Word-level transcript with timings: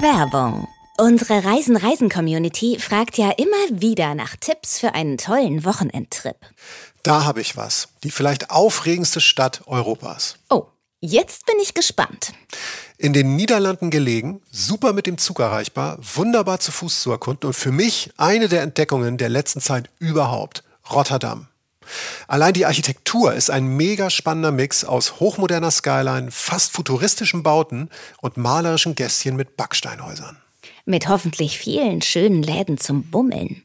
Werbung. 0.00 0.68
Unsere 0.96 1.44
Reisen-Reisen-Community 1.44 2.78
fragt 2.78 3.18
ja 3.18 3.30
immer 3.30 3.80
wieder 3.80 4.14
nach 4.14 4.36
Tipps 4.36 4.78
für 4.78 4.94
einen 4.94 5.18
tollen 5.18 5.64
Wochenendtrip. 5.64 6.36
Da 7.02 7.24
habe 7.24 7.40
ich 7.40 7.56
was. 7.56 7.88
Die 8.04 8.12
vielleicht 8.12 8.50
aufregendste 8.50 9.20
Stadt 9.20 9.62
Europas. 9.66 10.36
Oh, 10.50 10.66
jetzt 11.00 11.46
bin 11.46 11.56
ich 11.60 11.74
gespannt. 11.74 12.32
In 12.96 13.12
den 13.12 13.34
Niederlanden 13.34 13.90
gelegen, 13.90 14.40
super 14.52 14.92
mit 14.92 15.06
dem 15.06 15.18
Zug 15.18 15.40
erreichbar, 15.40 15.98
wunderbar 16.00 16.60
zu 16.60 16.70
Fuß 16.70 17.02
zu 17.02 17.10
erkunden 17.10 17.48
und 17.48 17.54
für 17.54 17.72
mich 17.72 18.12
eine 18.16 18.48
der 18.48 18.62
Entdeckungen 18.62 19.18
der 19.18 19.28
letzten 19.28 19.60
Zeit 19.60 19.90
überhaupt. 19.98 20.62
Rotterdam. 20.92 21.48
Allein 22.26 22.54
die 22.54 22.66
Architektur 22.66 23.34
ist 23.34 23.50
ein 23.50 23.66
mega 23.66 24.10
spannender 24.10 24.52
Mix 24.52 24.84
aus 24.84 25.20
hochmoderner 25.20 25.70
Skyline, 25.70 26.30
fast 26.30 26.72
futuristischen 26.72 27.42
Bauten 27.42 27.90
und 28.20 28.36
malerischen 28.36 28.94
Gästchen 28.94 29.36
mit 29.36 29.56
Backsteinhäusern. 29.56 30.38
Mit 30.88 31.06
hoffentlich 31.06 31.58
vielen 31.58 32.00
schönen 32.00 32.42
Läden 32.42 32.78
zum 32.78 33.02
Bummeln. 33.10 33.62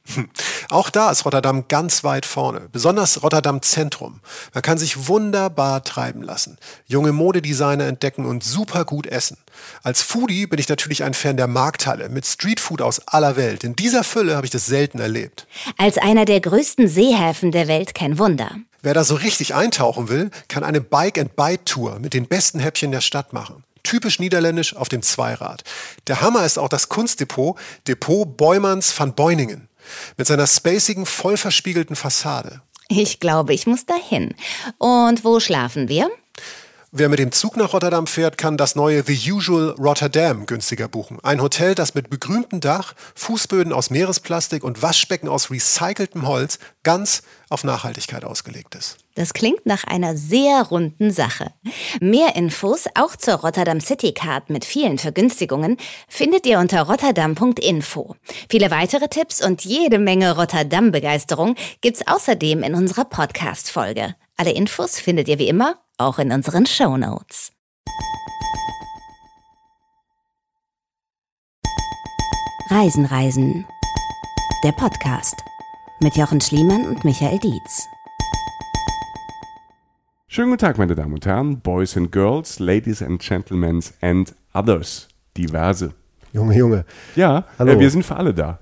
Auch 0.70 0.90
da 0.90 1.10
ist 1.10 1.24
Rotterdam 1.24 1.70
ganz 1.70 2.04
weit 2.04 2.26
vorne, 2.26 2.68
besonders 2.70 3.24
Rotterdam 3.24 3.62
Zentrum. 3.62 4.20
Man 4.54 4.62
kann 4.62 4.78
sich 4.78 5.08
wunderbar 5.08 5.86
treiben 5.86 6.22
lassen, 6.22 6.58
junge 6.86 7.14
Modedesigner 7.14 7.88
entdecken 7.88 8.26
und 8.26 8.44
super 8.44 8.84
gut 8.84 9.08
essen. 9.08 9.38
Als 9.84 10.02
Foodie 10.02 10.48
bin 10.48 10.60
ich 10.60 10.68
natürlich 10.68 11.06
ein 11.06 11.14
Fan 11.14 11.38
der 11.38 11.48
Markthalle 11.48 12.10
mit 12.10 12.26
Streetfood 12.26 12.82
aus 12.82 13.08
aller 13.08 13.38
Welt. 13.38 13.64
In 13.64 13.78
dieser 13.78 14.04
Fülle 14.04 14.36
habe 14.36 14.46
ich 14.46 14.52
das 14.52 14.66
selten 14.66 15.00
erlebt. 15.00 15.48
Als 15.78 15.98
einer 15.98 16.26
der 16.26 16.42
größten 16.42 16.90
Seehäfen 16.90 17.54
der 17.54 17.70
Welt 17.70 17.96
kein 17.96 18.20
Wunder. 18.20 18.52
Wer 18.82 18.94
da 18.94 19.06
so 19.06 19.16
richtig 19.16 19.56
eintauchen 19.56 20.10
will, 20.10 20.30
kann 20.50 20.66
eine 20.66 20.82
Bike-and-Bite-Tour 20.82 22.00
mit 22.00 22.14
den 22.14 22.28
besten 22.28 22.60
Häppchen 22.60 22.92
der 22.92 23.00
Stadt 23.00 23.32
machen 23.32 23.64
typisch 23.84 24.20
niederländisch 24.20 24.76
auf 24.76 24.90
dem 24.90 25.02
Zweirad. 25.02 25.64
Der 26.08 26.22
Hammer 26.22 26.46
ist 26.46 26.58
auch 26.58 26.70
das 26.70 26.90
Kunstdepot, 26.90 27.58
Depot 27.88 28.38
Beumanns 28.38 28.98
van 28.98 29.14
Beuningen, 29.14 29.70
mit 30.18 30.28
seiner 30.28 30.48
spacigen, 30.48 31.06
voll 31.06 31.38
verspiegelten 31.38 31.96
Fassade. 31.96 32.62
Ich 32.90 33.20
glaube, 33.20 33.54
ich 33.54 33.68
muss 33.68 33.86
dahin. 33.86 34.36
Und 34.78 35.24
wo 35.24 35.40
schlafen 35.40 35.88
wir? 35.90 36.10
Wer 36.96 37.10
mit 37.10 37.18
dem 37.18 37.32
Zug 37.32 37.58
nach 37.58 37.74
Rotterdam 37.74 38.06
fährt, 38.06 38.38
kann 38.38 38.56
das 38.56 38.76
neue 38.76 39.02
The 39.04 39.32
Usual 39.32 39.72
Rotterdam 39.80 40.46
günstiger 40.46 40.88
buchen. 40.88 41.18
Ein 41.24 41.42
Hotel, 41.42 41.74
das 41.74 41.96
mit 41.96 42.12
begrüntem 42.12 42.60
Dach, 42.60 42.94
Fußböden 43.16 43.74
aus 43.74 43.90
Meeresplastik 43.90 44.64
und 44.64 44.84
Waschbecken 44.84 45.28
aus 45.28 45.50
recyceltem 45.50 46.28
Holz 46.28 46.60
ganz 46.84 47.24
auf 47.50 47.64
Nachhaltigkeit 47.64 48.24
ausgelegt 48.24 48.76
ist. 48.76 49.03
Das 49.16 49.34
klingt 49.34 49.66
nach 49.66 49.84
einer 49.84 50.18
sehr 50.18 50.64
runden 50.64 51.12
Sache. 51.12 51.54
Mehr 52.02 52.36
Infos 52.36 52.86
auch 52.96 53.16
zur 53.16 53.36
Rotterdam 53.36 53.80
City 53.80 54.12
Card 54.12 54.50
mit 54.50 54.66
vielen 54.66 54.98
Vergünstigungen 54.98 55.78
findet 56.08 56.48
ihr 56.48 56.58
unter 56.58 56.82
rotterdam.info. 56.84 58.16
Viele 58.50 58.72
weitere 58.72 59.08
Tipps 59.08 59.46
und 59.46 59.64
jede 59.64 60.00
Menge 60.00 60.36
Rotterdam-Begeisterung 60.36 61.56
gibt's 61.82 62.08
außerdem 62.08 62.64
in 62.64 62.74
unserer 62.74 63.06
Podcast-Folge. 63.06 64.16
Alle 64.36 64.52
Infos 64.52 65.00
findet 65.00 65.28
ihr 65.28 65.38
wie 65.38 65.48
immer 65.48 65.78
auch 66.00 66.18
in 66.18 66.32
unseren 66.32 66.66
Show 66.66 66.98
Notes. 66.98 67.52
Reisen, 72.70 73.06
Reisen. 73.06 73.68
Der 74.64 74.72
Podcast 74.72 75.36
mit 76.00 76.18
Jochen 76.18 76.42
Schliemann 76.42 76.88
und 76.88 77.06
Michael 77.06 77.38
Dietz. 77.38 77.88
Schönen 80.36 80.50
guten 80.50 80.62
Tag, 80.62 80.80
meine 80.80 80.96
Damen 80.96 81.14
und 81.14 81.28
Herren, 81.28 81.60
Boys 81.60 81.96
and 81.96 82.12
Girls, 82.12 82.58
Ladies 82.58 83.04
and 83.04 83.22
Gentlemen 83.22 83.84
and 84.02 84.34
Others. 84.56 85.08
Diverse. 85.38 85.94
Junge, 86.32 86.58
Junge. 86.58 86.86
Ja, 87.16 87.46
Hallo. 87.60 87.74
Äh, 87.74 87.80
wir 87.80 87.92
sind 87.92 88.04
für 88.04 88.16
alle 88.16 88.34
da. 88.34 88.58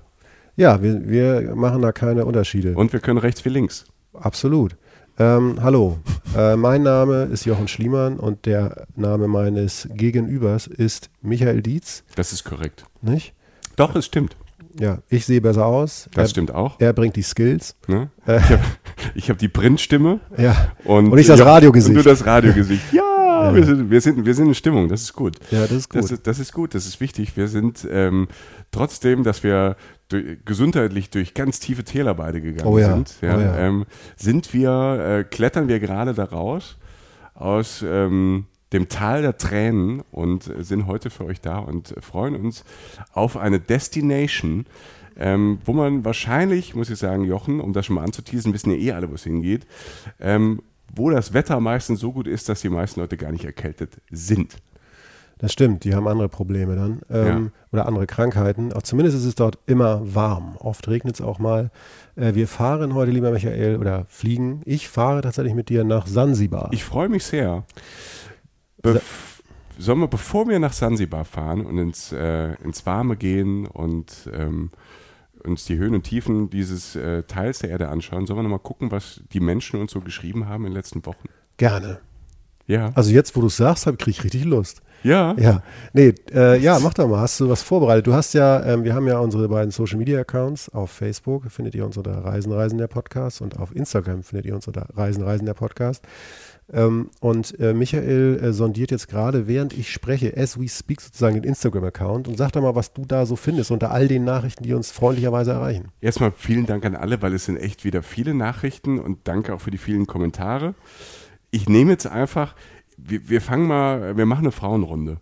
Ja, 0.54 0.82
wir, 0.82 1.08
wir 1.08 1.54
machen 1.56 1.80
da 1.80 1.90
keine 1.92 2.26
Unterschiede. 2.26 2.74
Und 2.74 2.92
wir 2.92 3.00
können 3.00 3.16
rechts 3.16 3.42
wie 3.46 3.48
links. 3.48 3.86
Absolut. 4.12 4.76
Ähm, 5.18 5.62
hallo, 5.62 5.96
äh, 6.36 6.56
mein 6.56 6.82
Name 6.82 7.22
ist 7.32 7.46
Jochen 7.46 7.68
Schliemann 7.68 8.18
und 8.18 8.44
der 8.44 8.86
Name 8.94 9.26
meines 9.26 9.88
Gegenübers 9.94 10.66
ist 10.66 11.08
Michael 11.22 11.62
Dietz, 11.62 12.04
Das 12.16 12.34
ist 12.34 12.44
korrekt. 12.44 12.84
nicht? 13.00 13.32
Doch, 13.76 13.96
es 13.96 14.04
stimmt. 14.04 14.36
Ja, 14.78 14.98
ich 15.08 15.26
sehe 15.26 15.40
besser 15.40 15.66
aus. 15.66 16.08
Das 16.14 16.24
er, 16.24 16.28
stimmt 16.28 16.54
auch. 16.54 16.80
Er 16.80 16.92
bringt 16.92 17.16
die 17.16 17.22
Skills. 17.22 17.76
Ne? 17.86 18.10
Äh. 18.26 18.38
Ich 19.14 19.28
habe 19.28 19.34
hab 19.34 19.38
die 19.38 19.48
Printstimme. 19.48 20.20
Ja. 20.36 20.72
Und, 20.84 21.10
Und 21.12 21.18
ich 21.18 21.26
das 21.26 21.40
ja, 21.40 21.46
Radiogesicht. 21.46 21.96
Und 21.96 22.04
du 22.04 22.08
das 22.08 22.24
Radiogesicht. 22.24 22.92
Ja, 22.92 23.54
Wir, 23.54 23.64
sind, 23.64 23.90
wir, 23.90 24.00
sind, 24.00 24.24
wir 24.24 24.34
sind 24.34 24.48
in 24.48 24.54
Stimmung. 24.54 24.88
Das 24.88 25.02
ist 25.02 25.12
gut. 25.12 25.36
Ja, 25.50 25.62
das 25.62 25.72
ist 25.72 25.90
gut. 25.90 26.02
Das 26.02 26.10
ist, 26.10 26.26
das 26.26 26.38
ist 26.38 26.52
gut. 26.52 26.74
Das 26.74 26.86
ist 26.86 27.00
wichtig. 27.00 27.36
Wir 27.36 27.48
sind 27.48 27.86
ähm, 27.90 28.28
trotzdem, 28.70 29.24
dass 29.24 29.42
wir 29.42 29.76
durch, 30.08 30.38
gesundheitlich 30.44 31.10
durch 31.10 31.34
ganz 31.34 31.60
tiefe 31.60 31.84
Täler 31.84 32.14
beide 32.14 32.40
gegangen 32.40 32.68
Oh 32.68 32.78
ja, 32.78 32.94
sind, 32.94 33.14
ja, 33.20 33.36
oh 33.36 33.40
ja. 33.40 33.58
Ähm, 33.58 33.84
sind 34.16 34.54
wir, 34.54 35.18
äh, 35.20 35.24
klettern 35.24 35.68
wir 35.68 35.80
gerade 35.80 36.14
da 36.14 36.24
raus 36.24 36.76
aus 37.34 37.84
ähm, 37.86 38.46
dem 38.72 38.88
Tal 38.88 39.22
der 39.22 39.36
Tränen 39.36 40.02
und 40.10 40.50
sind 40.58 40.86
heute 40.86 41.10
für 41.10 41.24
euch 41.24 41.40
da 41.40 41.58
und 41.58 41.94
freuen 42.00 42.36
uns 42.36 42.64
auf 43.12 43.36
eine 43.36 43.60
Destination, 43.60 44.66
ähm, 45.16 45.58
wo 45.64 45.72
man 45.72 46.04
wahrscheinlich, 46.04 46.74
muss 46.74 46.90
ich 46.90 46.98
sagen, 46.98 47.24
Jochen, 47.24 47.60
um 47.60 47.72
das 47.72 47.86
schon 47.86 47.96
mal 47.96 48.04
anzuteasen, 48.04 48.54
wissen 48.54 48.70
ja 48.70 48.76
eh 48.76 48.92
alle, 48.92 49.10
wo 49.10 49.14
es 49.14 49.24
hingeht, 49.24 49.66
ähm, 50.20 50.62
wo 50.94 51.10
das 51.10 51.32
Wetter 51.32 51.60
meistens 51.60 52.00
so 52.00 52.12
gut 52.12 52.26
ist, 52.26 52.48
dass 52.48 52.60
die 52.60 52.68
meisten 52.68 53.00
Leute 53.00 53.16
gar 53.16 53.32
nicht 53.32 53.44
erkältet 53.44 54.00
sind. 54.10 54.56
Das 55.42 55.52
stimmt, 55.52 55.82
die 55.82 55.94
haben 55.96 56.06
andere 56.06 56.28
Probleme 56.28 56.76
dann 56.76 57.00
ähm, 57.10 57.50
oder 57.72 57.86
andere 57.86 58.06
Krankheiten. 58.06 58.72
Auch 58.72 58.82
zumindest 58.82 59.16
ist 59.18 59.24
es 59.24 59.34
dort 59.34 59.58
immer 59.66 60.14
warm. 60.14 60.56
Oft 60.58 60.86
regnet 60.86 61.16
es 61.16 61.20
auch 61.20 61.40
mal. 61.40 61.72
Äh, 62.14 62.34
wir 62.36 62.46
fahren 62.46 62.94
heute, 62.94 63.10
lieber 63.10 63.32
Michael, 63.32 63.76
oder 63.78 64.04
fliegen. 64.08 64.62
Ich 64.66 64.88
fahre 64.88 65.20
tatsächlich 65.20 65.54
mit 65.54 65.68
dir 65.68 65.82
nach 65.82 66.06
Sansibar. 66.06 66.68
Ich 66.70 66.84
freue 66.84 67.08
mich 67.08 67.24
sehr. 67.24 67.64
Bef 68.82 69.42
Sollen 69.78 70.00
wir, 70.00 70.08
bevor 70.08 70.48
wir 70.48 70.58
nach 70.58 70.74
Sansibar 70.74 71.24
fahren 71.24 71.64
und 71.64 71.78
ins, 71.78 72.12
äh, 72.12 72.54
ins 72.62 72.84
Warme 72.84 73.16
gehen 73.16 73.66
und 73.66 74.28
ähm, 74.32 74.70
uns 75.44 75.64
die 75.64 75.76
Höhen 75.76 75.94
und 75.94 76.04
Tiefen 76.04 76.50
dieses 76.50 76.94
äh, 76.94 77.22
Teils 77.24 77.60
der 77.60 77.70
Erde 77.70 77.88
anschauen, 77.88 78.26
sollen 78.26 78.38
wir 78.38 78.42
nochmal 78.44 78.58
gucken, 78.58 78.90
was 78.90 79.22
die 79.32 79.40
Menschen 79.40 79.80
uns 79.80 79.92
so 79.92 80.00
geschrieben 80.00 80.46
haben 80.46 80.64
in 80.64 80.70
den 80.70 80.76
letzten 80.76 81.04
Wochen? 81.06 81.28
Gerne. 81.56 82.00
Ja. 82.66 82.92
Also 82.94 83.10
jetzt, 83.10 83.34
wo 83.34 83.40
du 83.40 83.48
es 83.48 83.56
sagst, 83.56 83.84
kriege 83.84 84.10
ich 84.10 84.24
richtig 84.24 84.44
Lust. 84.44 84.82
ja. 85.02 85.34
Ja, 85.36 85.62
nee, 85.92 86.14
äh, 86.32 86.58
ja, 86.60 86.78
mach 86.78 86.94
doch 86.94 87.08
mal. 87.08 87.20
Hast 87.20 87.40
du 87.40 87.48
was 87.48 87.62
vorbereitet? 87.62 88.06
Du 88.06 88.14
hast 88.14 88.34
ja, 88.34 88.64
ähm, 88.64 88.84
wir 88.84 88.94
haben 88.94 89.08
ja 89.08 89.18
unsere 89.18 89.48
beiden 89.48 89.72
Social 89.72 89.98
Media 89.98 90.20
Accounts. 90.20 90.68
Auf 90.68 90.90
Facebook 90.90 91.50
findet 91.50 91.74
ihr 91.74 91.84
uns 91.84 91.96
unter 91.96 92.24
Reisen, 92.24 92.52
Reisen 92.52 92.78
der 92.78 92.86
Podcast 92.86 93.40
und 93.40 93.58
auf 93.58 93.74
Instagram 93.74 94.22
findet 94.22 94.46
ihr 94.46 94.54
uns 94.54 94.68
unter 94.68 94.86
Reisen, 94.94 95.24
Reisen 95.24 95.46
der 95.46 95.54
Podcast. 95.54 96.04
Ähm, 96.72 97.10
und 97.20 97.58
äh, 97.60 97.74
Michael 97.74 98.40
äh, 98.42 98.52
sondiert 98.52 98.90
jetzt 98.90 99.08
gerade, 99.08 99.46
während 99.46 99.74
ich 99.74 99.92
spreche, 99.92 100.34
as 100.36 100.58
we 100.58 100.68
speak 100.68 101.02
sozusagen 101.02 101.34
den 101.34 101.44
Instagram-Account 101.44 102.28
und 102.28 102.38
sag 102.38 102.52
doch 102.52 102.62
mal, 102.62 102.74
was 102.74 102.94
du 102.94 103.04
da 103.04 103.26
so 103.26 103.36
findest 103.36 103.70
unter 103.70 103.90
all 103.90 104.08
den 104.08 104.24
Nachrichten, 104.24 104.64
die 104.64 104.72
uns 104.72 104.90
freundlicherweise 104.90 105.52
erreichen. 105.52 105.88
Erstmal 106.00 106.32
vielen 106.32 106.64
Dank 106.64 106.86
an 106.86 106.96
alle, 106.96 107.20
weil 107.20 107.34
es 107.34 107.44
sind 107.44 107.58
echt 107.58 107.84
wieder 107.84 108.02
viele 108.02 108.32
Nachrichten 108.32 108.98
und 108.98 109.28
danke 109.28 109.54
auch 109.54 109.60
für 109.60 109.70
die 109.70 109.78
vielen 109.78 110.06
Kommentare. 110.06 110.74
Ich 111.50 111.68
nehme 111.68 111.90
jetzt 111.90 112.06
einfach, 112.06 112.56
wir, 112.96 113.28
wir 113.28 113.42
fangen 113.42 113.66
mal, 113.66 114.16
wir 114.16 114.26
machen 114.26 114.44
eine 114.44 114.52
Frauenrunde. 114.52 115.20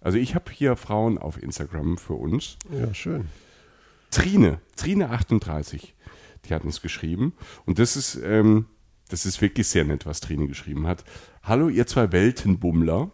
Also 0.00 0.18
ich 0.18 0.34
habe 0.34 0.50
hier 0.50 0.74
Frauen 0.76 1.18
auf 1.18 1.40
Instagram 1.40 1.96
für 1.98 2.14
uns. 2.14 2.56
Ja, 2.72 2.92
schön. 2.92 3.26
Trine, 4.10 4.58
Trine38, 4.76 5.92
die 6.44 6.54
hat 6.54 6.64
uns 6.64 6.82
geschrieben. 6.82 7.34
Und 7.66 7.78
das 7.78 7.96
ist, 7.96 8.18
ähm, 8.24 8.66
das 9.08 9.26
ist 9.26 9.40
wirklich 9.40 9.68
sehr 9.68 9.84
nett, 9.84 10.06
was 10.06 10.20
Trine 10.20 10.46
geschrieben 10.46 10.86
hat. 10.86 11.04
Hallo, 11.42 11.68
ihr 11.68 11.86
zwei 11.86 12.12
Weltenbummler. 12.12 13.10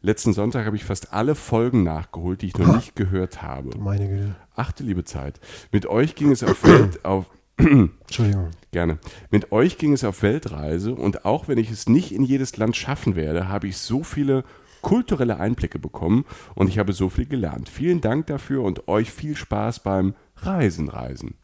Letzten 0.00 0.32
Sonntag 0.32 0.66
habe 0.66 0.76
ich 0.76 0.84
fast 0.84 1.12
alle 1.12 1.34
Folgen 1.34 1.82
nachgeholt, 1.82 2.42
die 2.42 2.48
ich 2.48 2.58
noch 2.58 2.74
nicht 2.76 2.94
gehört 2.94 3.42
habe. 3.42 3.76
Meine 3.78 4.08
Güte. 4.08 4.36
Achte 4.54 4.84
liebe 4.84 5.04
Zeit. 5.04 5.40
Mit 5.72 5.86
euch 5.86 6.14
ging 6.14 6.30
es 6.30 6.42
auf 6.44 6.62
Welt, 6.64 7.04
auf, 7.04 7.26
Entschuldigung. 7.56 8.50
Gerne. 8.70 8.98
Mit 9.30 9.52
euch 9.52 9.78
ging 9.78 9.92
es 9.92 10.04
auf 10.04 10.22
Weltreise 10.22 10.94
und 10.94 11.24
auch 11.24 11.48
wenn 11.48 11.58
ich 11.58 11.70
es 11.70 11.88
nicht 11.88 12.12
in 12.12 12.22
jedes 12.22 12.56
Land 12.56 12.76
schaffen 12.76 13.16
werde, 13.16 13.48
habe 13.48 13.68
ich 13.68 13.78
so 13.78 14.02
viele 14.02 14.44
kulturelle 14.82 15.40
Einblicke 15.40 15.78
bekommen 15.78 16.26
und 16.54 16.68
ich 16.68 16.78
habe 16.78 16.92
so 16.92 17.08
viel 17.08 17.26
gelernt. 17.26 17.68
Vielen 17.68 18.00
Dank 18.00 18.26
dafür 18.26 18.62
und 18.62 18.86
euch 18.86 19.10
viel 19.10 19.34
Spaß 19.34 19.80
beim 19.80 20.14
Reisen, 20.36 20.88
Reisen. 20.88 21.36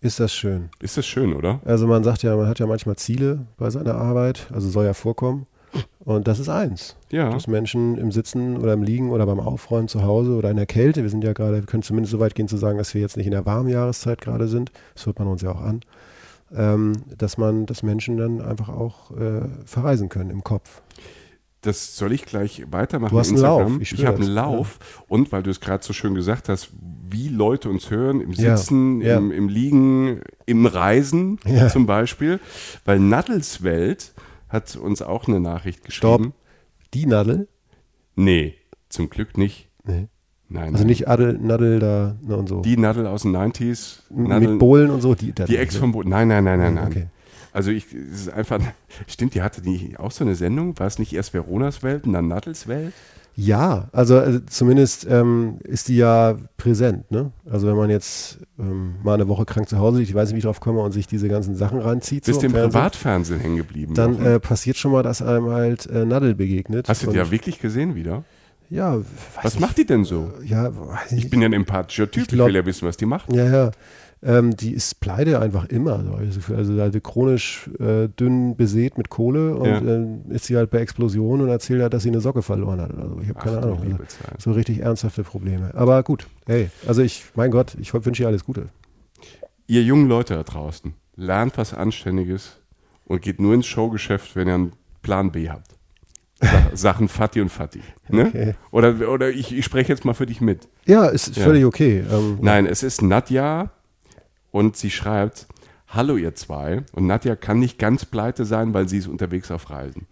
Ist 0.00 0.20
das 0.20 0.34
schön. 0.34 0.68
Ist 0.80 0.96
das 0.96 1.06
schön, 1.06 1.34
oder? 1.34 1.60
Also 1.64 1.86
man 1.86 2.04
sagt 2.04 2.22
ja, 2.22 2.36
man 2.36 2.46
hat 2.46 2.58
ja 2.58 2.66
manchmal 2.66 2.96
Ziele 2.96 3.46
bei 3.56 3.70
seiner 3.70 3.94
Arbeit, 3.94 4.48
also 4.52 4.68
soll 4.68 4.84
ja 4.84 4.94
vorkommen. 4.94 5.46
Und 6.00 6.28
das 6.28 6.38
ist 6.38 6.48
eins. 6.48 6.96
Ja. 7.10 7.30
Dass 7.30 7.48
Menschen 7.48 7.98
im 7.98 8.12
Sitzen 8.12 8.56
oder 8.58 8.72
im 8.72 8.82
Liegen 8.82 9.10
oder 9.10 9.26
beim 9.26 9.40
Aufräumen 9.40 9.88
zu 9.88 10.04
Hause 10.04 10.36
oder 10.36 10.50
in 10.50 10.56
der 10.56 10.66
Kälte, 10.66 11.02
wir 11.02 11.10
sind 11.10 11.24
ja 11.24 11.32
gerade, 11.32 11.56
wir 11.56 11.66
können 11.66 11.82
zumindest 11.82 12.12
so 12.12 12.20
weit 12.20 12.34
gehen 12.34 12.48
zu 12.48 12.56
sagen, 12.56 12.78
dass 12.78 12.94
wir 12.94 13.00
jetzt 13.00 13.16
nicht 13.16 13.26
in 13.26 13.32
der 13.32 13.44
warmen 13.44 13.68
Jahreszeit 13.68 14.20
gerade 14.20 14.48
sind, 14.48 14.70
das 14.94 15.06
hört 15.06 15.18
man 15.18 15.28
uns 15.28 15.42
ja 15.42 15.50
auch 15.50 15.60
an, 15.60 15.80
ähm, 16.54 16.92
dass 17.18 17.38
man, 17.38 17.66
dass 17.66 17.82
Menschen 17.82 18.16
dann 18.16 18.40
einfach 18.40 18.68
auch 18.68 19.10
äh, 19.10 19.42
verreisen 19.64 20.08
können 20.08 20.30
im 20.30 20.44
Kopf. 20.44 20.82
Das 21.66 21.96
soll 21.96 22.12
ich 22.12 22.24
gleich 22.24 22.64
weitermachen. 22.70 23.12
Du 23.12 23.18
hast 23.18 23.28
einen 23.28 23.36
Instagram. 23.36 23.72
Lauf, 23.74 23.80
ich 23.82 23.92
Ich, 23.92 24.06
habe 24.06 24.18
einen 24.18 24.28
Lauf 24.30 24.78
und 25.08 25.32
weil 25.32 25.42
du 25.42 25.50
es 25.50 25.60
gerade 25.60 25.84
so 25.84 25.92
schön 25.92 26.14
gesagt 26.14 26.48
hast, 26.48 26.70
wie 27.10 27.28
Leute 27.28 27.68
uns 27.68 27.90
hören, 27.90 28.20
im 28.20 28.32
Ja, 28.32 28.56
Sitzen, 28.56 29.00
ja. 29.00 29.16
Im, 29.18 29.30
im 29.32 29.48
Liegen, 29.48 30.20
im 30.46 30.66
Reisen 30.66 31.38
Ja. 31.46 31.68
zum 31.68 31.86
Beispiel. 31.86 32.40
Weil 32.84 32.98
Naddels 33.00 33.62
Welt 33.62 34.14
hat 34.48 34.76
uns 34.76 35.02
auch 35.02 35.26
eine 35.28 35.40
Nachricht 35.40 35.84
geschrieben. 35.84 36.32
Die 36.94 37.06
Nadel? 37.06 37.48
Nee, 38.14 38.54
zum 38.88 39.10
Glück 39.10 39.36
nicht. 39.36 39.68
Nee. 39.84 40.08
Nein, 40.48 40.66
Also 40.74 40.78
nein. 40.78 40.86
nicht 40.86 41.08
Adel, 41.08 41.36
Nadel 41.38 41.80
da 41.80 42.16
ne, 42.22 42.36
und 42.36 42.48
so. 42.48 42.60
die 42.62 42.76
Nadel 42.76 43.06
aus 43.08 43.22
den 43.22 43.36
90s. 43.36 44.02
Nadel, 44.10 44.50
mit 44.50 44.58
Bohlen 44.60 44.90
und 44.90 45.00
so. 45.00 45.14
Die, 45.16 45.32
Die 45.32 45.56
Ex 45.56 45.76
vom 45.76 45.90
Bo 45.92 46.02
Nein, 46.04 46.28
nein, 46.28 46.44
nein, 46.44 46.58
nein, 46.60 46.74
nein. 46.74 46.86
Okay. 46.86 47.06
Also 47.56 47.70
ich, 47.70 47.86
es 47.92 48.22
ist 48.26 48.32
einfach, 48.32 48.60
stimmt, 49.06 49.34
die 49.34 49.42
hatte 49.42 49.62
die 49.62 49.94
auch 49.98 50.10
so 50.10 50.24
eine 50.24 50.34
Sendung? 50.34 50.78
War 50.78 50.86
es 50.86 50.98
nicht 50.98 51.12
erst 51.14 51.32
Veronas 51.32 51.82
Welt 51.82 52.04
und 52.06 52.12
dann 52.12 52.28
Nattels 52.28 52.68
Welt? 52.68 52.92
Ja, 53.38 53.88
also 53.92 54.18
äh, 54.18 54.44
zumindest 54.46 55.06
ähm, 55.10 55.58
ist 55.64 55.88
die 55.88 55.96
ja 55.96 56.36
präsent. 56.56 57.10
Ne? 57.10 57.32
Also 57.50 57.66
wenn 57.66 57.76
man 57.76 57.90
jetzt 57.90 58.38
ähm, 58.58 58.94
mal 59.02 59.12
eine 59.14 59.28
Woche 59.28 59.44
krank 59.44 59.68
zu 59.68 59.78
Hause 59.78 59.98
liegt, 59.98 60.08
ich 60.10 60.14
weiß 60.14 60.28
nicht, 60.28 60.34
wie 60.36 60.38
ich 60.38 60.44
drauf 60.44 60.60
komme, 60.60 60.80
und 60.80 60.92
sich 60.92 61.06
diese 61.06 61.28
ganzen 61.28 61.54
Sachen 61.54 61.78
reinzieht, 61.80 62.24
Bist 62.24 62.40
so 62.40 62.40
du 62.40 62.46
im 62.46 62.52
im 62.52 62.54
Fernsehen, 62.54 62.72
Privatfernsehen 62.72 63.40
hängen 63.40 63.56
geblieben? 63.58 63.94
dann 63.94 64.24
äh, 64.24 64.40
passiert 64.40 64.76
schon 64.78 64.92
mal, 64.92 65.02
dass 65.02 65.20
einem 65.20 65.50
halt 65.50 65.84
äh, 65.86 66.06
Nadel 66.06 66.34
begegnet. 66.34 66.88
Hast 66.88 67.02
du 67.02 67.10
die 67.10 67.16
ja 67.18 67.30
wirklich 67.30 67.60
gesehen 67.60 67.94
wieder? 67.94 68.24
Ja, 68.70 68.98
Was 69.42 69.54
nicht. 69.54 69.60
macht 69.60 69.78
die 69.78 69.84
denn 69.86 70.04
so? 70.04 70.32
Ja, 70.44 70.74
weiß 70.74 71.12
Ich 71.12 71.16
nicht. 71.24 71.30
bin 71.30 71.40
ja 71.42 71.46
ein 71.48 71.52
empathischer 71.52 72.10
Typ, 72.10 72.22
ich, 72.22 72.28
glaub- 72.28 72.48
will 72.48 72.56
ja 72.56 72.64
wissen, 72.66 72.88
was 72.88 72.96
die 72.96 73.06
macht. 73.06 73.32
Ja, 73.32 73.44
ja. 73.46 73.70
Ähm, 74.22 74.56
die 74.56 74.72
ist 74.72 74.98
pleite 75.00 75.40
einfach 75.40 75.66
immer. 75.66 76.02
So, 76.02 76.12
hab 76.12 76.20
ich 76.22 76.28
das 76.28 76.36
Gefühl. 76.36 76.56
also 76.56 76.80
halt 76.80 77.04
chronisch 77.04 77.68
äh, 77.78 78.08
dünn 78.08 78.56
besät 78.56 78.96
mit 78.96 79.10
Kohle 79.10 79.54
und 79.54 79.66
Ja. 79.66 79.78
ähm, 79.78 80.22
ist 80.30 80.46
sie 80.46 80.56
halt 80.56 80.70
bei 80.70 80.78
Explosion 80.78 81.42
und 81.42 81.48
erzählt 81.48 81.82
halt, 81.82 81.92
dass 81.92 82.02
sie 82.02 82.08
eine 82.08 82.20
Socke 82.20 82.42
verloren 82.42 82.80
hat. 82.80 82.96
Also 82.96 83.18
ich 83.22 83.28
habe 83.28 83.38
keine 83.38 83.58
Ahnung. 83.58 83.78
Also, 83.82 84.04
so 84.38 84.52
richtig 84.52 84.80
ernsthafte 84.80 85.22
Probleme. 85.22 85.70
Aber 85.74 86.02
gut, 86.02 86.26
hey, 86.46 86.70
also 86.86 87.02
ich, 87.02 87.24
mein 87.34 87.50
Gott, 87.50 87.76
ich 87.78 87.92
wünsche 87.92 88.22
ihr 88.22 88.28
alles 88.28 88.44
Gute. 88.44 88.68
Ihr 89.66 89.82
jungen 89.82 90.08
Leute 90.08 90.34
da 90.34 90.42
draußen, 90.44 90.94
lernt 91.16 91.58
was 91.58 91.74
Anständiges 91.74 92.56
und 93.04 93.20
geht 93.22 93.40
nur 93.40 93.52
ins 93.54 93.66
Showgeschäft, 93.66 94.34
wenn 94.34 94.48
ihr 94.48 94.54
einen 94.54 94.72
Plan 95.02 95.30
B 95.30 95.50
habt. 95.50 95.72
Sa- 96.40 96.70
Sachen 96.74 97.08
Fatih 97.08 97.40
und 97.42 97.48
Fatih. 97.50 97.80
Ne? 98.08 98.26
Okay. 98.28 98.54
Oder, 98.70 99.10
oder 99.10 99.30
ich, 99.30 99.56
ich 99.56 99.64
spreche 99.64 99.92
jetzt 99.92 100.04
mal 100.04 100.14
für 100.14 100.26
dich 100.26 100.40
mit. 100.40 100.68
Ja, 100.86 101.06
ist 101.06 101.36
Ja. 101.36 101.44
völlig 101.44 101.64
okay. 101.64 102.02
Ähm, 102.10 102.38
Nein, 102.40 102.66
es 102.66 102.82
ist 102.82 103.02
Nadja 103.02 103.70
und 104.56 104.74
sie 104.74 104.90
schreibt, 104.90 105.46
hallo 105.86 106.16
ihr 106.16 106.34
zwei. 106.34 106.82
Und 106.92 107.06
Nadja 107.06 107.36
kann 107.36 107.58
nicht 107.58 107.78
ganz 107.78 108.06
pleite 108.06 108.46
sein, 108.46 108.72
weil 108.72 108.88
sie 108.88 108.96
ist 108.96 109.06
unterwegs 109.06 109.50
auf 109.50 109.68
Reisen. 109.68 110.06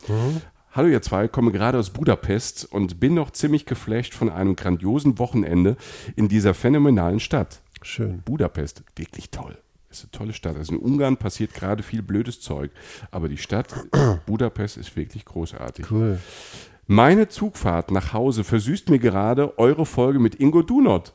Hallo 0.73 0.89
ihr 0.89 1.01
zwei, 1.01 1.29
komme 1.29 1.51
gerade 1.51 1.79
aus 1.79 1.89
Budapest 1.89 2.71
und 2.71 3.01
bin 3.01 3.15
noch 3.15 3.31
ziemlich 3.31 3.65
geflasht 3.65 4.13
von 4.13 4.29
einem 4.29 4.55
grandiosen 4.55 5.19
Wochenende 5.19 5.79
in 6.15 6.29
dieser 6.29 6.53
phänomenalen 6.53 7.21
Stadt. 7.21 7.63
Schön. 7.81 8.21
Budapest, 8.27 8.85
wirklich 8.97 9.31
toll. 9.31 9.57
Ist 9.89 10.03
eine 10.03 10.11
tolle 10.11 10.33
Stadt. 10.35 10.57
Also 10.57 10.75
in 10.75 10.79
Ungarn 10.79 11.17
passiert 11.17 11.55
gerade 11.55 11.83
viel 11.83 12.03
blödes 12.03 12.43
Zeug. 12.43 12.71
Aber 13.11 13.31
die 13.31 13.39
Stadt 13.39 13.75
Budapest 14.27 14.77
ist 14.77 14.95
wirklich 14.95 15.25
großartig. 15.25 15.91
Cool. 15.91 16.21
Meine 16.87 17.29
Zugfahrt 17.29 17.91
nach 17.93 18.13
Hause 18.13 18.45
versüßt 18.45 18.91
mir 18.91 18.99
gerade 18.99 19.59
eure 19.59 19.87
Folge 19.87 20.19
mit 20.19 20.35
Ingo 20.35 20.61
Dunot. 20.61 21.15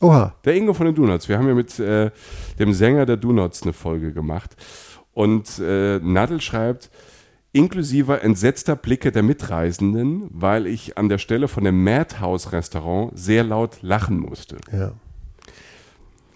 Oha. 0.00 0.34
Der 0.44 0.54
Ingo 0.54 0.74
von 0.74 0.86
den 0.86 0.94
Donuts. 0.94 1.28
Wir 1.28 1.38
haben 1.38 1.48
ja 1.48 1.54
mit 1.54 1.78
äh, 1.78 2.10
dem 2.58 2.72
Sänger 2.72 3.06
der 3.06 3.16
Donuts 3.16 3.62
eine 3.62 3.72
Folge 3.72 4.12
gemacht. 4.12 4.56
Und 5.12 5.58
äh, 5.58 5.98
Nadel 5.98 6.40
schreibt, 6.40 6.90
inklusive 7.52 8.20
entsetzter 8.20 8.76
Blicke 8.76 9.10
der 9.10 9.22
Mitreisenden, 9.22 10.28
weil 10.30 10.66
ich 10.66 10.96
an 10.96 11.08
der 11.08 11.18
Stelle 11.18 11.48
von 11.48 11.64
dem 11.64 11.82
Madhouse 11.82 12.52
Restaurant 12.52 13.18
sehr 13.18 13.42
laut 13.42 13.82
lachen 13.82 14.20
musste. 14.20 14.58
Ja. 14.72 14.92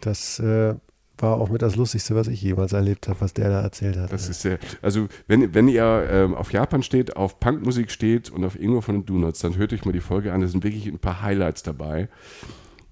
Das 0.01 0.41
äh, 0.41 0.75
war 1.19 1.41
auch 1.41 1.49
mit 1.49 1.63
das 1.63 1.77
Lustigste, 1.77 2.17
was 2.17 2.27
ich 2.27 2.43
jemals 2.43 2.73
erlebt 2.73 3.07
habe, 3.07 3.21
was 3.21 3.33
der 3.35 3.51
da 3.51 3.61
erzählt 3.61 3.97
hat. 3.97 4.13
Das 4.13 4.29
ist 4.29 4.43
sehr, 4.43 4.59
also 4.81 5.07
wenn, 5.29 5.55
wenn 5.55 5.69
ihr 5.69 6.09
ähm, 6.11 6.35
auf 6.35 6.53
Japan 6.53 6.83
steht, 6.83 7.17
auf 7.17 7.39
Punkmusik 7.39 7.93
steht 7.93 8.31
und 8.31 8.45
auf 8.45 8.59
Ingo 8.59 8.81
von 8.81 8.97
den 8.97 9.07
Donuts, 9.07 9.39
dann 9.41 9.57
hört 9.57 9.73
euch 9.73 9.85
mal 9.85 9.93
die 9.93 10.01
Folge 10.01 10.33
an. 10.33 10.41
Da 10.41 10.49
sind 10.49 10.65
wirklich 10.65 10.87
ein 10.87 10.99
paar 10.99 11.23
Highlights 11.23 11.63
dabei. 11.63 12.09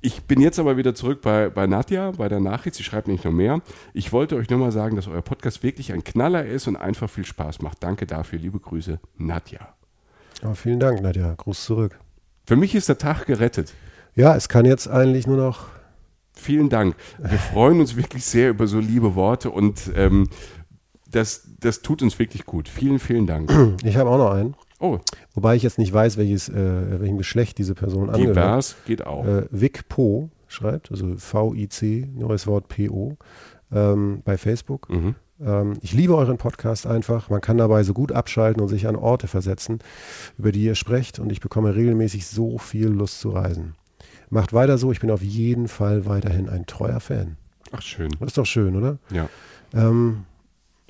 Ich 0.03 0.23
bin 0.23 0.41
jetzt 0.41 0.59
aber 0.59 0.77
wieder 0.79 0.95
zurück 0.95 1.21
bei, 1.21 1.51
bei 1.51 1.67
Nadja, 1.67 2.13
bei 2.13 2.29
der 2.29 2.41
Nachricht. 2.41 2.75
Sie 2.77 2.83
schreibt 2.83 3.07
nicht 3.07 3.25
noch 3.25 3.33
mehr. 3.33 3.61
Ich 3.93 4.13
wollte 4.13 4.37
euch 4.37 4.49
nur 4.49 4.59
mal 4.59 4.73
sagen, 4.73 4.97
dass 4.97 5.09
euer 5.09 5.21
Podcast 5.21 5.63
wirklich 5.63 5.93
ein 5.93 6.05
Knaller 6.05 6.47
ist 6.47 6.67
und 6.69 6.77
einfach 6.77 7.11
viel 7.11 7.27
Spaß 7.27 7.61
macht. 7.61 7.83
Danke 7.83 8.07
dafür. 8.07 8.39
Liebe 8.39 8.59
Grüße, 8.59 8.99
Nadja. 9.19 9.75
Aber 10.43 10.55
vielen 10.55 10.81
Dank, 10.81 11.03
Nadja. 11.03 11.35
Gruß 11.37 11.65
zurück. 11.65 11.99
Für 12.47 12.57
mich 12.57 12.75
ist 12.75 12.89
der 12.89 12.97
Tag 12.97 13.27
gerettet. 13.27 13.75
Ja, 14.15 14.35
es 14.35 14.49
kann 14.49 14.65
jetzt 14.65 14.89
eigentlich 14.89 15.27
nur 15.27 15.37
noch. 15.37 15.67
Vielen 16.33 16.71
Dank. 16.71 16.97
Wir 17.19 17.39
freuen 17.39 17.81
uns 17.81 17.97
wirklich 17.97 18.25
sehr 18.25 18.51
über 18.51 18.67
so 18.67 18.79
liebe 18.79 19.15
Worte 19.15 19.51
und 19.51 19.91
ähm, 19.95 20.29
das, 21.11 21.47
das 21.61 21.83
tut 21.83 22.03
uns 22.03 22.19
wirklich 22.19 22.47
gut. 22.47 22.69
Vielen, 22.69 22.99
vielen 22.99 23.27
Dank. 23.27 23.53
Ich 23.85 23.97
habe 23.97 24.09
auch 24.09 24.19
noch 24.19 24.31
einen. 24.31 24.55
Oh, 24.81 24.99
Wobei 25.35 25.57
ich 25.57 25.63
jetzt 25.63 25.79
nicht 25.79 25.93
weiß, 25.93 26.17
welches, 26.17 26.49
äh, 26.49 27.01
welchem 27.01 27.19
Geschlecht 27.19 27.59
diese 27.59 27.75
Person 27.75 28.09
angehört. 28.09 28.37
divers 28.37 28.77
geht 28.87 29.07
auch. 29.07 29.27
Äh, 29.27 29.47
Vic 29.51 29.89
Po 29.89 30.31
schreibt, 30.49 30.91
also 30.91 31.17
V-I-C, 31.17 32.09
neues 32.15 32.47
Wort 32.47 32.69
P-O, 32.69 33.17
ähm, 33.73 34.23
bei 34.25 34.39
Facebook. 34.39 34.89
Mhm. 34.89 35.15
Ähm, 35.45 35.75
ich 35.83 35.93
liebe 35.93 36.17
euren 36.17 36.39
Podcast 36.39 36.87
einfach. 36.87 37.29
Man 37.31 37.41
kann 37.41 37.59
dabei 37.59 37.83
so 37.83 37.93
gut 37.93 38.11
abschalten 38.13 38.63
und 38.63 38.69
sich 38.69 38.87
an 38.87 38.97
Orte 38.97 39.29
versetzen, 39.29 39.79
über 40.39 40.51
die 40.51 40.65
ihr 40.65 40.75
sprecht. 40.75 41.19
Und 41.19 41.31
ich 41.31 41.41
bekomme 41.41 41.75
regelmäßig 41.75 42.27
so 42.27 42.59
viel 42.59 42.89
Lust 42.89 43.21
zu 43.21 43.31
reisen. 43.31 43.75
Macht 44.31 44.53
weiter 44.53 44.79
so. 44.79 44.93
Ich 44.93 45.01
bin 45.01 45.11
auf 45.11 45.23
jeden 45.23 45.69
Fall 45.69 46.07
weiterhin 46.07 46.49
ein 46.49 46.67
treuer 46.67 47.01
Fan. 47.01 47.37
Ach, 47.73 47.83
schön. 47.83 48.11
Das 48.19 48.29
ist 48.29 48.39
doch 48.39 48.47
schön, 48.47 48.77
oder? 48.77 48.99
Ja. 49.11 49.29
Ähm, 49.75 50.25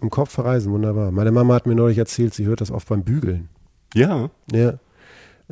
Im 0.00 0.10
Kopf 0.10 0.31
verreisen, 0.31 0.72
wunderbar. 0.72 1.10
Meine 1.10 1.32
Mama 1.32 1.54
hat 1.54 1.66
mir 1.66 1.75
neulich 1.75 1.98
erzählt, 1.98 2.34
sie 2.34 2.46
hört 2.46 2.60
das 2.60 2.70
oft 2.70 2.88
beim 2.88 3.02
Bügeln. 3.02 3.48
Ja, 3.94 4.31
Ja. 4.52 4.75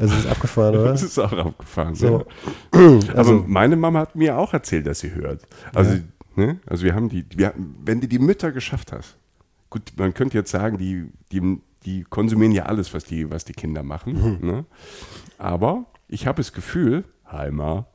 Es 0.00 0.12
ist 0.17 0.26
abgefahren, 0.29 0.76
oder? 0.76 0.85
das 0.93 1.02
ist 1.02 1.19
auch 1.19 1.32
abgefahren. 1.32 1.94
So. 1.96 2.25
Ja. 2.73 2.81
Also- 3.17 3.38
Aber 3.38 3.49
meine 3.49 3.75
Mama 3.75 3.99
hat 4.00 4.14
mir 4.14 4.38
auch 4.38 4.52
erzählt, 4.55 4.87
dass 4.87 5.00
sie 5.00 5.12
hört. 5.12 5.43
Also, 5.75 5.94
Ja. 5.94 6.00
ne? 6.37 6.61
also 6.67 6.85
wir 6.85 6.94
haben 6.94 7.08
die, 7.08 7.25
wir, 7.37 7.52
wenn 7.85 8.00
du 8.00 8.06
die 8.06 8.20
Mütter 8.20 8.52
geschafft 8.52 8.93
hast, 8.93 9.17
gut, 9.70 9.93
man 9.96 10.14
könnte 10.14 10.38
jetzt 10.38 10.52
sagen, 10.52 10.79
die, 10.79 11.08
die, 11.32 11.61
die 11.85 12.05
konsumieren 12.05 12.52
ja 12.52 12.67
alles, 12.67 12.94
was 12.94 13.05
die, 13.05 13.29
was 13.29 13.44
die 13.44 13.55
Kinder 13.55 13.82
machen. 13.82 14.38
Mhm. 14.41 14.46
Ne? 14.49 14.64
Aber 15.37 15.87
ich 16.06 16.29
habe 16.29 16.37
das 16.37 16.52
Gefühl, 16.52 17.02
Heimer, 17.31 17.88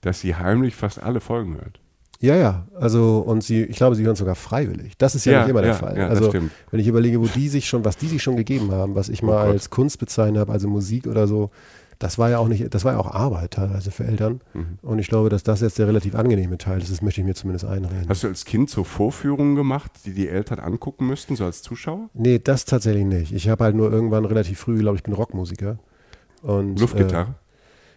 dass 0.00 0.20
sie 0.20 0.34
heimlich 0.34 0.74
fast 0.74 1.02
alle 1.02 1.20
Folgen 1.20 1.56
hört. 1.56 1.80
Ja, 2.22 2.36
ja. 2.36 2.66
Also, 2.78 3.18
und 3.18 3.42
sie, 3.42 3.64
ich 3.64 3.76
glaube, 3.76 3.96
sie 3.96 4.04
hören 4.04 4.14
sogar 4.14 4.36
freiwillig. 4.36 4.96
Das 4.96 5.16
ist 5.16 5.24
ja, 5.24 5.32
Ja, 5.32 5.40
nicht 5.40 5.50
immer 5.50 5.60
der 5.62 5.72
ja, 5.72 5.76
Fall. 5.76 5.98
ja, 5.98 6.06
also, 6.06 6.32
wenn 6.32 6.80
ich 6.80 6.86
überlege, 6.86 7.20
wo 7.20 7.26
die 7.26 7.48
sich 7.48 7.68
schon, 7.68 7.84
was 7.84 7.96
die 7.96 8.06
sich 8.06 8.22
schon 8.22 8.36
gegeben 8.36 8.70
haben, 8.70 8.94
was 8.94 9.08
ich 9.08 9.22
mal 9.22 9.44
Gott. 9.44 9.54
als 9.54 9.70
Kunst 9.70 9.98
bezeichnet 9.98 10.38
habe, 10.40 10.52
also 10.52 10.68
Musik 10.68 11.08
oder 11.08 11.26
so, 11.26 11.50
das 11.98 12.18
war 12.18 12.30
ja 12.30 12.38
auch 12.38 12.46
nicht, 12.48 12.72
das 12.72 12.84
war 12.84 12.92
ja 12.92 12.98
auch 12.98 13.12
Arbeit 13.12 13.52
teilweise 13.52 13.90
für 13.90 14.04
Eltern. 14.04 14.40
Mhm. 14.54 14.78
Und 14.82 15.00
ich 15.00 15.08
glaube, 15.08 15.30
dass 15.30 15.42
das 15.42 15.60
jetzt 15.60 15.78
der 15.80 15.88
relativ 15.88 16.14
angenehme 16.14 16.58
Teil 16.58 16.80
ist. 16.80 16.92
Das 16.92 17.02
möchte 17.02 17.20
ich 17.20 17.26
mir 17.26 17.34
zumindest 17.34 17.64
einreden. 17.64 18.08
Hast 18.08 18.22
du 18.22 18.28
als 18.28 18.44
Kind 18.44 18.70
so 18.70 18.84
Vorführungen 18.84 19.56
gemacht, 19.56 19.90
die 20.04 20.12
die 20.12 20.28
Eltern 20.28 20.60
angucken 20.60 21.06
müssten, 21.08 21.34
so 21.34 21.44
als 21.44 21.62
Zuschauer? 21.62 22.08
nee, 22.14 22.38
das 22.38 22.64
tatsächlich 22.64 23.04
nicht. 23.04 23.32
Ich 23.32 23.48
habe 23.48 23.64
halt 23.64 23.74
nur 23.74 23.92
irgendwann 23.92 24.24
relativ 24.24 24.60
früh, 24.60 24.78
glaube 24.78 24.96
ich, 24.96 25.02
bin 25.02 25.12
Rockmusiker. 25.12 25.78
Und, 26.42 26.78
Luftgitarre? 26.80 27.34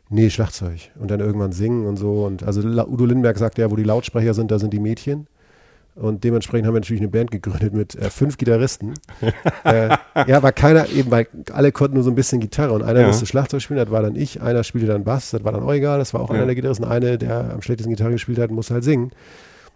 Nee, 0.09 0.29
Schlagzeug. 0.29 0.91
Und 0.99 1.09
dann 1.11 1.19
irgendwann 1.19 1.51
singen 1.51 1.85
und 1.87 1.97
so. 1.97 2.25
Und 2.25 2.43
also 2.43 2.61
Udo 2.61 3.05
Lindenberg 3.05 3.37
sagt 3.37 3.57
ja, 3.57 3.71
wo 3.71 3.75
die 3.75 3.83
Lautsprecher 3.83 4.33
sind, 4.33 4.51
da 4.51 4.59
sind 4.59 4.71
die 4.73 4.79
Mädchen. 4.79 5.27
Und 5.95 6.25
dementsprechend 6.25 6.67
haben 6.67 6.73
wir 6.73 6.81
natürlich 6.81 7.01
eine 7.01 7.09
Band 7.09 7.31
gegründet 7.31 7.73
mit 7.73 7.95
äh, 7.95 8.09
fünf 8.09 8.37
Gitarristen. 8.37 8.95
äh, 9.63 9.95
ja, 10.27 10.43
war 10.43 10.51
keiner, 10.51 10.89
eben, 10.89 11.09
weil 11.09 11.27
alle 11.53 11.71
konnten 11.71 11.95
nur 11.95 12.03
so 12.03 12.11
ein 12.11 12.15
bisschen 12.15 12.41
Gitarre 12.41 12.73
und 12.73 12.83
einer 12.83 12.99
Ja. 13.01 13.07
musste 13.07 13.25
Schlagzeug 13.25 13.61
spielen, 13.61 13.79
das 13.79 13.89
war 13.89 14.01
dann 14.01 14.15
ich, 14.17 14.41
einer 14.41 14.65
spielte 14.65 14.87
dann 14.87 15.05
Bass, 15.05 15.31
das 15.31 15.45
war 15.45 15.53
dann 15.53 15.63
auch 15.63 15.71
egal, 15.73 15.97
das 15.99 16.13
war 16.13 16.19
auch 16.21 16.29
Ja. 16.29 16.35
einer 16.35 16.47
der 16.47 16.55
Gitarristen, 16.55 16.83
eine, 16.83 17.17
der 17.17 17.53
am 17.53 17.61
schlechtesten 17.61 17.91
Gitarre 17.93 18.11
gespielt 18.11 18.39
hat, 18.39 18.51
musste 18.51 18.73
halt 18.73 18.83
singen. 18.83 19.11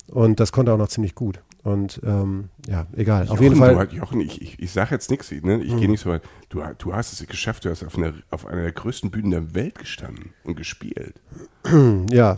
Und 0.07 0.41
das 0.41 0.51
konnte 0.51 0.73
auch 0.73 0.77
noch 0.77 0.89
ziemlich 0.89 1.15
gut. 1.15 1.39
Und 1.63 1.99
ähm, 2.05 2.49
ja, 2.67 2.85
egal. 2.95 3.23
Auf 3.23 3.41
Jochen, 3.41 3.43
jeden 3.43 3.55
Fall. 3.57 3.87
Du, 3.87 3.95
Jochen, 3.95 4.21
ich, 4.21 4.41
ich, 4.41 4.59
ich 4.59 4.71
sage 4.71 4.91
jetzt 4.91 5.11
nichts, 5.11 5.31
ne? 5.31 5.61
ich 5.61 5.75
gehe 5.75 5.89
nicht 5.89 5.99
so 6.01 6.09
weit. 6.09 6.21
Du, 6.49 6.61
du 6.77 6.93
hast 6.93 7.11
es 7.13 7.27
geschafft, 7.27 7.65
du 7.65 7.69
hast 7.69 7.83
auf 7.83 7.97
einer, 7.97 8.13
auf 8.31 8.45
einer 8.45 8.61
der 8.63 8.71
größten 8.71 9.11
Bühnen 9.11 9.31
der 9.31 9.53
Welt 9.55 9.77
gestanden 9.77 10.31
und 10.43 10.55
gespielt. 10.55 11.15
Ja, 12.11 12.37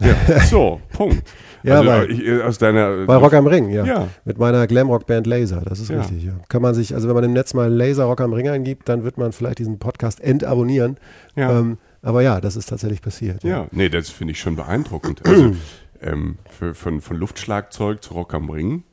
Ja, 0.00 0.40
so, 0.40 0.80
Punkt. 0.92 1.22
Ja, 1.64 1.78
also, 1.78 1.90
weil- 1.90 2.10
ich, 2.10 2.42
aus 2.42 2.58
deiner, 2.58 3.06
bei 3.06 3.14
Rock 3.16 3.34
am 3.34 3.46
Ring, 3.46 3.70
ja. 3.70 3.84
Ja. 3.84 4.08
Mit 4.24 4.36
meiner 4.36 4.66
Glamrock-Band 4.66 5.26
Laser, 5.28 5.60
das 5.64 5.78
ist 5.78 5.90
Ja. 5.90 6.00
richtig, 6.00 6.24
ja. 6.24 6.32
Kann 6.48 6.60
man 6.60 6.74
sich, 6.74 6.92
also 6.94 7.06
wenn 7.08 7.14
man 7.14 7.22
im 7.24 7.32
Netz 7.32 7.54
mal 7.54 7.72
Laser 7.72 8.04
Rock 8.04 8.20
am 8.20 8.32
Ring 8.32 8.48
eingibt, 8.48 8.88
dann 8.88 9.04
wird 9.04 9.16
man 9.16 9.30
vielleicht 9.32 9.60
diesen 9.60 9.78
Podcast 9.78 10.20
entabonnieren. 10.20 10.96
Ja. 11.36 11.58
Ähm, 11.58 11.78
aber 12.02 12.20
ja, 12.22 12.40
das 12.40 12.56
ist 12.56 12.68
tatsächlich 12.68 13.00
passiert. 13.00 13.44
Ja, 13.44 13.68
nee, 13.70 13.88
das 13.88 14.08
finde 14.10 14.32
ich 14.32 14.40
schon 14.40 14.56
beeindruckend. 14.56 15.24
Also 15.24 15.54
ähm, 16.02 16.38
für, 16.50 16.74
von, 16.74 17.00
von 17.00 17.16
Luftschlagzeug 17.16 18.02
zu 18.02 18.14
Rock 18.14 18.34
am 18.34 18.50
Ring. 18.50 18.84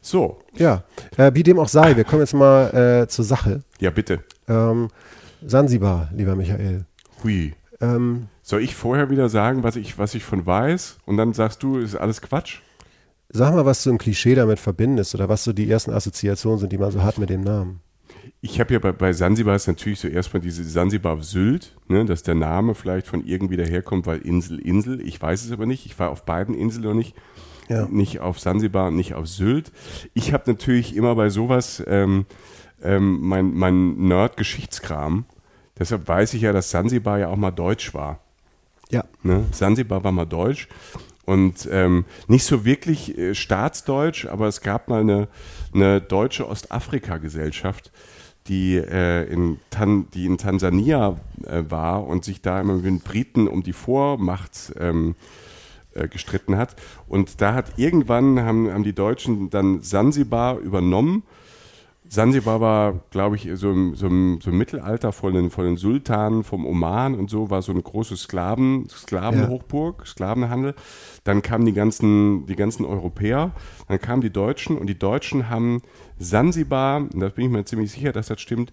So, 0.00 0.40
Ja, 0.54 0.84
äh, 1.16 1.32
wie 1.34 1.42
dem 1.42 1.58
auch 1.58 1.68
sei, 1.68 1.96
wir 1.96 2.04
kommen 2.04 2.22
jetzt 2.22 2.34
mal 2.34 3.02
äh, 3.02 3.08
zur 3.08 3.24
Sache. 3.24 3.62
ja 3.80 3.90
bitte. 3.90 4.22
Ähm, 4.48 4.88
Sansibar, 5.44 6.10
lieber 6.14 6.36
Michael. 6.36 6.86
Hui. 7.24 7.54
Ähm, 7.80 8.28
Soll 8.42 8.62
ich 8.62 8.74
vorher 8.74 9.10
wieder 9.10 9.28
sagen, 9.28 9.62
was 9.64 9.76
ich, 9.76 9.98
was 9.98 10.14
ich 10.14 10.24
von 10.24 10.46
weiß? 10.46 10.98
Und 11.06 11.16
dann 11.16 11.32
sagst 11.34 11.62
du, 11.62 11.78
ist 11.78 11.96
alles 11.96 12.22
Quatsch? 12.22 12.60
Sag 13.28 13.52
mal, 13.54 13.66
was 13.66 13.82
du 13.82 13.90
im 13.90 13.98
Klischee 13.98 14.34
damit 14.36 14.60
verbindest 14.60 15.14
oder 15.14 15.28
was 15.28 15.42
so 15.44 15.52
die 15.52 15.68
ersten 15.68 15.90
Assoziationen 15.92 16.58
sind, 16.60 16.72
die 16.72 16.78
man 16.78 16.92
so 16.92 17.02
hat 17.02 17.18
mit 17.18 17.28
dem 17.28 17.40
Namen. 17.40 17.80
Ich 18.40 18.60
habe 18.60 18.74
ja 18.74 18.80
bei, 18.80 18.92
bei 18.92 19.12
Sansibar 19.12 19.56
ist 19.56 19.66
natürlich 19.66 20.00
so 20.00 20.08
erstmal 20.08 20.40
diese 20.40 20.64
Sansibar 20.64 21.22
Sylt, 21.22 21.76
ne, 21.88 22.04
dass 22.04 22.22
der 22.22 22.34
Name 22.34 22.74
vielleicht 22.74 23.06
von 23.06 23.24
irgendwie 23.24 23.56
daherkommt, 23.56 24.06
weil 24.06 24.18
Insel, 24.18 24.58
Insel. 24.58 25.00
Ich 25.00 25.20
weiß 25.20 25.44
es 25.44 25.52
aber 25.52 25.66
nicht. 25.66 25.86
Ich 25.86 25.98
war 25.98 26.10
auf 26.10 26.24
beiden 26.24 26.54
Inseln 26.54 26.84
noch 26.84 26.94
nicht. 26.94 27.14
Ja. 27.68 27.86
Nicht 27.86 28.20
auf 28.20 28.38
Sansibar, 28.38 28.90
nicht 28.90 29.14
auf 29.14 29.26
Sylt. 29.26 29.72
Ich 30.14 30.32
habe 30.32 30.44
natürlich 30.46 30.94
immer 30.94 31.14
bei 31.16 31.28
sowas 31.30 31.82
ähm, 31.86 32.26
ähm, 32.82 33.18
mein, 33.22 33.54
mein 33.54 33.96
Nerd-Geschichtskram. 33.96 35.24
Deshalb 35.78 36.06
weiß 36.06 36.34
ich 36.34 36.42
ja, 36.42 36.52
dass 36.52 36.70
Sansibar 36.70 37.18
ja 37.18 37.28
auch 37.28 37.36
mal 37.36 37.50
deutsch 37.50 37.92
war. 37.92 38.20
Ja. 38.90 39.04
Ne? 39.22 39.44
Sansibar 39.52 40.04
war 40.04 40.12
mal 40.12 40.26
deutsch. 40.26 40.68
Und 41.24 41.68
ähm, 41.72 42.04
nicht 42.28 42.44
so 42.44 42.64
wirklich 42.64 43.18
äh, 43.18 43.34
staatsdeutsch, 43.34 44.26
aber 44.26 44.46
es 44.46 44.60
gab 44.60 44.88
mal 44.88 45.00
eine, 45.00 45.28
eine 45.74 46.00
deutsche 46.00 46.48
Ostafrika-Gesellschaft, 46.48 47.90
die, 48.48 48.76
äh, 48.76 49.24
in 49.24 49.58
Tan 49.70 50.06
die 50.12 50.26
in 50.26 50.38
Tansania 50.38 51.16
äh, 51.44 51.62
war 51.68 52.06
und 52.06 52.24
sich 52.24 52.42
da 52.42 52.60
immer 52.60 52.74
mit 52.74 52.84
den 52.84 53.00
Briten 53.00 53.48
um 53.48 53.62
die 53.62 53.72
Vormacht 53.72 54.72
ähm, 54.78 55.14
äh, 55.94 56.08
gestritten 56.08 56.56
hat. 56.56 56.76
Und 57.08 57.40
da 57.40 57.54
hat 57.54 57.78
irgendwann 57.78 58.40
haben, 58.40 58.70
haben 58.70 58.84
die 58.84 58.94
Deutschen 58.94 59.50
dann 59.50 59.82
Sansibar 59.82 60.58
übernommen 60.58 61.22
Sansibar 62.08 62.60
war, 62.60 63.00
glaube 63.10 63.36
ich, 63.36 63.48
so 63.54 63.70
im, 63.70 63.94
so, 63.94 64.06
im, 64.06 64.40
so 64.40 64.50
im, 64.50 64.58
Mittelalter 64.58 65.12
von 65.12 65.34
den, 65.34 65.50
von 65.50 65.64
den 65.64 65.76
Sultanen 65.76 66.44
vom 66.44 66.64
Oman 66.64 67.14
und 67.14 67.30
so, 67.30 67.50
war 67.50 67.62
so 67.62 67.72
eine 67.72 67.82
große 67.82 68.16
Sklaven, 68.16 68.88
Sklavenhochburg, 68.88 70.00
ja. 70.00 70.06
Sklavenhandel. 70.06 70.74
Dann 71.24 71.42
kamen 71.42 71.66
die 71.66 71.72
ganzen, 71.72 72.46
die 72.46 72.56
ganzen 72.56 72.84
Europäer, 72.84 73.52
dann 73.88 74.00
kamen 74.00 74.22
die 74.22 74.32
Deutschen 74.32 74.78
und 74.78 74.86
die 74.86 74.98
Deutschen 74.98 75.50
haben 75.50 75.82
Sansibar, 76.18 76.98
und 76.98 77.20
da 77.20 77.28
bin 77.28 77.46
ich 77.46 77.50
mir 77.50 77.64
ziemlich 77.64 77.92
sicher, 77.92 78.12
dass 78.12 78.28
das 78.28 78.40
stimmt, 78.40 78.72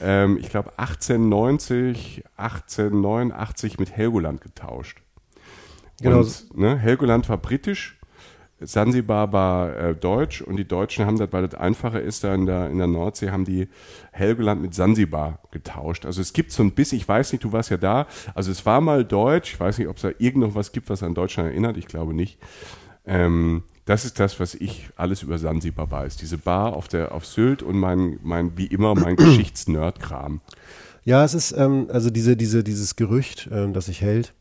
ähm, 0.00 0.38
ich 0.40 0.48
glaube 0.48 0.70
1890, 0.78 2.24
1889 2.36 3.78
mit 3.78 3.90
Helgoland 3.90 4.40
getauscht. 4.40 5.02
Genau. 6.00 6.20
Und, 6.20 6.56
ne, 6.56 6.78
Helgoland 6.78 7.28
war 7.28 7.38
britisch 7.38 7.97
Sansibar 8.60 9.32
war 9.32 9.76
äh, 9.76 9.94
deutsch 9.94 10.42
und 10.42 10.56
die 10.56 10.66
Deutschen 10.66 11.06
haben 11.06 11.18
das, 11.18 11.32
weil 11.32 11.46
das 11.46 11.58
einfacher 11.58 12.00
ist, 12.00 12.24
da 12.24 12.34
in 12.34 12.46
der, 12.46 12.70
in 12.70 12.78
der 12.78 12.88
Nordsee, 12.88 13.30
haben 13.30 13.44
die 13.44 13.68
Helgoland 14.10 14.60
mit 14.60 14.74
Sansibar 14.74 15.38
getauscht. 15.52 16.04
Also 16.04 16.20
es 16.20 16.32
gibt 16.32 16.50
so 16.50 16.62
ein 16.62 16.72
bisschen, 16.72 16.98
ich 16.98 17.06
weiß 17.06 17.32
nicht, 17.32 17.44
du 17.44 17.52
warst 17.52 17.70
ja 17.70 17.76
da, 17.76 18.06
also 18.34 18.50
es 18.50 18.66
war 18.66 18.80
mal 18.80 19.04
deutsch, 19.04 19.54
ich 19.54 19.60
weiß 19.60 19.78
nicht, 19.78 19.88
ob 19.88 19.96
es 19.96 20.02
da 20.02 20.10
irgend 20.18 20.44
noch 20.44 20.54
was 20.54 20.72
gibt, 20.72 20.90
was 20.90 21.02
an 21.02 21.14
Deutschland 21.14 21.50
erinnert, 21.50 21.76
ich 21.76 21.86
glaube 21.86 22.14
nicht. 22.14 22.38
Ähm, 23.06 23.62
das 23.84 24.04
ist 24.04 24.20
das, 24.20 24.38
was 24.38 24.54
ich 24.54 24.90
alles 24.96 25.22
über 25.22 25.38
Sansibar 25.38 25.90
weiß. 25.90 26.16
Diese 26.16 26.36
Bar 26.36 26.74
auf, 26.74 26.88
der, 26.88 27.12
auf 27.12 27.24
Sylt 27.24 27.62
und 27.62 27.78
mein, 27.78 28.18
mein 28.22 28.58
wie 28.58 28.66
immer, 28.66 28.94
mein 28.94 29.16
Geschichtsnerd-Kram. 29.16 30.40
Ja, 31.04 31.24
es 31.24 31.32
ist 31.32 31.52
ähm, 31.52 31.88
also 31.90 32.10
diese, 32.10 32.36
diese, 32.36 32.62
dieses 32.62 32.96
Gerücht, 32.96 33.48
ähm, 33.50 33.72
das 33.72 33.86
sich 33.86 34.02
hält, 34.02 34.34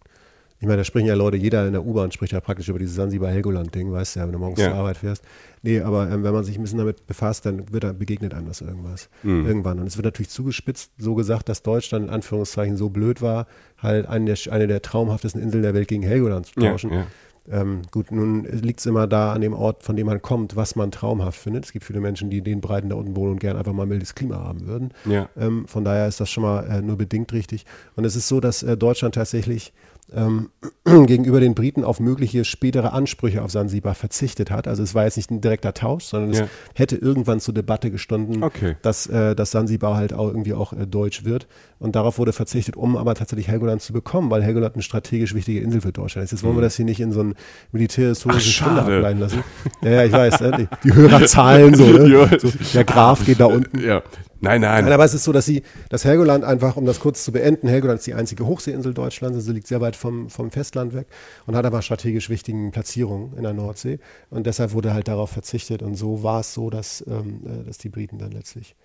ich 0.59 0.65
meine, 0.65 0.77
da 0.77 0.83
sprechen 0.83 1.05
ja 1.05 1.13
Leute, 1.13 1.37
jeder 1.37 1.67
in 1.67 1.73
der 1.73 1.85
U-Bahn 1.85 2.11
spricht 2.11 2.33
ja 2.33 2.39
praktisch 2.39 2.67
über 2.67 2.79
dieses 2.79 2.95
Sansibar-Helgoland-Ding, 2.95 3.91
weißt 3.91 4.15
du 4.15 4.19
ja, 4.19 4.25
wenn 4.25 4.33
du 4.33 4.39
morgens 4.39 4.59
ja. 4.59 4.69
zur 4.69 4.75
Arbeit 4.75 4.97
fährst. 4.97 5.23
Nee, 5.61 5.81
aber 5.81 6.09
ähm, 6.09 6.23
wenn 6.23 6.33
man 6.33 6.43
sich 6.43 6.57
ein 6.57 6.63
bisschen 6.63 6.79
damit 6.79 7.05
befasst, 7.05 7.45
dann 7.45 7.71
wird 7.71 7.83
da, 7.83 7.93
begegnet 7.93 8.33
einem 8.33 8.47
das 8.47 8.61
irgendwas. 8.61 9.09
Mhm. 9.21 9.45
Irgendwann. 9.45 9.79
Und 9.79 9.85
es 9.87 9.97
wird 9.97 10.05
natürlich 10.05 10.29
zugespitzt 10.29 10.91
so 10.97 11.13
gesagt, 11.13 11.49
dass 11.49 11.61
Deutschland 11.61 12.07
in 12.07 12.09
Anführungszeichen 12.09 12.75
so 12.75 12.89
blöd 12.89 13.21
war, 13.21 13.45
halt 13.77 14.07
eine 14.07 14.33
der, 14.33 14.53
eine 14.53 14.67
der 14.67 14.81
traumhaftesten 14.81 15.41
Inseln 15.41 15.61
der 15.61 15.75
Welt 15.75 15.87
gegen 15.87 16.01
Helgoland 16.01 16.47
zu 16.47 16.59
tauschen. 16.59 16.91
Ja, 16.91 16.97
ja. 16.97 17.07
Ähm, 17.49 17.83
gut, 17.91 18.11
nun 18.11 18.43
liegt 18.43 18.81
es 18.81 18.85
immer 18.85 19.07
da 19.07 19.31
an 19.31 19.41
dem 19.41 19.53
Ort, 19.53 19.83
von 19.83 19.95
dem 19.95 20.07
man 20.07 20.21
kommt, 20.21 20.55
was 20.55 20.75
man 20.75 20.91
traumhaft 20.91 21.39
findet. 21.39 21.65
Es 21.65 21.71
gibt 21.71 21.85
viele 21.85 22.01
Menschen, 22.01 22.29
die 22.29 22.41
den 22.41 22.59
Breiten 22.59 22.89
da 22.89 22.95
unten 22.95 23.15
wohnen 23.15 23.33
und 23.33 23.39
gerne 23.39 23.59
einfach 23.59 23.73
mal 23.73 23.85
mildes 23.85 24.15
Klima 24.15 24.37
haben 24.37 24.67
würden. 24.67 24.91
Ja. 25.05 25.29
Ähm, 25.37 25.65
von 25.67 25.85
daher 25.85 26.07
ist 26.07 26.19
das 26.19 26.29
schon 26.29 26.43
mal 26.43 26.65
äh, 26.67 26.81
nur 26.81 26.97
bedingt 26.97 27.31
richtig. 27.31 27.65
Und 27.95 28.05
es 28.05 28.15
ist 28.15 28.27
so, 28.27 28.41
dass 28.41 28.63
äh, 28.63 28.75
Deutschland 28.75 29.15
tatsächlich 29.15 29.71
ähm, 30.13 30.49
gegenüber 31.05 31.39
den 31.39 31.53
Briten 31.53 31.83
auf 31.83 31.99
mögliche 31.99 32.45
spätere 32.45 32.93
Ansprüche 32.93 33.43
auf 33.43 33.51
Sansibar 33.51 33.95
verzichtet 33.95 34.51
hat. 34.51 34.67
Also 34.67 34.83
es 34.83 34.95
war 34.95 35.03
jetzt 35.03 35.17
nicht 35.17 35.31
ein 35.31 35.41
direkter 35.41 35.73
Tausch, 35.73 36.05
sondern 36.05 36.33
ja. 36.33 36.43
es 36.43 36.49
hätte 36.75 36.95
irgendwann 36.95 37.39
zur 37.39 37.53
Debatte 37.53 37.91
gestanden, 37.91 38.43
okay. 38.43 38.75
dass, 38.81 39.07
äh, 39.07 39.35
dass 39.35 39.51
Sansibar 39.51 39.97
halt 39.97 40.13
auch 40.13 40.27
irgendwie 40.27 40.53
auch 40.53 40.73
äh, 40.73 40.87
deutsch 40.87 41.25
wird. 41.25 41.47
Und 41.79 41.95
darauf 41.95 42.17
wurde 42.17 42.33
verzichtet, 42.33 42.75
um 42.75 42.97
aber 42.97 43.13
tatsächlich 43.15 43.47
Helgoland 43.49 43.81
zu 43.81 43.93
bekommen, 43.93 44.31
weil 44.31 44.41
Helgoland 44.41 44.75
eine 44.75 44.83
strategisch 44.83 45.35
wichtige 45.35 45.59
Insel 45.59 45.81
für 45.81 45.91
Deutschland 45.91 46.25
ist. 46.25 46.31
Jetzt 46.31 46.43
wollen 46.43 46.55
wir 46.55 46.61
mhm. 46.61 46.63
das 46.63 46.75
hier 46.75 46.85
nicht 46.85 46.99
in 46.99 47.11
so 47.11 47.21
ein 47.21 47.35
militärhistorisches 47.71 48.51
Stunde 48.51 48.81
ableiten 48.81 49.19
lassen. 49.19 49.43
Ja, 49.83 49.89
ja, 49.91 50.05
ich 50.05 50.11
weiß, 50.11 50.39
ne? 50.41 50.51
die, 50.57 50.89
die 50.89 50.93
Hörerzahlen 50.95 51.75
so, 51.75 51.85
ne? 51.85 52.37
so. 52.39 52.51
Der 52.73 52.83
Graf 52.83 53.25
geht 53.25 53.39
da 53.39 53.45
unten. 53.45 53.79
Ja. 53.79 54.01
Nein, 54.39 54.61
nein. 54.61 54.83
nein. 54.85 54.93
Aber 54.93 55.05
es 55.05 55.13
ist 55.13 55.23
so, 55.23 55.31
dass 55.31 55.45
sie, 55.45 55.63
dass 55.89 56.05
Helgoland 56.05 56.43
einfach, 56.43 56.77
um 56.77 56.85
das 56.85 56.99
kurz 56.99 57.23
zu 57.23 57.31
beenden, 57.31 57.67
Helgoland 57.67 57.99
ist 57.99 58.07
die 58.07 58.13
einzige 58.13 58.45
Hochseeinsel 58.45 58.93
Deutschlands, 58.93 59.35
also 59.35 59.51
liegt 59.51 59.67
sehr 59.67 59.81
weit 59.81 59.95
vom, 59.95 60.29
vom 60.29 60.51
Festland 60.51 60.93
weg 60.93 61.07
und 61.45 61.55
hat 61.55 61.65
aber 61.65 61.81
strategisch 61.81 62.29
wichtigen 62.29 62.71
Platzierungen 62.71 63.35
in 63.35 63.43
der 63.43 63.53
Nordsee. 63.53 63.99
Und 64.29 64.45
deshalb 64.45 64.73
wurde 64.73 64.93
halt 64.93 65.07
darauf 65.07 65.29
verzichtet. 65.29 65.81
Und 65.81 65.95
so 65.95 66.23
war 66.23 66.41
es 66.41 66.53
so, 66.53 66.69
dass, 66.69 67.03
ähm, 67.07 67.41
äh, 67.45 67.65
dass 67.65 67.77
die 67.77 67.89
Briten 67.89 68.19
dann 68.19 68.31
letztlich 68.31 68.75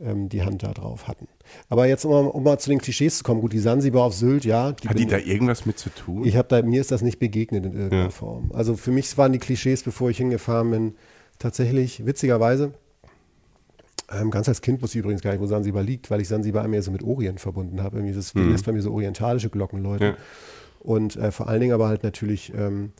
ähm, 0.00 0.28
die 0.28 0.42
Hand 0.42 0.62
da 0.62 0.72
drauf 0.72 1.08
hatten. 1.08 1.26
Aber 1.68 1.86
jetzt, 1.86 2.04
um, 2.04 2.12
um, 2.12 2.42
mal 2.42 2.58
zu 2.58 2.70
den 2.70 2.78
Klischees 2.78 3.18
zu 3.18 3.24
kommen, 3.24 3.40
gut, 3.40 3.52
die 3.52 3.58
Sansibar 3.58 4.04
auf 4.04 4.14
Sylt, 4.14 4.44
ja. 4.44 4.72
Die 4.72 4.88
Hat 4.88 4.98
die 4.98 5.06
da 5.06 5.18
irgendwas 5.18 5.66
mit 5.66 5.78
zu 5.78 5.90
tun? 5.90 6.24
Ich 6.24 6.36
habe 6.36 6.48
da, 6.48 6.62
mir 6.62 6.80
ist 6.80 6.90
das 6.90 7.02
nicht 7.02 7.18
begegnet 7.18 7.64
in 7.66 7.72
irgendeiner 7.72 8.04
ja. 8.04 8.10
Form. 8.10 8.50
Also 8.54 8.76
für 8.76 8.90
mich 8.90 9.16
waren 9.18 9.32
die 9.32 9.38
Klischees, 9.38 9.82
bevor 9.82 10.10
ich 10.10 10.18
hingefahren 10.18 10.70
bin, 10.70 10.94
tatsächlich 11.38 12.04
witzigerweise 12.06 12.72
ähm, 14.10 14.30
ganz 14.30 14.48
als 14.48 14.62
Kind 14.62 14.82
wusste 14.82 14.98
ich 14.98 15.04
übrigens 15.04 15.22
gar 15.22 15.32
nicht, 15.32 15.40
wo 15.40 15.46
Sansibar 15.46 15.82
liegt, 15.82 16.10
weil 16.10 16.20
ich 16.20 16.28
Sansibar 16.28 16.66
mehr 16.68 16.82
so 16.82 16.90
mit 16.90 17.02
Orient 17.02 17.40
verbunden 17.40 17.82
habe. 17.82 17.98
Irgendwie 17.98 18.14
das 18.14 18.34
mhm. 18.34 18.52
lässt 18.52 18.64
bei 18.64 18.72
mir 18.72 18.82
so 18.82 18.92
orientalische 18.92 19.50
Glockenläute. 19.50 20.04
Ja. 20.04 20.16
Und 20.80 21.16
äh, 21.16 21.30
vor 21.30 21.48
allen 21.48 21.60
Dingen 21.60 21.72
aber 21.72 21.88
halt 21.88 22.02
natürlich, 22.02 22.52
ähm, 22.54 22.92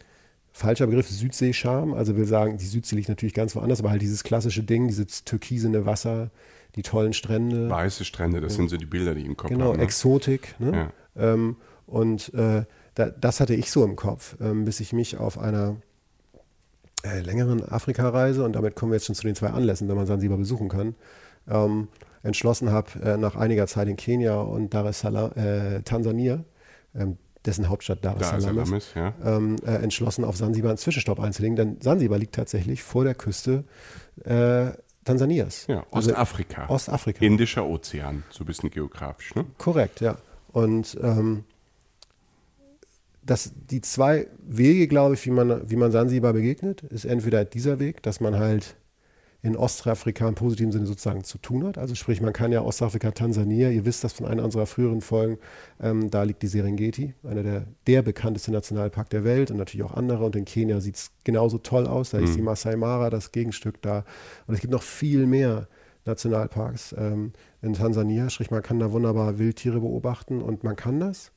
falscher 0.53 0.87
Begriff, 0.87 1.09
Südseescham. 1.09 1.95
Also 1.95 2.17
will 2.17 2.27
sagen, 2.27 2.59
die 2.59 2.67
Südsee 2.67 2.97
liegt 2.97 3.09
natürlich 3.09 3.35
ganz 3.35 3.57
woanders, 3.57 3.81
aber 3.81 3.91
halt 3.91 4.03
dieses 4.03 4.25
klassische 4.25 4.63
Ding, 4.63 4.89
dieses 4.89 5.25
türkisene 5.25 5.87
Wasser, 5.87 6.31
die 6.75 6.83
tollen 6.83 7.13
Strände. 7.13 7.71
Weiße 7.71 8.05
Strände, 8.05 8.41
das 8.41 8.53
ja. 8.53 8.57
sind 8.59 8.69
so 8.69 8.77
die 8.77 8.87
Bilder, 8.87 9.15
die 9.15 9.23
ich 9.23 9.27
im 9.27 9.37
Kopf 9.37 9.51
genau, 9.51 9.67
habe. 9.67 9.75
Genau, 9.75 9.85
Exotik. 9.85 10.57
Ne? 10.59 10.91
Ja. 11.17 11.33
Ähm, 11.33 11.57
und 11.87 12.35
äh, 12.35 12.65
da, 12.95 13.11
das 13.11 13.41
hatte 13.41 13.55
ich 13.55 13.71
so 13.71 13.85
im 13.85 13.97
Kopf, 13.97 14.37
ähm, 14.41 14.65
bis 14.65 14.81
ich 14.81 14.93
mich 14.93 15.17
auf 15.17 15.39
einer 15.39 15.77
äh, 17.05 17.21
längeren 17.21 17.67
Afrika-Reise, 17.69 18.45
und 18.45 18.55
damit 18.55 18.75
kommen 18.75 18.93
wir 18.93 18.97
jetzt 18.97 19.07
schon 19.07 19.15
zu 19.15 19.27
den 19.27 19.35
zwei 19.35 19.49
Anlässen, 19.49 19.89
wenn 19.89 19.97
man 19.97 20.07
Sansibar 20.07 20.39
besuchen 20.39 20.69
kann, 20.69 20.95
ähm, 21.49 21.89
entschlossen 22.23 22.71
habe, 22.71 23.01
äh, 23.03 23.17
nach 23.17 23.37
einiger 23.37 23.67
Zeit 23.67 23.89
in 23.89 23.97
Kenia 23.97 24.41
und 24.41 24.75
Dar 24.75 24.85
es 24.87 25.01
Salaam, 25.01 25.33
äh, 25.37 25.83
Tansania, 25.83 26.45
ähm, 26.95 27.17
dessen 27.45 27.69
Hauptstadt 27.69 28.05
Dar 28.05 28.21
es 28.21 28.29
Salaam 28.29 28.75
ist, 28.75 28.89
ist 28.89 28.95
ja. 28.97 29.15
ähm, 29.25 29.57
äh, 29.65 29.77
entschlossen, 29.77 30.25
auf 30.25 30.37
Sansibar 30.37 30.71
einen 30.71 30.79
Zwischenstopp 30.79 31.21
einzulegen, 31.21 31.57
denn 31.57 31.81
Sansibar 31.81 32.19
liegt 32.19 32.35
tatsächlich 32.35 32.83
vor 32.83 33.05
der 33.05 33.15
Küste 33.15 33.65
äh, 34.25 34.73
Tansanias. 35.05 35.67
Ja, 35.69 35.87
also 35.91 36.11
Ostafrika. 36.11 36.63
Also 36.63 36.75
Ostafrika. 36.75 37.25
Indischer 37.25 37.65
Ozean, 37.67 38.25
so 38.31 38.45
ein 38.45 38.47
bisschen 38.47 38.71
geografisch. 38.71 39.35
Ne? 39.35 39.47
Korrekt, 39.57 40.01
ja. 40.01 40.19
Und 40.53 40.99
ähm, 41.03 41.45
dass 43.29 43.53
die 43.71 43.83
zwei 43.83 44.27
Wege, 44.47 44.89
glaube 44.89 45.15
ich, 45.15 45.27
wie 45.27 45.31
man, 45.31 45.69
wie 45.69 45.77
man 45.77 45.93
Sansibar 45.93 46.33
begegnet, 46.33 46.83
ist 46.83 47.05
entweder 47.05 47.45
dieser 47.45 47.79
Weg, 47.79 48.03
dass 48.03 48.21
man 48.21 48.39
halt 48.39 48.77
in 49.43 49.55
Ostafrika 49.55 50.27
im 50.27 50.35
positiven 50.35 50.73
Sinne 50.73 50.87
sozusagen 50.87 51.23
zu 51.23 51.39
tun 51.39 51.65
hat. 51.65 51.79
Also 51.79 51.95
sprich, 51.95 52.21
man 52.21 52.33
kann 52.33 52.51
ja 52.51 52.63
Ostafrika, 52.63 53.13
Tansania, 53.13 53.71
ihr 53.71 53.85
wisst 53.85 54.03
das 54.03 54.15
von 54.15 54.27
einer 54.27 54.43
unserer 54.43 54.67
früheren 54.67 55.01
Folgen, 55.01 55.39
ähm, 55.81 56.11
da 56.11 56.25
liegt 56.25 56.43
die 56.43 56.49
Serengeti, 56.49 57.15
einer 57.23 57.43
der, 57.43 57.67
der 57.87 58.03
bekannteste 58.03 58.51
Nationalpark 58.51 59.11
der 59.11 59.25
Welt 59.25 59.51
und 59.51 59.59
natürlich 59.59 59.85
auch 59.85 59.95
andere. 59.95 60.25
Und 60.25 60.35
in 60.35 60.45
Kenia 60.45 60.81
sieht 60.81 60.97
es 60.97 61.13
genauso 61.23 61.59
toll 61.59 61.87
aus. 61.87 62.11
Da 62.11 62.19
mhm. 62.19 62.25
ist 62.25 62.35
die 62.35 62.43
Masai 62.43 62.77
Mara, 62.77 63.11
das 63.11 63.31
Gegenstück 63.31 63.81
da. 63.83 64.05
Und 64.47 64.55
es 64.55 64.61
gibt 64.61 64.73
noch 64.73 64.83
viel 64.83 65.27
mehr 65.27 65.69
Nationalparks 66.05 66.95
ähm, 66.99 67.33
in 67.63 67.75
Tansania. 67.75 68.31
Sprich, 68.31 68.51
man 68.51 68.63
kann 68.63 68.81
da 68.81 68.91
wunderbar 68.91 69.39
Wildtiere 69.39 69.81
beobachten 69.81 70.41
und 70.41 70.65
man 70.65 70.75
kann 70.75 70.99
das 70.99 71.31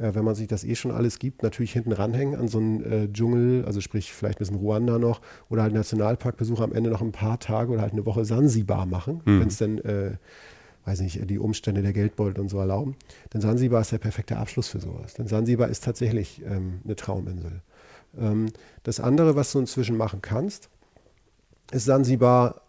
äh, 0.00 0.14
wenn 0.14 0.24
man 0.24 0.34
sich 0.34 0.48
das 0.48 0.64
eh 0.64 0.74
schon 0.74 0.90
alles 0.90 1.18
gibt, 1.18 1.42
natürlich 1.42 1.72
hinten 1.72 1.92
ranhängen 1.92 2.34
an 2.34 2.48
so 2.48 2.58
einen 2.58 2.82
äh, 2.82 3.12
Dschungel, 3.12 3.64
also 3.64 3.80
sprich 3.80 4.12
vielleicht 4.12 4.38
ein 4.38 4.40
bisschen 4.40 4.56
Ruanda 4.56 4.98
noch 4.98 5.20
oder 5.48 5.62
halt 5.62 5.74
Nationalparkbesuch 5.74 6.60
am 6.60 6.72
Ende 6.72 6.90
noch 6.90 7.02
ein 7.02 7.12
paar 7.12 7.38
Tage 7.38 7.72
oder 7.72 7.82
halt 7.82 7.92
eine 7.92 8.06
Woche 8.06 8.24
Sansibar 8.24 8.86
machen, 8.86 9.20
mhm. 9.24 9.40
wenn 9.40 9.48
es 9.48 9.58
denn, 9.58 9.78
äh, 9.78 10.12
weiß 10.86 11.00
nicht, 11.00 11.28
die 11.28 11.38
Umstände 11.38 11.82
der 11.82 11.92
Geldbeutel 11.92 12.40
und 12.40 12.48
so 12.48 12.58
erlauben. 12.58 12.96
Denn 13.34 13.40
Sansibar 13.40 13.82
ist 13.82 13.92
der 13.92 13.98
perfekte 13.98 14.38
Abschluss 14.38 14.68
für 14.68 14.80
sowas. 14.80 15.14
Denn 15.14 15.26
Sansibar 15.26 15.68
ist 15.68 15.84
tatsächlich 15.84 16.42
ähm, 16.44 16.80
eine 16.84 16.96
Trauminsel. 16.96 17.60
Ähm, 18.18 18.46
das 18.82 18.98
andere, 18.98 19.36
was 19.36 19.52
du 19.52 19.58
inzwischen 19.58 19.96
machen 19.96 20.22
kannst, 20.22 20.70
ist 21.70 21.84
Sansibar 21.84 22.62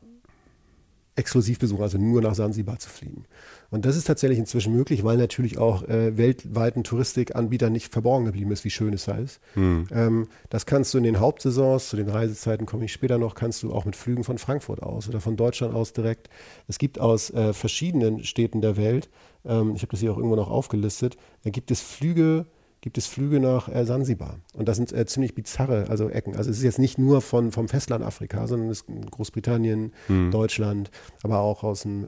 exklusiv 1.15 1.59
besuchen, 1.59 1.83
also 1.83 1.97
nur 1.97 2.21
nach 2.21 2.35
Sansibar 2.35 2.79
zu 2.79 2.89
fliegen. 2.89 3.25
Und 3.71 3.85
das 3.85 3.95
ist 3.95 4.05
tatsächlich 4.05 4.37
inzwischen 4.37 4.73
möglich, 4.73 5.05
weil 5.05 5.15
natürlich 5.15 5.57
auch 5.57 5.83
äh, 5.83 6.17
weltweiten 6.17 6.83
Touristikanbietern 6.83 7.71
nicht 7.71 7.91
verborgen 7.91 8.25
geblieben 8.25 8.51
ist, 8.51 8.65
wie 8.65 8.69
schön 8.69 8.93
es 8.93 9.05
da 9.05 9.13
ist. 9.13 9.39
Hm. 9.53 9.87
Ähm, 9.91 10.27
das 10.49 10.65
kannst 10.65 10.93
du 10.93 10.97
in 10.97 11.05
den 11.05 11.21
Hauptsaisons, 11.21 11.87
zu 11.87 11.95
den 11.95 12.09
Reisezeiten 12.09 12.65
komme 12.65 12.83
ich 12.83 12.91
später 12.91 13.17
noch, 13.17 13.33
kannst 13.33 13.63
du 13.63 13.73
auch 13.73 13.85
mit 13.85 13.95
Flügen 13.95 14.25
von 14.25 14.37
Frankfurt 14.37 14.83
aus 14.83 15.07
oder 15.07 15.21
von 15.21 15.37
Deutschland 15.37 15.73
aus 15.73 15.93
direkt. 15.93 16.29
Es 16.67 16.79
gibt 16.79 16.99
aus 16.99 17.29
äh, 17.29 17.53
verschiedenen 17.53 18.25
Städten 18.25 18.59
der 18.59 18.75
Welt, 18.75 19.09
ähm, 19.45 19.73
ich 19.73 19.83
habe 19.83 19.91
das 19.91 20.01
hier 20.01 20.11
auch 20.11 20.17
irgendwo 20.17 20.35
noch 20.35 20.51
aufgelistet, 20.51 21.15
da 21.45 21.49
gibt 21.49 21.71
es 21.71 21.79
Flüge, 21.79 22.47
gibt 22.81 22.97
es 22.97 23.07
Flüge 23.07 23.39
nach 23.39 23.69
äh, 23.69 23.85
Sansibar. 23.85 24.39
Und 24.53 24.67
das 24.67 24.75
sind 24.75 24.91
äh, 24.91 25.05
ziemlich 25.05 25.33
bizarre 25.33 25.85
also 25.87 26.09
Ecken. 26.09 26.35
Also 26.35 26.49
es 26.49 26.57
ist 26.57 26.63
jetzt 26.63 26.79
nicht 26.79 26.97
nur 26.97 27.21
von, 27.21 27.53
vom 27.53 27.69
Festland 27.69 28.03
Afrika, 28.03 28.47
sondern 28.47 28.69
es 28.69 28.81
ist 28.81 29.11
Großbritannien, 29.11 29.93
Deutschland, 30.31 30.91
aber 31.23 31.39
auch 31.39 31.63
aus 31.63 31.83
dem, 31.83 32.07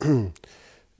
ähm, 0.00 0.32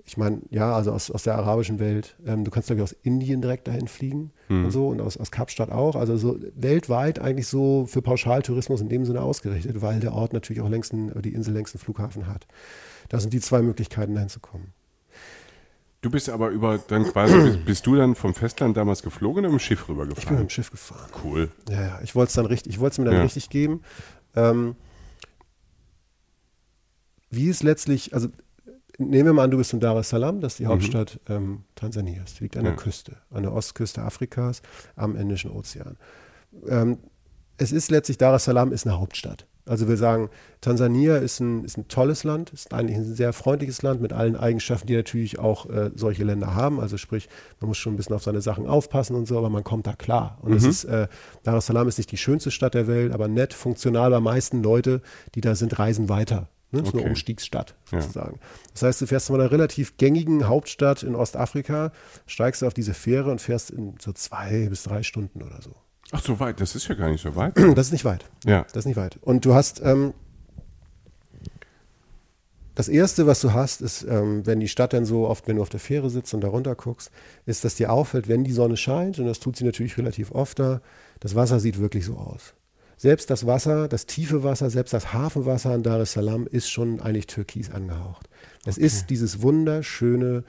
ich 0.09 0.17
meine, 0.17 0.41
ja, 0.51 0.73
also 0.73 0.93
aus, 0.93 1.11
aus 1.11 1.25
der 1.25 1.35
arabischen 1.37 1.81
Welt. 1.81 2.15
Ähm, 2.25 2.45
du 2.45 2.51
kannst, 2.53 2.69
glaube 2.69 2.79
ich, 2.79 2.85
aus 2.85 2.97
Indien 3.03 3.43
direkt 3.43 3.67
dahin 3.67 3.89
fliegen 3.89 4.31
und 4.49 4.71
so 4.71 4.89
und 4.89 5.01
aus, 5.01 5.17
aus 5.17 5.33
Kapstadt 5.33 5.71
auch. 5.73 5.97
Also 5.97 6.17
so 6.17 6.39
weltweit 6.55 7.19
eigentlich 7.19 7.49
so 7.49 7.87
für 7.87 8.03
Pauschaltourismus 8.03 8.81
in 8.81 8.89
dem 8.89 9.05
Sinne 9.05 9.21
ausgerichtet, 9.23 9.83
weil 9.83 9.99
der 9.99 10.13
Ort 10.13 10.33
natürlich 10.33 10.63
auch 10.63 10.69
längsten, 10.69 11.11
die 11.23 11.35
Insel 11.35 11.53
längsten 11.55 11.79
Flughafen 11.79 12.29
hat. 12.29 12.47
Das 13.09 13.23
sind 13.23 13.33
die 13.35 13.41
zwei 13.41 13.63
Möglichkeiten, 13.63 14.15
dahin 14.15 14.29
zu 14.29 14.39
kommen. 14.39 14.73
Du 16.03 16.11
bist 16.11 16.29
aber 16.29 16.51
über 16.51 16.79
dann 16.79 17.03
quasi, 17.05 17.59
bist, 17.65 17.85
du 17.87 17.97
dann 17.97 18.15
vom 18.15 18.33
Festland 18.33 18.77
damals 18.77 19.03
geflogen 19.03 19.41
oder 19.41 19.49
mit 19.53 19.61
dem 19.61 19.65
Schiff 19.65 19.81
Ich 19.81 19.87
bin 19.89 19.97
mit 19.97 20.05
rübergefahren? 20.07 20.37
dem 20.39 20.51
Schiff 20.51 20.71
gefahren. 20.71 21.11
Cool. 21.25 21.51
Ja, 21.69 21.83
ja, 21.83 22.01
ich 22.05 22.15
wollte 22.15 22.29
es 22.29 22.35
dann 22.35 22.47
richtig, 22.47 22.75
ich 22.75 22.79
wollte 22.79 22.93
es 22.95 22.99
mir 22.99 23.07
dann 23.07 23.15
Ja. 23.15 23.23
richtig 23.23 23.51
geben. 23.51 23.83
Ähm, 24.37 24.77
wie 27.31 27.49
es 27.49 27.65
letztlich, 27.65 28.15
also 28.15 28.29
nehmen 28.99 29.27
wir 29.27 29.33
mal 29.33 29.45
an, 29.45 29.51
du 29.51 29.59
bist 29.59 29.73
in 29.73 29.81
Dar 29.81 29.97
es 29.97 30.09
Salaam, 30.09 30.41
das 30.41 30.55
ist 30.55 30.59
die 30.61 30.67
Hauptstadt 30.67 31.21
ähm, 31.29 31.65
Tansanias. 31.75 32.35
Die 32.35 32.45
liegt 32.45 32.57
an 32.57 32.65
Ja. 32.65 32.71
der 32.71 32.77
Küste, 32.79 33.17
an 33.31 33.43
der 33.43 33.53
Ostküste 33.53 34.03
Afrikas, 34.03 34.63
am 34.97 35.17
Indischen 35.17 35.51
Ozean. 35.51 35.97
Ähm, 36.69 36.99
es 37.59 37.73
ist 37.73 37.91
letztlich, 37.91 38.19
Dar 38.19 38.35
es 38.35 38.45
Salaam 38.45 38.73
ist 38.73 38.87
eine 38.87 38.99
Hauptstadt. 38.99 39.47
Also 39.69 39.89
wir 39.89 39.97
sagen, 39.97 40.31
Tansania 40.61 41.17
ist 41.17 41.41
ein, 41.41 41.65
ist 41.65 41.77
ein 41.77 41.89
tolles 41.89 42.23
Land, 42.23 42.51
ist 42.51 42.73
eigentlich 42.73 42.99
ein 42.99 43.15
sehr 43.17 43.33
freundliches 43.33 43.83
Land 43.83 44.01
mit 44.01 44.13
allen 44.13 44.37
Eigenschaften, 44.37 44.87
die 44.87 44.95
natürlich 44.95 45.41
auch 45.41 45.69
äh, 45.69 45.91
solche 45.97 46.23
Länder 46.23 46.55
haben. 46.55 46.79
Also 46.79 46.99
sprich, 46.99 47.29
man 47.61 47.67
muss 47.69 47.77
schon 47.79 47.95
ein 47.95 47.97
bisschen 47.97 48.15
auf 48.15 48.23
seine 48.23 48.41
Sachen 48.41 48.69
aufpassen 48.69 49.17
und 49.17 49.27
so, 49.27 49.37
aber 49.37 49.51
man 49.51 49.65
kommt 49.65 49.89
da 49.89 49.95
klar. 49.95 50.39
Und 50.43 50.53
es 50.53 50.63
ist, 50.65 50.85
äh, 50.85 51.09
Dar 51.43 51.57
es 51.57 51.67
Salaam 51.67 51.89
ist 51.89 51.99
nicht 51.99 52.13
die 52.13 52.17
schönste 52.17 52.53
Stadt 52.53 52.75
der 52.75 52.87
Welt, 52.87 53.13
aber 53.13 53.27
nett, 53.27 53.55
funktional. 53.55 54.13
Bei 54.13 54.21
meisten 54.21 54.63
Leute, 54.63 55.03
die 55.35 55.41
da 55.41 55.57
sind, 55.57 55.77
reisen 55.81 56.09
weiter. 56.09 56.49
Ne? 56.73 56.81
Das 56.81 56.89
ist 56.89 56.95
eine 56.95 57.03
Okay. 57.03 57.11
Umstiegsstadt 57.11 57.75
Ja. 57.93 58.01
sozusagen. 58.01 58.41
Das 58.73 58.83
heißt, 58.83 59.01
du 59.01 59.07
fährst 59.07 59.29
von 59.29 59.41
einer 59.41 59.51
relativ 59.51 59.97
gängigen 59.97 60.49
Hauptstadt 60.49 61.03
in 61.03 61.15
Ostafrika, 61.15 61.93
steigst 62.27 62.65
auf 62.65 62.75
diese 62.75 62.93
Fähre 62.95 63.31
und 63.31 63.41
fährst 63.41 63.71
in 63.71 63.95
so 64.01 64.13
zwei 64.13 64.69
bis 64.69 64.83
drei 64.83 65.03
Stunden 65.03 65.43
oder 65.43 65.61
so. 65.63 65.71
Ach, 66.13 66.23
so 66.23 66.39
weit, 66.41 66.61
das 66.61 66.75
ist 66.77 66.89
ja 66.89 66.95
gar 66.95 67.09
nicht 67.11 67.23
so 67.23 67.35
weit. 67.37 67.55
Das 67.75 67.87
ist 67.87 67.93
nicht 67.93 68.05
weit. 68.05 68.25
Ja. 68.45 68.63
Das 68.73 68.79
ist 68.83 68.87
nicht 68.87 68.97
weit. 68.97 69.19
Und 69.23 69.45
du 69.45 69.55
hast, 69.55 69.81
ähm, 69.85 70.13
das 72.75 72.89
Erste, 72.89 73.27
was 73.27 73.41
du 73.41 73.53
hast, 73.55 73.81
ist, 73.81 74.03
ähm, 74.03 74.45
wenn 74.45 74.61
die 74.61 74.69
Stadt 74.69 74.93
dann 74.93 75.07
so 75.07 75.27
oft, 75.27 75.49
wenn 75.49 75.57
du 75.57 75.63
auf 75.63 75.71
der 75.71 75.81
Fähre 75.81 76.11
sitzt 76.11 76.35
und 76.35 76.43
da 76.43 76.49
runter 76.49 76.75
guckst, 76.75 77.11
ist, 77.47 77.65
dass 77.65 77.75
dir 77.77 77.91
auffällt, 77.91 78.29
wenn 78.29 78.45
die 78.45 78.53
Sonne 78.53 78.77
scheint, 78.77 79.19
und 79.19 79.25
das 79.27 79.41
tut 79.41 79.57
sie 79.57 79.65
natürlich 79.65 79.97
relativ 79.97 80.31
oft 80.31 80.59
da, 80.59 80.83
das 81.21 81.35
Wasser 81.35 81.59
sieht 81.59 81.81
wirklich 81.81 82.05
so 82.05 82.17
aus. 82.17 82.53
Selbst 82.97 83.29
das 83.31 83.47
Wasser, 83.47 83.89
das 83.89 84.07
tiefe 84.07 84.43
Wasser, 84.43 84.71
selbst 84.71 84.95
das 84.95 85.13
Hafenwasser 85.13 85.71
an 85.71 85.83
Dar 85.83 86.01
es 86.01 86.13
Salaam 86.13 86.47
ist 86.47 86.71
schon 86.71 87.01
eigentlich 87.01 87.27
türkis 87.27 87.71
angehaucht. 87.71 88.29
Es 88.65 88.79
ist 88.79 89.11
dieses 89.11 89.43
wunderschöne 89.43 90.45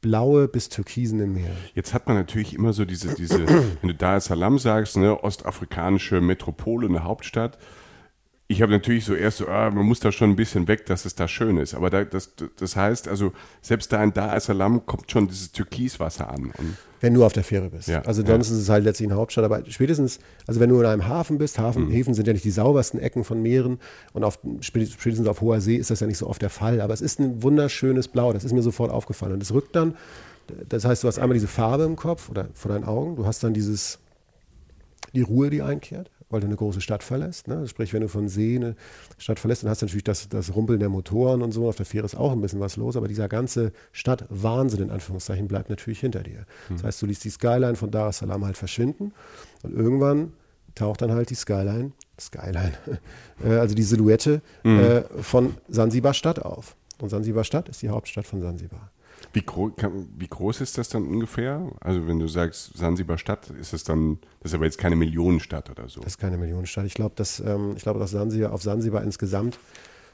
blaue 0.00 0.48
bis 0.48 0.68
türkisene 0.68 1.26
Meer. 1.26 1.50
Jetzt 1.74 1.94
hat 1.94 2.06
man 2.06 2.16
natürlich 2.16 2.54
immer 2.54 2.72
so 2.72 2.84
diese, 2.84 3.14
diese 3.14 3.46
wenn 3.46 3.88
du 3.88 3.94
Dar 3.94 4.16
es 4.16 4.26
Salaam 4.26 4.58
sagst, 4.58 4.96
ne, 4.96 5.22
ostafrikanische 5.22 6.20
Metropole, 6.20 6.88
eine 6.88 7.04
Hauptstadt. 7.04 7.58
Ich 8.46 8.60
habe 8.60 8.72
natürlich 8.72 9.06
so 9.06 9.14
erst 9.14 9.38
so, 9.38 9.48
ah, 9.48 9.70
man 9.70 9.86
muss 9.86 10.00
da 10.00 10.12
schon 10.12 10.30
ein 10.30 10.36
bisschen 10.36 10.68
weg, 10.68 10.84
dass 10.84 11.06
es 11.06 11.14
da 11.14 11.26
schön 11.26 11.56
ist. 11.56 11.74
Aber 11.74 11.88
da, 11.88 12.04
das, 12.04 12.34
das 12.56 12.76
heißt, 12.76 13.08
also 13.08 13.32
selbst 13.62 13.90
da 13.90 14.04
in 14.04 14.12
Dar 14.12 14.36
es 14.36 14.44
Salaam 14.44 14.84
kommt 14.84 15.10
schon 15.10 15.28
dieses 15.28 15.50
Türkiswasser 15.52 16.28
an. 16.28 16.52
Wenn 17.00 17.14
du 17.14 17.24
auf 17.24 17.32
der 17.32 17.42
Fähre 17.42 17.70
bist. 17.70 17.88
Ja, 17.88 18.02
also 18.02 18.20
ja. 18.20 18.28
sonst 18.28 18.50
ist 18.50 18.58
es 18.58 18.68
halt 18.68 18.84
letztlich 18.84 19.08
eine 19.08 19.16
Hauptstadt. 19.16 19.46
Aber 19.46 19.62
spätestens, 19.68 20.18
also 20.46 20.60
wenn 20.60 20.68
du 20.68 20.78
in 20.78 20.84
einem 20.84 21.08
Hafen 21.08 21.38
bist, 21.38 21.58
Mhm. 21.58 21.62
Hafen, 21.62 21.90
Häfen 21.90 22.12
sind 22.12 22.26
ja 22.26 22.34
nicht 22.34 22.44
die 22.44 22.50
saubersten 22.50 23.00
Ecken 23.00 23.24
von 23.24 23.40
Meeren 23.40 23.78
und 24.12 24.24
auf, 24.24 24.38
spätestens 24.60 25.26
auf 25.26 25.40
hoher 25.40 25.62
See 25.62 25.76
ist 25.76 25.90
das 25.90 26.00
ja 26.00 26.06
nicht 26.06 26.18
so 26.18 26.26
oft 26.26 26.42
der 26.42 26.50
Fall. 26.50 26.82
Aber 26.82 26.92
es 26.92 27.00
ist 27.00 27.20
ein 27.20 27.42
wunderschönes 27.42 28.08
Blau, 28.08 28.34
das 28.34 28.44
ist 28.44 28.52
mir 28.52 28.62
sofort 28.62 28.90
aufgefallen. 28.90 29.32
Und 29.32 29.42
es 29.42 29.54
rückt 29.54 29.74
dann, 29.74 29.96
das 30.68 30.84
heißt, 30.84 31.02
du 31.02 31.08
hast 31.08 31.18
einmal 31.18 31.34
diese 31.34 31.48
Farbe 31.48 31.84
im 31.84 31.96
Kopf 31.96 32.28
oder 32.28 32.48
vor 32.52 32.70
deinen 32.70 32.84
Augen, 32.84 33.16
du 33.16 33.24
hast 33.26 33.42
dann 33.42 33.54
dieses, 33.54 34.00
die 35.14 35.22
Ruhe, 35.22 35.48
die 35.48 35.62
einkehrt, 35.62 36.10
weil 36.34 36.40
du 36.40 36.46
eine 36.46 36.56
große 36.56 36.80
Stadt 36.80 37.02
verlässt. 37.02 37.48
Ne? 37.48 37.66
Sprich, 37.66 37.94
wenn 37.94 38.02
du 38.02 38.08
von 38.08 38.28
See 38.28 38.56
eine 38.56 38.74
Stadt 39.18 39.38
verlässt, 39.38 39.62
dann 39.62 39.70
hast 39.70 39.80
du 39.80 39.86
natürlich 39.86 40.04
das, 40.04 40.28
das 40.28 40.54
Rumpeln 40.54 40.80
der 40.80 40.88
Motoren 40.88 41.40
und 41.42 41.52
so. 41.52 41.68
Auf 41.68 41.76
der 41.76 41.86
Fähre 41.86 42.04
ist 42.04 42.16
auch 42.16 42.32
ein 42.32 42.40
bisschen 42.40 42.60
was 42.60 42.76
los, 42.76 42.96
aber 42.96 43.08
dieser 43.08 43.28
ganze 43.28 43.72
Stadtwahnsinn 43.92 44.82
in 44.82 44.90
Anführungszeichen 44.90 45.48
bleibt 45.48 45.70
natürlich 45.70 46.00
hinter 46.00 46.22
dir. 46.22 46.44
Das 46.68 46.84
heißt, 46.84 47.00
du 47.02 47.06
liest 47.06 47.24
die 47.24 47.30
Skyline 47.30 47.76
von 47.76 47.90
Dar 47.90 48.08
es 48.08 48.18
Salaam 48.18 48.44
halt 48.44 48.58
verschwinden 48.58 49.12
und 49.62 49.74
irgendwann 49.74 50.32
taucht 50.74 51.02
dann 51.02 51.12
halt 51.12 51.30
die 51.30 51.36
Skyline, 51.36 51.92
Skyline, 52.20 52.72
äh, 53.44 53.54
also 53.54 53.74
die 53.74 53.82
Silhouette 53.82 54.42
äh, 54.64 55.02
von 55.22 55.54
Sansibar 55.68 56.14
Stadt 56.14 56.42
auf. 56.42 56.76
Und 57.00 57.10
Sansibar 57.10 57.44
Stadt 57.44 57.68
ist 57.68 57.82
die 57.82 57.88
Hauptstadt 57.88 58.26
von 58.26 58.40
Sansibar. 58.40 58.90
Wie, 59.32 59.42
gro 59.42 59.70
kann, 59.70 60.08
wie 60.16 60.28
groß 60.28 60.60
ist 60.60 60.78
das 60.78 60.88
dann 60.88 61.06
ungefähr? 61.06 61.70
Also 61.80 62.06
wenn 62.06 62.18
du 62.18 62.28
sagst 62.28 62.76
Sansibar 62.76 63.18
Stadt, 63.18 63.50
ist 63.50 63.72
es 63.72 63.84
dann, 63.84 64.18
das 64.40 64.52
ist 64.52 64.54
aber 64.54 64.64
jetzt 64.64 64.78
keine 64.78 64.96
Millionenstadt 64.96 65.70
oder 65.70 65.88
so. 65.88 66.00
Das 66.00 66.12
ist 66.12 66.18
keine 66.18 66.36
Millionenstadt. 66.36 66.86
Ich 66.86 66.94
glaube, 66.94 67.14
dass, 67.16 67.40
ähm, 67.40 67.74
ich 67.76 67.82
glaube, 67.82 67.98
dass 67.98 68.10
Sansibar, 68.10 68.52
auf 68.52 68.62
Sansibar 68.62 69.02
insgesamt 69.02 69.58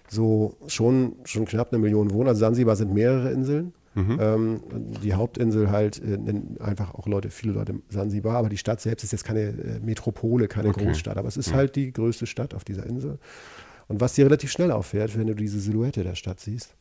so 0.08 0.56
schon, 0.66 1.16
schon 1.24 1.44
knapp 1.44 1.72
eine 1.72 1.80
Million 1.80 2.12
wohnen. 2.12 2.28
Also 2.28 2.40
Sansibar 2.40 2.76
sind 2.76 2.92
mehrere 2.92 3.30
Inseln. 3.32 3.72
Ähm, 3.96 4.60
die 5.02 5.14
Hauptinsel 5.14 5.70
halt 5.70 6.00
äh, 6.00 6.16
nennen 6.16 6.56
einfach 6.60 6.94
auch 6.94 7.08
Leute, 7.08 7.28
viele 7.28 7.54
Leute 7.54 7.74
Sansibar, 7.88 8.36
aber 8.36 8.48
die 8.48 8.56
Stadt 8.56 8.80
selbst 8.80 9.02
ist 9.02 9.10
jetzt 9.10 9.24
keine 9.24 9.40
äh, 9.40 9.80
Metropole, 9.80 10.46
keine 10.46 10.68
Okay. 10.68 10.84
Großstadt, 10.84 11.18
aber 11.18 11.26
es 11.26 11.36
ist 11.36 11.52
halt 11.52 11.74
die 11.74 11.92
größte 11.92 12.26
Stadt 12.26 12.54
auf 12.54 12.64
dieser 12.64 12.86
Insel. 12.86 13.18
Und 13.88 14.00
was 14.00 14.14
dir 14.14 14.24
relativ 14.24 14.52
schnell 14.52 14.70
auffällt, 14.70 15.18
wenn 15.18 15.26
du 15.26 15.34
diese 15.34 15.58
Silhouette 15.58 16.04
der 16.04 16.14
Stadt 16.14 16.38
siehst, 16.38 16.76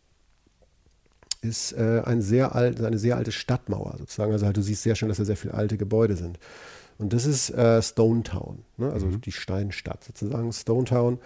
ist 1.41 1.71
äh, 1.73 2.01
ein 2.05 2.21
sehr 2.21 2.55
alt, 2.55 2.81
eine 2.81 2.97
sehr 2.97 3.17
alte 3.17 3.31
Stadtmauer 3.31 3.95
sozusagen. 3.97 4.31
Also 4.31 4.45
halt, 4.45 4.57
du 4.57 4.61
siehst 4.61 4.83
sehr 4.83 4.95
schön, 4.95 5.09
dass 5.09 5.17
da 5.17 5.25
sehr 5.25 5.37
viele 5.37 5.53
alte 5.53 5.77
Gebäude 5.77 6.15
sind. 6.15 6.39
Und 6.97 7.13
das 7.13 7.25
ist 7.25 7.49
äh, 7.51 7.81
Stone 7.81 8.23
Town, 8.23 8.65
ne? 8.75 8.91
also 8.91 9.07
die 9.07 9.31
Steinstadt 9.31 10.03
sozusagen. 10.03 10.51
Stone 10.51 10.83
Town 10.83 11.19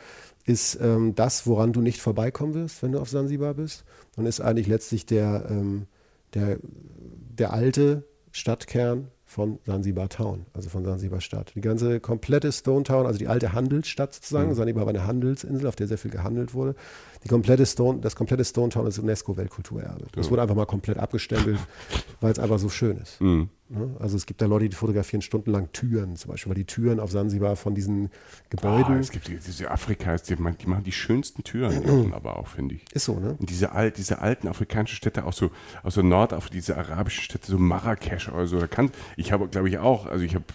ist 0.45 0.77
ähm, 0.81 1.15
das, 1.15 1.47
woran 1.47 1.73
du 1.73 1.81
nicht 1.81 1.99
vorbeikommen 1.99 2.53
wirst, 2.53 2.83
wenn 2.83 2.91
du 2.91 2.99
auf 2.99 3.09
Sansibar 3.09 3.55
bist. 3.55 3.83
Und 4.15 4.27
ist 4.27 4.39
eigentlich 4.39 4.67
letztlich 4.67 5.07
der, 5.07 5.47
ähm, 5.49 5.87
der, 6.35 6.59
der 6.61 7.53
alte 7.53 8.03
Stadtkern 8.31 9.07
von 9.25 9.57
Sansibar 9.65 10.09
Town, 10.09 10.45
also 10.53 10.69
von 10.69 10.85
Sansibar 10.85 11.21
Stadt. 11.21 11.53
Die 11.55 11.61
ganze 11.61 11.99
komplette 11.99 12.51
Stone 12.51 12.83
Town, 12.83 13.07
also 13.07 13.17
die 13.17 13.27
alte 13.27 13.53
Handelsstadt 13.53 14.13
sozusagen. 14.13 14.53
Sansibar 14.53 14.85
war 14.85 14.93
eine 14.93 15.07
Handelsinsel, 15.07 15.67
auf 15.67 15.75
der 15.75 15.87
sehr 15.87 15.97
viel 15.97 16.11
gehandelt 16.11 16.53
wurde. 16.53 16.75
Die 17.23 17.29
komplette 17.29 17.65
Stone, 17.65 17.99
das 18.01 18.15
komplette 18.15 18.43
Stone 18.43 18.69
Town 18.69 18.85
ist 18.85 18.99
UNESCO-Weltkulturerbe. 18.99 20.05
Das 20.13 20.29
wurde 20.29 20.41
einfach 20.41 20.55
mal 20.55 20.65
komplett 20.65 20.97
abgestempelt, 20.97 21.57
weil 22.21 22.31
es 22.31 22.39
einfach 22.39 22.59
so 22.59 22.69
schön 22.69 22.97
ist. 22.97 23.21
Mhm. 23.21 23.49
Ne? 23.69 23.95
Also 23.99 24.17
es 24.17 24.25
gibt 24.25 24.41
da 24.41 24.45
Leute, 24.45 24.67
die 24.69 24.75
fotografieren 24.75 25.21
stundenlang 25.21 25.71
Türen, 25.71 26.15
zum 26.17 26.31
Beispiel, 26.31 26.49
weil 26.51 26.55
die 26.57 26.65
Türen 26.65 26.99
auf 26.99 27.11
Sansibar 27.11 27.55
von 27.55 27.73
diesen 27.73 28.05
Ah, 28.05 28.09
Gebäuden. 28.49 28.99
es 28.99 29.09
gibt 29.09 29.27
die- 29.29 29.37
diese 29.37 29.71
Afrika, 29.71 30.15
die, 30.17 30.35
machen- 30.35 30.83
die 30.83 30.91
schönsten 30.91 31.43
Türen 31.43 32.13
aber 32.13 32.37
auch, 32.37 32.47
finde 32.47 32.75
ich. 32.75 32.85
ist 32.93 33.05
so, 33.05 33.19
ne? 33.19 33.35
Und 33.39 33.49
diese, 33.49 33.71
alt, 33.71 33.97
diese 33.97 34.19
alten 34.19 34.47
afrikanischen 34.47 34.95
Städte, 34.97 35.25
auch 35.25 35.33
so 35.33 35.49
aus 35.81 35.93
so 35.95 36.01
Nordafrika, 36.01 36.53
diese 36.53 36.77
arabischen 36.77 37.23
Städte, 37.23 37.49
so 37.51 37.57
Marrakesch 37.57 38.29
oder 38.29 38.47
so, 38.47 38.59
da 38.59 38.67
kann, 38.67 38.91
ich 39.17 39.31
habe, 39.31 39.47
glaube 39.47 39.69
ich, 39.69 39.77
auch, 39.79 40.05
also 40.07 40.23
ich 40.25 40.35
habe 40.35 40.45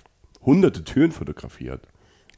hunderte 0.44 0.84
Türen 0.84 1.12
fotografiert. 1.12 1.80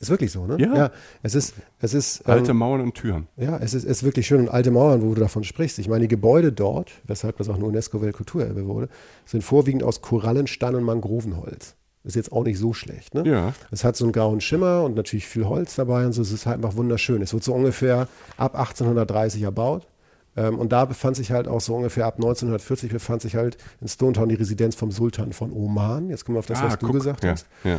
Ist 0.01 0.09
wirklich 0.11 0.33
so, 0.33 0.47
ne? 0.47 0.57
Ja. 0.59 0.91
es 1.23 1.35
ist, 1.35 1.55
es 1.81 1.93
ist, 1.95 2.27
Alte 2.27 2.53
ähm, 2.53 2.57
Mauern 2.57 2.81
und 2.81 2.95
Türen. 2.95 3.29
ja, 3.37 3.59
es 3.59 3.75
ist, 3.75 3.85
es 3.85 3.99
ist 3.99 4.03
wirklich 4.03 4.27
schön. 4.27 4.41
Und 4.41 4.49
alte 4.49 4.71
Mauern, 4.71 5.03
wo 5.03 5.15
du 5.15 5.21
davon 5.21 5.45
sprichst. 5.45 5.79
Ich 5.79 5.89
meine, 5.89 6.01
die 6.03 6.09
Gebäude 6.09 6.53
dort, 6.53 6.91
weshalb 7.05 7.37
das 7.37 7.49
auch 7.51 7.57
eine 7.57 7.67
UNESCO-Weltkulturerbe 7.67 8.67
wurde, 8.67 8.89
sind 9.27 9.45
vorwiegend 9.45 9.83
aus 9.83 10.01
Korallenstein 10.01 10.75
und 10.75 10.85
Mangrovenholz. 10.85 11.75
Ist 12.03 12.17
jetzt 12.17 12.33
auch 12.33 12.45
nicht 12.45 12.59
so 12.59 12.73
schlecht, 12.73 13.13
ne? 13.15 13.25
Ja. 13.31 13.53
Es 13.71 13.85
hat 13.85 13.95
so 13.95 14.07
einen 14.07 14.13
grauen 14.13 14.41
Schimmer 14.41 14.85
und 14.85 14.97
natürlich 14.97 15.27
viel 15.27 15.45
Holz 15.45 15.75
dabei 15.75 16.07
und 16.07 16.13
so. 16.15 16.23
Es 16.23 16.33
ist 16.33 16.47
halt 16.47 16.57
einfach 16.57 16.77
wunderschön. 16.77 17.21
Es 17.21 17.35
wird 17.35 17.45
so 17.45 17.53
ungefähr 17.53 18.09
ab 18.39 18.55
1830 18.59 19.43
erbaut. 19.43 19.87
Ähm, 20.35 20.59
und 20.59 20.73
da 20.73 20.87
befand 20.87 21.17
sich 21.17 21.31
halt 21.31 21.47
auch 21.47 21.61
so 21.61 21.75
ungefähr 21.77 22.07
ab 22.07 22.15
1940 22.15 22.91
befand 22.91 23.21
sich 23.21 23.35
halt 23.37 23.59
in 23.83 23.89
Stone 23.89 24.15
Town 24.15 24.31
die 24.31 24.37
Residenz 24.37 24.77
vom 24.77 24.93
Sultan 24.93 25.35
von 25.35 25.53
Oman. 25.53 26.09
Jetzt 26.09 26.25
kommen 26.25 26.37
wir 26.37 26.39
auf 26.39 26.47
das, 26.47 26.63
was 26.63 26.79
du 26.79 26.87
Ah, 26.87 26.89
guck, 26.89 26.97
gesagt 26.97 27.23
ja, 27.25 27.33
hast. 27.33 27.47
Ja. 27.65 27.79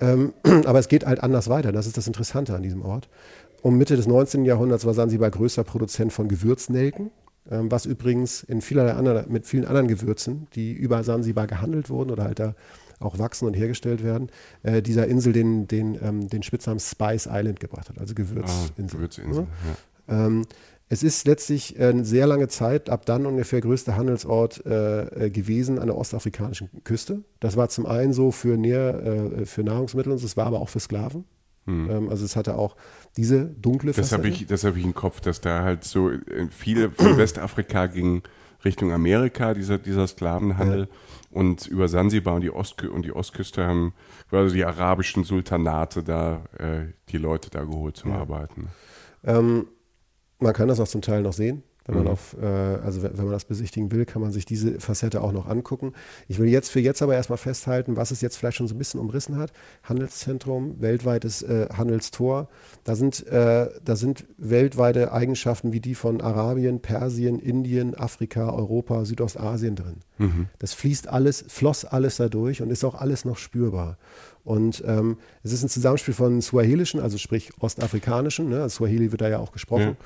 Ähm, 0.00 0.32
aber 0.64 0.78
es 0.78 0.88
geht 0.88 1.06
halt 1.06 1.22
anders 1.22 1.48
weiter. 1.48 1.72
Das 1.72 1.86
ist 1.86 1.96
das 1.96 2.06
Interessante 2.06 2.54
an 2.54 2.62
diesem 2.62 2.82
Ort. 2.82 3.08
Um 3.62 3.76
Mitte 3.76 3.96
des 3.96 4.06
19. 4.06 4.44
Jahrhunderts 4.44 4.86
war 4.86 4.94
Sansibar 4.94 5.30
größter 5.30 5.64
Produzent 5.64 6.12
von 6.12 6.28
Gewürznelken. 6.28 7.10
ähm, 7.50 7.70
was 7.70 7.86
übrigens 7.86 8.42
in 8.42 8.60
vielerlei 8.60 8.92
anderen, 8.92 9.30
mit 9.32 9.46
vielen 9.46 9.64
anderen 9.64 9.88
Gewürzen, 9.88 10.46
die 10.54 10.72
über 10.72 11.02
Sansibar 11.02 11.46
gehandelt 11.46 11.90
wurden 11.90 12.10
oder 12.10 12.24
halt 12.24 12.38
da 12.38 12.54
auch 13.00 13.18
wachsen 13.18 13.46
und 13.46 13.54
hergestellt 13.54 14.02
werden, 14.02 14.28
äh, 14.62 14.82
dieser 14.82 15.06
Insel 15.06 15.32
den, 15.32 15.68
den, 15.68 15.98
ähm, 16.02 16.28
den 16.28 16.42
Spitznamen 16.42 16.80
Spice 16.80 17.28
Island 17.30 17.60
gebracht 17.60 17.88
hat, 17.88 17.98
also 17.98 18.14
Gewürzinsel. 18.14 18.70
Ah, 18.76 18.92
Gewürzinsel, 18.92 19.46
ja. 20.08 20.26
Ähm, 20.26 20.46
es 20.88 21.02
ist 21.02 21.26
letztlich 21.26 21.78
eine 21.78 22.04
sehr 22.04 22.26
lange 22.26 22.48
Zeit, 22.48 22.88
ab 22.88 23.04
dann 23.04 23.26
ungefähr 23.26 23.60
größter 23.60 23.96
Handelsort 23.96 24.64
äh, 24.64 25.26
äh, 25.26 25.30
gewesen 25.30 25.78
an 25.78 25.88
der 25.88 25.96
ostafrikanischen 25.96 26.70
Küste. 26.84 27.24
Das 27.40 27.56
war 27.56 27.68
zum 27.68 27.86
einen 27.86 28.12
so 28.12 28.30
für, 28.30 28.56
Nähr, 28.56 29.02
äh, 29.04 29.46
für 29.46 29.62
Nahrungsmittel 29.62 30.12
und 30.12 30.22
es 30.22 30.36
war 30.36 30.46
aber 30.46 30.60
auch 30.60 30.70
für 30.70 30.80
Sklaven. 30.80 31.24
Hm. 31.66 31.90
Ähm, 31.90 32.08
also 32.08 32.24
es 32.24 32.36
hatte 32.36 32.56
auch 32.56 32.76
diese 33.16 33.44
dunkle 33.44 33.92
Das 33.92 34.12
habe 34.12 34.28
ich, 34.28 34.46
das 34.46 34.64
hab 34.64 34.76
ich 34.76 34.84
im 34.84 34.94
Kopf, 34.94 35.20
dass 35.20 35.42
da 35.42 35.62
halt 35.62 35.84
so 35.84 36.10
äh, 36.10 36.20
viele 36.50 36.90
von 36.90 37.16
Westafrika 37.18 37.86
gingen 37.86 38.22
Richtung 38.64 38.92
Amerika, 38.92 39.54
dieser, 39.54 39.78
dieser 39.78 40.06
Sklavenhandel. 40.06 40.88
Und 41.30 41.66
über 41.66 41.88
Sansibar 41.88 42.34
und 42.34 42.40
die, 42.40 42.50
Ostkü 42.50 42.88
und 42.88 43.04
die 43.04 43.12
Ostküste 43.12 43.66
haben 43.66 43.92
quasi 44.30 44.56
die 44.56 44.64
arabischen 44.64 45.24
Sultanate 45.24 46.02
da 46.02 46.44
äh, 46.58 46.86
die 47.10 47.18
Leute 47.18 47.50
da 47.50 47.64
geholt 47.64 47.98
zum 47.98 48.12
Arbeiten. 48.12 48.68
Ähm, 49.24 49.66
man 50.38 50.52
kann 50.52 50.68
das 50.68 50.80
auch 50.80 50.88
zum 50.88 51.02
Teil 51.02 51.22
noch 51.22 51.32
sehen. 51.32 51.62
Wenn 51.86 51.94
man 51.96 52.04
Mhm. 52.04 52.10
auf, 52.10 52.36
äh, 52.38 52.44
also 52.44 53.02
wenn 53.02 53.16
man 53.16 53.30
das 53.30 53.46
besichtigen 53.46 53.90
will, 53.90 54.04
kann 54.04 54.20
man 54.20 54.30
sich 54.30 54.44
diese 54.44 54.78
Facette 54.78 55.22
auch 55.22 55.32
noch 55.32 55.46
angucken. 55.48 55.94
Ich 56.28 56.38
will 56.38 56.46
jetzt 56.46 56.68
für 56.68 56.80
jetzt 56.80 57.00
aber 57.00 57.14
erstmal 57.14 57.38
festhalten, 57.38 57.96
was 57.96 58.10
es 58.10 58.20
jetzt 58.20 58.36
vielleicht 58.36 58.58
schon 58.58 58.68
so 58.68 58.74
ein 58.74 58.78
bisschen 58.78 59.00
umrissen 59.00 59.38
hat. 59.38 59.54
Handelszentrum, 59.84 60.82
weltweites 60.82 61.40
äh, 61.40 61.66
Handelstor. 61.72 62.50
Da 62.84 62.94
sind, 62.94 63.26
äh, 63.28 63.70
da 63.82 63.96
sind 63.96 64.26
weltweite 64.36 65.12
Eigenschaften 65.12 65.72
wie 65.72 65.80
die 65.80 65.94
von 65.94 66.20
Arabien, 66.20 66.80
Persien, 66.80 67.38
Indien, 67.38 67.94
Afrika, 67.94 68.52
Europa, 68.52 69.06
Südostasien 69.06 69.74
drin. 69.74 69.96
Das 70.58 70.74
fließt 70.74 71.08
alles, 71.08 71.44
floss 71.48 71.86
alles 71.86 72.16
da 72.16 72.28
durch 72.28 72.60
und 72.60 72.70
ist 72.70 72.84
auch 72.84 72.96
alles 72.96 73.24
noch 73.24 73.38
spürbar. 73.38 73.96
Und 74.48 74.82
ähm, 74.86 75.18
es 75.42 75.52
ist 75.52 75.62
ein 75.62 75.68
Zusammenspiel 75.68 76.14
von 76.14 76.40
Swahilischen, 76.40 77.00
also 77.00 77.18
sprich 77.18 77.50
Ostafrikanischen, 77.60 78.48
ne? 78.48 78.62
also 78.62 78.76
Swahili 78.78 79.12
wird 79.12 79.20
da 79.20 79.28
ja 79.28 79.40
auch 79.40 79.52
gesprochen, 79.52 79.98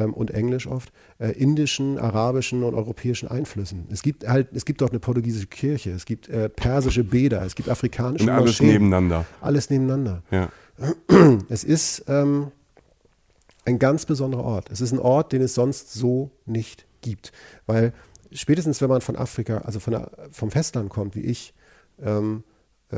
ähm, 0.00 0.12
und 0.12 0.32
Englisch 0.32 0.66
oft, 0.66 0.92
äh, 1.20 1.30
indischen, 1.30 1.96
arabischen 2.00 2.64
und 2.64 2.74
europäischen 2.74 3.28
Einflüssen. 3.28 3.86
Es 3.92 4.02
gibt 4.02 4.26
halt, 4.26 4.48
es 4.52 4.64
gibt 4.64 4.80
dort 4.80 4.90
eine 4.90 4.98
portugiesische 4.98 5.46
Kirche, 5.46 5.92
es 5.92 6.06
gibt 6.06 6.28
äh, 6.28 6.48
persische 6.48 7.04
Bäder, 7.04 7.42
es 7.42 7.54
gibt 7.54 7.68
afrikanische 7.68 8.24
Und 8.24 8.30
alles 8.30 8.60
Moscheen. 8.60 8.72
nebeneinander. 8.72 9.26
Alles 9.40 9.70
nebeneinander. 9.70 10.22
Ja. 10.32 10.48
Es 11.48 11.62
ist 11.62 12.04
ähm, 12.08 12.50
ein 13.64 13.78
ganz 13.78 14.06
besonderer 14.06 14.42
Ort. 14.42 14.72
Es 14.72 14.80
ist 14.80 14.90
ein 14.90 14.98
Ort, 14.98 15.30
den 15.30 15.40
es 15.40 15.54
sonst 15.54 15.92
so 15.92 16.32
nicht 16.46 16.84
gibt. 17.00 17.30
Weil 17.66 17.92
spätestens, 18.32 18.82
wenn 18.82 18.88
man 18.88 19.02
von 19.02 19.14
Afrika, 19.14 19.58
also 19.58 19.78
von 19.78 19.92
der, 19.92 20.10
vom 20.32 20.50
Festland 20.50 20.90
kommt, 20.90 21.14
wie 21.14 21.20
ich, 21.20 21.54
ähm, 22.02 22.42
äh, 22.42 22.53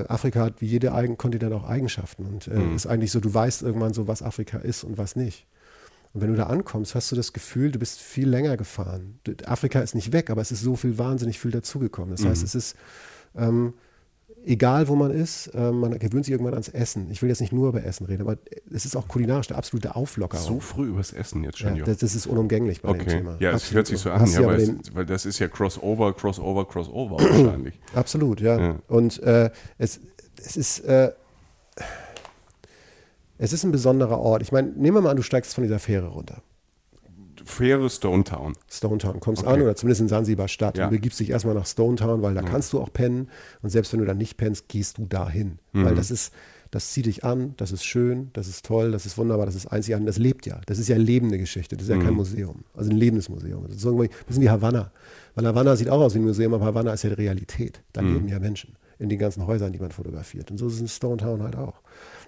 Afrika 0.09 0.40
hat 0.40 0.61
wie 0.61 0.66
jeder 0.66 0.94
eigen 0.94 1.16
Kontinent 1.16 1.52
auch 1.52 1.64
Eigenschaften. 1.64 2.26
Und 2.26 2.48
äh, 2.48 2.74
ist 2.74 2.87
eigentlich 2.87 3.12
so, 3.12 3.20
du 3.20 3.32
weißt 3.32 3.62
irgendwann 3.62 3.94
so, 3.94 4.09
was 4.09 4.22
Afrika 4.22 4.59
ist 4.59 4.85
und 4.85 4.98
was 4.98 5.16
nicht. 5.16 5.46
Und 6.12 6.22
wenn 6.22 6.30
du 6.30 6.37
da 6.37 6.44
ankommst, 6.44 6.94
hast 6.94 7.12
du 7.12 7.16
das 7.16 7.32
Gefühl, 7.32 7.70
du 7.70 7.78
bist 7.78 8.00
viel 8.00 8.28
länger 8.28 8.56
gefahren. 8.56 9.18
Afrika 9.44 9.80
ist 9.80 9.94
nicht 9.94 10.12
weg, 10.12 10.30
aber 10.30 10.40
es 10.40 10.50
ist 10.50 10.62
so 10.62 10.76
viel 10.76 10.96
wahnsinnig 10.96 11.38
viel 11.38 11.50
dazugekommen. 11.50 12.11
Das 12.16 12.24
heißt, 12.24 12.42
es 12.42 12.54
ist 12.54 12.76
ähm, 13.37 13.74
egal, 14.46 14.88
wo 14.88 14.94
man 14.94 15.11
ist, 15.11 15.48
äh, 15.48 15.70
man 15.70 15.98
gewöhnt 15.98 16.24
sich 16.24 16.32
irgendwann 16.32 16.54
ans 16.54 16.68
Essen. 16.68 17.11
Ich 17.11 17.20
will 17.20 17.28
jetzt 17.28 17.40
nicht 17.40 17.52
nur 17.52 17.68
über 17.68 17.85
Essen 17.85 18.06
reden, 18.06 18.22
aber 18.22 18.38
es 18.70 18.85
ist 18.85 18.96
auch 18.96 19.09
kulinarisch 19.09 19.48
der 19.48 19.59
absolute 19.59 19.96
Auflockerung. 19.96 20.44
So 20.44 20.61
früh 20.61 20.88
übers 20.88 21.12
Essen 21.12 21.44
jetzt 21.44 21.59
schon, 21.59 21.76
ja, 21.76 21.85
das, 21.85 21.98
das 21.98 22.14
ist 22.14 22.26
unumgänglich 22.26 22.80
bei 22.80 22.92
dem 22.92 23.00
Okay, 23.00 23.11
Thema. 23.18 23.37
ja, 23.40 23.52
es 23.52 23.72
hört 23.72 23.88
sich 23.88 23.98
so 23.98 24.11
an, 24.11 24.26
ja, 24.30 24.40
ja 24.40 24.46
weil, 24.46 24.78
weil 24.92 25.06
das 25.06 25.26
ist 25.26 25.38
ja 25.38 25.48
Crossover, 25.48 26.14
Crossover, 26.14 26.66
Crossover 26.66 27.18
wahrscheinlich. 27.18 27.74
Absolut, 27.94 28.40
ja. 28.40 28.59
Ja. 28.59 28.76
Und 28.88 29.22
äh, 29.22 29.50
es, 29.78 30.00
es 30.38 30.56
ist 30.56 30.80
äh, 30.80 31.11
es 33.38 33.52
ist 33.52 33.64
ein 33.64 33.72
besonderer 33.72 34.18
Ort. 34.18 34.42
Ich 34.42 34.52
meine, 34.52 34.68
nehmen 34.68 34.96
wir 34.96 35.00
mal 35.02 35.11
an, 35.11 35.16
du 35.16 35.22
steigst 35.22 35.54
von 35.54 35.62
dieser 35.62 35.78
Fähre 35.78 36.06
runter. 36.06 36.42
Faire 37.46 37.88
Stone 37.88 38.24
Town. 38.24 38.52
Stone 38.70 38.98
Town, 38.98 39.20
kommst 39.20 39.42
Okay. 39.44 39.54
an 39.54 39.62
oder 39.62 39.76
zumindest 39.76 40.00
in 40.02 40.09
Sansibar 40.09 40.48
Stadt 40.48 40.76
Ja. 40.78 40.85
und 40.87 40.90
begibst 40.90 41.18
dich 41.20 41.30
erstmal 41.30 41.54
nach 41.54 41.66
Stone 41.66 41.96
Town, 41.96 42.20
weil 42.22 42.35
da 42.35 42.42
kannst 42.42 42.72
du 42.72 42.80
auch 42.80 42.92
pennen 42.92 43.28
und 43.62 43.70
selbst 43.70 43.92
wenn 43.92 44.00
du 44.00 44.06
da 44.06 44.14
nicht 44.14 44.37
pennst, 44.37 44.68
gehst 44.68 44.98
du 44.98 45.06
dahin, 45.06 45.59
Mhm. 45.72 45.85
weil 45.85 45.94
das 45.94 46.11
ist 46.11 46.32
das 46.72 46.90
zieht 46.92 47.06
dich 47.06 47.22
an, 47.24 47.54
das 47.59 47.70
ist 47.70 47.85
schön, 47.85 48.30
das 48.32 48.48
ist 48.48 48.66
toll, 48.66 48.90
das 48.90 49.06
ist 49.06 49.16
wunderbar, 49.16 49.46
das 49.46 49.54
ist 49.54 49.66
einzigartig, 49.68 50.04
das 50.04 50.18
lebt 50.18 50.46
ja. 50.46 50.61
Das 50.66 50.80
ist 50.80 50.88
ja 50.88 50.96
lebende 50.96 51.38
Geschichte, 51.38 51.76
das 51.76 51.85
ist 51.85 51.90
ja 51.90 51.96
Mhm. 51.96 52.02
kein 52.04 52.14
Museum, 52.14 52.64
also 52.74 52.90
ein 52.90 52.96
lebendes 52.96 53.28
Museum. 53.28 53.64
Das 53.68 53.76
ist 53.76 53.85
irgendwie 53.85 54.06
ein 54.09 54.26
bisschen 54.26 54.42
wie 54.42 54.50
Havanna. 54.50 54.90
Weil 55.37 55.46
Havanna 55.46 55.76
sieht 55.76 55.88
auch 55.88 56.00
aus 56.00 56.14
wie 56.14 56.18
ein 56.18 56.24
Museum, 56.24 56.52
aber 56.54 56.64
Havanna 56.66 56.92
ist 56.92 57.04
ja 57.04 57.11
die 57.11 57.14
Realität. 57.22 57.80
Da 57.92 58.02
Mhm. 58.02 58.14
leben 58.14 58.28
ja 58.28 58.40
Menschen 58.40 58.74
in 58.98 59.09
den 59.09 59.18
ganzen 59.18 59.46
Häusern, 59.46 59.72
die 59.72 59.78
man 59.78 59.92
fotografiert. 59.92 60.50
Und 60.50 60.59
so 60.59 60.66
ist 60.66 60.74
es 60.74 60.80
in 60.80 60.88
Stone 60.88 61.18
Town 61.18 61.40
halt 61.42 61.54
auch. 61.56 61.80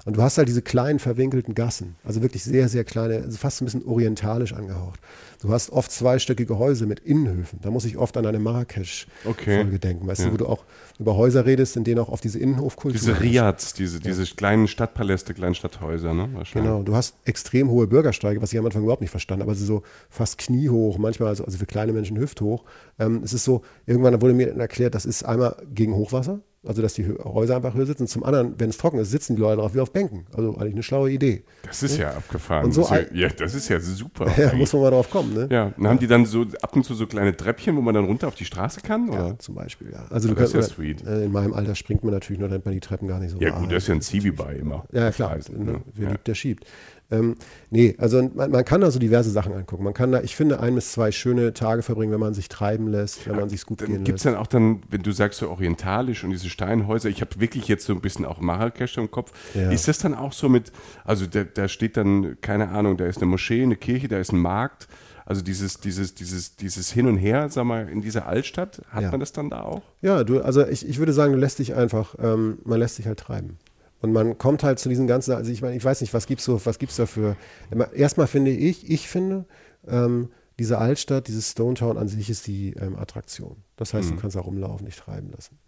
Und 0.08 0.16
du 0.16 0.22
hast 0.22 0.38
halt 0.38 0.48
diese 0.48 0.62
kleinen 0.62 0.98
verwinkelten 1.00 1.54
Gassen, 1.54 1.96
also 2.02 2.22
wirklich 2.22 2.42
sehr, 2.42 2.70
sehr 2.70 2.82
kleine, 2.84 3.16
also 3.24 3.36
fast 3.36 3.60
ein 3.60 3.66
bisschen 3.66 3.84
orientalisch 3.84 4.54
angehaucht. 4.54 5.00
Du 5.42 5.50
hast 5.52 5.68
oft 5.68 5.92
zweistöckige 5.92 6.58
Häuser 6.58 6.86
mit 6.86 7.00
Innenhöfen. 7.00 7.58
Da 7.60 7.70
muss 7.70 7.84
ich 7.84 7.98
oft 7.98 8.16
an 8.16 8.24
eine 8.24 8.38
Marrakesch-Folge 8.38 9.28
Okay. 9.66 9.78
denken, 9.78 10.06
weißt 10.06 10.20
Ja. 10.22 10.26
du, 10.28 10.32
wo 10.32 10.36
du 10.38 10.46
auch 10.46 10.64
über 10.98 11.14
Häuser 11.14 11.44
redest, 11.44 11.76
in 11.76 11.84
denen 11.84 12.00
auch 12.00 12.08
oft 12.08 12.24
diese 12.24 12.38
Innenhofkultur 12.38 12.98
Diese. 12.98 13.20
Riads, 13.20 13.74
diese, 13.74 14.00
diese 14.00 14.24
kleinen 14.24 14.66
Stadtpaläste, 14.66 15.34
kleinen 15.34 15.54
Stadthäuser, 15.54 16.14
ne? 16.14 16.30
Wahrscheinlich. 16.32 16.70
Genau, 16.70 16.82
du 16.82 16.96
hast 16.96 17.14
extrem 17.26 17.68
hohe 17.68 17.86
Bürgersteige, 17.86 18.40
was 18.40 18.50
ich 18.50 18.58
am 18.58 18.64
Anfang 18.64 18.84
überhaupt 18.84 19.02
nicht 19.02 19.10
verstanden 19.10 19.42
habe. 19.42 19.52
Also 19.52 19.66
so 19.66 19.82
fast 20.08 20.38
kniehoch, 20.38 20.96
manchmal 20.96 21.28
also, 21.28 21.44
also 21.44 21.58
für 21.58 21.66
kleine 21.66 21.92
Menschen 21.92 22.16
hüfthoch. 22.18 22.64
Ähm, 22.98 23.20
es 23.22 23.34
ist 23.34 23.44
so, 23.44 23.60
irgendwann 23.84 24.18
wurde 24.22 24.32
mir 24.32 24.56
erklärt, 24.56 24.94
das 24.94 25.04
ist 25.04 25.22
einmal 25.22 25.54
gegen 25.74 25.94
Hochwasser, 25.94 26.40
also 26.66 26.82
dass 26.82 26.94
die 26.94 27.06
Häuser 27.06 27.54
einfach 27.56 27.74
höher 27.74 27.86
sitzen. 27.86 28.08
Zum 28.08 28.24
anderen, 28.24 28.54
wenn 28.58 28.70
es 28.70 28.78
trocken 28.78 28.98
ist, 28.98 29.10
sitzen 29.12 29.36
die 29.36 29.42
Leute 29.42 29.60
drauf 29.60 29.74
wie 29.74 29.80
auf 29.80 29.92
Bänken. 30.00 30.26
Also 30.36 30.56
eigentlich 30.56 30.74
eine 30.74 30.82
schlaue 30.82 31.10
Idee. 31.10 31.42
Das 31.64 31.82
ist 31.82 31.96
ja 31.98 32.10
abgefahren. 32.12 32.64
Und 32.66 32.72
so 32.72 32.82
das 32.82 32.90
ist 32.92 33.10
ja, 33.12 33.16
ja, 33.20 33.28
das 33.28 33.54
ist 33.54 33.68
ja 33.68 33.80
super. 33.80 34.26
Ja, 34.38 34.54
muss 34.54 34.72
man 34.72 34.82
mal 34.82 34.90
drauf 34.90 35.10
kommen, 35.10 35.34
ne? 35.34 35.48
ja, 35.50 35.72
dann 35.76 35.88
haben 35.88 35.98
die 35.98 36.06
dann 36.06 36.24
so 36.26 36.46
ab 36.62 36.74
und 36.76 36.84
zu 36.84 36.94
so 36.94 37.06
kleine 37.06 37.36
Treppchen, 37.36 37.76
wo 37.76 37.80
man 37.80 37.94
dann 37.94 38.04
runter 38.04 38.28
auf 38.28 38.34
die 38.34 38.44
Straße 38.44 38.80
kann? 38.80 39.08
Oder? 39.08 39.28
Ja, 39.28 39.38
zum 39.38 39.54
Beispiel, 39.54 39.90
ja. 39.92 40.04
Also 40.10 40.28
du 40.28 40.34
Das 40.34 40.48
ist 40.48 40.52
kannst, 40.54 40.70
ja 40.70 40.74
sweet. 40.76 41.06
äh, 41.06 41.24
in 41.24 41.32
meinem 41.32 41.52
Alter 41.54 41.74
springt 41.74 42.04
man 42.04 42.12
natürlich 42.14 42.38
nur, 42.40 42.48
dann 42.48 42.62
man 42.64 42.74
die 42.74 42.80
Treppen 42.80 43.08
gar 43.08 43.18
nicht 43.18 43.30
so 43.32 43.40
Ja, 43.40 43.50
gut, 43.58 43.70
das 43.72 43.82
ist 43.84 43.88
ja 43.88 43.94
ein 43.94 44.00
Zivi 44.00 44.30
bei 44.30 44.54
immer. 44.54 44.84
Ja, 44.92 45.10
klar. 45.10 45.36
Ne? 45.36 45.64
ne? 45.64 45.80
Wer 45.94 46.04
Ja. 46.06 46.10
liebt, 46.12 46.26
der 46.28 46.34
schiebt. 46.34 46.64
Ähm, 47.10 47.36
nee, 47.70 47.94
also 47.98 48.22
man, 48.34 48.50
man 48.50 48.64
kann 48.64 48.82
da 48.82 48.90
so 48.90 48.98
diverse 48.98 49.30
Sachen 49.30 49.52
angucken. 49.54 49.82
Man 49.82 49.94
kann 49.94 50.12
da, 50.12 50.20
ich 50.20 50.36
finde, 50.36 50.60
ein 50.60 50.74
bis 50.74 50.92
zwei 50.92 51.10
schöne 51.10 51.54
Tage 51.54 51.82
verbringen, 51.82 52.12
wenn 52.12 52.20
man 52.20 52.34
sich 52.34 52.48
treiben 52.50 52.86
lässt, 52.88 53.26
wenn 53.26 53.36
man 53.36 53.48
sich 53.48 53.64
gut 53.64 53.78
gehen 53.78 54.04
gibt 54.04 54.18
es 54.18 54.24
lässt. 54.24 54.26
dann 54.26 54.34
auch 54.36 54.46
dann, 54.46 54.82
wenn 54.90 55.02
du 55.02 55.12
sagst 55.12 55.38
so 55.38 55.48
orientalisch 55.48 56.22
und 56.24 56.30
diese 56.30 56.50
Steinhäuser, 56.50 57.08
ich 57.08 57.20
habe 57.22 57.40
wirklich 57.40 57.66
jetzt 57.66 57.86
so 57.86 57.94
ein 57.94 58.00
bisschen 58.02 58.26
auch 58.26 58.40
Marrakesch 58.40 58.98
im 58.98 59.10
Kopf. 59.10 59.32
Ja. 59.54 59.70
Ist 59.70 59.88
das 59.88 59.98
dann 59.98 60.14
auch 60.14 60.32
so 60.34 60.48
mit, 60.50 60.70
also 61.04 61.26
da, 61.26 61.44
da 61.44 61.66
steht 61.68 61.96
dann, 61.96 62.36
keine 62.42 62.68
Ahnung, 62.68 62.98
da 62.98 63.06
ist 63.06 63.16
eine 63.18 63.26
Moschee, 63.26 63.62
eine 63.62 63.76
Kirche, 63.76 64.08
da 64.08 64.18
ist 64.18 64.32
ein 64.32 64.38
Markt. 64.40 64.86
Also 65.24 65.42
dieses, 65.42 65.78
dieses, 65.80 66.14
dieses, 66.14 66.56
dieses 66.56 66.90
Hin 66.90 67.06
und 67.06 67.16
Her, 67.18 67.48
sag 67.50 67.64
mal, 67.64 67.88
in 67.88 68.00
dieser 68.00 68.26
Altstadt, 68.26 68.80
hat 68.90 69.02
Ja. 69.02 69.10
man 69.10 69.20
das 69.20 69.32
dann 69.32 69.50
da 69.50 69.60
auch? 69.62 69.82
Ja, 70.00 70.24
du, 70.24 70.40
also 70.40 70.66
ich, 70.66 70.88
ich 70.88 70.98
würde 70.98 71.12
sagen, 71.12 71.34
du 71.34 71.38
lässt 71.38 71.58
dich 71.58 71.74
einfach, 71.74 72.14
ähm, 72.22 72.58
man 72.64 72.78
lässt 72.80 72.96
sich 72.96 73.06
halt 73.06 73.18
treiben. 73.18 73.58
Und 74.00 74.12
man 74.12 74.38
kommt 74.38 74.62
halt 74.62 74.78
zu 74.78 74.88
diesen 74.88 75.06
ganzen, 75.06 75.32
also 75.32 75.50
ich 75.50 75.60
meine, 75.62 75.76
ich 75.76 75.84
weiß 75.84 76.00
nicht, 76.00 76.14
was 76.14 76.26
gibt's 76.26 76.44
so, 76.44 76.64
was 76.64 76.78
gibt's 76.78 76.96
da 76.96 77.06
für, 77.06 77.36
immer- 77.70 77.92
erstmal 77.92 78.26
finde 78.26 78.52
ich, 78.52 78.88
ich 78.90 79.08
finde, 79.08 79.44
ähm, 79.86 80.30
diese 80.58 80.78
Altstadt, 80.78 81.28
dieses 81.28 81.50
Stone 81.52 81.74
Town 81.74 81.96
an 81.96 82.08
sich 82.08 82.30
ist 82.30 82.46
die 82.46 82.74
ähm, 82.74 82.96
Attraktion. 82.96 83.56
Das 83.76 83.94
heißt, 83.94 84.10
du 84.10 84.16
kannst 84.16 84.34
da 84.36 84.40
rumlaufen, 84.40 84.86
dich 84.86 84.96
treiben 84.96 85.30
lassen. 85.30 85.58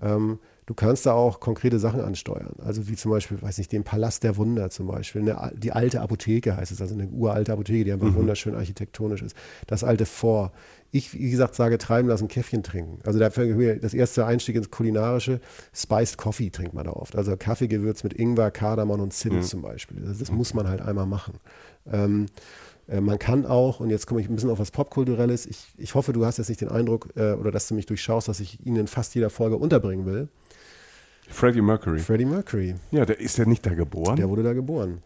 Ähm, 0.00 0.38
du 0.66 0.74
kannst 0.74 1.06
da 1.06 1.14
auch 1.14 1.40
konkrete 1.40 1.78
Sachen 1.78 2.00
ansteuern. 2.00 2.54
Also 2.58 2.86
wie 2.86 2.96
zum 2.96 3.10
Beispiel, 3.10 3.40
weiß 3.40 3.58
nicht, 3.58 3.72
den 3.72 3.82
Palast 3.82 4.22
der 4.22 4.36
Wunder 4.36 4.70
zum 4.70 4.86
Beispiel. 4.86 5.22
Eine, 5.22 5.52
die 5.56 5.72
alte 5.72 6.00
Apotheke 6.00 6.56
heißt 6.56 6.70
es, 6.70 6.80
also 6.80 6.94
eine 6.94 7.08
uralte 7.08 7.52
Apotheke, 7.52 7.84
die 7.84 7.92
einfach 7.92 8.14
wunderschön 8.14 8.54
architektonisch 8.54 9.22
ist. 9.22 9.34
Das 9.66 9.82
alte 9.84 10.06
Fort. 10.06 10.52
Ich, 10.96 11.12
wie 11.12 11.30
gesagt, 11.30 11.54
sage 11.54 11.76
treiben 11.78 12.08
lassen, 12.08 12.28
Käffchen 12.28 12.62
trinken. 12.62 13.00
Also 13.04 13.18
dafür 13.18 13.76
das 13.76 13.92
erste 13.92 14.24
Einstieg 14.24 14.56
ins 14.56 14.70
Kulinarische, 14.70 15.40
Spiced 15.74 16.16
Coffee 16.16 16.50
trinkt 16.50 16.72
man 16.74 16.84
da 16.86 16.92
oft. 16.92 17.16
Also 17.16 17.36
Kaffeegewürz 17.36 18.02
mit 18.02 18.14
Ingwer, 18.14 18.50
Kardamom 18.50 19.00
und 19.00 19.12
Zimt 19.12 19.44
zum 19.44 19.62
Beispiel. 19.62 20.00
Das, 20.00 20.18
das 20.18 20.30
muss 20.32 20.54
man 20.54 20.68
halt 20.68 20.80
einmal 20.80 21.06
machen. 21.06 21.34
Ähm, 21.92 22.26
äh, 22.88 23.00
man 23.00 23.18
kann 23.18 23.44
auch, 23.46 23.80
und 23.80 23.90
jetzt 23.90 24.06
komme 24.06 24.20
ich 24.20 24.28
ein 24.28 24.34
bisschen 24.34 24.50
auf 24.50 24.58
was 24.58 24.70
Popkulturelles, 24.70 25.46
ich, 25.46 25.66
ich 25.76 25.94
hoffe, 25.94 26.12
du 26.12 26.24
hast 26.24 26.38
jetzt 26.38 26.48
nicht 26.48 26.60
den 26.60 26.68
Eindruck 26.70 27.08
äh, 27.16 27.32
oder 27.32 27.50
dass 27.50 27.68
du 27.68 27.74
mich 27.74 27.86
durchschaust, 27.86 28.28
dass 28.28 28.40
ich 28.40 28.64
ihn 28.64 28.76
in 28.76 28.86
fast 28.86 29.14
jeder 29.14 29.28
Folge 29.28 29.56
unterbringen 29.56 30.06
will. 30.06 30.28
Freddie 31.28 31.60
Mercury. 31.60 31.98
Freddie 31.98 32.24
Mercury, 32.24 32.74
Ja, 32.92 33.04
der 33.04 33.18
ist 33.20 33.36
ja 33.36 33.44
nicht 33.44 33.66
da 33.66 33.74
geboren. 33.74 34.16
der 34.16 34.28
wurde 34.28 34.42
da 34.44 34.52
geboren. 34.52 35.02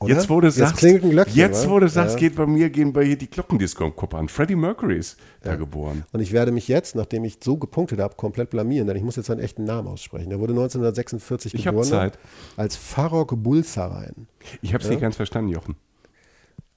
Oder? 0.00 0.14
Jetzt, 0.14 0.30
wo 0.30 0.40
du 0.40 0.46
Jetzt 0.46 0.56
sagst, 0.58 0.80
Glöckchen, 0.80 1.36
jetzt, 1.36 1.68
wo 1.68 1.80
du 1.80 1.88
sagst, 1.88 2.14
Ja. 2.14 2.20
geht 2.20 2.36
bei 2.36 2.46
mir, 2.46 2.70
gehen 2.70 2.92
bei 2.92 3.04
hier 3.04 3.18
die 3.18 3.28
Glockendisco 3.28 3.84
im 3.84 3.96
Kopf 3.96 4.14
an. 4.14 4.28
Freddie 4.28 4.54
Mercury 4.54 4.96
ist 4.96 5.16
da 5.42 5.56
geboren. 5.56 6.04
Und 6.12 6.20
ich 6.20 6.32
werde 6.32 6.52
mich 6.52 6.68
jetzt, 6.68 6.94
nachdem 6.94 7.24
ich 7.24 7.38
so 7.42 7.56
gepunktet 7.56 7.98
habe, 7.98 8.14
komplett 8.14 8.50
blamieren, 8.50 8.86
denn 8.86 8.96
ich 8.96 9.02
muss 9.02 9.16
jetzt 9.16 9.26
seinen 9.26 9.40
echten 9.40 9.64
Namen 9.64 9.88
aussprechen. 9.88 10.30
Der 10.30 10.38
wurde 10.38 10.52
1946 10.52 11.54
Ich 11.54 11.64
geboren. 11.64 11.84
Zeit. 11.84 12.18
Als 12.56 12.76
Farok 12.76 13.42
Bulsarain. 13.42 14.28
Ich 14.62 14.72
habe 14.72 14.84
es 14.84 14.88
nicht 14.90 15.00
ganz 15.00 15.16
verstanden, 15.16 15.50
Jochen. 15.50 15.74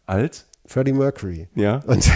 Alt? 0.08 0.46
Freddie 0.66 0.94
Mercury. 0.94 1.48
Ja. 1.56 1.82
Und 1.86 2.10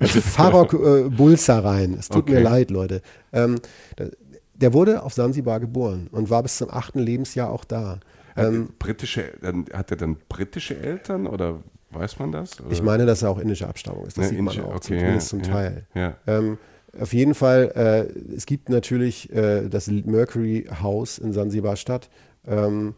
also 0.00 0.20
Farok 0.22 0.72
äh, 0.74 1.08
Bulsarein. 1.10 1.94
Es 1.98 2.08
tut 2.08 2.22
Okay. 2.22 2.34
mir 2.34 2.40
leid, 2.40 2.70
Leute. 2.70 3.02
Ähm, 3.32 3.56
der, 3.98 4.10
der 4.54 4.72
wurde 4.72 5.02
auf 5.02 5.12
Sansibar 5.12 5.60
geboren 5.60 6.08
und 6.12 6.30
war 6.30 6.42
bis 6.42 6.56
zum 6.56 6.70
achten 6.70 6.98
Lebensjahr 7.00 7.50
auch 7.50 7.64
da. 7.64 8.00
Ähm, 8.36 8.68
britische, 8.78 9.24
dann, 9.40 9.66
hat 9.72 9.90
er 9.90 9.96
dann 9.96 10.16
britische 10.28 10.76
Eltern 10.78 11.26
oder 11.26 11.60
weiß 11.90 12.18
man 12.18 12.32
das? 12.32 12.60
Oder? 12.60 12.70
ich 12.72 12.82
meine, 12.82 13.06
dass 13.06 13.22
er 13.22 13.30
auch 13.30 13.38
indische 13.38 13.68
Abstammung 13.68 14.06
ist. 14.06 14.18
Das 14.18 14.24
Ja, 14.26 14.30
sieht 14.30 14.40
man 14.40 14.54
indische- 14.54 14.64
auch, 14.66 14.74
okay, 14.76 14.98
zumindest 14.98 15.32
ja, 15.32 15.38
zum 15.38 15.42
Teil. 15.42 15.86
ja. 15.94 16.16
Ähm, 16.26 16.58
auf 16.98 17.12
jeden 17.12 17.34
Fall, 17.34 17.72
äh, 17.74 18.34
es 18.34 18.46
gibt 18.46 18.68
natürlich 18.70 19.30
äh, 19.32 19.68
das 19.68 19.86
Mercury 19.88 20.66
House 20.82 21.18
in 21.18 21.32
Sansibar 21.34 21.76
Stadt. 21.76 22.08
Ähm, 22.46 22.94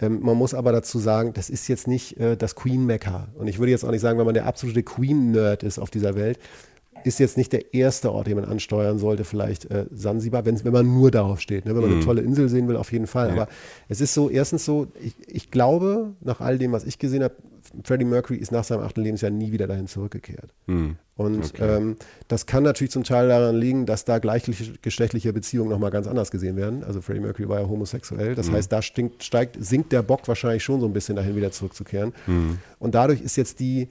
ähm, 0.00 0.20
man 0.20 0.36
muss 0.36 0.52
aber 0.52 0.72
dazu 0.72 0.98
sagen, 0.98 1.32
das 1.32 1.48
ist 1.48 1.68
jetzt 1.68 1.86
nicht 1.86 2.18
äh, 2.18 2.36
das 2.36 2.54
Queen 2.56 2.84
Mecca. 2.86 3.28
Und 3.36 3.46
ich 3.46 3.58
würde 3.60 3.70
jetzt 3.70 3.84
auch 3.84 3.90
nicht 3.92 4.00
sagen, 4.00 4.18
wenn 4.18 4.26
man 4.26 4.34
der 4.34 4.46
absolute 4.46 4.82
Queen-Nerd 4.82 5.62
ist 5.62 5.78
auf 5.78 5.90
dieser 5.90 6.16
Welt, 6.16 6.38
ist 7.06 7.20
jetzt 7.20 7.36
nicht 7.36 7.52
der 7.52 7.72
erste 7.72 8.12
Ort, 8.12 8.26
den 8.26 8.34
man 8.36 8.44
ansteuern 8.44 8.98
sollte, 8.98 9.24
vielleicht 9.24 9.70
äh, 9.70 9.86
Sansibar, 9.92 10.44
wenn 10.44 10.58
man 10.72 10.86
nur 10.86 11.10
darauf 11.10 11.40
steht. 11.40 11.64
Ne? 11.64 11.74
Wenn 11.74 11.82
man 11.82 11.92
eine 11.92 12.04
tolle 12.04 12.20
Insel 12.20 12.48
sehen 12.48 12.66
will, 12.68 12.76
auf 12.76 12.92
jeden 12.92 13.06
Fall. 13.06 13.30
Aber 13.30 13.48
es 13.88 14.00
ist 14.00 14.12
so, 14.12 14.28
erstens 14.28 14.64
so, 14.64 14.88
ich, 15.02 15.14
ich 15.26 15.50
glaube, 15.50 16.14
nach 16.20 16.40
all 16.40 16.58
dem, 16.58 16.72
was 16.72 16.84
ich 16.84 16.98
gesehen 16.98 17.22
habe, 17.22 17.34
Freddie 17.84 18.04
Mercury 18.04 18.38
ist 18.38 18.52
nach 18.52 18.64
seinem 18.64 18.80
achten 18.80 19.02
Lebensjahr 19.02 19.30
nie 19.30 19.52
wieder 19.52 19.66
dahin 19.66 19.86
zurückgekehrt. 19.86 20.52
Hm. 20.66 20.96
Und 21.16 21.54
ähm, 21.60 21.96
das 22.28 22.46
kann 22.46 22.62
natürlich 22.62 22.90
zum 22.90 23.02
Teil 23.02 23.28
daran 23.28 23.56
liegen, 23.56 23.86
dass 23.86 24.04
da 24.04 24.18
gleichgeschlechtliche 24.18 25.32
Beziehungen 25.32 25.70
nochmal 25.70 25.90
ganz 25.90 26.06
anders 26.06 26.30
gesehen 26.30 26.56
werden. 26.56 26.84
Also 26.84 27.00
Freddie 27.00 27.20
Mercury 27.20 27.48
war 27.48 27.60
ja 27.60 27.68
homosexuell. 27.68 28.34
Das 28.34 28.50
heißt, 28.50 28.70
da 28.70 28.82
stinkt, 28.82 29.24
steigt, 29.24 29.56
sinkt 29.58 29.92
der 29.92 30.02
Bock 30.02 30.28
wahrscheinlich 30.28 30.62
schon 30.62 30.80
so 30.80 30.86
ein 30.86 30.92
bisschen 30.92 31.16
dahin, 31.16 31.34
wieder 31.34 31.50
zurückzukehren. 31.50 32.12
Und 32.78 32.94
dadurch 32.94 33.22
ist 33.22 33.36
jetzt 33.36 33.60
die, 33.60 33.88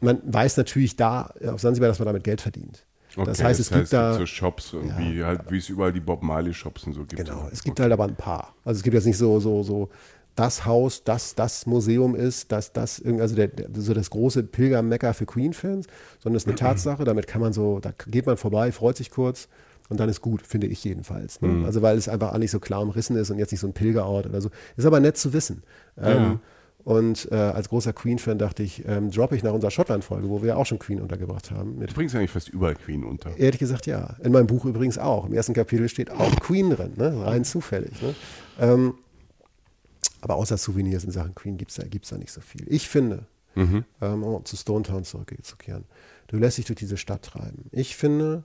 man 0.00 0.20
weiß 0.24 0.56
natürlich 0.56 0.96
da 0.96 1.32
auf 1.46 1.60
Sansibar, 1.60 1.88
dass 1.88 1.98
man 1.98 2.06
damit 2.06 2.24
Geld 2.24 2.40
verdient. 2.40 2.84
das 3.16 3.28
Okay, 3.38 3.44
heißt, 3.44 3.60
es 3.60 3.70
gibt 3.70 3.92
da. 3.92 4.14
so 4.14 4.26
Shops, 4.26 4.72
und 4.74 4.96
wie, 4.98 5.22
halt, 5.24 5.42
wie 5.50 5.58
es 5.58 5.68
überall 5.68 5.92
die 5.92 6.00
Bob 6.00 6.22
Marley 6.22 6.54
Shops 6.54 6.84
und 6.84 6.92
so 6.94 7.00
gibt. 7.04 7.16
Genau, 7.16 7.42
So. 7.42 7.48
es 7.52 7.62
gibt 7.62 7.80
halt 7.80 7.92
aber 7.92 8.04
ein 8.04 8.16
paar. 8.16 8.54
Also 8.64 8.78
es 8.78 8.82
gibt 8.82 8.94
jetzt 8.94 9.06
nicht 9.06 9.18
so, 9.18 9.40
so, 9.40 9.62
so 9.62 9.88
das 10.36 10.64
Haus, 10.64 11.02
das 11.04 11.34
das 11.34 11.66
Museum 11.66 12.14
ist, 12.14 12.52
das, 12.52 12.72
das 12.72 12.98
irgendwie, 13.00 13.22
also 13.22 13.34
der, 13.34 13.50
so 13.74 13.92
das 13.94 14.10
große 14.10 14.44
Pilgermecker 14.44 15.12
für 15.12 15.26
Queen-Fans, 15.26 15.86
sondern 16.20 16.36
es 16.36 16.44
ist 16.44 16.48
eine 16.48 16.54
Tatsache, 16.56 17.04
damit 17.04 17.26
kann 17.26 17.40
man 17.40 17.52
so, 17.52 17.80
da 17.80 17.92
geht 18.06 18.26
man 18.26 18.36
vorbei, 18.36 18.70
freut 18.72 18.96
sich 18.96 19.10
kurz 19.10 19.48
und 19.88 19.98
dann 19.98 20.08
ist 20.08 20.20
gut, 20.20 20.46
finde 20.46 20.68
ich 20.68 20.84
jedenfalls. 20.84 21.42
Ne? 21.42 21.66
Also 21.66 21.82
weil 21.82 21.98
es 21.98 22.08
einfach 22.08 22.32
alles 22.32 22.52
so 22.52 22.60
klar 22.60 22.80
umrissen 22.80 23.16
ist 23.16 23.30
und 23.30 23.38
jetzt 23.38 23.50
nicht 23.50 23.60
so 23.60 23.66
ein 23.66 23.72
Pilgerort 23.72 24.26
oder 24.26 24.40
so. 24.40 24.50
Ist 24.76 24.86
aber 24.86 25.00
nett 25.00 25.16
zu 25.16 25.32
wissen. 25.32 25.64
Ähm, 26.00 26.38
und 26.84 27.28
äh, 27.30 27.34
als 27.34 27.68
großer 27.68 27.92
Queen-Fan 27.92 28.38
dachte 28.38 28.62
ich, 28.62 28.86
ähm, 28.86 29.10
droppe 29.10 29.36
ich 29.36 29.42
nach 29.42 29.52
unserer 29.52 29.70
Schottland-Folge, 29.70 30.28
wo 30.28 30.40
wir 30.42 30.48
ja 30.48 30.56
auch 30.56 30.66
schon 30.66 30.78
Queen 30.78 31.00
untergebracht 31.00 31.50
haben, 31.50 31.78
mit 31.78 31.90
Du 31.90 31.94
bringst 31.94 32.14
eigentlich 32.14 32.30
fast 32.30 32.48
überall 32.48 32.74
Queen 32.74 33.04
unter. 33.04 33.36
Ehrlich 33.36 33.58
gesagt, 33.58 33.86
ja. 33.86 34.16
In 34.22 34.32
meinem 34.32 34.46
Buch 34.46 34.64
übrigens 34.64 34.98
auch. 34.98 35.26
Im 35.26 35.34
ersten 35.34 35.52
Kapitel 35.52 35.88
steht 35.88 36.10
auch 36.10 36.34
Queen 36.40 36.70
drin, 36.70 36.92
ne? 36.96 37.24
rein 37.24 37.44
zufällig. 37.44 38.00
Ne? 38.00 38.14
Ähm, 38.58 38.94
aber 40.20 40.36
außer 40.36 40.56
Souvenirs 40.56 41.04
in 41.04 41.10
Sachen 41.10 41.34
Queen 41.34 41.56
gibt 41.56 41.70
es 41.70 41.76
da, 41.76 41.86
gibt's 41.86 42.10
da 42.10 42.18
nicht 42.18 42.32
so 42.32 42.40
viel. 42.40 42.66
Ich 42.66 42.88
finde, 42.88 43.26
ähm, 43.56 44.22
um 44.22 44.44
zu 44.44 44.56
Stone 44.56 44.84
Town 44.84 45.04
zurückzukehren, 45.04 45.84
du 46.28 46.36
lässt 46.36 46.58
dich 46.58 46.66
durch 46.66 46.78
diese 46.78 46.96
Stadt 46.96 47.22
treiben. 47.22 47.66
Ich 47.72 47.96
finde, 47.96 48.44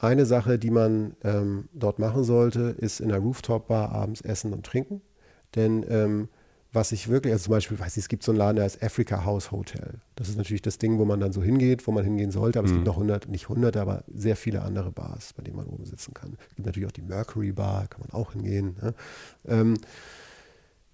eine 0.00 0.26
Sache, 0.26 0.58
die 0.58 0.70
man 0.70 1.16
ähm, 1.24 1.68
dort 1.72 1.98
machen 1.98 2.24
sollte, 2.24 2.74
ist 2.78 3.00
in 3.00 3.08
der 3.08 3.18
Rooftop-Bar 3.18 3.90
abends 3.90 4.20
essen 4.20 4.52
und 4.52 4.64
trinken. 4.64 5.00
Denn 5.54 5.84
ähm, 5.88 6.28
was 6.78 6.92
ich 6.92 7.08
wirklich, 7.08 7.32
also 7.32 7.46
zum 7.46 7.50
Beispiel, 7.50 7.78
weiß 7.78 7.96
ich, 7.96 8.04
es 8.04 8.08
gibt 8.08 8.22
so 8.22 8.30
einen 8.30 8.38
Laden, 8.38 8.56
der 8.56 8.64
heißt 8.64 8.84
Africa 8.84 9.24
House 9.24 9.50
Hotel. 9.50 9.94
Das 10.14 10.28
ist 10.28 10.38
natürlich 10.38 10.62
das 10.62 10.78
Ding, 10.78 10.98
wo 10.98 11.04
man 11.04 11.18
dann 11.18 11.32
so 11.32 11.42
hingeht, 11.42 11.88
wo 11.88 11.92
man 11.92 12.04
hingehen 12.04 12.30
sollte, 12.30 12.60
aber 12.60 12.68
es 12.68 12.72
gibt 12.72 12.86
noch 12.86 12.96
hundert, 12.96 13.28
nicht 13.28 13.48
hunderte, 13.48 13.80
aber 13.80 14.04
sehr 14.14 14.36
viele 14.36 14.62
andere 14.62 14.92
Bars, 14.92 15.32
bei 15.32 15.42
denen 15.42 15.56
man 15.56 15.66
oben 15.66 15.84
sitzen 15.84 16.14
kann. 16.14 16.36
Es 16.48 16.54
gibt 16.54 16.66
natürlich 16.66 16.86
auch 16.86 16.92
die 16.92 17.02
Mercury 17.02 17.50
Bar, 17.50 17.88
kann 17.88 18.00
man 18.00 18.10
auch 18.10 18.32
hingehen. 18.32 18.76
Ne? 18.80 18.94
Ähm, 19.48 19.74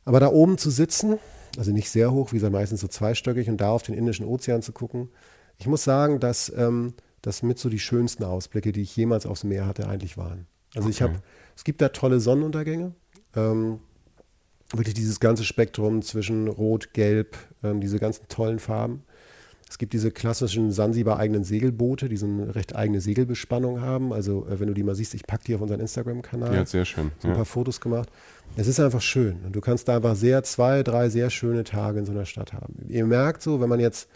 aber 0.07 0.20
da 0.20 0.29
oben 0.29 0.57
zu 0.57 0.70
sitzen, 0.70 1.18
also 1.59 1.70
nicht 1.70 1.90
sehr 1.90 2.12
hoch, 2.12 2.33
wie 2.33 2.37
gesagt, 2.37 2.53
meistens 2.53 2.81
so 2.81 2.88
zweistöckig 2.88 3.51
und 3.51 3.61
da 3.61 3.68
auf 3.68 3.83
den 3.83 3.94
Indischen 3.94 4.25
Ozean 4.25 4.62
zu 4.62 4.73
gucken, 4.73 5.11
ich 5.59 5.66
muss 5.66 5.85
sagen, 5.85 6.18
dass 6.18 6.51
ähm, 6.57 6.94
das 7.20 7.42
mit 7.42 7.59
so 7.59 7.68
die 7.68 7.79
schönsten 7.79 8.25
Ausblicke, 8.25 8.73
die 8.73 8.81
ich 8.81 8.97
jemals 8.97 9.27
aufs 9.27 9.44
Meer 9.44 9.66
hatte, 9.66 9.87
eigentlich 9.87 10.16
waren. 10.16 10.47
Also 10.75 10.88
ich 10.88 11.03
habe, 11.03 11.16
es 11.55 11.62
gibt 11.62 11.83
da 11.83 11.90
tolle 11.90 12.20
Sonnenuntergänge. 12.20 12.94
Ähm, 13.37 13.81
wirklich 14.79 14.95
dieses 14.95 15.21
ganze 15.21 15.45
Spektrum 15.45 16.03
zwischen 16.03 16.49
Rot, 16.49 16.93
Gelb, 16.95 17.37
ähm, 17.63 17.81
diese 17.81 17.99
ganzen 17.99 18.29
tollen 18.29 18.59
Farben. 18.59 19.03
Es 19.69 19.79
gibt 19.79 19.93
diese 19.93 20.11
klassischen 20.13 20.71
Sansibar-eigenen 20.71 21.43
Segelboote, 21.43 22.09
die 22.09 22.17
so 22.17 22.27
eine 22.27 22.55
recht 22.55 22.77
eigene 22.77 23.01
Segelbespannung 23.01 23.81
haben. 23.81 24.13
Also 24.13 24.47
äh, 24.47 24.61
wenn 24.61 24.69
du 24.69 24.75
die 24.75 24.83
mal 24.85 24.95
siehst, 24.95 25.15
ich 25.15 25.27
packe 25.27 25.45
die 25.45 25.55
auf 25.55 25.61
unseren 25.63 25.81
Instagram-Kanal. 25.81 26.55
Ja, 26.55 26.67
sehr 26.67 26.85
schön. 26.85 27.11
So 27.19 27.27
ein 27.29 27.31
Ja. 27.33 27.37
paar 27.37 27.45
Fotos 27.45 27.81
gemacht. 27.81 28.09
Es 28.57 28.69
ist 28.69 28.79
einfach 28.79 29.01
schön. 29.03 29.39
Und 29.45 29.57
du 29.57 29.61
kannst 29.61 29.89
da 29.89 29.97
einfach 29.97 30.15
sehr, 30.15 30.43
zwei, 30.45 30.83
drei 30.85 31.09
sehr 31.09 31.31
schöne 31.31 31.65
Tage 31.65 31.99
in 31.99 32.05
so 32.07 32.13
einer 32.13 32.27
Stadt 32.27 32.53
haben. 32.53 32.75
Ihr 32.89 33.05
merkt 33.07 33.43
so, 33.43 33.61
wenn 33.61 33.69
man 33.69 33.81
jetzt, 33.81 34.09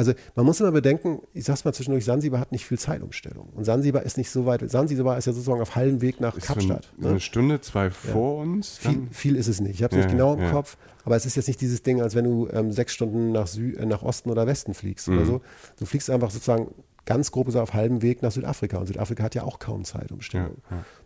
also 0.00 0.12
man 0.34 0.46
muss 0.46 0.58
immer 0.60 0.72
bedenken, 0.72 1.20
ich 1.34 1.44
sag's 1.44 1.64
mal 1.64 1.72
zwischendurch, 1.72 2.04
Sansibar 2.04 2.40
hat 2.40 2.52
nicht 2.52 2.64
viel 2.64 2.78
Zeitumstellung. 2.78 3.50
Und 3.54 3.64
Sansibar 3.64 4.02
ist 4.02 4.16
nicht 4.16 4.30
so 4.30 4.46
weit, 4.46 4.68
Sansibar 4.70 5.18
ist 5.18 5.26
ja 5.26 5.32
sozusagen 5.32 5.60
auf 5.60 5.76
halbem 5.76 6.00
Weg 6.00 6.20
nach 6.20 6.36
Ist 6.36 6.46
so 6.46 6.54
Kapstadt. 6.54 6.88
ein, 6.98 7.02
ne? 7.04 7.08
eine 7.10 7.20
Stunde, 7.20 7.60
zwei 7.60 7.90
vor 7.90 8.38
uns. 8.38 8.78
Viel, 8.78 9.06
viel 9.10 9.36
ist 9.36 9.46
es 9.48 9.60
nicht. 9.60 9.74
Ich 9.74 9.82
habe 9.82 9.94
es 9.94 9.98
Ja, 10.00 10.04
nicht 10.06 10.16
genau 10.16 10.34
im 10.34 10.40
ja. 10.40 10.50
Kopf, 10.50 10.76
aber 11.04 11.16
es 11.16 11.26
ist 11.26 11.36
jetzt 11.36 11.48
nicht 11.48 11.60
dieses 11.60 11.82
Ding, 11.82 12.00
als 12.00 12.14
wenn 12.14 12.24
du 12.24 12.48
ähm, 12.52 12.72
sechs 12.72 12.94
Stunden 12.94 13.32
nach, 13.32 13.46
Sü 13.46 13.74
äh, 13.76 13.84
nach 13.86 14.02
Osten 14.02 14.30
oder 14.30 14.46
Westen 14.46 14.74
fliegst 14.74 15.06
Mhm. 15.08 15.16
oder 15.18 15.26
so. 15.26 15.40
Du 15.78 15.84
fliegst 15.86 16.08
einfach 16.10 16.30
sozusagen 16.30 16.68
ganz 17.06 17.30
grob 17.32 17.46
gesagt 17.46 17.62
auf 17.62 17.74
halbem 17.74 18.02
Weg 18.02 18.22
nach 18.22 18.30
Südafrika. 18.32 18.78
Und 18.78 18.86
Südafrika 18.86 19.22
hat 19.24 19.34
ja 19.34 19.42
auch 19.44 19.58
kaum 19.58 19.84
Zeitumstellung. 19.84 20.56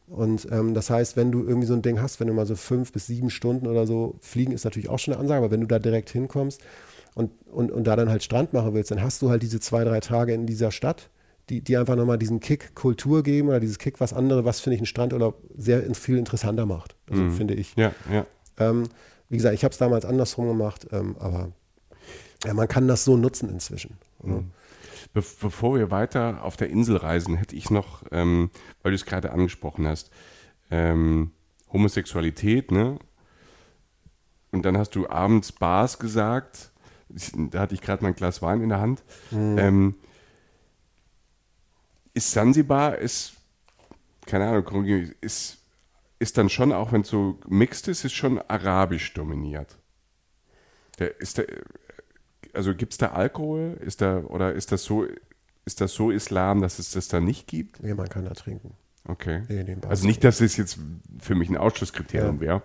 Und 0.09 0.46
ähm, 0.50 0.74
das 0.74 0.90
heißt, 0.90 1.16
wenn 1.16 1.33
du 1.33 1.44
irgendwie 1.46 1.66
so 1.66 1.74
ein 1.74 1.83
Ding 1.83 2.00
hast, 2.00 2.20
wenn 2.20 2.26
du 2.28 2.35
mal 2.35 2.46
so 2.46 2.57
fünf 2.57 2.92
bis 2.92 3.07
sieben 3.07 3.30
Stunden 3.30 3.66
oder 3.66 3.87
so 3.87 4.16
fliegen, 4.20 4.52
ist 4.52 4.64
natürlich 4.64 4.88
auch 4.90 4.98
schon 4.98 5.14
eine 5.14 5.20
Ansage, 5.22 5.38
aber 5.38 5.50
wenn 5.50 5.61
du 5.62 5.66
da 5.66 5.78
direkt 5.78 6.11
hinkommst 6.11 6.61
und, 7.14 7.31
und, 7.46 7.70
und 7.70 7.85
da 7.85 7.96
dann 7.96 8.09
halt 8.09 8.22
Strand 8.22 8.53
machen 8.53 8.74
willst, 8.74 8.90
dann 8.90 9.03
hast 9.03 9.22
du 9.22 9.31
halt 9.31 9.42
diese 9.42 9.61
zwei, 9.61 9.85
drei 9.85 10.00
Tage 10.00 10.35
in 10.35 10.46
dieser 10.46 10.70
Stadt, 10.70 11.11
die, 11.48 11.61
die 11.61 11.77
einfach 11.77 11.96
nochmal 11.96 12.18
diesen 12.18 12.40
Kick 12.40 12.74
Kultur 12.74 13.22
geben 13.22 13.48
oder 13.48 13.61
dieses 13.61 13.79
Kick 13.79 14.00
was 14.00 14.12
andere, 14.12 14.44
was 14.44 14.61
finde 14.61 14.74
ich 14.74 14.81
einen 14.81 14.87
Strandurlaub 14.87 15.42
sehr 15.57 15.83
viel 15.94 16.18
interessanter 16.18 16.66
macht. 16.66 16.96
Also 17.11 17.31
finde 17.31 17.55
ich. 17.55 17.74
ja, 17.77 17.92
ja. 18.11 18.27
Ähm, 18.59 18.88
wie 19.29 19.37
gesagt, 19.37 19.55
ich 19.55 19.64
habe 19.64 19.72
es 19.72 19.79
damals 19.79 20.05
andersrum 20.05 20.48
gemacht, 20.48 20.87
ähm, 20.92 21.16
aber 21.18 21.53
ja, 22.44 22.55
man 22.55 22.68
kann 22.68 22.88
das 22.88 23.05
so 23.05 23.16
nutzen 23.16 23.48
inzwischen. 23.48 23.96
ne? 24.22 24.44
Be 25.12 25.22
bevor 25.40 25.79
wir 25.79 25.90
weiter 25.90 26.42
auf 26.42 26.57
der 26.57 26.70
Insel 26.70 26.96
reisen, 26.96 27.37
hätte 27.37 27.55
ich 27.57 27.70
noch, 27.70 28.03
ähm, 28.11 28.50
weil 28.83 28.92
du 28.92 28.96
es 28.96 29.07
gerade 29.07 29.33
angesprochen 29.33 29.87
hast, 29.87 30.11
ähm, 30.70 31.31
Homosexualität, 31.72 32.70
ne? 32.70 32.98
Und 34.50 34.64
dann 34.64 34.79
hast 34.79 34.94
du 34.94 35.09
abends 35.09 35.53
Bars 35.53 35.98
gesagt. 35.98 36.70
Da 37.50 37.61
hatte 37.61 37.74
ich 37.74 37.81
gerade 37.81 38.03
mein 38.03 38.14
Glas 38.14 38.42
Wein 38.42 38.61
in 38.61 38.68
der 38.70 38.81
Hand. 38.81 39.03
Ähm, 39.33 39.94
ist 42.12 42.33
Sansibar, 42.33 42.98
ist, 42.98 43.35
keine 44.27 44.46
Ahnung, 44.48 44.85
ist, 45.20 45.59
ist 46.18 46.38
dann 46.38 46.48
schon, 46.48 46.72
auch 46.72 46.92
wenn 46.92 47.03
es 47.03 47.09
so 47.09 47.38
mixed 47.46 47.88
ist, 47.88 48.05
ist 48.05 48.14
schon 48.14 48.38
arabisch 48.40 49.12
dominiert. 49.14 49.77
Der, 50.98 51.20
ist 51.20 51.38
der, 51.38 51.46
also 52.53 52.74
gibt 52.74 52.92
es 52.92 52.98
da 52.98 53.09
Alkohol? 53.09 53.77
Ist 53.81 54.00
da, 54.00 54.18
oder 54.18 54.53
ist 54.53 54.72
das 54.72 54.85
so, 54.85 55.07
ist 55.64 55.81
das 55.81 55.92
so 55.92 56.11
Islam, 56.11 56.61
dass 56.61 56.79
es 56.79 56.92
das 56.92 57.09
da 57.09 57.20
nicht 57.20 57.46
gibt? 57.46 57.83
Nee, 57.83 57.94
man 57.94 58.09
kann 58.09 58.24
da 58.24 58.35
trinken. 58.35 58.74
Okay. 59.07 59.42
Nee, 59.48 59.64
nee, 59.64 59.77
also 59.87 60.07
nicht, 60.07 60.24
dass 60.24 60.40
es 60.40 60.57
jetzt 60.57 60.79
für 61.18 61.35
mich 61.35 61.50
ein 61.50 61.57
Ausschlusskriterium 61.57 62.40
wäre. 62.40 62.62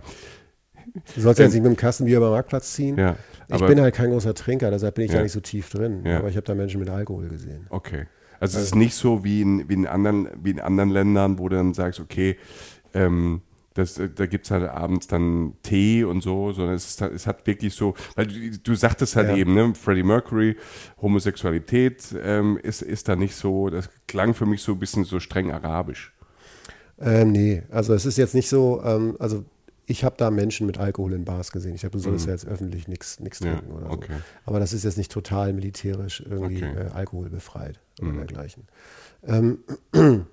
Du 1.15 1.21
sollst 1.21 1.39
ja 1.39 1.45
jetzt 1.45 1.54
nicht 1.54 1.63
mit 1.63 1.71
dem 1.73 1.78
Kastenbier 1.78 2.17
über 2.17 2.28
den 2.28 2.34
Marktplatz 2.34 2.73
ziehen. 2.73 2.97
Ja, 2.97 3.15
ich 3.47 3.65
bin 3.65 3.80
halt 3.82 3.95
kein 3.95 4.10
großer 4.12 4.34
Trinker, 4.34 4.71
deshalb 4.71 4.95
bin 4.95 5.06
ich 5.06 5.12
Ja. 5.12 5.17
da 5.17 5.23
nicht 5.23 5.32
so 5.32 5.39
tief 5.39 5.69
drin. 5.69 6.04
Ja. 6.06 6.19
Aber 6.19 6.30
ich 6.30 6.36
habe 6.36 6.45
da 6.45 6.56
Menschen 6.56 6.80
mit 6.80 6.89
Alkohol 6.89 7.28
gesehen. 7.30 7.67
Okay. 7.69 8.06
Also 8.39 8.58
es 8.58 8.65
ist 8.65 8.75
nicht 8.75 8.95
so 8.95 9.23
wie 9.23 9.41
in, 9.41 9.67
wie 9.67 9.73
in, 9.73 9.86
anderen, 9.88 10.30
wie 10.41 10.52
in 10.52 10.60
anderen 10.62 10.89
Ländern, 10.91 11.39
wo 11.39 11.49
du 11.49 11.58
dann 11.58 11.73
sagst, 11.73 11.99
okay, 11.99 12.38
ähm, 12.93 13.41
das, 13.73 13.97
äh, 13.99 14.10
da 14.10 14.25
gibt 14.25 14.45
es 14.45 14.52
halt 14.52 14.63
abends 14.69 15.08
dann 15.08 15.54
Tee 15.62 16.04
und 16.06 16.21
so, 16.21 16.52
sondern 16.54 16.75
es, 16.75 16.88
ist, 16.88 17.02
es 17.02 17.28
hat 17.28 17.45
wirklich 17.45 17.73
so, 17.73 17.95
weil 18.15 18.28
du, 18.28 18.58
du 18.58 18.75
sagtest 18.75 19.15
halt 19.15 19.30
Ja. 19.30 19.36
eben, 19.36 19.54
ne, 19.54 19.73
Freddie 19.75 20.04
Mercury, 20.04 20.56
Homosexualität 21.02 22.15
ähm, 22.23 22.58
ist, 22.62 22.82
ist 22.82 23.08
da 23.10 23.15
nicht 23.15 23.36
so, 23.36 23.69
das 23.69 23.89
klang 24.08 24.34
für 24.34 24.45
mich 24.45 24.62
so 24.62 24.71
ein 24.73 24.80
bisschen 24.80 25.04
so 25.04 25.19
streng 25.19 25.52
arabisch. 25.52 26.13
Ähm, 27.02 27.32
nee, 27.32 27.63
also 27.69 27.93
es 27.93 28.06
ist 28.06 28.17
jetzt 28.17 28.36
nicht 28.36 28.49
so, 28.49 28.82
ähm, 28.84 29.15
also 29.19 29.43
ich 29.89 30.04
habe 30.04 30.15
da 30.17 30.30
Menschen 30.30 30.67
mit 30.67 30.78
Alkohol 30.78 31.13
in 31.13 31.25
Bars 31.25 31.52
gesehen. 31.52 31.73
Ich 31.75 31.84
habe, 31.84 31.93
du 31.93 31.99
solltest 31.99 32.28
ja 32.28 32.32
jetzt 32.34 32.45
öffentlich 32.45 32.88
nichts 32.88 33.19
Mhm. 33.19 33.25
Ja, 33.25 33.56
trinken 33.56 33.71
oder 33.71 33.89
okay. 33.91 34.13
so. 34.13 34.23
Aber 34.45 34.60
das 34.60 34.71
ist 34.73 34.84
jetzt 34.84 34.97
nicht 34.97 35.12
total 35.12 35.54
militärisch 35.54 36.21
irgendwie 36.21 36.63
Okay. 36.63 36.71
Mhm. 36.73 36.78
äh, 36.78 36.91
alkoholbefreit 36.91 37.80
oder 38.02 38.12
dergleichen. 38.12 38.67
Ähm, 39.23 39.60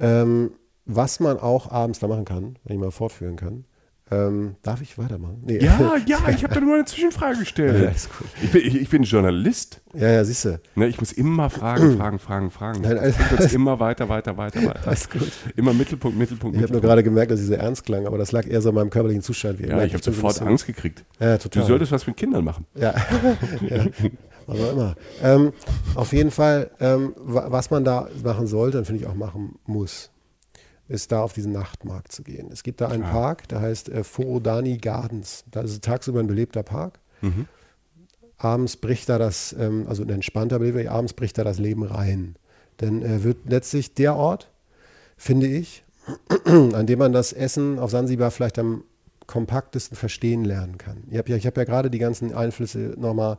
ähm, 0.00 0.50
was 0.86 1.20
man 1.20 1.38
auch 1.38 1.70
abends 1.70 1.98
da 1.98 2.08
machen 2.08 2.24
kann, 2.24 2.56
wenn 2.64 2.76
ich 2.76 2.80
mal 2.82 2.90
fortführen 2.90 3.36
kann, 3.36 3.64
Ähm, 4.10 4.56
darf 4.62 4.82
ich 4.82 4.98
weitermachen? 4.98 5.42
Nee. 5.46 5.64
Ja, 5.64 5.96
ja, 6.06 6.18
ich 6.28 6.44
habe 6.44 6.52
da 6.54 6.60
nur 6.60 6.74
eine 6.74 6.84
Zwischenfrage 6.84 7.38
gestellt. 7.38 7.82
Ja, 7.82 7.88
ist 7.88 8.10
gut. 8.16 8.28
Ich, 8.42 8.50
bin, 8.52 8.60
ich, 8.60 8.80
ich 8.82 8.88
bin 8.90 9.02
Journalist. 9.02 9.80
ja, 9.94 10.08
ja, 10.08 10.24
siehst 10.24 10.44
du. 10.44 10.60
Ne, 10.74 10.88
ich 10.88 11.00
muss 11.00 11.10
immer 11.12 11.48
fragen, 11.48 11.96
fragen, 11.98 12.18
fragen, 12.18 12.50
fragen. 12.50 12.82
Nein, 12.82 12.98
alles- 12.98 13.16
uns 13.38 13.52
immer 13.54 13.80
weiter, 13.80 14.08
weiter, 14.10 14.36
weiter, 14.36 14.62
weiter. 14.62 14.80
Alles 14.86 15.08
gut. 15.08 15.32
Immer 15.56 15.72
Mittelpunkt, 15.72 16.18
Mittelpunkt, 16.18 16.56
Ich 16.56 16.62
habe 16.62 16.72
nur 16.74 16.82
gerade 16.82 17.02
gemerkt, 17.02 17.30
dass 17.32 17.40
ich 17.40 17.46
so 17.46 17.54
ernst 17.54 17.86
klang, 17.86 18.06
aber 18.06 18.18
das 18.18 18.30
lag 18.32 18.46
eher 18.46 18.60
so 18.60 18.68
an 18.68 18.74
meinem 18.74 18.90
körperlichen 18.90 19.22
Zustand. 19.22 19.60
Ja, 19.60 19.82
ich 19.82 19.94
habe 19.94 20.04
so 20.04 20.12
sofort 20.12 20.34
bisschen- 20.34 20.48
Angst 20.48 20.66
gekriegt. 20.66 21.02
Ja, 21.18 21.38
Du 21.38 21.44
total. 21.48 21.66
solltest 21.66 21.90
was 21.92 22.06
mit 22.06 22.16
Kindern 22.18 22.44
machen. 22.44 22.66
Ja, 22.74 22.94
ja. 23.68 23.86
was 24.46 24.60
auch 24.60 24.72
immer. 24.72 24.94
Ähm, 25.22 25.52
auf 25.94 26.12
jeden 26.12 26.30
Fall, 26.30 26.70
ähm, 26.78 27.14
wa- 27.16 27.46
was 27.48 27.70
man 27.70 27.84
da 27.84 28.08
machen 28.22 28.46
sollte 28.46 28.76
und 28.78 28.84
finde 28.84 29.00
ich 29.00 29.06
auch 29.08 29.14
machen 29.14 29.54
muss, 29.64 30.10
ist 30.88 31.12
da 31.12 31.22
auf 31.22 31.32
diesen 31.32 31.52
Nachtmarkt 31.52 32.12
zu 32.12 32.22
gehen. 32.22 32.48
Es 32.52 32.62
gibt 32.62 32.80
da 32.80 32.88
einen 32.88 33.04
Ah. 33.04 33.10
Park, 33.10 33.48
der 33.48 33.60
heißt 33.60 33.88
äh, 33.88 34.04
Forodani 34.04 34.76
Gardens. 34.78 35.44
Da 35.50 35.62
ist 35.62 35.82
tagsüber 35.82 36.20
ein 36.20 36.26
belebter 36.26 36.62
Park. 36.62 37.00
Abends 38.36 38.76
bricht 38.76 39.08
da 39.08 39.18
das, 39.18 39.54
ähm, 39.58 39.86
also 39.88 40.02
ein 40.02 40.10
entspannter 40.10 40.58
Belebter, 40.58 40.90
abends 40.92 41.14
bricht 41.14 41.38
da 41.38 41.44
das 41.44 41.58
Leben 41.58 41.82
rein. 41.84 42.36
Denn 42.80 43.02
äh, 43.02 43.22
wird 43.22 43.38
letztlich 43.48 43.94
der 43.94 44.16
Ort, 44.16 44.50
finde 45.16 45.46
ich, 45.46 45.84
an 46.44 46.86
dem 46.86 46.98
man 46.98 47.12
das 47.12 47.32
Essen 47.32 47.78
auf 47.78 47.90
Sansibar 47.90 48.30
vielleicht 48.30 48.58
am 48.58 48.84
kompaktesten 49.26 49.96
verstehen 49.96 50.44
lernen 50.44 50.76
kann. 50.76 51.04
Ich 51.10 51.16
habe 51.16 51.30
ja, 51.30 51.36
ich 51.36 51.46
hab 51.46 51.56
ja 51.56 51.64
gerade 51.64 51.90
die 51.90 51.98
ganzen 51.98 52.34
Einflüsse 52.34 52.94
nochmal 52.98 53.38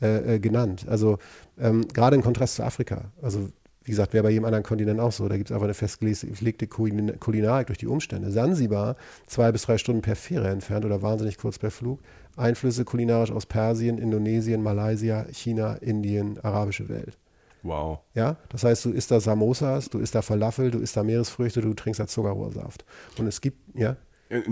äh, 0.00 0.36
äh, 0.36 0.38
genannt. 0.38 0.86
Also 0.88 1.18
ähm, 1.58 1.86
gerade 1.88 2.16
im 2.16 2.22
Kontrast 2.22 2.54
zu 2.54 2.62
Afrika. 2.64 3.12
Also 3.20 3.50
wie 3.86 3.92
gesagt, 3.92 4.12
wäre 4.12 4.24
bei 4.24 4.30
jedem 4.30 4.44
anderen 4.44 4.64
Kontinent 4.64 4.98
auch 5.00 5.12
so. 5.12 5.28
Da 5.28 5.36
gibt 5.36 5.48
es 5.48 5.54
einfach 5.54 5.66
eine 5.66 5.74
festgelegte 5.74 6.66
Kulin- 6.66 7.18
Kulinarik 7.20 7.68
durch 7.68 7.78
die 7.78 7.86
Umstände. 7.86 8.30
Sansibar, 8.32 8.96
zwei 9.26 9.52
bis 9.52 9.62
drei 9.62 9.78
Stunden 9.78 10.02
per 10.02 10.16
Fähre 10.16 10.48
entfernt 10.48 10.84
oder 10.84 11.02
wahnsinnig 11.02 11.38
kurz 11.38 11.58
per 11.58 11.70
Flug. 11.70 12.00
Einflüsse 12.36 12.84
kulinarisch 12.84 13.30
aus 13.30 13.46
Persien, 13.46 13.96
Indonesien, 13.98 14.62
Malaysia, 14.62 15.24
China, 15.32 15.74
Indien, 15.76 16.38
arabische 16.42 16.88
Welt. 16.88 17.16
Wow. 17.62 18.00
Ja, 18.14 18.36
das 18.48 18.64
heißt, 18.64 18.84
du 18.84 18.90
isst 18.90 19.10
da 19.10 19.20
Samosas, 19.20 19.88
du 19.88 19.98
isst 19.98 20.14
da 20.14 20.22
Falafel, 20.22 20.70
du 20.70 20.78
isst 20.80 20.96
da 20.96 21.02
Meeresfrüchte, 21.02 21.60
du 21.60 21.72
trinkst 21.74 22.00
da 22.00 22.06
Zuckerrohrsaft. 22.06 22.84
Und 23.18 23.26
es 23.28 23.40
gibt, 23.40 23.58
ja, 23.78 23.96
Äh, 24.28 24.42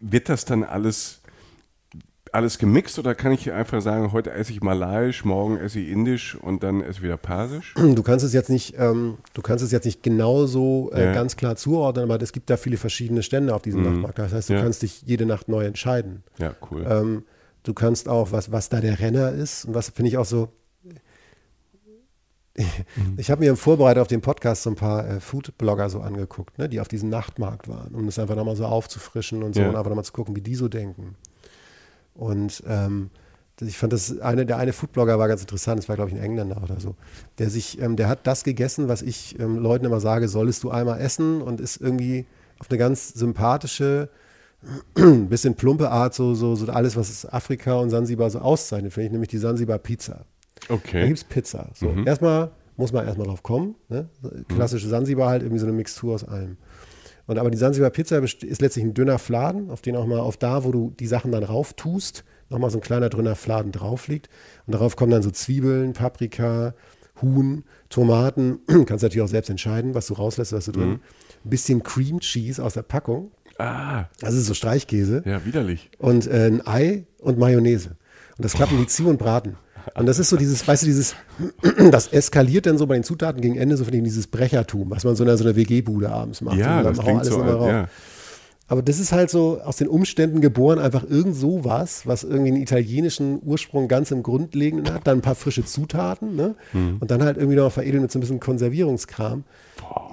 Wird 0.00 0.28
das 0.28 0.44
dann 0.44 0.64
alles, 0.64 1.22
alles 2.34 2.58
gemixt 2.58 2.98
oder 2.98 3.14
kann 3.14 3.32
ich 3.32 3.50
einfach 3.52 3.80
sagen, 3.80 4.12
heute 4.12 4.32
esse 4.32 4.52
ich 4.52 4.60
malaiisch, 4.62 5.24
morgen 5.24 5.56
esse 5.56 5.78
ich 5.80 5.88
indisch 5.88 6.34
und 6.34 6.62
dann 6.62 6.80
esse 6.80 6.98
ich 6.98 7.02
wieder 7.02 7.16
persisch? 7.16 7.74
du 7.76 8.02
kannst 8.02 8.24
es 8.24 8.32
jetzt 8.32 8.50
nicht, 8.50 8.74
ähm, 8.78 9.18
du 9.34 9.42
kannst 9.42 9.64
es 9.64 9.70
jetzt 9.72 9.84
nicht 9.84 10.02
genauso 10.02 10.90
äh, 10.92 11.06
Ja. 11.06 11.12
ganz 11.14 11.36
klar 11.36 11.56
zuordnen, 11.56 12.04
aber 12.10 12.20
es 12.22 12.32
gibt 12.32 12.50
da 12.50 12.56
viele 12.56 12.76
verschiedene 12.76 13.22
Stände 13.22 13.54
auf 13.54 13.62
diesem 13.62 13.82
Nachtmarkt. 13.82 14.18
Das 14.18 14.32
heißt, 14.32 14.48
du 14.50 14.54
Ja. 14.54 14.62
kannst 14.62 14.82
dich 14.82 15.02
jede 15.02 15.26
Nacht 15.26 15.48
neu 15.48 15.64
entscheiden. 15.64 16.22
Ja, 16.38 16.54
cool. 16.70 16.84
Ähm, 16.88 17.24
du 17.62 17.72
kannst 17.72 18.08
auch, 18.08 18.32
was, 18.32 18.50
was 18.52 18.68
da 18.68 18.80
der 18.80 18.98
Renner 18.98 19.30
ist 19.32 19.64
und 19.64 19.74
was 19.74 19.90
finde 19.90 20.08
ich 20.10 20.18
auch 20.18 20.24
so. 20.26 20.48
Ich 23.16 23.30
habe 23.32 23.40
mir 23.42 23.50
im 23.50 23.56
Vorbereitung 23.56 24.02
auf 24.02 24.06
den 24.08 24.20
Podcast 24.20 24.62
so 24.62 24.70
ein 24.70 24.76
paar 24.76 25.08
äh, 25.08 25.20
Food-Blogger 25.20 25.90
so 25.90 26.00
angeguckt, 26.00 26.56
ne, 26.56 26.68
die 26.68 26.78
auf 26.80 26.86
diesem 26.86 27.08
Nachtmarkt 27.08 27.66
waren, 27.68 27.92
um 27.96 28.06
das 28.06 28.18
einfach 28.20 28.36
nochmal 28.36 28.54
so 28.54 28.64
aufzufrischen 28.64 29.42
und 29.42 29.54
so 29.56 29.60
Ja. 29.62 29.68
und 29.70 29.74
einfach 29.76 29.88
nochmal 29.88 30.04
zu 30.04 30.12
gucken, 30.12 30.36
wie 30.36 30.40
die 30.40 30.54
so 30.54 30.68
denken. 30.68 31.16
Und 32.14 32.62
ähm, 32.66 33.10
ich 33.60 33.78
fand 33.78 33.92
das 33.92 34.20
eine, 34.20 34.46
der 34.46 34.56
eine 34.56 34.72
Foodblogger 34.72 35.18
war 35.18 35.28
ganz 35.28 35.40
interessant, 35.40 35.78
das 35.78 35.88
war 35.88 35.96
glaube 35.96 36.10
ich 36.10 36.16
ein 36.16 36.22
Engländer 36.22 36.60
oder 36.62 36.80
so, 36.80 36.96
der 37.38 37.50
sich, 37.50 37.80
ähm, 37.80 37.96
der 37.96 38.08
hat 38.08 38.26
das 38.26 38.42
gegessen, 38.44 38.88
was 38.88 39.02
ich 39.02 39.38
ähm, 39.38 39.58
Leuten 39.58 39.84
immer 39.84 40.00
sage, 40.00 40.28
solltest 40.28 40.64
du 40.64 40.70
einmal 40.70 41.00
essen 41.00 41.40
und 41.40 41.60
ist 41.60 41.80
irgendwie 41.80 42.26
auf 42.58 42.70
eine 42.70 42.78
ganz 42.78 43.10
sympathische, 43.10 44.08
ein 44.96 45.28
bisschen 45.28 45.54
plumpe 45.54 45.90
Art, 45.90 46.14
so, 46.14 46.34
so, 46.34 46.56
so 46.56 46.66
alles, 46.66 46.96
was 46.96 47.26
Afrika 47.32 47.74
und 47.74 47.90
Sansibar 47.90 48.30
so 48.30 48.40
auszeichnet, 48.40 48.92
finde 48.92 49.06
ich, 49.06 49.12
nämlich 49.12 49.30
die 49.30 49.38
Sansibar 49.38 49.78
Pizza. 49.78 50.24
Da 50.68 50.74
okay. 50.74 51.06
gibt 51.06 51.18
es 51.18 51.24
Pizza. 51.24 51.70
So, 51.74 51.92
Erstmal 52.04 52.50
muss 52.76 52.92
man 52.92 53.06
erstmal 53.06 53.26
drauf 53.26 53.42
kommen. 53.42 53.76
Ne? 53.88 54.08
Klassische 54.48 54.88
Sansibar 54.88 55.28
halt, 55.28 55.42
irgendwie 55.42 55.60
so 55.60 55.66
eine 55.66 55.74
Mixtur 55.74 56.14
aus 56.14 56.24
allem. 56.24 56.56
Und 57.26 57.38
aber 57.38 57.50
die 57.50 57.56
Sansibar 57.58 57.90
Pizza 57.90 58.18
ist 58.18 58.60
letztlich 58.60 58.84
ein 58.84 58.94
dünner 58.94 59.18
Fladen, 59.18 59.70
auf 59.70 59.80
den 59.80 59.96
auch 59.96 60.06
mal, 60.06 60.20
auf 60.20 60.36
da, 60.36 60.64
wo 60.64 60.72
du 60.72 60.92
die 60.98 61.06
Sachen 61.06 61.32
dann 61.32 61.42
rauf 61.44 61.72
tust, 61.72 62.24
nochmal 62.50 62.70
so 62.70 62.78
ein 62.78 62.82
kleiner 62.82 63.08
dünner 63.08 63.34
Fladen 63.34 63.72
drauf 63.72 64.08
liegt. 64.08 64.28
Und 64.66 64.74
darauf 64.74 64.96
kommen 64.96 65.10
dann 65.10 65.22
so 65.22 65.30
Zwiebeln, 65.30 65.94
Paprika, 65.94 66.74
Huhn, 67.22 67.64
Tomaten. 67.88 68.58
Kannst 68.66 69.02
natürlich 69.02 69.22
auch 69.22 69.28
selbst 69.28 69.48
entscheiden, 69.48 69.94
was 69.94 70.06
du 70.08 70.14
rauslässt, 70.14 70.52
was 70.52 70.66
du 70.66 70.72
drin. 70.72 71.00
Ein 71.44 71.50
bisschen 71.50 71.82
Cream 71.82 72.20
Cheese 72.20 72.62
aus 72.62 72.74
der 72.74 72.82
Packung. 72.82 73.30
Ah, 73.58 74.06
Das 74.20 74.34
ist 74.34 74.46
so 74.46 74.54
Streichkäse 74.54 75.22
ja, 75.24 75.44
widerlich. 75.44 75.88
und 75.98 76.26
äh, 76.26 76.46
ein 76.48 76.66
Ei 76.66 77.06
und 77.20 77.38
Mayonnaise. 77.38 77.90
Und 78.36 78.44
das 78.44 78.54
klappen 78.54 78.76
die 78.78 78.86
zu 78.88 79.08
und 79.08 79.16
braten. 79.18 79.56
Und 79.94 80.06
das 80.06 80.18
ist 80.18 80.28
so 80.30 80.36
dieses, 80.36 80.66
weißt 80.66 80.82
du, 80.82 80.86
dieses, 80.86 81.14
das 81.90 82.08
eskaliert 82.08 82.66
dann 82.66 82.78
so 82.78 82.86
bei 82.86 82.94
den 82.94 83.04
Zutaten 83.04 83.40
gegen 83.40 83.56
Ende, 83.56 83.76
so 83.76 83.84
von 83.84 83.92
dem 83.92 84.04
dieses 84.04 84.26
Brechertum, 84.26 84.90
was 84.90 85.04
man 85.04 85.16
so 85.16 85.24
in 85.24 85.28
einer, 85.28 85.36
so 85.38 85.44
einer 85.44 85.56
WG-Bude 85.56 86.10
abends 86.10 86.40
macht. 86.40 86.56
Ja, 86.58 86.82
das 86.82 86.98
klingt 86.98 87.24
so. 87.24 87.42
Ja. 87.44 87.88
Aber 88.66 88.80
das 88.80 88.98
ist 88.98 89.12
halt 89.12 89.28
so 89.28 89.60
aus 89.62 89.76
den 89.76 89.88
Umständen 89.88 90.40
geboren, 90.40 90.78
einfach 90.78 91.04
irgend 91.04 91.36
sowas, 91.36 92.06
was 92.06 92.24
irgendwie 92.24 92.52
einen 92.52 92.62
italienischen 92.62 93.40
Ursprung 93.44 93.88
ganz 93.88 94.10
im 94.10 94.22
Grundlegenden 94.22 94.92
hat, 94.92 95.06
dann 95.06 95.18
ein 95.18 95.22
paar 95.22 95.34
frische 95.34 95.66
Zutaten 95.66 96.34
ne? 96.34 96.54
Hm. 96.72 96.96
und 96.98 97.10
dann 97.10 97.22
halt 97.22 97.36
irgendwie 97.36 97.56
noch 97.56 97.70
veredeln 97.70 98.00
mit 98.00 98.10
so 98.10 98.18
ein 98.18 98.20
bisschen 98.20 98.40
Konservierungskram. 98.40 99.44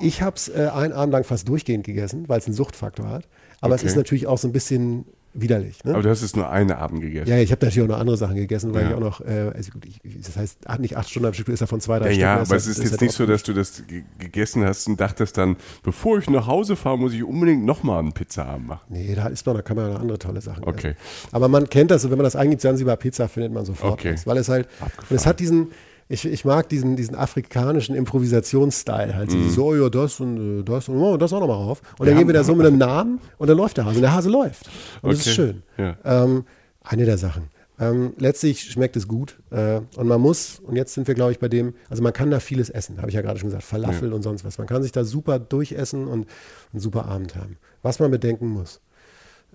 Ich 0.02 0.22
habe 0.22 0.36
es 0.36 0.50
äh, 0.50 0.70
einen 0.74 0.92
Abend 0.92 1.14
lang 1.14 1.24
fast 1.24 1.48
durchgehend 1.48 1.86
gegessen, 1.86 2.26
weil 2.28 2.40
es 2.40 2.46
einen 2.46 2.54
Suchtfaktor 2.56 3.08
hat. 3.10 3.24
Aber 3.62 3.76
es 3.76 3.82
Okay. 3.82 3.88
ist 3.92 3.96
natürlich 3.96 4.28
auch 4.28 4.38
so 4.38 4.50
ein 4.50 4.52
bisschen 4.52 5.06
widerlich. 5.34 5.84
Ne? 5.84 5.94
Aber 5.94 6.04
du 6.04 6.10
hast 6.10 6.22
es 6.22 6.36
nur 6.36 6.50
eine 6.50 6.78
Abend 6.78 7.02
gegessen. 7.02 7.30
Ja, 7.30 7.38
ich 7.38 7.52
habe 7.52 7.66
natürlich 7.66 7.88
auch 7.90 7.94
noch 7.94 8.00
andere 8.00 8.18
Sachen 8.18 8.36
gegessen, 8.36 8.74
weil 8.74 8.84
Ja. 8.84 8.90
ich 8.90 8.96
auch 8.96 9.00
noch, 9.00 9.22
äh, 9.22 9.52
also 9.56 9.72
gut, 9.72 9.86
ich, 9.86 10.00
das 10.24 10.36
heißt, 10.36 10.60
ach, 10.66 10.78
nicht 10.78 10.98
acht 10.98 11.10
Stunden 11.10 11.28
am 11.28 11.34
Stück, 11.34 11.48
ist 11.50 11.62
davon 11.62 11.80
zwei, 11.80 12.00
drei 12.00 12.08
Ja, 12.08 12.12
Stunden. 12.12 12.22
ja, 12.22 12.34
aber 12.42 12.56
es 12.56 12.68
ist 12.68 12.78
das 12.80 12.84
jetzt 12.84 12.92
halt 12.92 13.02
nicht 13.02 13.14
so, 13.14 13.26
dass 13.26 13.44
du 13.44 13.54
das 13.54 13.84
ge- 13.88 14.04
gegessen 14.20 14.64
hast 14.66 14.88
und 14.88 15.00
dachtest 15.00 15.38
dann, 15.38 15.56
bevor 15.84 16.18
ich 16.20 16.30
nach 16.30 16.48
Hause 16.48 16.76
fahre, 16.76 16.98
muss 16.98 17.14
ich 17.14 17.24
unbedingt 17.24 17.64
nochmal 17.66 18.00
einen 18.00 18.12
Pizzaabend 18.14 18.68
machen. 18.68 18.82
Nee, 18.90 19.16
da 19.16 19.28
ist 19.28 19.46
man, 19.46 19.56
da 19.56 19.62
kann 19.62 19.76
man 19.78 19.88
ja 19.88 19.94
noch 19.94 20.02
andere 20.02 20.20
tolle 20.20 20.42
Sachen 20.42 20.64
Okay. 20.64 20.90
essen. 20.90 21.30
Aber 21.32 21.48
man 21.48 21.70
kennt 21.70 21.92
das, 21.92 22.04
wenn 22.04 22.18
man 22.18 22.24
das 22.26 22.36
eingibt, 22.36 22.62
Sansibar 22.62 22.98
Pizza, 22.98 23.28
findet 23.28 23.54
man 23.54 23.66
sofort 23.66 23.94
Okay. 23.94 24.14
was. 24.14 24.28
Weil 24.28 24.38
es 24.38 24.50
halt, 24.50 24.68
Abgefahren. 24.80 25.08
und 25.10 25.16
es 25.16 25.26
hat 25.26 25.40
diesen, 25.40 25.68
ich, 26.12 26.26
ich 26.26 26.46
mag 26.46 26.68
diesen, 26.70 26.96
diesen 26.96 27.16
afrikanischen 27.16 27.96
Improvisationsstyle 27.96 29.16
halt. 29.16 29.32
Mhm. 29.32 29.50
So, 29.50 29.76
ja, 29.76 29.90
das 29.90 30.20
und 30.20 30.60
äh, 30.60 30.64
das 30.64 30.90
und 30.90 30.98
oh, 30.98 31.18
das 31.18 31.32
auch 31.34 31.40
nochmal 31.40 31.58
rauf. 31.58 31.82
Und 31.98 32.08
dann 32.08 32.18
gehen 32.18 32.28
wir 32.28 32.34
da 32.34 32.44
so 32.44 32.54
mit 32.54 32.68
einem 32.68 32.78
Namen 32.78 33.20
und 33.38 33.48
dann 33.50 33.58
läuft 33.58 33.78
der 33.78 33.86
Hase. 33.86 33.96
Und 33.96 34.02
der 34.02 34.14
Hase 34.14 34.30
läuft. 34.30 34.70
Und 35.02 35.12
das 35.14 35.20
ist 35.20 35.28
Okay. 35.28 35.36
schön. 35.36 35.64
Ja. 35.78 35.98
Ähm, 36.04 36.44
eine 36.82 37.06
der 37.06 37.18
Sachen. 37.18 37.50
Ähm, 37.80 38.14
letztlich 38.18 38.62
schmeckt 38.62 38.96
es 38.96 39.08
gut 39.08 39.40
äh, 39.50 39.82
und 39.96 40.08
man 40.08 40.22
muss, 40.22 40.60
und 40.60 40.76
jetzt 40.76 40.94
sind 40.94 41.08
wir, 41.08 41.16
glaube 41.16 41.32
ich, 41.32 41.40
bei 41.40 41.48
dem, 41.48 41.74
also 41.90 42.04
man 42.04 42.14
kann 42.14 42.30
da 42.30 42.40
vieles 42.40 42.70
essen, 42.70 42.98
habe 43.00 43.10
ich 43.10 43.16
ja 43.16 43.22
gerade 43.22 43.40
schon 43.40 43.48
gesagt, 43.50 43.64
Falafel 43.64 44.14
und 44.14 44.22
sonst 44.22 44.46
was. 44.46 44.58
Man 44.60 44.68
kann 44.68 44.84
sich 44.84 44.92
da 44.92 45.04
super 45.04 45.40
durchessen 45.40 46.08
und 46.08 46.28
einen 46.74 46.80
super 46.80 47.06
Abend 47.06 47.36
haben. 47.36 47.58
Was 47.82 48.00
man 48.00 48.12
bedenken 48.12 48.48
muss, 48.48 48.82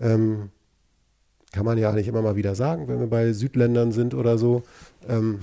ähm, 0.00 0.50
kann 1.52 1.64
man 1.64 1.78
ja 1.78 1.92
nicht 1.92 2.08
immer 2.08 2.20
mal 2.22 2.34
wieder 2.34 2.54
sagen, 2.56 2.88
wenn 2.88 2.98
wir 2.98 3.06
bei 3.06 3.32
Südländern 3.32 3.92
sind 3.92 4.12
oder 4.14 4.38
so. 4.38 4.62
Ähm, 5.08 5.38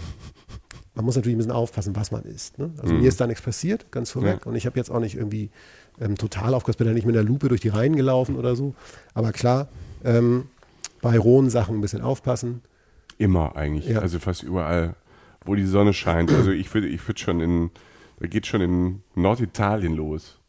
man 0.96 1.06
muss 1.06 1.16
natürlich 1.16 1.36
ein 1.36 1.40
bisschen 1.40 1.52
aufpassen, 1.52 1.96
was 1.96 2.12
man 2.12 2.24
isst. 2.24 2.60
Ne? 2.60 2.72
Also 2.82 2.94
mir 2.94 3.08
ist 3.08 3.20
da 3.20 3.28
nichts 3.28 3.42
passiert, 3.42 3.92
ganz 3.92 4.12
vorweg. 4.12 4.46
Und 4.46 4.56
ich 4.56 4.66
habe 4.66 4.78
jetzt 4.78 4.92
auch 4.92 5.00
nicht 5.00 5.16
irgendwie 5.16 5.50
ähm, 6.00 6.18
total 6.18 6.54
aufgepasst, 6.54 6.78
bin 6.78 6.88
da 6.88 6.94
nicht 6.94 7.06
mit 7.06 7.16
der 7.16 7.24
Lupe 7.24 7.48
durch 7.50 7.62
die 7.62 7.70
Reihen 7.70 7.96
gelaufen 7.96 8.36
oder 8.36 8.56
so. 8.56 8.76
Aber 9.14 9.32
klar, 9.32 9.70
ähm, 10.04 10.46
bei 11.02 11.18
rohen 11.18 11.50
Sachen 11.50 11.78
ein 11.78 11.82
bisschen 11.82 12.02
aufpassen. 12.02 12.62
Immer 13.18 13.56
eigentlich. 13.56 13.88
Ja. 13.88 14.00
Also 14.00 14.20
fast 14.20 14.44
überall, 14.44 14.96
wo 15.46 15.56
die 15.56 15.66
Sonne 15.66 15.94
scheint. 15.94 16.32
Also 16.32 16.52
ich 16.52 16.74
würde 16.74 16.88
ich 16.88 17.08
würd 17.08 17.20
schon 17.20 17.40
in, 17.40 17.72
da 18.20 18.28
geht 18.28 18.46
schon 18.46 18.62
in 18.62 19.02
Norditalien 19.16 19.96
los. 19.96 20.40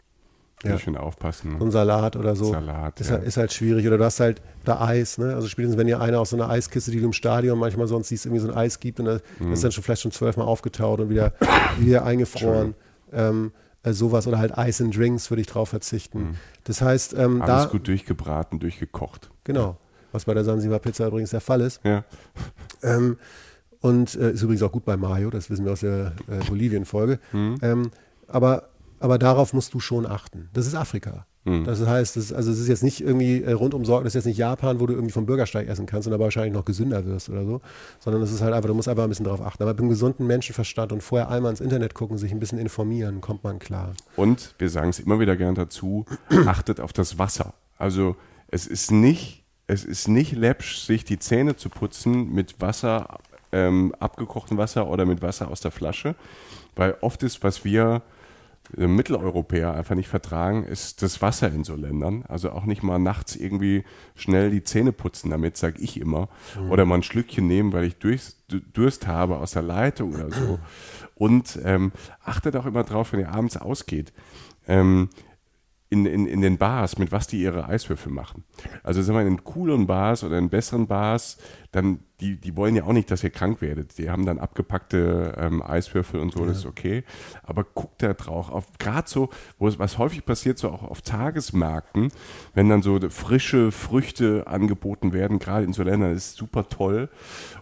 Ja. 0.70 0.76
ich 0.76 0.82
schon 0.82 0.96
aufpassen. 0.96 1.56
So 1.58 1.64
ein 1.64 1.70
Salat 1.70 2.16
oder 2.16 2.34
so. 2.36 2.44
Salat, 2.52 3.00
ist, 3.00 3.10
ja. 3.10 3.16
halt, 3.16 3.24
ist 3.26 3.36
halt 3.36 3.52
schwierig. 3.52 3.86
Oder 3.86 3.98
du 3.98 4.04
hast 4.04 4.20
halt 4.20 4.40
da 4.64 4.80
Eis, 4.80 5.18
ne? 5.18 5.34
Also 5.34 5.48
spätestens, 5.48 5.78
wenn 5.78 5.86
dir 5.86 6.00
einer 6.00 6.20
aus 6.20 6.30
so 6.30 6.36
einer 6.36 6.48
Eiskiste, 6.50 6.90
die 6.90 7.00
du 7.00 7.06
im 7.06 7.12
Stadion 7.12 7.58
manchmal 7.58 7.86
sonst 7.86 8.08
siehst, 8.08 8.26
irgendwie 8.26 8.40
so 8.42 8.48
ein 8.48 8.54
Eis 8.56 8.80
gibt 8.80 8.98
und 9.00 9.06
das, 9.06 9.22
Mhm. 9.40 9.52
ist 9.52 9.64
dann 9.64 9.72
schon 9.72 9.84
vielleicht 9.84 10.02
schon 10.02 10.12
zwölfmal 10.12 10.46
aufgetaut 10.46 11.00
und 11.00 11.10
wieder, 11.10 11.32
wieder 11.78 12.04
eingefroren. 12.04 12.74
Ähm, 13.12 13.52
äh, 13.82 13.92
sowas 13.92 14.26
oder 14.26 14.38
halt 14.38 14.56
Eis 14.56 14.80
in 14.80 14.90
Drinks 14.90 15.30
würde 15.30 15.42
ich 15.42 15.46
drauf 15.46 15.68
verzichten. 15.68 16.36
Das 16.64 16.80
heißt, 16.80 17.14
ähm, 17.18 17.34
Mhm. 17.34 17.42
Alles 17.42 17.64
da, 17.64 17.68
gut 17.70 17.86
durchgebraten, 17.86 18.58
durchgekocht. 18.58 19.30
genau, 19.44 19.76
was 20.12 20.24
bei 20.24 20.32
der 20.34 20.44
Sansibar 20.44 20.78
Pizza 20.78 21.06
übrigens 21.08 21.30
der 21.30 21.40
Fall 21.42 21.60
ist. 21.60 21.80
Ja. 21.84 22.04
Ähm, 22.82 23.18
und 23.80 24.14
äh, 24.14 24.30
ist 24.32 24.42
übrigens 24.42 24.62
auch 24.62 24.72
gut 24.72 24.84
bei 24.86 24.96
Mayo, 24.96 25.28
das 25.28 25.50
wissen 25.50 25.64
wir 25.66 25.72
aus 25.72 25.80
der 25.80 26.12
äh, 26.28 26.42
Bolivien-Folge. 26.48 27.18
Mhm. 27.32 27.56
Ähm, 27.60 27.90
aber, 28.28 28.68
aber 29.04 29.18
darauf 29.18 29.52
musst 29.52 29.74
du 29.74 29.80
schon 29.80 30.06
achten. 30.06 30.48
Das 30.54 30.66
ist 30.66 30.74
Afrika. 30.74 31.26
Mhm. 31.44 31.64
Das 31.64 31.86
heißt, 31.86 32.16
das 32.16 32.24
ist, 32.24 32.32
also 32.32 32.50
es 32.50 32.58
ist 32.58 32.68
jetzt 32.68 32.82
nicht 32.82 33.02
irgendwie 33.02 33.42
äh, 33.42 33.52
rundum 33.52 33.84
sorgen, 33.84 34.04
das 34.04 34.12
ist 34.12 34.20
jetzt 34.20 34.24
nicht 34.24 34.38
Japan, 34.38 34.80
wo 34.80 34.86
du 34.86 34.94
irgendwie 34.94 35.12
vom 35.12 35.26
Bürgersteig 35.26 35.68
essen 35.68 35.84
kannst 35.84 36.08
und 36.08 36.14
aber 36.14 36.24
wahrscheinlich 36.24 36.54
noch 36.54 36.64
gesünder 36.64 37.04
wirst 37.04 37.28
oder 37.28 37.44
so, 37.44 37.60
sondern 38.00 38.22
es 38.22 38.32
ist 38.32 38.40
halt 38.40 38.54
einfach, 38.54 38.68
du 38.68 38.74
musst 38.74 38.88
einfach 38.88 39.02
ein 39.02 39.10
bisschen 39.10 39.26
darauf 39.26 39.42
achten. 39.42 39.62
Aber 39.62 39.72
mit 39.72 39.80
einem 39.80 39.90
gesunden 39.90 40.26
Menschenverstand 40.26 40.90
und 40.90 41.02
vorher 41.02 41.28
einmal 41.28 41.50
ins 41.50 41.60
Internet 41.60 41.92
gucken, 41.92 42.16
sich 42.16 42.32
ein 42.32 42.40
bisschen 42.40 42.58
informieren, 42.58 43.20
kommt 43.20 43.44
man 43.44 43.58
klar. 43.58 43.92
Und 44.16 44.54
wir 44.56 44.70
sagen 44.70 44.88
es 44.88 45.00
immer 45.00 45.20
wieder 45.20 45.36
gern 45.36 45.54
dazu, 45.54 46.06
achtet 46.46 46.80
auf 46.80 46.94
das 46.94 47.18
Wasser. 47.18 47.52
Also 47.76 48.16
Es 48.48 48.66
ist 48.66 48.90
nicht, 48.90 49.44
es 49.66 49.84
ist 49.84 50.08
nicht 50.08 50.32
läppsch, 50.32 50.78
sich 50.78 51.04
die 51.04 51.18
Zähne 51.18 51.56
zu 51.56 51.68
putzen 51.68 52.32
mit 52.32 52.58
Wasser, 52.62 53.18
ähm, 53.52 53.94
abgekochtem 53.98 54.56
Wasser 54.56 54.88
oder 54.88 55.04
mit 55.04 55.20
Wasser 55.20 55.50
aus 55.50 55.60
der 55.60 55.72
Flasche, 55.72 56.14
weil 56.74 56.96
oft 57.02 57.22
ist, 57.22 57.42
was 57.42 57.66
wir 57.66 58.00
Mitteleuropäer 58.76 59.74
einfach 59.74 59.94
nicht 59.94 60.08
vertragen, 60.08 60.64
ist 60.64 61.02
das 61.02 61.22
Wasser 61.22 61.48
in 61.52 61.64
so 61.64 61.76
Ländern. 61.76 62.24
Also 62.28 62.50
auch 62.50 62.64
nicht 62.64 62.82
mal 62.82 62.98
nachts 62.98 63.36
irgendwie 63.36 63.84
schnell 64.14 64.50
die 64.50 64.64
Zähne 64.64 64.92
putzen 64.92 65.30
damit, 65.30 65.56
sage 65.56 65.80
ich 65.80 66.00
immer. 66.00 66.28
Mhm. 66.58 66.70
Oder 66.70 66.84
mal 66.84 66.96
ein 66.96 67.02
Schlückchen 67.02 67.46
nehmen, 67.46 67.72
weil 67.72 67.84
ich 67.84 67.96
Durst, 67.96 68.38
Durst 68.72 69.06
habe 69.06 69.38
aus 69.38 69.52
der 69.52 69.62
Leitung 69.62 70.14
oder 70.14 70.30
so. 70.30 70.58
Und 71.14 71.58
ähm, 71.64 71.92
achtet 72.24 72.56
auch 72.56 72.66
immer 72.66 72.82
drauf, 72.82 73.12
wenn 73.12 73.20
ihr 73.20 73.30
abends 73.30 73.56
ausgeht. 73.56 74.12
Ähm, 74.66 75.10
in, 75.90 76.06
in, 76.06 76.26
in 76.26 76.40
den 76.40 76.58
Bars, 76.58 76.98
mit 76.98 77.12
was 77.12 77.26
die 77.26 77.40
ihre 77.40 77.68
Eiswürfel 77.68 78.10
machen. 78.10 78.44
Also 78.82 79.02
sagen 79.02 79.18
wir 79.18 79.26
in 79.26 79.44
coolen 79.44 79.86
Bars 79.86 80.24
oder 80.24 80.38
in 80.38 80.48
besseren 80.48 80.86
Bars, 80.86 81.38
dann, 81.72 82.00
die, 82.20 82.36
die 82.40 82.56
wollen 82.56 82.74
ja 82.74 82.84
auch 82.84 82.92
nicht, 82.92 83.10
dass 83.10 83.22
ihr 83.22 83.30
krank 83.30 83.60
werdet. 83.60 83.98
Die 83.98 84.08
haben 84.08 84.24
dann 84.24 84.38
abgepackte 84.38 85.34
ähm, 85.36 85.62
Eiswürfel 85.62 86.20
und 86.20 86.32
so, 86.32 86.40
ja. 86.40 86.46
das 86.46 86.58
ist 86.58 86.66
okay. 86.66 87.04
Aber 87.42 87.64
guckt 87.64 88.02
da 88.02 88.14
drauf, 88.14 88.50
auf 88.50 88.66
gerade 88.78 89.08
so, 89.08 89.28
wo 89.58 89.68
es, 89.68 89.78
was 89.78 89.98
häufig 89.98 90.24
passiert, 90.24 90.58
so 90.58 90.70
auch 90.70 90.82
auf 90.82 91.02
Tagesmärkten, 91.02 92.08
wenn 92.54 92.68
dann 92.68 92.82
so 92.82 92.98
frische 93.10 93.70
Früchte 93.70 94.46
angeboten 94.46 95.12
werden, 95.12 95.38
gerade 95.38 95.64
in 95.64 95.72
so 95.72 95.82
Ländern, 95.82 96.14
das 96.14 96.28
ist 96.28 96.36
super 96.36 96.68
toll. 96.68 97.08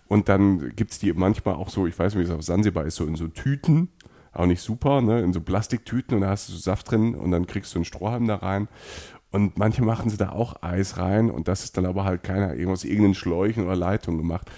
Und 0.09 0.29
dann 0.29 0.75
gibt 0.77 0.93
es 0.93 0.99
die 0.99 1.13
manchmal 1.13 1.55
auch 1.57 1.71
so, 1.71 1.87
ich 1.87 1.99
weiß 1.99 2.15
nicht, 2.15 2.23
wie 2.23 2.31
es 2.31 2.37
auf 2.37 2.43
Sansibar 2.43 2.85
ist, 2.85 2.97
so 2.97 3.05
in 3.05 3.17
so 3.17 3.29
Tüten 3.29 3.89
auch 4.33 4.47
nicht 4.47 4.63
super, 4.63 5.01
ne? 5.01 5.21
in 5.21 5.33
so 5.33 5.41
Plastiktüten 5.41 6.15
und 6.15 6.23
da 6.23 6.31
hast 6.31 6.49
du 6.49 6.53
so 6.53 6.59
Saft 6.59 6.91
drin 6.91 7.15
und 7.15 7.31
dann 7.31 7.47
kriegst 7.47 7.75
du 7.75 7.79
einen 7.79 7.85
Strohhalm 7.85 8.27
da 8.27 8.37
rein. 8.37 8.69
Und 9.31 9.57
manche 9.57 9.83
machen 9.83 10.11
sie 10.11 10.19
da 10.19 10.29
auch 10.29 10.63
Eis 10.63 10.99
rein 10.99 11.31
und 11.31 11.49
das 11.49 11.65
ist 11.65 11.79
dann 11.79 11.87
aber 11.87 12.05
halt 12.05 12.23
keiner 12.23 12.55
aus 12.71 12.85
irgendeinen 12.85 13.15
Schläuchen 13.15 13.65
oder 13.65 13.77
Leitungen 13.77 14.19
gemacht. 14.19 14.51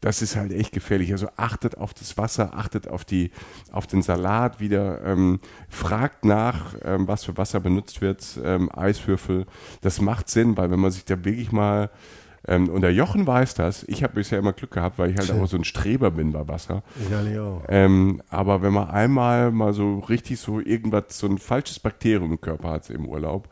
Das 0.00 0.20
ist 0.20 0.34
halt 0.34 0.52
echt 0.52 0.72
gefährlich. 0.72 1.12
Also 1.12 1.28
achtet 1.36 1.78
auf 1.78 1.94
das 1.94 2.18
Wasser, 2.18 2.54
achtet 2.54 2.88
auf, 2.88 3.04
die, 3.04 3.30
auf 3.70 3.86
den 3.86 4.02
Salat 4.02 4.58
wieder, 4.58 5.02
ähm, 5.04 5.38
fragt 5.68 6.24
nach, 6.24 6.74
ähm, 6.82 7.06
was 7.06 7.24
für 7.24 7.36
Wasser 7.36 7.60
benutzt 7.60 8.00
wird, 8.00 8.38
ähm, 8.44 8.68
Eiswürfel. 8.74 9.46
Das 9.80 10.00
macht 10.00 10.28
Sinn, 10.28 10.56
weil 10.56 10.72
wenn 10.72 10.80
man 10.80 10.90
sich 10.90 11.04
da 11.04 11.24
wirklich 11.24 11.52
mal 11.52 11.90
ähm, 12.48 12.68
und 12.68 12.82
der 12.82 12.92
Jochen 12.92 13.26
weiß 13.26 13.54
das. 13.54 13.84
Ich 13.84 14.02
habe 14.02 14.14
bisher 14.14 14.38
immer 14.38 14.52
Glück 14.52 14.70
gehabt, 14.70 14.98
weil 14.98 15.10
ich 15.10 15.16
halt 15.16 15.30
auch 15.32 15.46
so 15.46 15.56
ein 15.56 15.64
Streber 15.64 16.10
bin 16.10 16.32
bei 16.32 16.46
Wasser. 16.46 16.82
Ich 17.00 17.14
auch. 17.38 17.62
Ähm, 17.68 18.22
aber 18.30 18.62
wenn 18.62 18.72
man 18.72 18.88
einmal 18.88 19.50
mal 19.50 19.72
so 19.72 19.98
richtig 20.00 20.38
so 20.38 20.60
irgendwas, 20.60 21.18
so 21.18 21.26
ein 21.26 21.38
falsches 21.38 21.80
Bakterium 21.80 22.32
im 22.32 22.40
Körper 22.40 22.70
hat 22.70 22.90
im 22.90 23.06
Urlaub, 23.06 23.48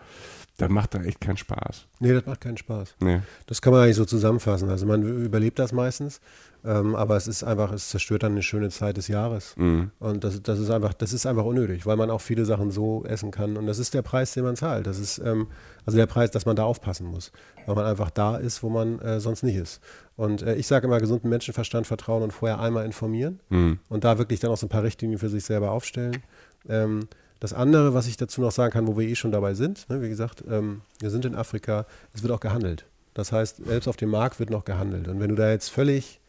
dann 0.57 0.73
macht 0.73 0.95
da 0.95 1.03
echt 1.03 1.21
keinen 1.21 1.37
Spaß. 1.37 1.87
Nee, 1.99 2.13
das 2.13 2.27
macht 2.27 2.41
keinen 2.41 2.57
Spaß. 2.57 2.95
Nee. 3.01 3.21
Das 3.47 3.61
kann 3.61 3.73
man 3.73 3.83
eigentlich 3.83 3.97
so 3.97 4.05
zusammenfassen. 4.05 4.71
Also 4.71 4.87
man 4.87 5.03
überlebt 5.03 5.59
das 5.59 5.73
meistens, 5.73 6.21
ähm, 6.65 6.95
aber 6.95 7.17
es 7.17 7.27
ist 7.27 7.43
einfach, 7.43 7.73
es 7.73 7.89
zerstört 7.89 8.23
dann 8.23 8.33
eine 8.33 8.43
schöne 8.43 8.71
Zeit 8.71 8.97
des 8.97 9.09
Jahres. 9.09 9.57
Mhm. 9.57 9.91
Und 9.99 10.23
das, 10.23 10.41
das 10.43 10.61
ist 10.61 10.71
einfach, 10.71 10.95
das 10.95 11.13
ist 11.13 11.27
einfach 11.27 11.45
unnötig, 11.45 11.87
weil 11.87 11.97
man 11.97 12.09
auch 12.09 12.21
viele 12.21 12.45
Sachen 12.45 12.71
so 12.71 13.05
essen 13.05 13.33
kann. 13.33 13.57
Und 13.57 13.67
das 13.67 13.81
ist 13.81 13.95
der 13.95 14.03
Preis, 14.03 14.33
den 14.35 14.45
man 14.45 14.55
zahlt. 14.55 14.87
Das 14.87 15.01
ist 15.01 15.19
ähm, 15.19 15.49
also 15.87 15.99
der 15.99 16.07
Preis, 16.07 16.31
dass 16.31 16.47
man 16.47 16.55
da 16.55 16.63
aufpassen 16.63 17.09
muss, 17.09 17.33
weil 17.67 17.75
man 17.75 17.87
einfach 17.87 18.11
da 18.11 18.37
ist, 18.37 18.63
wo 18.63 18.69
man 18.69 19.01
äh, 19.01 19.19
sonst 19.19 19.43
nicht 19.43 19.57
ist. 19.57 19.81
Und 20.15 20.43
äh, 20.43 20.55
ich 20.55 20.69
sage 20.69 20.87
immer, 20.87 21.01
gesunden 21.01 21.31
Menschenverstand 21.31 21.89
vertrauen 21.89 22.23
und 22.23 22.33
vorher 22.33 22.61
einmal 22.61 22.85
informieren 22.85 23.41
mhm. 23.49 23.81
und 23.89 24.05
da 24.05 24.19
wirklich 24.19 24.39
dann 24.39 24.53
auch 24.53 24.57
so 24.57 24.67
ein 24.67 24.71
paar 24.71 24.85
Richtlinien 24.85 25.19
für 25.19 25.29
sich 25.29 25.45
selber 25.45 25.73
aufstellen. 25.73 26.23
Ähm, 26.69 27.09
das 27.45 27.53
andere, 27.53 27.92
was 27.92 28.07
ich 28.07 28.16
dazu 28.16 28.40
noch 28.40 28.53
sagen 28.53 28.72
kann, 28.72 28.86
wo 28.86 28.97
wir 28.97 29.07
eh 29.07 29.14
schon 29.14 29.30
dabei 29.30 29.53
sind, 29.53 29.86
ne, 29.90 30.01
wie 30.01 30.09
gesagt, 30.09 30.42
ähm, 30.51 30.80
wir 31.01 31.11
sind 31.11 31.26
in 31.26 31.34
Afrika, 31.34 31.84
es 32.14 32.22
wird 32.22 32.32
auch 32.32 32.40
gehandelt. 32.40 32.86
Das 33.12 33.32
heißt, 33.32 33.66
selbst 33.66 33.86
auf 33.86 33.99
dem 33.99 34.09
Markt 34.09 34.40
wird 34.40 34.49
noch 34.49 34.64
gehandelt. 34.64 35.09
Und 35.09 35.20
wenn 35.20 35.28
du 35.28 35.34
da 35.34 35.51
jetzt 35.51 35.68
völlig 35.68 36.20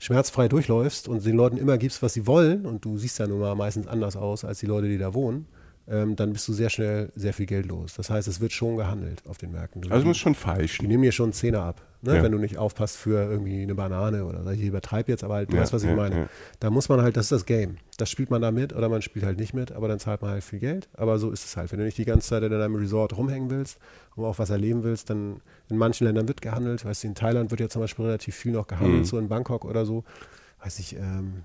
schmerzfrei 0.00 0.48
durchläufst 0.48 1.06
und 1.06 1.24
den 1.24 1.36
Leuten 1.36 1.58
immer 1.58 1.78
gibst, 1.78 2.02
was 2.02 2.12
sie 2.12 2.26
wollen, 2.26 2.66
und 2.66 2.84
du 2.84 2.98
siehst 2.98 3.20
ja 3.20 3.28
nun 3.28 3.38
mal 3.38 3.54
meistens 3.54 3.86
anders 3.86 4.16
aus 4.16 4.44
als 4.44 4.58
die 4.58 4.66
Leute, 4.66 4.88
die 4.88 4.98
da 4.98 5.14
wohnen, 5.14 5.46
ähm, 5.88 6.16
dann 6.16 6.32
bist 6.32 6.48
du 6.48 6.52
sehr 6.52 6.68
schnell 6.68 7.12
sehr 7.14 7.32
viel 7.32 7.46
Geld 7.46 7.66
los. 7.66 7.94
Das 7.94 8.10
heißt, 8.10 8.26
es 8.26 8.40
wird 8.40 8.52
schon 8.52 8.76
gehandelt 8.76 9.22
auf 9.28 9.38
den 9.38 9.52
Märkten. 9.52 9.82
Du, 9.82 9.90
also 9.90 10.02
du 10.02 10.08
musst 10.08 10.20
schon 10.20 10.34
falsch. 10.34 10.78
Die 10.78 10.88
nehmen 10.88 11.02
dir 11.02 11.12
schon 11.12 11.32
Zehner 11.32 11.62
ab, 11.62 11.80
ne? 12.02 12.16
ja. 12.16 12.22
wenn 12.22 12.32
du 12.32 12.38
nicht 12.38 12.58
aufpasst 12.58 12.96
für 12.96 13.30
irgendwie 13.30 13.62
eine 13.62 13.74
Banane 13.76 14.24
oder 14.24 14.44
ich 14.50 14.62
übertreibe 14.62 15.12
jetzt, 15.12 15.22
aber 15.22 15.34
halt, 15.34 15.52
du 15.52 15.56
ja, 15.56 15.62
weißt, 15.62 15.72
was 15.72 15.84
ich 15.84 15.90
ja, 15.90 15.94
meine. 15.94 16.28
Da 16.58 16.70
muss 16.70 16.88
man 16.88 17.02
halt, 17.02 17.16
das 17.16 17.26
ist 17.26 17.32
das 17.32 17.46
Game. 17.46 17.76
Das 17.98 18.10
spielt 18.10 18.30
man 18.30 18.42
da 18.42 18.50
mit 18.50 18.74
oder 18.74 18.88
man 18.88 19.00
spielt 19.00 19.24
halt 19.24 19.38
nicht 19.38 19.54
mit, 19.54 19.70
aber 19.70 19.86
dann 19.86 20.00
zahlt 20.00 20.22
man 20.22 20.32
halt 20.32 20.42
viel 20.42 20.58
Geld. 20.58 20.88
Aber 20.94 21.18
so 21.18 21.30
ist 21.30 21.44
es 21.44 21.56
halt. 21.56 21.70
Wenn 21.70 21.78
du 21.78 21.84
nicht 21.84 21.98
die 21.98 22.04
ganze 22.04 22.28
Zeit 22.28 22.42
in 22.42 22.50
deinem 22.50 22.74
Resort 22.74 23.16
rumhängen 23.16 23.50
willst 23.50 23.78
und 24.16 24.24
auch 24.24 24.40
was 24.40 24.50
erleben 24.50 24.82
willst, 24.82 25.08
dann 25.10 25.40
in 25.68 25.76
manchen 25.76 26.06
Ländern 26.06 26.26
wird 26.26 26.42
gehandelt. 26.42 26.84
Weißt 26.84 27.04
du, 27.04 27.08
in 27.08 27.14
Thailand 27.14 27.50
wird 27.50 27.60
ja 27.60 27.68
zum 27.68 27.82
Beispiel 27.82 28.06
relativ 28.06 28.34
viel 28.34 28.52
noch 28.52 28.66
gehandelt, 28.66 29.00
mhm. 29.00 29.04
so 29.04 29.18
in 29.18 29.28
Bangkok 29.28 29.64
oder 29.64 29.86
so. 29.86 30.02
Weiß 30.62 30.80
ich, 30.80 30.96
ähm, 30.96 31.44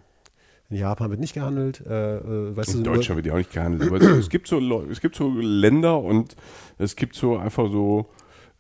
in 0.72 0.78
Japan 0.78 1.10
wird 1.10 1.20
nicht 1.20 1.34
gehandelt. 1.34 1.84
Äh, 1.86 2.18
äh 2.18 2.56
weißt 2.56 2.76
in 2.76 2.84
du, 2.84 2.92
Deutschland 2.92 3.18
wird 3.18 3.28
ja 3.28 3.34
auch 3.34 3.38
nicht 3.38 3.52
gehandelt. 3.52 3.92
Aber 3.92 4.02
es, 4.02 4.30
gibt 4.30 4.48
so, 4.48 4.60
es 4.90 5.02
gibt 5.02 5.16
so 5.16 5.30
Länder 5.30 6.00
und 6.00 6.36
es 6.78 6.96
gibt 6.96 7.16
so 7.16 7.38
einfach 7.38 7.70
so 7.70 8.08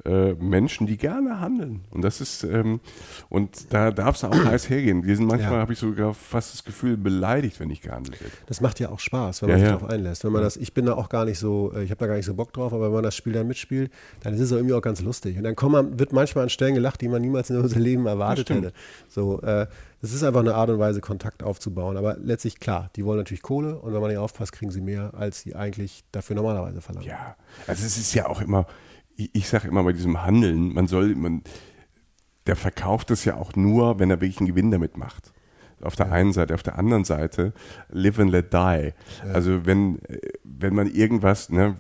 äh, 0.06 0.34
Menschen, 0.34 0.88
die 0.88 0.98
gerne 0.98 1.40
handeln. 1.40 1.82
Und 1.92 2.02
das 2.02 2.22
ist, 2.22 2.44
ähm, 2.44 2.80
und 3.30 3.74
da 3.74 3.92
darf 3.92 4.16
es 4.16 4.24
auch 4.24 4.34
heiß 4.34 4.70
hergehen. 4.70 5.06
Wir 5.06 5.16
sind 5.16 5.28
manchmal, 5.28 5.54
ja. 5.54 5.60
habe 5.60 5.74
ich 5.74 5.80
sogar 5.80 6.14
fast 6.14 6.54
das 6.54 6.64
Gefühl, 6.64 6.98
beleidigt, 6.98 7.60
wenn 7.60 7.68
nicht 7.68 7.84
gehandelt 7.84 8.20
wird. 8.20 8.32
Das 8.48 8.62
macht 8.62 8.80
ja 8.80 8.90
auch 8.90 9.00
Spaß, 9.00 9.42
wenn 9.42 9.50
man 9.50 9.60
ja, 9.60 9.66
sich 9.66 9.72
ja. 9.72 9.78
darauf 9.78 9.90
einlässt. 9.90 10.24
Wenn 10.24 10.32
man 10.32 10.42
das, 10.42 10.58
ich 10.58 10.74
bin 10.74 10.86
da 10.86 10.94
auch 10.94 11.10
gar 11.10 11.26
nicht 11.26 11.40
so, 11.40 11.72
äh, 11.76 11.84
ich 11.84 11.92
habe 11.92 12.00
da 12.00 12.08
gar 12.08 12.16
nicht 12.16 12.26
so 12.26 12.34
Bock 12.34 12.54
drauf, 12.54 12.74
aber 12.74 12.86
wenn 12.88 12.94
man 12.94 13.04
das 13.04 13.16
Spiel 13.16 13.34
dann 13.34 13.48
mitspielt, 13.48 13.92
dann 14.22 14.34
ist 14.34 14.40
es 14.40 14.52
auch 14.52 14.58
irgendwie 14.58 14.74
auch 14.74 14.82
ganz 14.82 15.02
lustig. 15.02 15.38
Und 15.38 15.44
dann 15.44 15.56
kommt 15.56 15.74
man, 15.74 16.00
wird 16.00 16.14
manchmal 16.14 16.46
an 16.46 16.50
Stellen 16.50 16.74
gelacht, 16.74 17.02
die 17.02 17.08
man 17.08 17.22
niemals 17.22 17.50
in 17.50 17.58
unserem 17.58 17.84
Leben 17.84 18.06
erwartet 18.06 18.50
hätte. 18.50 18.74
So, 19.08 19.42
äh, 19.42 19.68
es 20.02 20.14
ist 20.14 20.24
einfach 20.24 20.40
eine 20.40 20.56
Art 20.56 20.70
und 20.70 20.80
Weise, 20.80 21.00
Kontakt 21.00 21.44
aufzubauen. 21.44 21.96
Aber 21.96 22.18
letztlich, 22.18 22.60
klar, 22.60 22.90
die 22.96 23.06
wollen 23.06 23.20
natürlich 23.20 23.44
Kohle 23.44 23.78
und 23.78 23.94
wenn 23.94 24.02
man 24.02 24.10
nicht 24.10 24.18
aufpasst, 24.18 24.52
kriegen 24.52 24.72
sie 24.72 24.82
mehr, 24.82 25.14
als 25.14 25.42
sie 25.42 25.56
eigentlich 25.56 26.04
dafür 26.12 26.36
normalerweise 26.36 26.82
verlangen. 26.82 27.08
Ja, 27.08 27.36
also 27.68 27.86
es 27.86 27.98
ist 27.98 28.14
ja 28.16 28.28
auch 28.28 28.42
immer, 28.42 28.66
ich, 29.16 29.30
ich 29.34 29.48
sage 29.48 29.68
immer 29.68 29.84
bei 29.84 29.94
diesem 29.94 30.22
Handeln, 30.22 30.74
man 30.74 30.88
soll, 30.88 31.16
man, 31.16 31.44
der 32.48 32.56
verkauft 32.56 33.12
es 33.12 33.26
ja 33.26 33.36
auch 33.36 33.56
nur, 33.56 34.00
wenn 34.00 34.10
er 34.10 34.22
wirklich 34.22 34.40
einen 34.40 34.48
Gewinn 34.48 34.72
damit 34.72 34.98
macht. 34.98 35.32
Auf 35.82 35.96
der 35.96 36.08
ja. 36.08 36.12
einen 36.14 36.34
Seite, 36.34 36.54
auf 36.54 36.64
der 36.64 36.78
anderen 36.78 37.06
Seite, 37.06 37.54
live 37.90 38.20
and 38.20 38.32
let 38.32 38.54
die. 38.54 38.58
Ja. 38.58 38.94
Also 39.34 39.66
wenn, 39.66 40.00
wenn 40.44 40.76
man 40.76 40.88
irgendwas, 40.88 41.50
ne, 41.50 41.78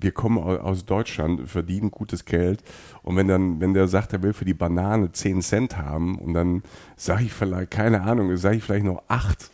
wir 0.00 0.12
kommen 0.12 0.38
aus 0.38 0.84
Deutschland, 0.84 1.48
verdienen 1.48 1.90
gutes 1.90 2.24
Geld 2.24 2.62
und 3.02 3.16
wenn 3.16 3.28
dann, 3.28 3.60
wenn 3.60 3.74
der 3.74 3.88
sagt, 3.88 4.12
er 4.12 4.22
will 4.22 4.32
für 4.32 4.44
die 4.44 4.54
Banane 4.54 5.12
10 5.12 5.42
Cent 5.42 5.76
haben 5.76 6.18
und 6.18 6.34
dann 6.34 6.62
sage 6.96 7.24
ich 7.24 7.32
vielleicht, 7.32 7.70
keine 7.70 8.02
Ahnung, 8.02 8.34
sage 8.36 8.56
ich 8.56 8.64
vielleicht 8.64 8.84
noch 8.84 9.02
8 9.08 9.50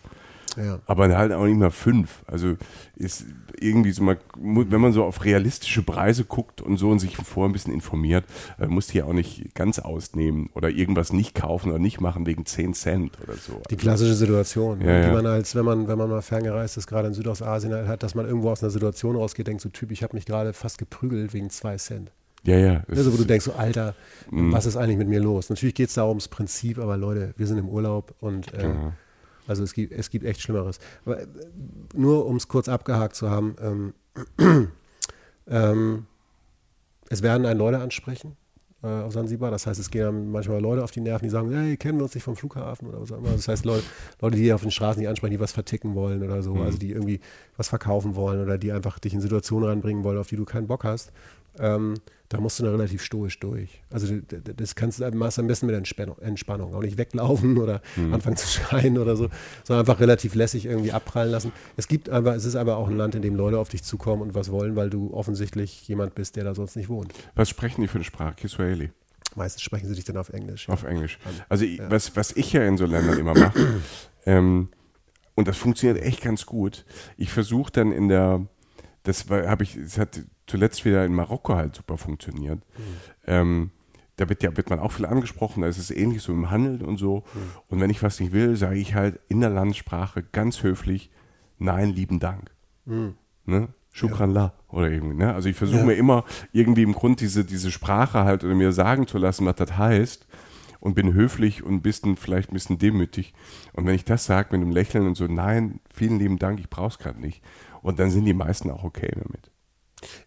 ja. 0.56 0.78
Aber 0.86 1.16
halt 1.16 1.32
auch 1.32 1.44
nicht 1.44 1.58
mehr 1.58 1.70
fünf. 1.70 2.22
Also 2.26 2.56
ist 2.96 3.24
irgendwie 3.58 3.92
so 3.92 4.02
mal, 4.02 4.18
wenn 4.36 4.80
man 4.80 4.92
so 4.92 5.04
auf 5.04 5.24
realistische 5.24 5.82
Preise 5.82 6.24
guckt 6.24 6.60
und 6.60 6.76
so 6.76 6.90
und 6.90 6.98
sich 6.98 7.16
vorher 7.16 7.48
ein 7.48 7.52
bisschen 7.52 7.72
informiert, 7.72 8.24
äh, 8.58 8.66
muss 8.66 8.88
die 8.88 8.98
ja 8.98 9.04
auch 9.04 9.12
nicht 9.12 9.54
ganz 9.54 9.78
ausnehmen 9.78 10.50
oder 10.54 10.70
irgendwas 10.70 11.12
nicht 11.12 11.34
kaufen 11.34 11.70
oder 11.70 11.78
nicht 11.78 12.00
machen 12.00 12.26
wegen 12.26 12.46
10 12.46 12.74
Cent 12.74 13.18
oder 13.22 13.34
so. 13.34 13.62
Die 13.70 13.76
klassische 13.76 14.14
Situation, 14.14 14.80
ja, 14.80 15.00
die 15.00 15.08
ja. 15.08 15.12
man 15.12 15.26
als, 15.26 15.54
wenn 15.54 15.64
man, 15.64 15.88
wenn 15.88 15.98
man 15.98 16.08
mal 16.08 16.22
ferngereist 16.22 16.76
ist, 16.76 16.86
gerade 16.86 17.08
in 17.08 17.14
Südostasien 17.14 17.72
halt 17.72 17.88
hat, 17.88 18.02
dass 18.02 18.14
man 18.14 18.26
irgendwo 18.26 18.50
aus 18.50 18.62
einer 18.62 18.70
Situation 18.70 19.16
rausgeht, 19.16 19.46
denkt 19.46 19.62
so 19.62 19.68
Typ, 19.68 19.90
ich 19.90 20.02
habe 20.02 20.16
mich 20.16 20.26
gerade 20.26 20.52
fast 20.52 20.78
geprügelt 20.78 21.32
wegen 21.32 21.50
2 21.50 21.76
Cent. 21.76 22.12
Ja, 22.42 22.56
ja. 22.56 22.82
Also, 22.88 23.12
wo 23.12 23.16
du 23.16 23.24
denkst, 23.24 23.44
so, 23.44 23.52
Alter, 23.52 23.94
mhm. 24.30 24.52
was 24.52 24.66
ist 24.66 24.76
eigentlich 24.76 24.96
mit 24.96 25.08
mir 25.08 25.20
los? 25.20 25.50
Natürlich 25.50 25.74
geht 25.74 25.88
es 25.88 25.94
da 25.94 26.06
ums 26.06 26.28
Prinzip, 26.28 26.78
aber 26.78 26.96
Leute, 26.96 27.34
wir 27.36 27.46
sind 27.46 27.58
im 27.58 27.68
Urlaub 27.68 28.14
und 28.20 28.54
äh, 28.54 28.72
also 29.50 29.64
es 29.64 29.74
gibt, 29.74 29.92
es 29.92 30.10
gibt 30.10 30.24
echt 30.24 30.40
Schlimmeres. 30.40 30.78
Aber 31.04 31.20
äh, 31.20 31.26
nur 31.94 32.26
um 32.26 32.36
es 32.36 32.46
kurz 32.46 32.68
abgehakt 32.68 33.16
zu 33.16 33.28
haben, 33.28 33.56
ähm, 33.60 33.94
ähm, 35.48 36.06
es 37.08 37.22
werden 37.22 37.44
einen 37.44 37.58
Leute 37.58 37.80
ansprechen 37.80 38.36
äh, 38.84 38.86
auf 38.86 39.12
Sansibar. 39.12 39.50
Das 39.50 39.66
heißt, 39.66 39.80
es 39.80 39.90
gehen 39.90 40.30
manchmal 40.30 40.60
Leute 40.60 40.84
auf 40.84 40.92
die 40.92 41.00
Nerven, 41.00 41.24
die 41.24 41.30
sagen, 41.30 41.50
hey, 41.50 41.76
kennen 41.76 41.98
wir 41.98 42.04
uns 42.04 42.14
nicht 42.14 42.22
vom 42.22 42.36
Flughafen 42.36 42.88
oder 42.88 43.00
was 43.00 43.10
auch 43.10 43.18
immer. 43.18 43.32
Das 43.32 43.48
heißt, 43.48 43.64
Leute, 43.64 43.82
Leute, 44.20 44.36
die 44.36 44.52
auf 44.52 44.62
den 44.62 44.70
Straßen 44.70 45.00
nicht 45.00 45.08
ansprechen, 45.08 45.32
die 45.32 45.40
was 45.40 45.50
verticken 45.50 45.96
wollen 45.96 46.22
oder 46.22 46.44
so, 46.44 46.54
mhm. 46.54 46.62
also 46.62 46.78
die 46.78 46.92
irgendwie 46.92 47.18
was 47.56 47.68
verkaufen 47.68 48.14
wollen 48.14 48.40
oder 48.40 48.56
die 48.56 48.70
einfach 48.70 49.00
dich 49.00 49.14
in 49.14 49.20
Situationen 49.20 49.68
ranbringen 49.68 50.04
wollen, 50.04 50.18
auf 50.18 50.28
die 50.28 50.36
du 50.36 50.44
keinen 50.44 50.68
Bock 50.68 50.84
hast. 50.84 51.10
Ähm, 51.58 51.94
da 52.30 52.38
musst 52.38 52.60
du 52.60 52.62
dann 52.62 52.76
relativ 52.76 53.02
stoisch 53.02 53.40
durch. 53.40 53.82
Also 53.90 54.06
das 54.56 54.76
kannst 54.76 55.00
du 55.00 55.10
machst 55.10 55.40
am 55.40 55.48
besten 55.48 55.66
mit 55.66 55.74
Entspannung, 55.74 56.16
Entspannung. 56.20 56.74
Auch 56.74 56.80
nicht 56.80 56.96
weglaufen 56.96 57.58
oder 57.58 57.82
mhm. 57.96 58.14
anfangen 58.14 58.36
zu 58.36 58.46
schreien 58.60 58.98
oder 58.98 59.16
so, 59.16 59.28
sondern 59.64 59.84
einfach 59.84 60.00
relativ 60.00 60.36
lässig 60.36 60.66
irgendwie 60.66 60.92
abprallen 60.92 61.32
lassen. 61.32 61.52
Es 61.76 61.88
gibt 61.88 62.08
einfach, 62.08 62.34
es 62.34 62.44
ist 62.44 62.54
aber 62.54 62.76
auch 62.76 62.88
ein 62.88 62.96
Land, 62.96 63.16
in 63.16 63.22
dem 63.22 63.34
Leute 63.34 63.58
auf 63.58 63.68
dich 63.68 63.82
zukommen 63.82 64.22
und 64.22 64.34
was 64.36 64.52
wollen, 64.52 64.76
weil 64.76 64.90
du 64.90 65.12
offensichtlich 65.12 65.88
jemand 65.88 66.14
bist, 66.14 66.36
der 66.36 66.44
da 66.44 66.54
sonst 66.54 66.76
nicht 66.76 66.88
wohnt. 66.88 67.12
Was 67.34 67.48
sprechen 67.48 67.80
die 67.80 67.88
für 67.88 67.96
eine 67.96 68.04
Sprache? 68.04 68.34
Kiswahili? 68.36 68.92
Meistens 69.34 69.62
sprechen 69.62 69.88
sie 69.88 69.96
dich 69.96 70.04
dann 70.04 70.16
auf 70.16 70.28
Englisch. 70.28 70.68
Auf 70.68 70.84
Englisch. 70.84 71.18
Also 71.48 71.64
ja. 71.64 71.90
was, 71.90 72.14
was 72.14 72.30
ich 72.32 72.52
ja 72.52 72.62
in 72.62 72.76
so 72.76 72.86
Ländern 72.86 73.18
immer 73.18 73.34
mache, 73.34 73.80
ähm, 74.24 74.68
und 75.34 75.48
das 75.48 75.56
funktioniert 75.56 76.00
echt 76.00 76.20
ganz 76.20 76.46
gut, 76.46 76.84
ich 77.16 77.32
versuche 77.32 77.72
dann 77.72 77.90
in 77.90 78.08
der, 78.08 78.46
das 79.02 79.28
habe 79.30 79.64
ich, 79.64 79.74
es 79.74 79.98
hat 79.98 80.20
zuletzt 80.50 80.84
wieder 80.84 81.04
in 81.04 81.14
Marokko 81.14 81.54
halt 81.54 81.76
super 81.76 81.96
funktioniert. 81.96 82.58
Mhm. 82.58 82.82
Ähm, 83.26 83.70
da 84.16 84.28
wird, 84.28 84.42
ja, 84.42 84.54
wird 84.56 84.68
man 84.68 84.80
auch 84.80 84.92
viel 84.92 85.06
angesprochen, 85.06 85.62
da 85.62 85.68
ist 85.68 85.78
es 85.78 85.90
ähnlich 85.90 86.22
so 86.22 86.32
im 86.32 86.50
Handel 86.50 86.84
und 86.84 86.98
so. 86.98 87.24
Mhm. 87.32 87.40
Und 87.68 87.80
wenn 87.80 87.88
ich 87.88 88.02
was 88.02 88.20
nicht 88.20 88.32
will, 88.32 88.56
sage 88.56 88.78
ich 88.78 88.94
halt 88.94 89.18
in 89.28 89.40
der 89.40 89.50
Landessprache 89.50 90.22
ganz 90.22 90.62
höflich, 90.62 91.10
nein, 91.58 91.90
lieben 91.90 92.20
Dank. 92.20 92.50
Mhm. 92.84 93.14
Ne? 93.46 93.68
Shukran 93.92 94.34
ja. 94.34 94.52
oder 94.68 94.90
irgendwie. 94.90 95.16
Ne? 95.16 95.32
Also 95.32 95.48
ich 95.48 95.56
versuche 95.56 95.80
ja. 95.80 95.86
mir 95.86 95.94
immer 95.94 96.24
irgendwie 96.52 96.82
im 96.82 96.92
Grund 96.92 97.20
diese, 97.20 97.44
diese 97.44 97.70
Sprache 97.70 98.24
halt 98.24 98.44
oder 98.44 98.54
mir 98.54 98.72
sagen 98.72 99.06
zu 99.06 99.18
lassen, 99.18 99.46
was 99.46 99.56
das 99.56 99.76
heißt 99.78 100.26
und 100.80 100.94
bin 100.94 101.12
höflich 101.12 101.62
und 101.62 101.74
ein 101.74 101.82
bisschen, 101.82 102.16
vielleicht 102.16 102.50
ein 102.50 102.54
bisschen 102.54 102.78
demütig. 102.78 103.32
Und 103.72 103.86
wenn 103.86 103.94
ich 103.94 104.04
das 104.04 104.26
sage 104.26 104.48
mit 104.52 104.60
einem 104.60 104.72
Lächeln 104.72 105.06
und 105.06 105.16
so, 105.16 105.26
nein, 105.26 105.80
vielen 105.92 106.18
lieben 106.18 106.38
Dank, 106.38 106.60
ich 106.60 106.70
brauche 106.70 106.88
es 106.88 106.98
gerade 106.98 107.20
nicht. 107.20 107.42
Und 107.82 107.98
dann 107.98 108.10
sind 108.10 108.24
die 108.24 108.34
meisten 108.34 108.70
auch 108.70 108.84
okay 108.84 109.12
damit. 109.14 109.50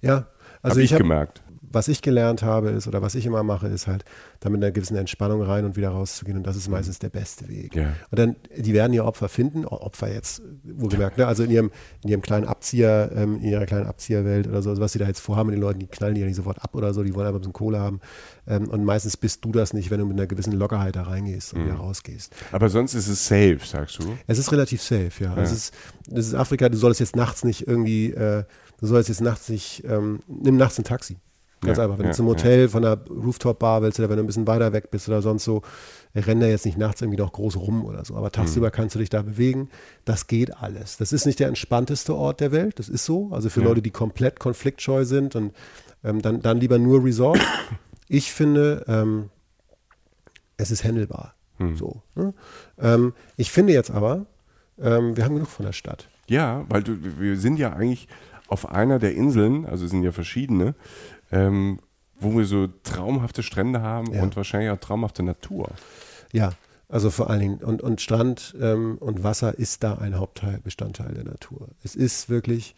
Ja, 0.02 0.28
also 0.62 0.78
hab 0.78 0.84
ich, 0.84 0.92
ich 0.92 0.98
gemerkt 0.98 1.44
was 1.74 1.88
ich 1.88 2.02
gelernt 2.02 2.44
habe 2.44 2.70
ist, 2.70 2.88
oder 2.88 3.02
was 3.02 3.16
ich 3.16 3.26
immer 3.26 3.44
mache, 3.44 3.68
ist 3.68 3.88
halt, 3.88 4.06
da 4.40 4.50
mit 4.50 4.64
einer 4.64 4.72
gewissen 4.72 4.96
Entspannung 4.96 5.42
rein 5.42 5.66
und 5.66 5.76
wieder 5.76 5.90
rauszugehen. 5.90 6.38
Und 6.38 6.46
das 6.46 6.56
ist 6.56 6.70
meistens 6.70 7.00
der 7.00 7.10
beste 7.10 7.50
Weg. 7.50 7.76
Ja. 7.76 7.94
Und 8.12 8.20
dann, 8.20 8.36
die 8.56 8.74
werden 8.74 8.94
ihr 8.94 9.06
Opfer 9.06 9.28
finden, 9.28 9.66
Opfer 9.66 10.14
jetzt, 10.14 10.44
wohlgemerkt, 10.64 11.18
ne? 11.18 11.26
also 11.26 11.44
in 11.44 11.50
ihrem, 11.50 11.72
in 12.04 12.10
ihrem 12.12 12.22
kleinen 12.22 12.46
Abzieher, 12.46 13.12
ähm, 13.16 13.38
in 13.38 13.50
ihrer 13.50 13.66
kleinen 13.66 13.88
Abzieherwelt 13.88 14.48
oder 14.48 14.62
so, 14.62 14.70
also 14.70 14.82
was 14.82 14.92
sie 14.92 15.00
da 15.00 15.08
jetzt 15.08 15.20
vorhaben 15.20 15.50
mit 15.50 15.58
den 15.58 15.62
Leuten, 15.62 15.80
die 15.80 15.88
knallen 15.88 16.14
die 16.14 16.22
ja 16.22 16.28
nicht 16.28 16.36
sofort 16.36 16.62
ab 16.64 16.76
oder 16.76 16.94
so, 16.94 17.04
die 17.04 17.16
wollen 17.16 17.26
einfach 17.26 17.40
ein 17.40 17.42
bisschen 17.42 17.54
Kohle 17.54 17.80
haben. 17.80 18.02
Ähm, 18.46 18.70
und 18.70 18.86
meistens 18.86 19.18
bist 19.18 19.44
du 19.44 19.52
das 19.52 19.74
nicht, 19.74 19.90
wenn 19.90 20.00
du 20.00 20.06
mit 20.06 20.18
einer 20.18 20.28
gewissen 20.28 20.54
Lockerheit 20.54 20.96
da 20.96 21.04
reingehst 21.04 21.54
und 21.54 21.62
mhm. 21.62 21.66
wieder 21.66 21.76
rausgehst. 21.76 22.36
Aber 22.52 22.70
sonst 22.70 22.94
ist 22.94 23.08
es 23.08 23.26
safe, 23.26 23.60
sagst 23.64 24.00
du? 24.00 24.18
Es 24.28 24.38
ist 24.38 24.52
relativ 24.52 24.82
safe, 24.82 25.12
ja. 25.20 25.36
ja. 25.36 25.42
Es, 25.42 25.52
ist, 25.52 25.74
es 26.12 26.28
ist 26.28 26.36
Afrika, 26.36 26.70
du 26.70 26.78
solltest 26.78 27.00
jetzt 27.00 27.16
nachts 27.16 27.44
nicht 27.44 27.68
irgendwie, 27.68 28.12
äh, 28.12 28.44
du 28.84 28.88
sollst 28.88 29.08
jetzt 29.08 29.22
nachts 29.22 29.48
nicht, 29.48 29.82
ähm, 29.88 30.20
nimm 30.28 30.58
nachts 30.58 30.78
ein 30.78 30.84
Taxi. 30.84 31.16
Ganz 31.62 31.78
ja, 31.78 31.86
einfach. 31.86 31.98
Wenn 31.98 32.08
ja, 32.08 32.12
du 32.12 32.18
zum 32.18 32.28
Hotel 32.28 32.64
ja. 32.64 32.68
von 32.68 32.82
der 32.82 33.00
Rooftop-Bar 33.10 33.82
willst 33.82 33.98
oder 33.98 34.10
wenn 34.10 34.18
du 34.18 34.24
ein 34.24 34.28
bisschen 34.28 34.46
weiter 34.46 34.74
weg 34.74 34.92
bist 34.92 35.08
oder 35.08 35.22
sonst 35.22 35.46
so, 35.46 35.62
renn 36.14 36.42
da 36.42 36.48
jetzt 36.48 36.66
nicht 36.66 36.78
nachts 36.78 37.02
irgendwie 37.02 37.18
noch 37.18 37.32
groß 37.32 37.56
rum 37.56 37.86
oder 37.86 38.04
so. 38.04 38.18
Aber 38.18 38.30
tagsüber 38.30 38.68
mhm. 38.68 38.72
kannst 38.74 38.96
du 38.96 39.00
dich 39.00 39.10
da 39.10 39.22
bewegen. 39.22 39.70
Das 40.04 40.28
geht 40.28 40.58
alles. 40.58 40.98
Das 40.98 41.14
ist 41.14 41.26
nicht 41.26 41.40
der 41.40 41.48
entspannteste 41.48 42.14
Ort 42.14 42.42
der 42.42 42.52
Welt. 42.52 42.78
Das 42.78 42.90
ist 42.90 43.06
so. 43.06 43.30
Also 43.32 43.50
für 43.50 43.62
Leute, 43.62 43.82
die 43.82 43.92
komplett 43.92 44.42
konfliktscheu 44.42 45.06
sind 45.06 45.38
und 45.38 45.54
ähm, 46.04 46.22
dann, 46.22 46.42
dann 46.42 46.60
lieber 46.60 46.78
nur 46.78 47.04
Resort. 47.04 47.40
Ich 48.10 48.34
finde, 48.34 48.84
ähm, 48.90 49.30
es 50.58 50.72
ist 50.72 50.84
handelbar. 50.84 51.34
Mhm. 51.58 51.78
So, 51.78 52.02
ne? 52.16 52.34
ähm, 52.78 53.14
ich 53.38 53.50
finde 53.50 53.72
jetzt 53.74 53.90
aber, 53.90 54.26
ähm, 54.78 55.16
wir 55.16 55.24
haben 55.24 55.34
genug 55.34 55.48
von 55.48 55.66
der 55.66 55.72
Stadt. 55.72 56.10
Ja, 56.28 56.66
weil 56.70 56.84
du, 56.84 56.98
wir 57.20 57.38
sind 57.38 57.58
ja 57.58 57.74
eigentlich 57.74 58.08
auf 58.54 58.70
einer 58.70 59.00
der 59.00 59.16
Inseln, 59.16 59.66
also 59.66 59.84
es 59.84 59.92
sind 59.92 60.04
ja 60.04 60.12
verschiedene, 60.12 60.76
ähm, 61.32 61.80
wo 62.20 62.38
wir 62.38 62.46
so 62.46 62.68
traumhafte 62.84 63.42
Strände 63.42 63.82
haben 63.82 64.14
ja. 64.14 64.22
und 64.22 64.36
wahrscheinlich 64.36 64.70
auch 64.70 64.78
traumhafte 64.78 65.24
Natur. 65.24 65.72
Ja, 66.32 66.54
also 66.88 67.10
vor 67.10 67.32
allen 67.32 67.40
Dingen, 67.40 67.58
und, 67.64 67.82
und 67.82 68.00
Strand 68.00 68.56
ähm, 68.62 69.00
und 69.00 69.24
Wasser 69.24 69.58
ist 69.58 69.84
da 69.84 69.96
ein 69.96 70.20
Hauptbestandteil 70.20 71.16
der 71.16 71.24
Natur. 71.24 71.70
Es 71.84 71.96
ist 71.96 72.30
wirklich 72.30 72.76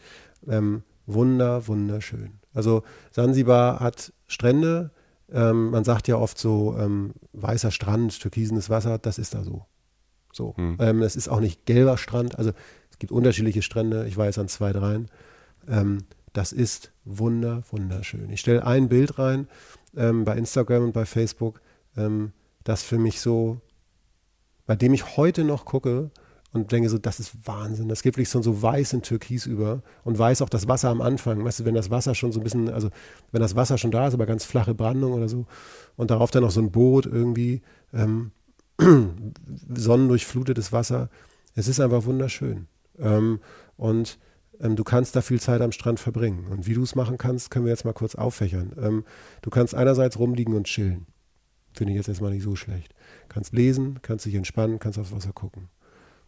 ähm, 0.48 0.84
wunder, 1.06 1.68
wunderschön. 1.68 2.40
Also 2.54 2.84
Sansibar 3.12 3.82
hat 3.82 4.14
Strände, 4.28 4.92
ähm, 5.30 5.72
man 5.72 5.84
sagt 5.84 6.08
ja 6.08 6.16
oft 6.16 6.40
so 6.40 6.78
ähm, 6.80 7.16
weißer 7.34 7.72
Strand, 7.72 8.18
türkisenes 8.22 8.70
Wasser, 8.70 8.98
das 8.98 9.18
ist 9.18 9.34
da 9.34 9.44
so. 9.44 9.66
So. 10.32 10.56
Hm. 10.56 10.78
Ähm, 10.80 11.02
es 11.02 11.18
ist 11.18 11.28
auch 11.28 11.42
nicht 11.42 11.66
gelber 11.66 11.98
Strand, 11.98 12.40
also 12.40 12.52
es 12.92 13.00
gibt 13.00 13.12
unterschiedliche 13.12 13.62
Strände, 13.62 14.08
ich 14.08 14.16
weiß 14.16 14.40
an 14.40 14.48
zwei, 14.48 14.72
dreien. 14.72 15.10
Ähm, 15.68 16.06
das 16.34 16.52
ist 16.52 16.92
wunder, 17.06 17.64
wunderschön. 17.72 18.30
Ich 18.30 18.42
stelle 18.42 18.66
ein 18.66 18.90
Bild 18.90 19.18
rein 19.18 19.48
ähm, 19.96 20.26
bei 20.26 20.38
Instagram 20.38 20.84
und 20.84 20.92
bei 20.92 21.06
Facebook, 21.06 21.62
ähm, 21.96 22.34
das 22.64 22.84
für 22.84 22.98
mich 22.98 23.22
so, 23.22 23.62
bei 24.66 24.76
dem 24.76 24.94
ich 24.94 25.18
heute 25.18 25.44
noch 25.44 25.66
gucke 25.66 26.12
und 26.52 26.72
denke 26.72 26.90
so, 26.90 26.98
das 26.98 27.20
ist 27.20 27.48
Wahnsinn. 27.48 27.90
Das 27.90 28.02
geht 28.02 28.16
wirklich 28.16 28.30
so, 28.30 28.42
so 28.42 28.62
weiß 28.62 28.94
in 28.94 29.02
Türkis 29.02 29.46
über 29.46 29.82
und 30.04 30.18
weiß 30.18 30.42
auch 30.42 30.50
das 30.50 30.68
Wasser 30.68 30.90
am 30.90 31.02
Anfang. 31.02 31.44
Weißt 31.44 31.60
du, 31.62 31.66
wenn 31.66 31.76
das 31.76 31.90
Wasser 31.90 32.16
schon 32.16 32.32
so 32.32 32.40
ein 32.40 32.44
bisschen, 32.44 32.70
also 32.70 32.90
wenn 33.32 33.42
das 33.42 33.56
Wasser 33.56 33.78
schon 33.78 33.92
da 33.92 34.08
ist, 34.08 34.14
aber 34.14 34.26
ganz 34.26 34.46
flache 34.46 34.74
Brandung 34.74 35.14
oder 35.14 35.30
so 35.30 35.46
und 35.96 36.12
darauf 36.12 36.32
dann 36.32 36.44
noch 36.44 36.52
so 36.52 36.62
ein 36.62 36.72
Boot 36.72 37.06
irgendwie, 37.06 37.62
ähm, 37.94 38.32
sonnendurchflutetes 39.74 40.72
Wasser. 40.72 41.10
Es 41.56 41.68
ist 41.68 41.80
einfach 41.80 42.06
wunderschön. 42.06 42.68
Ähm, 43.00 43.40
und 43.78 44.18
du 44.60 44.84
kannst 44.84 45.16
da 45.16 45.22
viel 45.22 45.40
Zeit 45.40 45.62
am 45.62 45.72
Strand 45.72 46.00
verbringen. 46.00 46.48
Und 46.50 46.68
wie 46.68 46.74
du 46.74 46.84
es 46.84 46.96
machen 46.96 47.18
kannst, 47.18 47.52
können 47.52 47.66
wir 47.66 47.72
jetzt 47.72 47.86
mal 47.86 47.94
kurz 47.94 48.16
auffächern. 48.16 48.74
Ähm, 48.82 49.06
du 49.42 49.50
kannst 49.50 49.76
einerseits 49.76 50.20
rumliegen 50.20 50.54
und 50.56 50.66
chillen. 50.66 51.08
Finde 51.74 51.92
ich 51.92 51.98
jetzt 51.98 52.08
erstmal 52.08 52.32
nicht 52.32 52.44
so 52.44 52.56
schlecht. 52.56 52.94
Kannst 53.28 53.54
lesen, 53.54 54.00
kannst 54.02 54.26
dich 54.26 54.36
entspannen, 54.36 54.80
kannst 54.80 54.98
aufs 54.98 55.12
Wasser 55.12 55.34
gucken. 55.34 55.68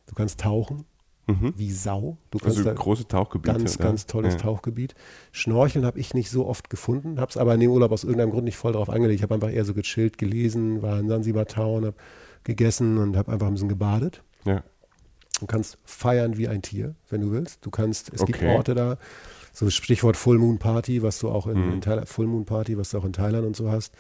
Du 0.06 0.16
kannst 0.16 0.42
tauchen, 0.42 0.86
mhm. 1.28 1.54
wie 1.56 1.72
Sau. 1.72 2.18
Du 2.32 2.40
kannst 2.40 2.58
also 2.58 2.74
große 2.74 3.08
Tauchgebiete. 3.08 3.58
Ganz, 3.58 3.78
ganz 3.78 4.06
tolles 4.08 4.34
ja. 4.34 4.40
Tauchgebiet. 4.40 4.96
Schnorcheln 5.32 5.86
habe 5.86 6.00
ich 6.00 6.14
nicht 6.14 6.30
so 6.30 6.48
oft 6.48 6.70
gefunden, 6.70 7.20
habe 7.20 7.30
es 7.30 7.38
aber 7.38 7.54
in 7.54 7.62
dem 7.62 7.72
Urlaub 7.72 7.92
aus 7.92 8.04
irgendeinem 8.04 8.32
Grund 8.32 8.46
nicht 8.46 8.58
voll 8.58 8.74
darauf 8.74 8.90
angelegt. 8.90 9.20
Ich 9.20 9.24
habe 9.24 9.36
einfach 9.36 9.52
eher 9.52 9.66
so 9.66 9.74
gechillt, 9.74 10.18
gelesen, 10.18 10.82
war 10.82 11.00
in 11.00 11.08
Sansibar 11.08 11.46
Town, 11.46 11.86
habe 11.86 11.98
gegessen 12.44 12.98
und 12.98 13.16
habe 13.16 13.32
einfach 13.32 13.48
ein 13.48 13.54
bisschen 13.54 13.70
gebadet. 13.70 14.24
Ja. 14.46 14.64
Du 15.40 15.46
kannst 15.46 15.78
feiern 15.86 16.38
wie 16.38 16.48
ein 16.48 16.62
Tier, 16.62 16.96
wenn 17.10 17.22
du 17.22 17.32
willst. 17.32 17.66
Du 17.66 17.70
kannst, 17.70 18.12
es 18.14 18.22
okay. 18.22 18.32
gibt 18.32 18.44
Orte 18.44 18.76
da, 18.76 18.98
so 19.54 19.70
Stichwort 19.70 20.18
Full 20.18 20.38
Moon 20.38 20.58
Party, 20.58 21.04
was 21.04 21.20
du 21.20 21.30
auch 21.30 21.48
in, 21.48 21.66
mhm. 21.66 21.74
in 21.74 21.82
Thailand, 21.82 22.08
Full 22.08 22.28
Moon 22.28 22.46
Party, 22.46 22.78
was 22.78 22.92
du 22.92 22.98
auch 22.98 23.06
in 23.06 23.14
Thailand 23.14 23.46
und 23.46 23.56
so 23.56 23.72
hast. 23.72 23.94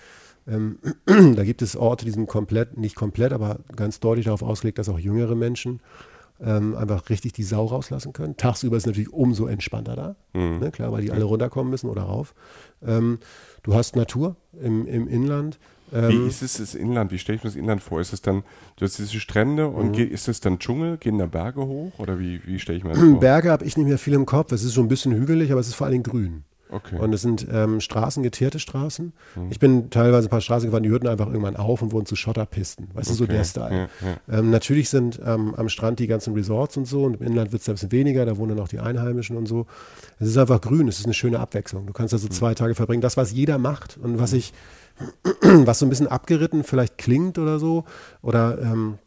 Ähm, 0.47 0.79
da 1.05 1.43
gibt 1.43 1.61
es 1.61 1.75
Orte, 1.75 2.05
die 2.05 2.11
sind 2.11 2.27
komplett, 2.27 2.77
nicht 2.77 2.95
komplett, 2.95 3.33
aber 3.33 3.59
ganz 3.75 3.99
deutlich 3.99 4.25
darauf 4.25 4.41
ausgelegt, 4.41 4.77
dass 4.77 4.89
auch 4.89 4.99
jüngere 4.99 5.35
Menschen 5.35 5.81
ähm, 6.39 6.75
einfach 6.75 7.09
richtig 7.09 7.33
die 7.33 7.43
Sau 7.43 7.65
rauslassen 7.65 8.13
können. 8.13 8.37
Tagsüber 8.37 8.77
ist 8.77 8.83
es 8.83 8.87
natürlich 8.87 9.11
umso 9.11 9.47
entspannter 9.47 9.95
da, 9.95 10.15
mhm. 10.33 10.59
ne, 10.59 10.71
klar, 10.71 10.91
weil 10.91 11.01
die 11.01 11.11
alle 11.11 11.23
runterkommen 11.23 11.69
müssen 11.69 11.89
oder 11.89 12.03
rauf. 12.03 12.33
Ähm, 12.85 13.19
du 13.63 13.73
hast 13.73 13.95
Natur 13.95 14.35
im, 14.61 14.85
im 14.87 15.07
Inland. 15.07 15.59
Ähm, 15.93 16.09
wie 16.09 16.27
ist 16.27 16.41
es 16.41 16.57
das 16.57 16.75
Inland? 16.75 17.11
Wie 17.11 17.19
stelle 17.19 17.37
ich 17.37 17.43
mir 17.43 17.49
das 17.49 17.55
Inland 17.55 17.81
vor? 17.81 18.01
Ist 18.01 18.13
es 18.13 18.21
dann, 18.21 18.43
du 18.75 18.85
hast 18.85 18.97
diese 18.97 19.19
Strände 19.19 19.67
und 19.67 19.87
mhm. 19.87 19.91
geht, 19.93 20.11
ist 20.11 20.27
es 20.27 20.41
dann 20.41 20.59
Dschungel? 20.59 20.97
Gehen 20.97 21.17
da 21.17 21.25
Berge 21.25 21.65
hoch? 21.65 21.97
Oder 21.97 22.19
wie, 22.19 22.41
wie 22.45 22.59
stelle 22.59 22.77
ich 22.77 22.83
mir 22.83 22.91
das 22.91 22.99
vor? 22.99 23.19
Berge 23.19 23.51
habe 23.51 23.65
ich 23.65 23.77
nicht 23.77 23.87
mehr 23.87 23.97
viel 23.97 24.13
im 24.13 24.25
Kopf. 24.25 24.51
Es 24.51 24.63
ist 24.63 24.73
so 24.73 24.81
ein 24.81 24.87
bisschen 24.87 25.13
hügelig, 25.13 25.51
aber 25.51 25.61
es 25.61 25.67
ist 25.67 25.75
vor 25.75 25.85
allen 25.85 25.93
Dingen 25.93 26.03
grün. 26.03 26.43
Okay. 26.69 26.97
Und 26.97 27.13
es 27.13 27.21
sind 27.21 27.47
ähm, 27.51 27.79
Straßen, 27.79 28.23
geteerte 28.23 28.59
Straßen. 28.59 29.13
Mhm. 29.35 29.47
Ich 29.49 29.59
bin 29.59 29.89
teilweise 29.89 30.27
ein 30.27 30.29
paar 30.29 30.41
Straßen 30.41 30.67
gefahren, 30.67 30.83
die 30.83 30.89
hörten 30.89 31.07
einfach 31.07 31.27
irgendwann 31.27 31.55
auf 31.55 31.81
und 31.81 31.91
wurden 31.91 32.05
zu 32.05 32.15
Schotterpisten. 32.15 32.89
Weißt 32.93 33.09
okay. 33.09 33.17
du, 33.17 33.25
so 33.25 33.25
der 33.25 33.43
Style. 33.43 33.89
Ja, 34.01 34.07
ja. 34.07 34.39
Ähm, 34.39 34.49
natürlich 34.49 34.89
sind 34.89 35.19
ähm, 35.25 35.55
am 35.55 35.69
Strand 35.69 35.99
die 35.99 36.07
ganzen 36.07 36.33
Resorts 36.33 36.77
und 36.77 36.85
so 36.85 37.03
und 37.03 37.21
im 37.21 37.27
Inland 37.27 37.51
wird 37.51 37.61
es 37.61 37.69
ein 37.69 37.75
bisschen 37.75 37.91
weniger, 37.91 38.25
da 38.25 38.37
wohnen 38.37 38.55
dann 38.55 38.59
auch 38.59 38.67
die 38.67 38.79
Einheimischen 38.79 39.37
und 39.37 39.47
so. 39.47 39.65
Es 40.19 40.27
ist 40.27 40.37
einfach 40.37 40.61
grün, 40.61 40.87
es 40.87 40.99
ist 40.99 41.05
eine 41.05 41.13
schöne 41.13 41.39
Abwechslung. 41.39 41.85
Du 41.87 41.93
kannst 41.93 42.13
da 42.13 42.17
so 42.17 42.27
mhm. 42.27 42.31
zwei 42.31 42.53
Tage 42.53 42.75
verbringen. 42.75 43.01
Das, 43.01 43.17
was 43.17 43.31
jeder 43.31 43.57
macht 43.57 43.97
und 44.01 44.19
was 44.19 44.33
mhm. 44.33 44.39
ich, 44.39 44.53
was 45.41 45.79
so 45.79 45.85
ein 45.85 45.89
bisschen 45.89 46.07
abgeritten 46.07 46.63
vielleicht 46.63 46.97
klingt 46.97 47.37
oder 47.37 47.59
so, 47.59 47.85
oder 48.21 48.59
ähm, 48.61 48.97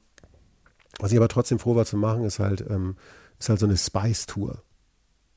was 0.99 1.13
ich 1.13 1.19
aber 1.19 1.29
trotzdem 1.29 1.59
froh 1.59 1.77
war 1.77 1.87
zu 1.87 1.97
machen, 1.97 2.25
ist 2.25 2.39
halt, 2.39 2.65
ähm, 2.69 2.97
ist 3.39 3.49
halt 3.49 3.61
so 3.61 3.67
eine 3.67 3.77
Spice-Tour. 3.77 4.63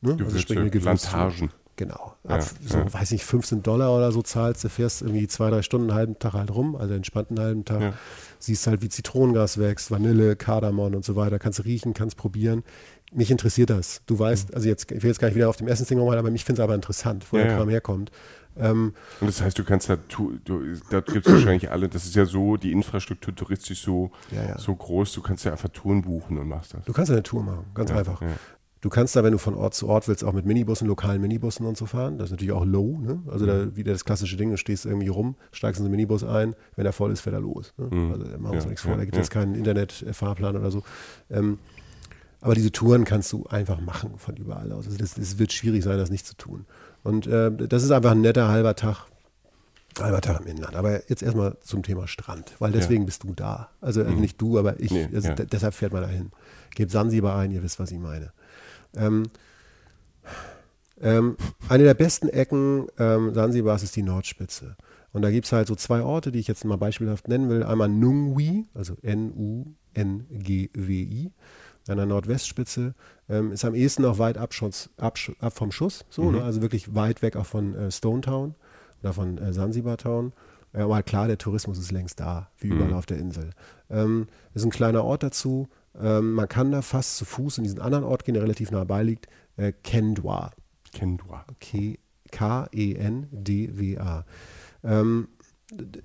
Ne? 0.01 0.17
Also 0.19 0.37
sprich 0.37 0.59
eine 0.59 0.69
Plantagen. 0.69 1.51
Genau. 1.75 2.15
Ab, 2.27 2.39
ja, 2.39 2.41
so, 2.41 2.77
ja. 2.77 2.93
weiß 2.93 3.11
nicht, 3.11 3.23
15 3.23 3.63
Dollar 3.63 3.95
oder 3.95 4.11
so 4.11 4.21
zahlst, 4.21 4.63
du 4.63 4.69
fährst 4.69 5.01
irgendwie 5.01 5.27
zwei, 5.27 5.49
drei 5.49 5.63
Stunden, 5.63 5.89
einen 5.89 5.97
halben 5.97 6.19
Tag 6.19 6.33
halt 6.33 6.53
rum, 6.53 6.75
also 6.75 6.93
entspannten 6.93 7.39
halben 7.39 7.65
Tag. 7.65 7.81
Ja. 7.81 7.93
Siehst 8.37 8.67
halt, 8.67 8.81
wie 8.83 8.89
Zitronengas 8.89 9.57
wächst, 9.57 9.89
Vanille, 9.89 10.35
Kardamom 10.35 10.93
und 10.93 11.03
so 11.03 11.15
weiter. 11.15 11.39
Kannst 11.39 11.65
riechen, 11.65 11.93
kannst 11.93 12.15
probieren. 12.15 12.63
Mich 13.11 13.31
interessiert 13.31 13.71
das. 13.71 14.01
Du 14.05 14.19
weißt, 14.19 14.49
mhm. 14.49 14.55
also 14.55 14.67
jetzt, 14.67 14.91
ich 14.91 15.01
will 15.01 15.09
jetzt 15.09 15.19
gar 15.19 15.29
nicht 15.29 15.35
wieder 15.35 15.49
auf 15.49 15.57
dem 15.57 15.67
Essensding 15.67 15.97
nochmal, 15.97 16.17
aber 16.17 16.29
mich 16.29 16.45
finde 16.45 16.61
es 16.61 16.63
aber 16.63 16.75
interessant, 16.75 17.25
wo 17.31 17.37
der 17.37 17.55
Kram 17.55 17.69
herkommt. 17.69 18.11
Ähm, 18.57 18.93
und 19.19 19.27
das 19.27 19.41
heißt, 19.41 19.57
du 19.57 19.63
kannst 19.63 19.89
da, 19.89 19.97
du, 20.07 20.37
da 20.89 21.01
gibt 21.01 21.27
es 21.27 21.33
wahrscheinlich 21.33 21.71
alle, 21.71 21.89
das 21.89 22.05
ist 22.05 22.15
ja 22.15 22.25
so, 22.25 22.57
die 22.57 22.71
Infrastruktur 22.71 23.35
touristisch 23.35 23.81
so, 23.81 24.11
so 24.57 24.75
groß, 24.75 25.13
du 25.13 25.21
kannst 25.21 25.45
ja 25.45 25.51
einfach 25.51 25.69
Touren 25.69 26.01
buchen 26.01 26.37
und 26.37 26.47
machst 26.47 26.73
das. 26.73 26.85
Du 26.85 26.93
kannst 26.93 27.11
eine 27.11 27.23
Tour 27.23 27.43
machen, 27.43 27.65
ganz 27.73 27.91
einfach. 27.91 28.21
Du 28.83 28.89
kannst 28.89 29.15
da, 29.15 29.23
wenn 29.23 29.31
du 29.31 29.37
von 29.37 29.55
Ort 29.55 29.73
zu 29.73 29.87
Ort 29.87 30.09
willst, 30.09 30.25
auch 30.25 30.33
mit 30.33 30.45
Minibussen, 30.45 30.89
lokalen 30.89 31.21
Minibussen 31.21 31.65
und 31.65 31.77
so 31.77 31.85
fahren. 31.85 32.17
Das 32.17 32.25
ist 32.25 32.31
natürlich 32.31 32.51
auch 32.51 32.65
low. 32.65 32.99
Ne? 32.99 33.23
Also 33.27 33.45
da 33.45 33.53
mhm. 33.63 33.77
wieder 33.77 33.93
das 33.93 34.03
klassische 34.03 34.35
Ding, 34.35 34.51
du 34.51 34.57
stehst 34.57 34.85
irgendwie 34.85 35.07
rum, 35.07 35.37
steigst 35.53 35.79
in 35.79 35.85
so 35.85 35.87
einen 35.87 35.91
Minibus 35.91 36.25
ein, 36.25 36.53
wenn 36.75 36.85
er 36.85 36.91
voll 36.91 37.09
ist, 37.13 37.21
fährt 37.21 37.33
er 37.33 37.39
los. 37.39 37.73
Ne? 37.77 37.87
Mhm. 37.89 38.11
Also 38.11 38.25
da 38.25 38.31
machen 38.31 38.43
wir 38.43 38.55
uns 38.55 38.63
ja, 38.65 38.69
nichts 38.69 38.81
vor, 38.81 38.97
da 38.97 39.05
gibt 39.05 39.15
es 39.15 39.29
ja. 39.29 39.33
keinen 39.33 39.55
Internetfahrplan 39.55 40.57
oder 40.57 40.69
so. 40.69 40.83
Ähm, 41.29 41.59
aber 42.41 42.55
diese 42.55 42.73
Touren 42.73 43.05
kannst 43.05 43.31
du 43.31 43.45
einfach 43.45 43.79
machen 43.79 44.17
von 44.17 44.35
überall 44.35 44.69
aus. 44.73 44.85
Also 44.85 44.97
das, 44.97 45.13
das 45.13 45.39
wird 45.39 45.53
schwierig 45.53 45.81
sein, 45.81 45.97
das 45.97 46.09
nicht 46.09 46.27
zu 46.27 46.35
tun. 46.35 46.65
Und 47.03 47.27
äh, 47.27 47.51
das 47.51 47.83
ist 47.83 47.91
einfach 47.91 48.11
ein 48.11 48.21
netter 48.21 48.47
halber 48.47 48.75
Tag, 48.75 49.05
halber 49.99 50.21
Tag 50.21 50.41
im 50.41 50.47
Inland. 50.47 50.75
Aber 50.75 51.09
jetzt 51.09 51.21
erstmal 51.21 51.57
zum 51.61 51.83
Thema 51.83 52.07
Strand, 52.07 52.53
weil 52.59 52.71
deswegen 52.71 53.03
ja. 53.03 53.05
bist 53.05 53.23
du 53.23 53.33
da. 53.33 53.69
Also, 53.81 54.01
also, 54.03 54.13
nicht 54.13 54.41
du, 54.41 54.57
aber 54.57 54.79
ich. 54.79 54.91
Nee, 54.91 55.09
also 55.13 55.33
deshalb 55.33 55.73
fährt 55.73 55.93
man 55.93 56.03
da 56.03 56.07
hin. 56.07 56.31
Gebt 56.75 56.91
Sansibar 56.91 57.37
ein, 57.37 57.51
ihr 57.51 57.61
wisst, 57.63 57.79
was 57.79 57.91
ich 57.91 57.99
meine. 57.99 58.31
Ähm, 58.95 59.25
Ähm, 61.01 61.35
eine 61.67 61.83
der 61.83 61.95
besten 61.95 62.29
Ecken 62.29 62.87
ähm, 62.97 63.33
Sansibar 63.33 63.75
ist 63.75 63.95
die 63.95 64.03
Nordspitze. 64.03 64.77
Und 65.11 65.21
da 65.21 65.31
gibt 65.31 65.45
es 65.45 65.51
halt 65.51 65.67
so 65.67 65.75
zwei 65.75 66.01
Orte, 66.01 66.31
die 66.31 66.39
ich 66.39 66.47
jetzt 66.47 66.63
mal 66.65 66.77
beispielhaft 66.77 67.27
nennen 67.27 67.49
will. 67.49 67.63
Einmal 67.63 67.89
Nungwi, 67.89 68.65
also 68.73 68.95
N-U-N-G-W-I, 69.01 69.71
an 71.87 71.97
der 71.97 72.05
Nordwestspitze. 72.05 72.93
Ähm, 73.29 73.51
ist 73.51 73.65
am 73.65 73.75
ehesten 73.75 74.03
noch 74.03 74.19
weit 74.19 74.37
ab, 74.37 74.53
ab, 74.97 75.17
ab 75.39 75.53
vom 75.53 75.71
Schuss, 75.71 76.05
so, 76.09 76.23
mhm. 76.23 76.37
ne? 76.37 76.43
also 76.43 76.61
wirklich 76.61 76.95
weit 76.95 77.21
weg 77.21 77.35
auch 77.35 77.45
von 77.45 77.75
äh, 77.75 77.91
Stone 77.91 78.21
Town 78.21 78.55
oder 79.01 79.13
von 79.13 79.37
äh, 79.37 79.53
Sansibar 79.53 79.97
Town. 79.97 80.33
Ja, 80.73 80.85
aber 80.85 81.03
klar, 81.03 81.27
der 81.27 81.37
Tourismus 81.37 81.77
ist 81.77 81.91
längst 81.91 82.19
da, 82.19 82.49
wie 82.57 82.69
überall 82.69 82.89
mhm. 82.89 82.95
auf 82.95 83.05
der 83.05 83.17
Insel. 83.17 83.51
Ähm, 83.89 84.27
ist 84.53 84.63
ein 84.65 84.71
kleiner 84.71 85.03
Ort 85.03 85.21
dazu. 85.23 85.67
Ähm, 85.99 86.33
man 86.33 86.47
kann 86.47 86.71
da 86.71 86.81
fast 86.81 87.17
zu 87.17 87.25
Fuß 87.25 87.59
in 87.59 87.63
diesen 87.63 87.79
anderen 87.79 88.03
Ort 88.03 88.25
gehen, 88.25 88.33
der 88.33 88.41
relativ 88.43 88.71
nah 88.71 88.83
bei 88.83 89.03
liegt. 89.03 89.27
Äh, 89.55 89.71
Kendwa. 89.83 90.51
Kendwa. 90.91 91.45
K-E-N-D-W-A. 92.31 94.25
Ähm, 94.83 95.27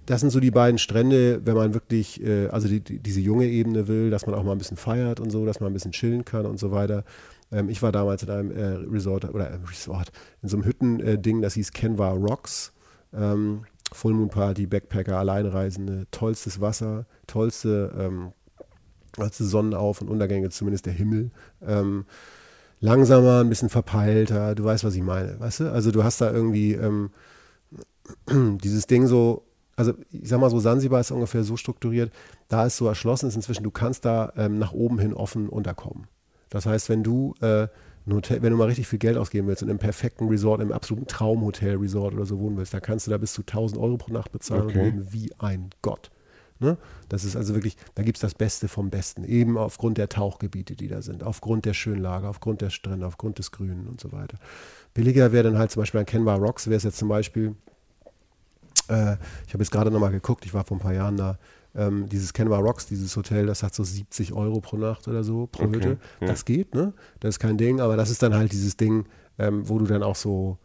das 0.06 0.20
sind 0.20 0.30
so 0.30 0.40
die 0.40 0.50
beiden 0.50 0.78
Strände, 0.78 1.40
wenn 1.44 1.54
man 1.54 1.74
wirklich, 1.74 2.22
äh, 2.22 2.48
also 2.48 2.68
die, 2.68 2.80
die, 2.80 2.98
diese 2.98 3.20
junge 3.20 3.46
Ebene 3.46 3.88
will, 3.88 4.10
dass 4.10 4.26
man 4.26 4.34
auch 4.34 4.42
mal 4.42 4.52
ein 4.52 4.58
bisschen 4.58 4.76
feiert 4.76 5.20
und 5.20 5.30
so, 5.30 5.44
dass 5.46 5.60
man 5.60 5.70
ein 5.70 5.74
bisschen 5.74 5.92
chillen 5.92 6.24
kann 6.24 6.46
und 6.46 6.58
so 6.58 6.70
weiter. 6.70 7.04
Ähm, 7.50 7.68
ich 7.68 7.82
war 7.82 7.92
damals 7.92 8.22
in 8.22 8.30
einem 8.30 8.50
äh, 8.50 8.90
Resort 8.90 9.24
oder 9.24 9.50
äh, 9.50 9.58
Resort, 9.68 10.12
in 10.42 10.48
so 10.48 10.56
einem 10.56 10.66
Hütten-Ding, 10.66 11.42
das 11.42 11.54
hieß 11.54 11.72
Kenwa 11.72 12.10
Rocks. 12.10 12.72
Ähm, 13.12 13.62
Full 13.92 14.12
Moon 14.12 14.28
Party, 14.28 14.66
Backpacker, 14.66 15.18
Alleinreisende, 15.18 16.06
tollstes 16.10 16.60
Wasser, 16.60 17.06
tollste, 17.26 17.90
ähm, 17.98 18.32
tollste 19.12 19.44
Sonnenauf- 19.44 20.00
und 20.02 20.08
Untergänge, 20.08 20.50
zumindest 20.50 20.86
der 20.86 20.92
Himmel. 20.92 21.30
Ähm, 21.66 22.04
langsamer, 22.80 23.40
ein 23.40 23.48
bisschen 23.48 23.70
verpeilter, 23.70 24.54
du 24.54 24.64
weißt, 24.64 24.84
was 24.84 24.94
ich 24.94 25.02
meine, 25.02 25.40
weißt 25.40 25.60
du? 25.60 25.72
Also 25.72 25.90
du 25.90 26.04
hast 26.04 26.20
da 26.20 26.30
irgendwie 26.30 26.74
ähm, 26.74 27.10
dieses 28.62 28.86
Ding 28.86 29.06
so, 29.06 29.44
also 29.78 29.94
ich 30.10 30.28
sag 30.28 30.40
mal 30.40 30.50
so, 30.50 30.58
Sansibar 30.58 31.00
ist 31.00 31.12
ungefähr 31.12 31.44
so 31.44 31.56
strukturiert, 31.56 32.12
da 32.48 32.66
ist 32.66 32.76
so 32.76 32.86
erschlossen 32.88 33.28
ist 33.28 33.36
inzwischen, 33.36 33.62
du 33.62 33.70
kannst 33.70 34.04
da 34.04 34.32
ähm, 34.36 34.58
nach 34.58 34.72
oben 34.72 34.98
hin 34.98 35.14
offen 35.14 35.48
unterkommen. 35.48 36.08
Das 36.50 36.66
heißt, 36.66 36.88
wenn 36.88 37.04
du 37.04 37.34
äh, 37.40 37.68
Hotel, 38.10 38.42
wenn 38.42 38.50
du 38.50 38.56
mal 38.56 38.64
richtig 38.64 38.88
viel 38.88 38.98
Geld 38.98 39.16
ausgeben 39.16 39.46
willst 39.46 39.62
und 39.62 39.68
im 39.68 39.78
perfekten 39.78 40.28
Resort, 40.28 40.62
im 40.62 40.72
absoluten 40.72 41.06
Traumhotel-Resort 41.06 42.14
oder 42.14 42.24
so 42.24 42.38
wohnen 42.40 42.56
willst, 42.56 42.74
dann 42.74 42.82
kannst 42.82 43.06
du 43.06 43.10
da 43.10 43.18
bis 43.18 43.34
zu 43.34 43.42
1000 43.42 43.80
Euro 43.80 43.98
pro 43.98 44.12
Nacht 44.12 44.32
bezahlen 44.32 44.62
okay. 44.62 44.78
und 44.78 44.84
leben 44.84 45.12
wie 45.12 45.30
ein 45.38 45.70
Gott. 45.82 46.10
Ne? 46.58 46.76
Das 47.08 47.24
ist 47.24 47.36
also 47.36 47.54
wirklich, 47.54 47.76
da 47.94 48.02
gibt 48.02 48.16
es 48.16 48.22
das 48.22 48.34
Beste 48.34 48.66
vom 48.66 48.90
Besten, 48.90 49.24
eben 49.24 49.56
aufgrund 49.56 49.98
der 49.98 50.08
Tauchgebiete, 50.08 50.74
die 50.74 50.88
da 50.88 51.02
sind, 51.02 51.22
aufgrund 51.22 51.66
der 51.66 51.74
Schönlage, 51.74 52.26
aufgrund 52.28 52.62
der 52.62 52.70
Strände, 52.70 53.06
aufgrund 53.06 53.38
des 53.38 53.52
Grünen 53.52 53.86
und 53.86 54.00
so 54.00 54.10
weiter. 54.10 54.38
Billiger 54.94 55.30
wäre 55.30 55.44
dann 55.44 55.58
halt 55.58 55.70
zum 55.70 55.82
Beispiel 55.82 56.00
ein 56.00 56.06
Kenbar 56.06 56.38
Rocks, 56.38 56.66
wäre 56.66 56.78
es 56.78 56.82
jetzt 56.82 56.98
zum 56.98 57.08
Beispiel, 57.08 57.54
äh, 58.88 59.16
ich 59.46 59.54
habe 59.54 59.62
jetzt 59.62 59.70
gerade 59.70 59.90
nochmal 59.90 60.10
geguckt, 60.10 60.44
ich 60.46 60.54
war 60.54 60.64
vor 60.64 60.76
ein 60.76 60.80
paar 60.80 60.94
Jahren 60.94 61.16
da, 61.16 61.38
ähm, 61.74 62.08
dieses 62.08 62.32
Canva 62.32 62.58
Rocks, 62.58 62.86
dieses 62.86 63.16
Hotel, 63.16 63.46
das 63.46 63.62
hat 63.62 63.74
so 63.74 63.84
70 63.84 64.32
Euro 64.32 64.60
pro 64.60 64.76
Nacht 64.76 65.06
oder 65.08 65.22
so 65.22 65.46
pro 65.46 65.64
okay, 65.64 65.76
Hütte. 65.76 65.98
Ja. 66.20 66.26
Das 66.26 66.44
geht, 66.44 66.74
ne? 66.74 66.92
Das 67.20 67.36
ist 67.36 67.38
kein 67.38 67.56
Ding, 67.56 67.80
aber 67.80 67.96
das 67.96 68.10
ist 68.10 68.22
dann 68.22 68.34
halt 68.34 68.52
dieses 68.52 68.76
Ding, 68.76 69.06
ähm, 69.38 69.68
wo 69.68 69.78
du 69.78 69.84
dann 69.84 70.02
auch 70.02 70.16
so 70.16 70.58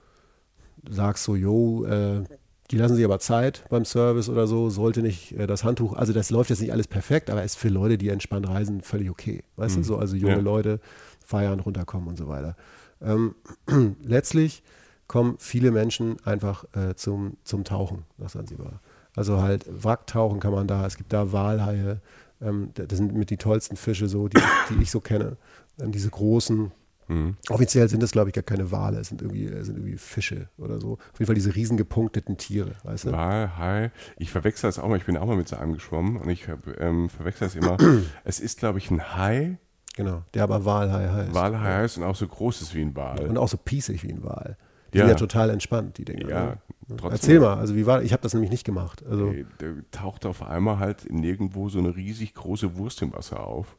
sagst, 0.89 1.23
so, 1.23 1.35
yo, 1.35 1.85
äh, 1.85 2.23
die 2.71 2.77
lassen 2.77 2.95
sich 2.95 3.05
aber 3.05 3.19
Zeit 3.19 3.65
beim 3.69 3.85
Service 3.85 4.29
oder 4.29 4.47
so, 4.47 4.69
sollte 4.69 5.01
nicht 5.01 5.33
äh, 5.37 5.45
das 5.45 5.63
Handtuch, 5.63 5.93
also 5.93 6.13
das 6.13 6.29
läuft 6.29 6.49
jetzt 6.49 6.61
nicht 6.61 6.71
alles 6.71 6.87
perfekt, 6.87 7.29
aber 7.29 7.43
ist 7.43 7.57
für 7.57 7.69
Leute, 7.69 7.97
die 7.97 8.09
entspannt 8.09 8.47
reisen, 8.47 8.81
völlig 8.81 9.09
okay. 9.09 9.43
Weißt 9.57 9.75
mhm. 9.75 9.81
du, 9.81 9.87
so, 9.87 9.97
also 9.97 10.15
junge 10.15 10.35
ja. 10.35 10.41
Leute 10.41 10.79
feiern, 11.25 11.59
runterkommen 11.59 12.07
und 12.07 12.17
so 12.17 12.27
weiter. 12.27 12.55
Ähm, 13.01 13.35
letztlich 14.01 14.63
kommen 15.07 15.35
viele 15.39 15.71
Menschen 15.71 16.17
einfach 16.25 16.65
äh, 16.75 16.95
zum, 16.95 17.37
zum 17.43 17.63
Tauchen 17.63 18.03
nach 18.17 18.29
Sansibar. 18.29 18.79
Also 19.15 19.41
halt 19.41 19.65
Wracktauchen 19.67 20.39
kann 20.39 20.53
man 20.53 20.67
da, 20.67 20.85
es 20.85 20.97
gibt 20.97 21.13
da 21.13 21.31
Walhaie, 21.31 21.99
ähm, 22.41 22.71
das 22.73 22.97
sind 22.97 23.13
mit 23.13 23.29
die 23.29 23.37
tollsten 23.37 23.77
Fische 23.77 24.07
so, 24.07 24.27
die, 24.27 24.39
die 24.69 24.81
ich 24.81 24.91
so 24.91 24.99
kenne. 24.99 25.37
Ähm, 25.79 25.91
diese 25.91 26.09
großen, 26.09 26.71
mhm. 27.07 27.37
offiziell 27.49 27.87
sind 27.89 28.01
das 28.01 28.11
glaube 28.11 28.29
ich 28.29 28.33
gar 28.33 28.43
keine 28.43 28.71
Wale, 28.71 28.99
es 28.99 29.09
sind 29.09 29.21
irgendwie, 29.21 29.45
es 29.45 29.67
sind 29.67 29.77
irgendwie 29.77 29.97
Fische 29.97 30.49
oder 30.57 30.79
so. 30.79 30.93
Auf 30.93 31.19
jeden 31.19 31.27
Fall 31.27 31.35
diese 31.35 31.55
riesen 31.55 31.77
gepunkteten 31.77 32.37
Tiere, 32.37 32.71
weißt 32.83 33.05
du? 33.05 33.11
Walhai, 33.11 33.91
ich 34.17 34.31
verwechsel 34.31 34.67
das 34.67 34.79
auch 34.79 34.87
mal, 34.87 34.97
ich 34.97 35.05
bin 35.05 35.17
auch 35.17 35.27
mal 35.27 35.37
mit 35.37 35.47
so 35.47 35.55
einem 35.57 35.73
geschwommen 35.73 36.17
und 36.17 36.29
ich 36.29 36.47
ähm, 36.79 37.09
verwechsel 37.09 37.47
das 37.47 37.55
immer. 37.55 37.77
es 38.23 38.39
ist 38.39 38.59
glaube 38.59 38.79
ich 38.79 38.89
ein 38.89 39.15
Hai. 39.15 39.57
Genau, 39.95 40.23
der 40.33 40.43
aber 40.43 40.65
Walhai 40.65 41.07
heißt. 41.07 41.35
Walhai 41.35 41.81
heißt 41.81 41.99
und 41.99 42.03
auch 42.03 42.15
so 42.15 42.27
groß 42.27 42.63
ist 42.63 42.73
wie 42.73 42.81
ein 42.81 42.95
Wal. 42.95 43.27
Und 43.27 43.37
auch 43.37 43.47
so 43.47 43.57
piesig 43.57 44.01
wie 44.01 44.11
ein 44.11 44.23
Wal. 44.23 44.57
Die 44.93 44.99
ja. 44.99 45.05
sind 45.05 45.13
ja 45.13 45.19
total 45.19 45.49
entspannt, 45.49 45.97
die 45.97 46.05
Dinge. 46.05 46.29
Ja, 46.29 46.57
trotzdem. 46.87 47.11
Erzähl 47.11 47.39
mal, 47.39 47.57
also 47.57 47.75
wie 47.75 47.85
war 47.85 48.03
Ich 48.03 48.13
habe 48.13 48.21
das 48.21 48.33
nämlich 48.33 48.51
nicht 48.51 48.63
gemacht. 48.63 49.03
Also 49.09 49.33
der 49.59 49.89
taucht 49.91 50.25
auf 50.25 50.43
einmal 50.43 50.79
halt 50.79 51.11
nirgendwo 51.11 51.69
so 51.69 51.79
eine 51.79 51.95
riesig 51.95 52.33
große 52.35 52.77
Wurst 52.77 53.01
im 53.01 53.13
Wasser 53.13 53.45
auf. 53.45 53.75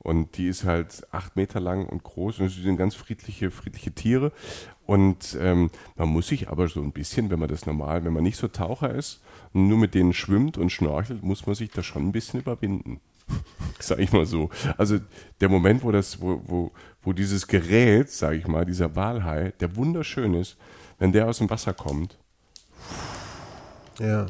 Und 0.00 0.36
die 0.36 0.46
ist 0.46 0.64
halt 0.64 1.06
acht 1.10 1.34
Meter 1.34 1.58
lang 1.58 1.86
und 1.86 2.04
groß 2.04 2.38
und 2.38 2.50
sie 2.50 2.62
sind 2.62 2.76
ganz 2.76 2.94
friedliche, 2.94 3.50
friedliche 3.50 3.92
Tiere. 3.92 4.32
Und 4.86 5.36
ähm, 5.40 5.70
man 5.96 6.08
muss 6.08 6.28
sich 6.28 6.48
aber 6.48 6.68
so 6.68 6.80
ein 6.80 6.92
bisschen, 6.92 7.30
wenn 7.30 7.40
man 7.40 7.48
das 7.48 7.66
normal, 7.66 8.04
wenn 8.04 8.12
man 8.12 8.22
nicht 8.22 8.36
so 8.36 8.48
Taucher 8.48 8.94
ist 8.94 9.20
und 9.52 9.68
nur 9.68 9.76
mit 9.76 9.94
denen 9.94 10.12
schwimmt 10.12 10.56
und 10.56 10.70
schnorchelt, 10.70 11.22
muss 11.22 11.46
man 11.46 11.56
sich 11.56 11.70
da 11.70 11.82
schon 11.82 12.08
ein 12.08 12.12
bisschen 12.12 12.40
überwinden. 12.40 13.00
Sag 13.80 13.98
ich 13.98 14.12
mal 14.12 14.26
so. 14.26 14.50
Also 14.76 14.98
der 15.40 15.48
Moment, 15.48 15.82
wo 15.82 15.92
das, 15.92 16.20
wo, 16.20 16.42
wo, 16.46 16.72
wo 17.02 17.12
dieses 17.12 17.46
Gerät, 17.46 18.10
sag 18.10 18.34
ich 18.34 18.46
mal, 18.46 18.64
dieser 18.64 18.96
Walhai, 18.96 19.52
der 19.60 19.76
wunderschön 19.76 20.34
ist, 20.34 20.56
wenn 20.98 21.12
der 21.12 21.28
aus 21.28 21.38
dem 21.38 21.48
Wasser 21.48 21.72
kommt, 21.72 22.18
ja. 23.98 24.26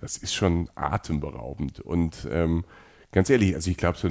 das 0.00 0.16
ist 0.16 0.34
schon 0.34 0.70
atemberaubend. 0.74 1.80
Und 1.80 2.26
ähm, 2.30 2.64
ganz 3.12 3.30
ehrlich, 3.30 3.54
also 3.54 3.70
ich 3.70 3.76
glaube, 3.76 3.98
so 3.98 4.08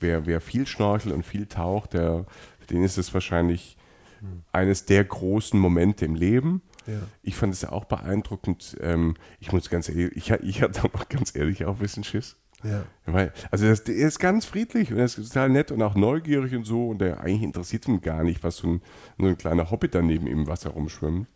wer, 0.00 0.26
wer 0.26 0.40
viel 0.40 0.66
schnorchelt 0.66 1.14
und 1.14 1.24
viel 1.24 1.46
taucht, 1.46 1.94
der, 1.94 2.26
für 2.58 2.66
den 2.66 2.82
ist 2.82 2.98
es 2.98 3.14
wahrscheinlich 3.14 3.76
hm. 4.20 4.42
eines 4.52 4.84
der 4.84 5.04
großen 5.04 5.58
Momente 5.58 6.04
im 6.04 6.14
Leben. 6.14 6.62
Ja. 6.86 7.00
Ich 7.22 7.36
fand 7.36 7.52
es 7.52 7.64
auch 7.64 7.84
beeindruckend. 7.84 8.76
Ähm, 8.80 9.16
ich 9.40 9.52
muss 9.52 9.70
ganz 9.70 9.88
ehrlich, 9.88 10.16
ich, 10.16 10.30
ich 10.30 10.62
hatte 10.62 10.84
auch 10.94 11.08
ganz 11.08 11.34
ehrlich 11.34 11.64
auch 11.64 11.74
ein 11.74 11.80
bisschen 11.80 12.04
Schiss. 12.04 12.36
Ja. 12.68 12.84
Weil, 13.06 13.32
also 13.50 13.66
das, 13.66 13.84
der 13.84 13.94
ist 13.94 14.18
ganz 14.18 14.44
friedlich 14.44 14.92
und 14.92 14.98
er 14.98 15.04
ist 15.04 15.16
total 15.16 15.48
nett 15.48 15.70
und 15.70 15.82
auch 15.82 15.94
neugierig 15.94 16.54
und 16.54 16.64
so 16.64 16.88
und 16.88 16.98
der 16.98 17.20
eigentlich 17.20 17.42
interessiert 17.42 17.86
ihn 17.88 18.00
gar 18.00 18.24
nicht, 18.24 18.42
was 18.42 18.56
so 18.56 18.68
ein, 18.68 18.82
so 19.18 19.26
ein 19.26 19.38
kleiner 19.38 19.70
Hobbit 19.70 19.94
daneben 19.94 20.26
im 20.26 20.46
Wasser 20.46 20.70
rumschwimmt. 20.70 21.28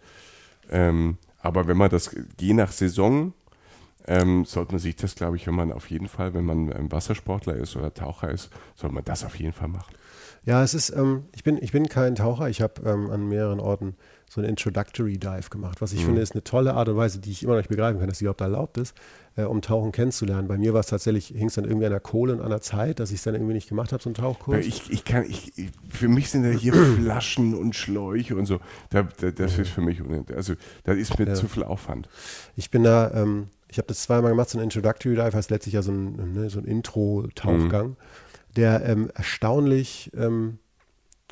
Ähm, 0.70 1.18
aber 1.41 1.66
wenn 1.66 1.76
man 1.76 1.91
das, 1.91 2.14
je 2.39 2.55
nach 2.55 2.72
Saison, 2.72 3.33
ähm, 4.07 4.45
sollte 4.45 4.72
man 4.72 4.81
sich 4.81 4.97
das, 4.97 5.14
glaube 5.14 5.37
ich, 5.37 5.47
wenn 5.47 5.55
man 5.55 5.72
auf 5.72 5.91
jeden 5.91 6.09
Fall, 6.09 6.35
wenn 6.35 6.45
man 6.45 6.72
ein 6.72 6.91
Wassersportler 6.91 7.55
ist 7.57 7.76
oder 7.76 7.93
Taucher 7.93 8.31
ist, 8.31 8.51
sollte 8.74 8.95
man 8.95 9.05
das 9.05 9.24
auf 9.24 9.37
jeden 9.37 9.53
Fall 9.53 9.68
machen. 9.68 9.95
Ja, 10.45 10.62
es 10.62 10.72
ist, 10.72 10.91
ähm, 10.91 11.24
ich, 11.35 11.45
bin, 11.45 11.59
ich 11.61 11.72
bin 11.72 11.89
kein 11.89 12.14
Taucher. 12.14 12.49
Ich 12.49 12.62
habe 12.62 12.81
ähm, 12.85 13.11
an 13.11 13.28
mehreren 13.28 13.61
Orten 13.61 13.95
so 14.28 14.41
einen 14.41 14.49
Introductory 14.51 15.18
Dive 15.18 15.51
gemacht, 15.51 15.81
was 15.81 15.93
ich 15.93 16.01
mhm. 16.01 16.07
finde, 16.07 16.22
ist 16.22 16.33
eine 16.33 16.45
tolle 16.45 16.74
Art 16.74 16.89
und 16.89 16.97
Weise, 16.97 17.18
die 17.18 17.31
ich 17.31 17.43
immer 17.43 17.53
noch 17.53 17.61
nicht 17.61 17.68
begreifen 17.68 17.99
kann, 17.99 18.09
dass 18.09 18.18
sie 18.18 18.24
überhaupt 18.24 18.41
erlaubt 18.41 18.78
ist, 18.78 18.97
äh, 19.37 19.43
um 19.43 19.62
Tauchen 19.62 19.93
kennenzulernen. 19.93 20.49
Bei 20.49 20.59
mir 20.59 20.72
war 20.72 20.81
es 20.81 20.87
tatsächlich, 20.87 21.28
hing 21.28 21.49
es 21.49 21.55
dann 21.55 21.64
irgendwie 21.64 21.87
an 21.87 21.93
der 21.93 22.01
Kohle 22.01 22.33
und 22.33 22.41
an 22.41 22.51
der 22.51 22.61
Zeit, 22.61 23.01
dass 23.01 23.11
ich 23.11 23.16
es 23.16 23.22
dann 23.22 23.35
irgendwie 23.35 23.55
nicht 23.55 23.68
gemacht 23.68 23.93
habe, 23.93 24.03
so 24.03 24.09
einen 24.09 24.14
Tauchkurs. 24.14 24.64
Ich, 24.66 24.91
ich 24.91 25.05
kann, 25.05 25.24
ich, 25.24 25.53
für 25.89 26.09
mich 26.09 26.31
sind 26.31 26.43
da 26.43 26.51
hier 26.51 26.72
Flaschen 26.97 27.55
und 27.55 27.74
Schläuche 27.74 28.37
und 28.37 28.47
so. 28.47 28.61
Da, 28.91 29.03
da, 29.03 29.31
das 29.31 29.59
ist 29.59 29.70
für 29.70 29.81
mich, 29.81 30.03
also 30.35 30.55
das 30.85 30.97
ist 30.97 31.18
mir 31.18 31.26
ja. 31.26 31.35
zu 31.35 31.49
viel 31.49 31.62
Aufwand. 31.62 32.09
Ich 32.57 32.70
bin 32.70 32.83
da, 32.83 33.11
ähm, 33.14 33.49
ich 33.68 33.78
habe 33.78 33.87
das 33.87 34.03
zweimal 34.03 34.31
gemacht, 34.33 34.51
so 34.51 34.59
ein 34.59 34.64
Introductory 34.64 35.14
Dive 35.14 35.33
heißt 35.33 35.51
letztlich 35.51 35.74
ja 35.74 35.83
so 35.83 35.93
ein, 35.93 36.35
ne, 36.35 36.51
so 36.51 36.59
ein 36.59 36.64
Intro-Tauchgang, 36.64 37.91
mhm. 37.91 37.97
der 38.57 38.85
ähm, 38.85 39.11
erstaunlich 39.14 40.11
ähm, 40.16 40.59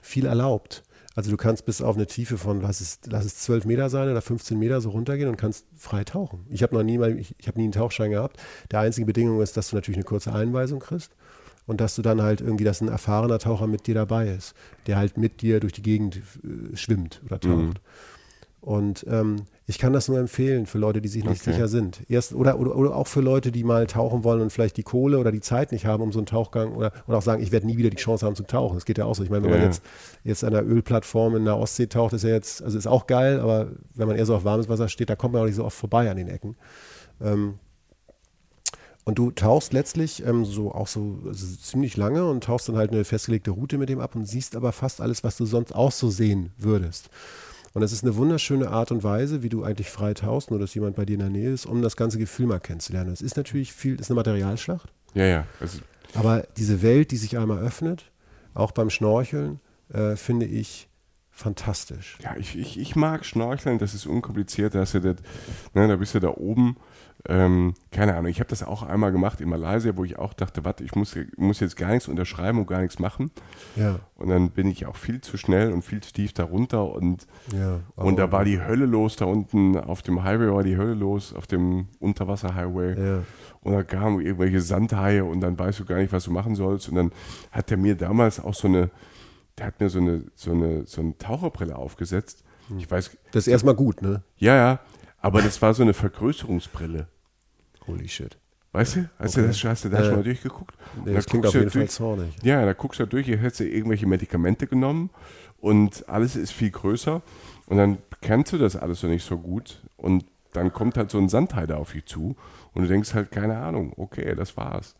viel 0.00 0.26
erlaubt. 0.26 0.84
Also 1.18 1.32
du 1.32 1.36
kannst 1.36 1.66
bis 1.66 1.82
auf 1.82 1.96
eine 1.96 2.06
Tiefe 2.06 2.38
von, 2.38 2.60
lass 2.60 2.80
es, 2.80 3.00
lass 3.06 3.24
es 3.24 3.38
12 3.38 3.64
Meter 3.64 3.90
sein 3.90 4.08
oder 4.08 4.22
15 4.22 4.56
Meter 4.56 4.80
so 4.80 4.90
runtergehen 4.90 5.28
und 5.28 5.36
kannst 5.36 5.66
frei 5.76 6.04
tauchen. 6.04 6.46
Ich 6.48 6.62
habe 6.62 6.76
noch 6.76 6.84
nie 6.84 6.96
mal, 6.96 7.18
ich, 7.18 7.34
ich 7.38 7.48
habe 7.48 7.58
nie 7.58 7.64
einen 7.64 7.72
Tauchschein 7.72 8.12
gehabt. 8.12 8.36
Der 8.70 8.78
einzige 8.78 9.04
Bedingung 9.04 9.42
ist, 9.42 9.56
dass 9.56 9.70
du 9.70 9.74
natürlich 9.74 9.96
eine 9.96 10.04
kurze 10.04 10.32
Einweisung 10.32 10.78
kriegst 10.78 11.10
und 11.66 11.80
dass 11.80 11.96
du 11.96 12.02
dann 12.02 12.22
halt 12.22 12.40
irgendwie, 12.40 12.62
dass 12.62 12.80
ein 12.80 12.86
erfahrener 12.86 13.40
Taucher 13.40 13.66
mit 13.66 13.88
dir 13.88 13.96
dabei 13.96 14.28
ist, 14.28 14.54
der 14.86 14.96
halt 14.96 15.18
mit 15.18 15.42
dir 15.42 15.58
durch 15.58 15.72
die 15.72 15.82
Gegend 15.82 16.18
äh, 16.18 16.76
schwimmt 16.76 17.20
oder 17.26 17.40
taucht. 17.40 17.50
Mhm. 17.56 17.74
Und 18.60 19.06
ähm, 19.08 19.36
ich 19.66 19.78
kann 19.78 19.92
das 19.92 20.08
nur 20.08 20.18
empfehlen 20.18 20.66
für 20.66 20.78
Leute, 20.78 21.00
die 21.00 21.08
sich 21.08 21.24
nicht 21.24 21.42
okay. 21.42 21.52
sicher 21.52 21.68
sind. 21.68 22.02
Erst, 22.08 22.34
oder, 22.34 22.58
oder, 22.58 22.74
oder, 22.74 22.96
auch 22.96 23.06
für 23.06 23.20
Leute, 23.20 23.52
die 23.52 23.62
mal 23.62 23.86
tauchen 23.86 24.24
wollen 24.24 24.40
und 24.40 24.50
vielleicht 24.50 24.76
die 24.76 24.82
Kohle 24.82 25.18
oder 25.18 25.30
die 25.30 25.40
Zeit 25.40 25.70
nicht 25.70 25.86
haben, 25.86 26.02
um 26.02 26.10
so 26.10 26.18
einen 26.18 26.26
Tauchgang 26.26 26.74
oder, 26.74 26.92
oder 27.06 27.18
auch 27.18 27.22
sagen, 27.22 27.42
ich 27.42 27.52
werde 27.52 27.66
nie 27.66 27.76
wieder 27.76 27.90
die 27.90 27.96
Chance 27.96 28.26
haben 28.26 28.34
zu 28.34 28.42
tauchen. 28.42 28.74
Das 28.74 28.84
geht 28.84 28.98
ja 28.98 29.04
auch 29.04 29.14
so. 29.14 29.22
Ich 29.22 29.30
meine, 29.30 29.44
wenn 29.44 29.52
ja. 29.52 29.58
man 29.58 29.66
jetzt, 29.66 29.82
jetzt 30.24 30.42
an 30.42 30.52
der 30.52 30.66
Ölplattform 30.66 31.36
in 31.36 31.44
der 31.44 31.56
Ostsee 31.56 31.86
taucht, 31.86 32.14
ist 32.14 32.24
ja 32.24 32.30
jetzt, 32.30 32.62
also 32.62 32.76
ist 32.76 32.88
auch 32.88 33.06
geil, 33.06 33.40
aber 33.40 33.68
wenn 33.94 34.08
man 34.08 34.16
eher 34.16 34.26
so 34.26 34.34
auf 34.34 34.44
warmes 34.44 34.68
Wasser 34.68 34.88
steht, 34.88 35.08
da 35.08 35.16
kommt 35.16 35.34
man 35.34 35.42
auch 35.42 35.46
nicht 35.46 35.56
so 35.56 35.64
oft 35.64 35.76
vorbei 35.76 36.10
an 36.10 36.16
den 36.16 36.28
Ecken. 36.28 36.56
Ähm, 37.20 37.54
und 39.04 39.18
du 39.18 39.30
tauchst 39.30 39.72
letztlich 39.72 40.22
ähm, 40.26 40.44
so 40.44 40.72
auch 40.72 40.86
so 40.86 41.20
also 41.26 41.56
ziemlich 41.56 41.96
lange 41.96 42.28
und 42.28 42.44
tauchst 42.44 42.68
dann 42.68 42.76
halt 42.76 42.90
eine 42.90 43.04
festgelegte 43.04 43.52
Route 43.52 43.78
mit 43.78 43.88
dem 43.88 44.00
ab 44.00 44.14
und 44.14 44.26
siehst 44.26 44.54
aber 44.54 44.72
fast 44.72 45.00
alles, 45.00 45.24
was 45.24 45.36
du 45.38 45.46
sonst 45.46 45.74
auch 45.74 45.92
so 45.92 46.10
sehen 46.10 46.52
würdest. 46.58 47.08
Und 47.74 47.82
das 47.82 47.92
ist 47.92 48.02
eine 48.02 48.16
wunderschöne 48.16 48.70
Art 48.70 48.90
und 48.90 49.04
Weise, 49.04 49.42
wie 49.42 49.48
du 49.48 49.62
eigentlich 49.62 49.90
frei 49.90 50.14
tauchst, 50.14 50.50
nur 50.50 50.58
dass 50.58 50.74
jemand 50.74 50.96
bei 50.96 51.04
dir 51.04 51.14
in 51.14 51.20
der 51.20 51.30
Nähe 51.30 51.50
ist, 51.50 51.66
um 51.66 51.82
das 51.82 51.96
ganze 51.96 52.18
Gefühl 52.18 52.46
mal 52.46 52.60
kennenzulernen. 52.60 53.10
Das 53.10 53.20
ist 53.20 53.36
natürlich 53.36 53.72
viel, 53.72 53.96
das 53.96 54.06
ist 54.06 54.10
eine 54.10 54.16
Materialschlacht. 54.16 54.92
Ja, 55.14 55.24
ja. 55.24 55.46
Also, 55.60 55.78
Aber 56.14 56.46
diese 56.56 56.82
Welt, 56.82 57.10
die 57.10 57.16
sich 57.16 57.38
einmal 57.38 57.58
öffnet, 57.58 58.10
auch 58.54 58.72
beim 58.72 58.90
Schnorcheln, 58.90 59.60
äh, 59.92 60.16
finde 60.16 60.46
ich 60.46 60.88
fantastisch. 61.30 62.18
ja, 62.22 62.36
ich, 62.36 62.58
ich, 62.58 62.78
ich 62.80 62.96
mag 62.96 63.24
Schnorcheln, 63.24 63.78
das 63.78 63.94
ist 63.94 64.06
unkompliziert. 64.06 64.74
Da, 64.74 64.82
du 64.84 65.00
das, 65.00 65.16
ne, 65.72 65.86
da 65.86 65.96
bist 65.96 66.14
du 66.14 66.20
da 66.20 66.30
oben. 66.30 66.76
Ähm, 67.26 67.74
keine 67.90 68.14
Ahnung, 68.14 68.30
ich 68.30 68.38
habe 68.38 68.48
das 68.48 68.62
auch 68.62 68.82
einmal 68.84 69.10
gemacht 69.10 69.40
in 69.40 69.48
Malaysia, 69.48 69.96
wo 69.96 70.04
ich 70.04 70.18
auch 70.18 70.34
dachte, 70.34 70.64
warte, 70.64 70.84
ich 70.84 70.94
muss, 70.94 71.16
muss 71.36 71.58
jetzt 71.58 71.76
gar 71.76 71.90
nichts 71.90 72.06
unterschreiben 72.06 72.60
und 72.60 72.66
gar 72.66 72.80
nichts 72.80 73.00
machen. 73.00 73.32
Ja, 73.74 73.98
Und 74.14 74.28
dann 74.28 74.50
bin 74.50 74.68
ich 74.68 74.86
auch 74.86 74.96
viel 74.96 75.20
zu 75.20 75.36
schnell 75.36 75.72
und 75.72 75.82
viel 75.82 76.00
zu 76.00 76.12
tief 76.12 76.32
darunter 76.32 76.90
und, 76.92 77.26
ja. 77.52 77.80
und 77.96 78.18
da 78.18 78.30
war 78.30 78.44
die 78.44 78.60
Hölle 78.60 78.86
los 78.86 79.16
da 79.16 79.24
unten 79.24 79.76
auf 79.76 80.02
dem 80.02 80.22
Highway, 80.22 80.52
war 80.52 80.62
die 80.62 80.76
Hölle 80.76 80.94
los 80.94 81.34
auf 81.34 81.46
dem 81.48 81.88
Unterwasser-Highway. 81.98 82.94
Ja. 83.04 83.22
Und 83.62 83.72
da 83.72 83.82
kamen 83.82 84.20
irgendwelche 84.20 84.60
Sandhaie 84.60 85.22
und 85.22 85.40
dann 85.40 85.58
weißt 85.58 85.80
du 85.80 85.84
gar 85.84 85.98
nicht, 85.98 86.12
was 86.12 86.24
du 86.24 86.30
machen 86.30 86.54
sollst. 86.54 86.88
Und 86.88 86.94
dann 86.94 87.12
hat 87.50 87.70
er 87.70 87.76
mir 87.78 87.96
damals 87.96 88.38
auch 88.38 88.54
so 88.54 88.68
eine, 88.68 88.90
der 89.58 89.66
hat 89.66 89.80
mir 89.80 89.88
so 89.90 89.98
eine, 89.98 90.24
so 90.36 90.52
eine, 90.52 90.86
so 90.86 91.00
eine 91.00 91.18
Taucherbrille 91.18 91.74
aufgesetzt. 91.74 92.44
Ich 92.78 92.90
weiß, 92.90 93.16
Das 93.32 93.46
ist 93.46 93.52
erstmal 93.52 93.74
gut, 93.74 94.02
ne? 94.02 94.22
ja, 94.36 94.54
ja, 94.54 94.80
aber 95.20 95.42
das 95.42 95.60
war 95.62 95.74
so 95.74 95.82
eine 95.82 95.94
Vergrößerungsbrille. 95.94 97.08
Holy 97.86 98.08
shit. 98.08 98.36
Weißt 98.72 98.96
du? 98.96 99.10
Hast, 99.18 99.36
du, 99.36 99.42
das, 99.46 99.64
hast 99.64 99.84
du 99.86 99.88
da 99.88 99.98
Äh, 100.00 100.04
schon 100.04 100.14
mal 100.16 100.22
durchgeguckt? 100.24 100.76
Nee, 101.04 101.14
das 101.14 101.24
da 101.24 101.30
klingt 101.30 101.46
auf 101.46 101.52
du 101.52 101.58
jeden 101.58 101.70
Fall 101.70 101.80
durch- 101.82 101.90
zornig. 101.90 102.34
Ja, 102.42 102.64
da 102.64 102.72
guckst 102.74 103.00
du 103.00 103.06
durch, 103.06 103.26
hier 103.26 103.38
hättest 103.38 103.60
du 103.60 103.64
irgendwelche 103.64 104.06
Medikamente 104.06 104.66
genommen 104.66 105.10
und 105.58 106.08
alles 106.08 106.36
ist 106.36 106.52
viel 106.52 106.70
größer 106.70 107.22
und 107.66 107.76
dann 107.78 107.98
kennst 108.20 108.52
du 108.52 108.58
das 108.58 108.76
alles 108.76 109.02
noch 109.02 109.10
nicht 109.10 109.24
so 109.24 109.38
gut 109.38 109.82
und 109.96 110.24
dann 110.52 110.72
kommt 110.72 110.96
halt 110.96 111.10
so 111.10 111.18
ein 111.18 111.28
Sandhai 111.28 111.66
da 111.66 111.76
auf 111.76 111.92
dich 111.92 112.04
zu 112.06 112.36
und 112.74 112.82
du 112.82 112.88
denkst 112.88 113.14
halt, 113.14 113.30
keine 113.30 113.58
Ahnung, 113.58 113.92
okay, 113.96 114.34
das 114.34 114.56
war's. 114.56 114.94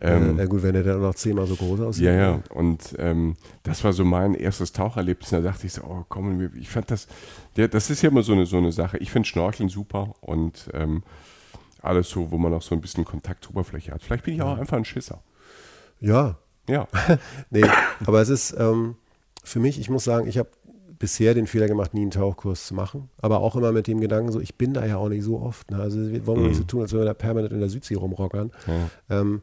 Ähm, 0.00 0.38
äh, 0.38 0.42
ja 0.42 0.46
gut, 0.46 0.62
wenn 0.62 0.74
der 0.74 0.82
dann 0.82 1.00
noch 1.00 1.14
zehnmal 1.14 1.46
so 1.46 1.56
groß 1.56 1.80
aussieht. 1.80 2.04
ja, 2.04 2.12
ja. 2.12 2.42
Und 2.50 2.94
ähm, 2.98 3.36
das 3.62 3.84
war 3.84 3.92
so 3.92 4.04
mein 4.04 4.34
erstes 4.34 4.72
Taucherlebnis. 4.72 5.30
Da 5.30 5.40
dachte 5.40 5.66
ich 5.66 5.72
so, 5.72 5.82
oh 5.82 6.04
komm, 6.08 6.50
ich 6.56 6.68
fand 6.68 6.90
das, 6.90 7.06
der, 7.56 7.68
das 7.68 7.90
ist 7.90 8.02
ja 8.02 8.10
immer 8.10 8.22
so 8.22 8.32
eine, 8.32 8.46
so 8.46 8.56
eine 8.56 8.72
Sache. 8.72 8.98
Ich 8.98 9.10
finde 9.10 9.28
Schnorcheln 9.28 9.68
super 9.68 10.14
und 10.20 10.70
ähm, 10.72 11.02
alles 11.82 12.08
so, 12.10 12.30
wo 12.30 12.38
man 12.38 12.54
auch 12.54 12.62
so 12.62 12.74
ein 12.74 12.80
bisschen 12.80 13.04
Kontakt 13.04 13.44
zur 13.44 13.52
Oberfläche 13.52 13.92
hat. 13.92 14.02
Vielleicht 14.02 14.24
bin 14.24 14.34
ich 14.34 14.42
auch 14.42 14.58
einfach 14.58 14.76
ein 14.76 14.84
Schisser. 14.84 15.22
Ja, 16.00 16.36
Ja. 16.68 16.86
nee, 17.50 17.64
aber 18.06 18.20
es 18.20 18.28
ist 18.28 18.54
ähm, 18.58 18.96
für 19.44 19.58
mich, 19.58 19.78
ich 19.78 19.90
muss 19.90 20.04
sagen, 20.04 20.28
ich 20.28 20.38
habe 20.38 20.50
bisher 21.02 21.34
den 21.34 21.48
Fehler 21.48 21.66
gemacht, 21.66 21.94
nie 21.94 22.02
einen 22.02 22.12
Tauchkurs 22.12 22.68
zu 22.68 22.74
machen, 22.74 23.10
aber 23.20 23.40
auch 23.40 23.56
immer 23.56 23.72
mit 23.72 23.88
dem 23.88 24.00
Gedanken, 24.00 24.30
so 24.30 24.38
ich 24.38 24.54
bin 24.54 24.72
da 24.72 24.86
ja 24.86 24.98
auch 24.98 25.08
nicht 25.08 25.24
so 25.24 25.40
oft. 25.40 25.68
Ne? 25.72 25.78
Also 25.78 25.98
wir 26.12 26.24
wollen 26.28 26.42
wir 26.42 26.48
nicht 26.48 26.58
so 26.58 26.62
tun, 26.62 26.82
als 26.82 26.92
wenn 26.92 27.00
wir 27.00 27.06
da 27.06 27.12
permanent 27.12 27.52
in 27.52 27.58
der 27.58 27.68
Südsee 27.68 27.96
rumrockern. 27.96 28.52
Ähm, 29.10 29.42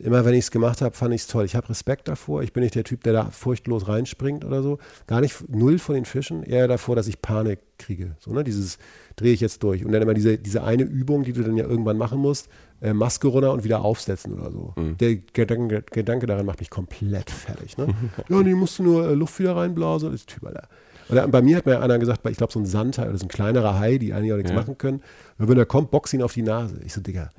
immer 0.00 0.24
wenn 0.24 0.34
ich 0.34 0.40
es 0.40 0.50
gemacht 0.50 0.82
habe, 0.82 0.96
fand 0.96 1.14
ich 1.14 1.20
es 1.20 1.26
toll. 1.28 1.44
Ich 1.44 1.54
habe 1.54 1.68
Respekt 1.68 2.08
davor. 2.08 2.42
Ich 2.42 2.52
bin 2.52 2.64
nicht 2.64 2.74
der 2.74 2.82
Typ, 2.82 3.04
der 3.04 3.12
da 3.12 3.30
furchtlos 3.30 3.86
reinspringt 3.86 4.44
oder 4.44 4.64
so. 4.64 4.78
Gar 5.06 5.20
nicht 5.20 5.48
null 5.48 5.78
von 5.78 5.94
den 5.94 6.06
Fischen, 6.06 6.42
eher 6.42 6.66
davor, 6.66 6.96
dass 6.96 7.06
ich 7.06 7.22
Panik 7.22 7.60
kriege. 7.78 8.16
So, 8.18 8.32
ne? 8.32 8.42
Dieses 8.42 8.78
drehe 9.14 9.32
ich 9.32 9.40
jetzt 9.40 9.62
durch. 9.62 9.84
Und 9.84 9.92
dann 9.92 10.02
immer 10.02 10.14
diese, 10.14 10.38
diese 10.38 10.64
eine 10.64 10.82
Übung, 10.82 11.22
die 11.22 11.34
du 11.34 11.44
dann 11.44 11.56
ja 11.56 11.66
irgendwann 11.66 11.98
machen 11.98 12.18
musst, 12.18 12.48
äh, 12.82 12.92
Maske 12.92 13.28
runter 13.28 13.52
und 13.52 13.62
wieder 13.62 13.82
aufsetzen 13.82 14.34
oder 14.34 14.50
so. 14.50 14.74
Der 14.96 15.14
Gedanke, 15.14 15.84
Gedanke 15.88 16.26
daran 16.26 16.46
macht 16.46 16.58
mich 16.58 16.70
komplett 16.70 17.30
fertig. 17.30 17.78
Ne? 17.78 17.94
ja, 18.28 18.42
nee, 18.42 18.54
musst 18.54 18.80
du 18.80 18.82
nur 18.82 19.08
äh, 19.08 19.14
Luft 19.14 19.38
wieder 19.38 19.54
reinblasen. 19.54 20.10
Das 20.10 20.22
ist 20.22 20.28
Typ, 20.30 20.44
Alter. 20.46 20.68
Oder 21.08 21.28
bei 21.28 21.42
mir 21.42 21.56
hat 21.58 21.66
mir 21.66 21.72
ja 21.72 21.80
einer 21.80 21.98
gesagt, 21.98 22.26
ich 22.28 22.36
glaube, 22.36 22.52
so 22.52 22.58
ein 22.58 22.66
Sandhai 22.66 23.08
oder 23.08 23.18
so 23.18 23.26
ein 23.26 23.28
kleinerer 23.28 23.78
Hai, 23.78 23.98
die 23.98 24.12
eigentlich 24.12 24.32
auch 24.32 24.36
nichts 24.36 24.50
Ja. 24.52 24.56
machen 24.56 24.76
können. 24.78 25.02
Und 25.38 25.48
wenn 25.48 25.58
er 25.58 25.66
kommt, 25.66 25.90
box 25.90 26.12
ihn 26.12 26.22
auf 26.22 26.32
die 26.32 26.42
Nase. 26.42 26.76
Ich 26.84 26.92
so, 26.94 27.00
Digga, 27.00 27.30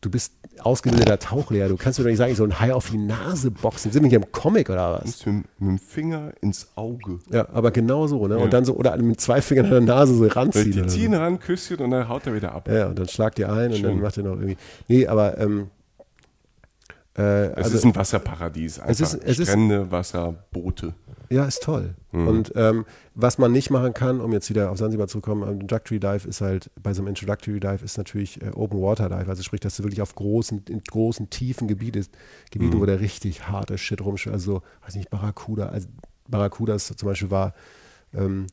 du 0.00 0.10
bist 0.10 0.32
ausgebildeter 0.60 1.18
Tauchlehrer. 1.18 1.68
Du 1.68 1.76
kannst 1.76 1.98
mir 1.98 2.04
doch 2.04 2.10
nicht 2.10 2.18
sagen, 2.18 2.30
ich 2.32 2.38
soll 2.38 2.50
einen 2.50 2.60
Hai 2.60 2.72
auf 2.72 2.88
die 2.90 2.96
Nase 2.98 3.50
boxen. 3.50 3.92
Sind 3.92 4.02
wir 4.04 4.08
hier 4.08 4.18
im 4.20 4.32
Comic 4.32 4.70
oder 4.70 5.00
was? 5.04 5.18
Du 5.18 5.30
mit, 5.30 5.44
mit 5.58 5.68
dem 5.70 5.78
Finger 5.78 6.32
ins 6.40 6.68
Auge. 6.76 7.18
Ja, 7.30 7.46
aber 7.52 7.70
genau 7.70 8.06
so, 8.06 8.26
ne? 8.26 8.36
Ja. 8.36 8.42
Und 8.44 8.52
dann 8.52 8.64
so, 8.64 8.74
oder 8.74 8.96
mit 8.96 9.20
zwei 9.20 9.42
Fingern 9.42 9.66
an 9.66 9.70
der 9.72 9.80
Nase 9.82 10.14
so 10.14 10.26
ranziehen. 10.26 10.72
Die 10.72 10.80
oder 10.80 10.88
so. 10.88 10.96
ziehen 10.96 11.12
ran, 11.14 11.38
Küsschen 11.40 11.78
und 11.78 11.90
dann 11.90 12.08
haut 12.08 12.26
er 12.26 12.34
wieder 12.34 12.52
ab. 12.52 12.68
Ja, 12.70 12.86
und 12.86 12.98
dann 12.98 13.08
schlagt 13.08 13.38
ihr 13.38 13.50
ein 13.52 13.72
und 13.72 13.82
dann 13.82 13.92
Schön. 13.92 14.00
macht 14.00 14.16
ihr 14.16 14.22
noch 14.22 14.36
irgendwie. 14.36 14.56
Nee, 14.88 15.06
aber 15.06 15.36
ähm, 15.38 15.68
äh, 17.18 17.46
Es 17.48 17.56
also, 17.64 17.76
ist 17.78 17.84
ein 17.84 17.96
Wasserparadies. 17.96 18.78
Einfach 18.78 18.92
Es 18.92 19.00
ist- 19.00 19.14
es 19.24 19.38
ist- 19.38 19.48
Strände, 19.48 19.90
Wasser, 19.90 20.34
Boote. 20.52 20.94
Ja, 21.30 21.44
ist 21.44 21.62
toll. 21.62 21.94
Mhm. 22.12 22.28
Und 22.28 22.52
ähm, 22.56 22.84
was 23.14 23.38
man 23.38 23.52
nicht 23.52 23.70
machen 23.70 23.94
kann, 23.94 24.20
um 24.20 24.32
jetzt 24.32 24.48
wieder 24.50 24.70
auf 24.70 24.78
Sansibar 24.78 25.08
zu 25.08 25.20
kommen, 25.20 25.42
Introductory 25.48 26.00
Dive 26.00 26.28
ist 26.28 26.40
halt, 26.40 26.70
bei 26.82 26.92
so 26.94 27.02
einem 27.02 27.08
Introductory 27.08 27.60
Dive 27.60 27.84
ist 27.84 27.96
natürlich 27.98 28.40
äh, 28.42 28.50
Open 28.54 28.80
Water 28.80 29.08
Dive, 29.08 29.28
also 29.28 29.42
sprich, 29.42 29.60
dass 29.60 29.76
du 29.76 29.82
wirklich 29.84 30.02
auf 30.02 30.14
großen, 30.14 30.64
in 30.68 30.82
großen, 30.82 31.30
tiefen 31.30 31.68
Gebieten, 31.68 32.06
Gebieten, 32.50 32.76
Mhm. 32.76 32.80
wo 32.80 32.86
der 32.86 33.00
richtig 33.00 33.48
harte 33.48 33.78
Shit 33.78 34.00
rumschwimmt, 34.04 34.34
also, 34.34 34.62
weiß 34.84 34.94
nicht, 34.96 35.10
Barracuda, 35.10 35.66
also 35.70 35.88
Barracudas 36.28 36.86
zum 36.96 37.08
Beispiel 37.08 37.30
war, 37.30 37.54
ähm, 38.14 38.46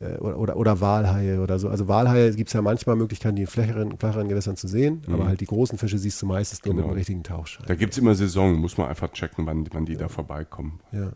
äh, 0.00 0.16
oder, 0.18 0.38
oder, 0.38 0.56
oder 0.56 0.80
Walhaie 0.80 1.38
oder 1.40 1.58
so. 1.58 1.68
Also 1.68 1.88
Walhaie 1.88 2.30
gibt 2.32 2.48
es 2.48 2.52
ja 2.54 2.62
manchmal 2.62 2.94
Möglichkeiten, 2.96 3.34
die 3.36 3.42
in 3.42 3.48
flacheren, 3.48 3.98
flacheren 3.98 4.28
Gewässern 4.28 4.56
zu 4.56 4.68
sehen, 4.68 5.02
aber 5.12 5.26
halt 5.26 5.40
die 5.40 5.46
großen 5.46 5.78
Fische 5.78 5.98
siehst 5.98 6.22
du 6.22 6.26
meistens 6.26 6.64
nur 6.64 6.74
mit 6.74 6.84
Mhm. 6.84 6.88
Genau. 6.88 6.96
richtigen 6.96 7.22
Tauchschein. 7.24 7.66
Da 7.66 7.74
gibt 7.74 7.92
es 7.92 7.98
immer 7.98 8.14
Saison, 8.14 8.54
muss 8.54 8.78
man 8.78 8.88
einfach 8.88 9.10
checken, 9.12 9.46
wann, 9.46 9.66
wann 9.72 9.84
die 9.84 9.96
da 9.96 10.08
vorbeikommen. 10.08 10.80
Ja. 10.92 11.10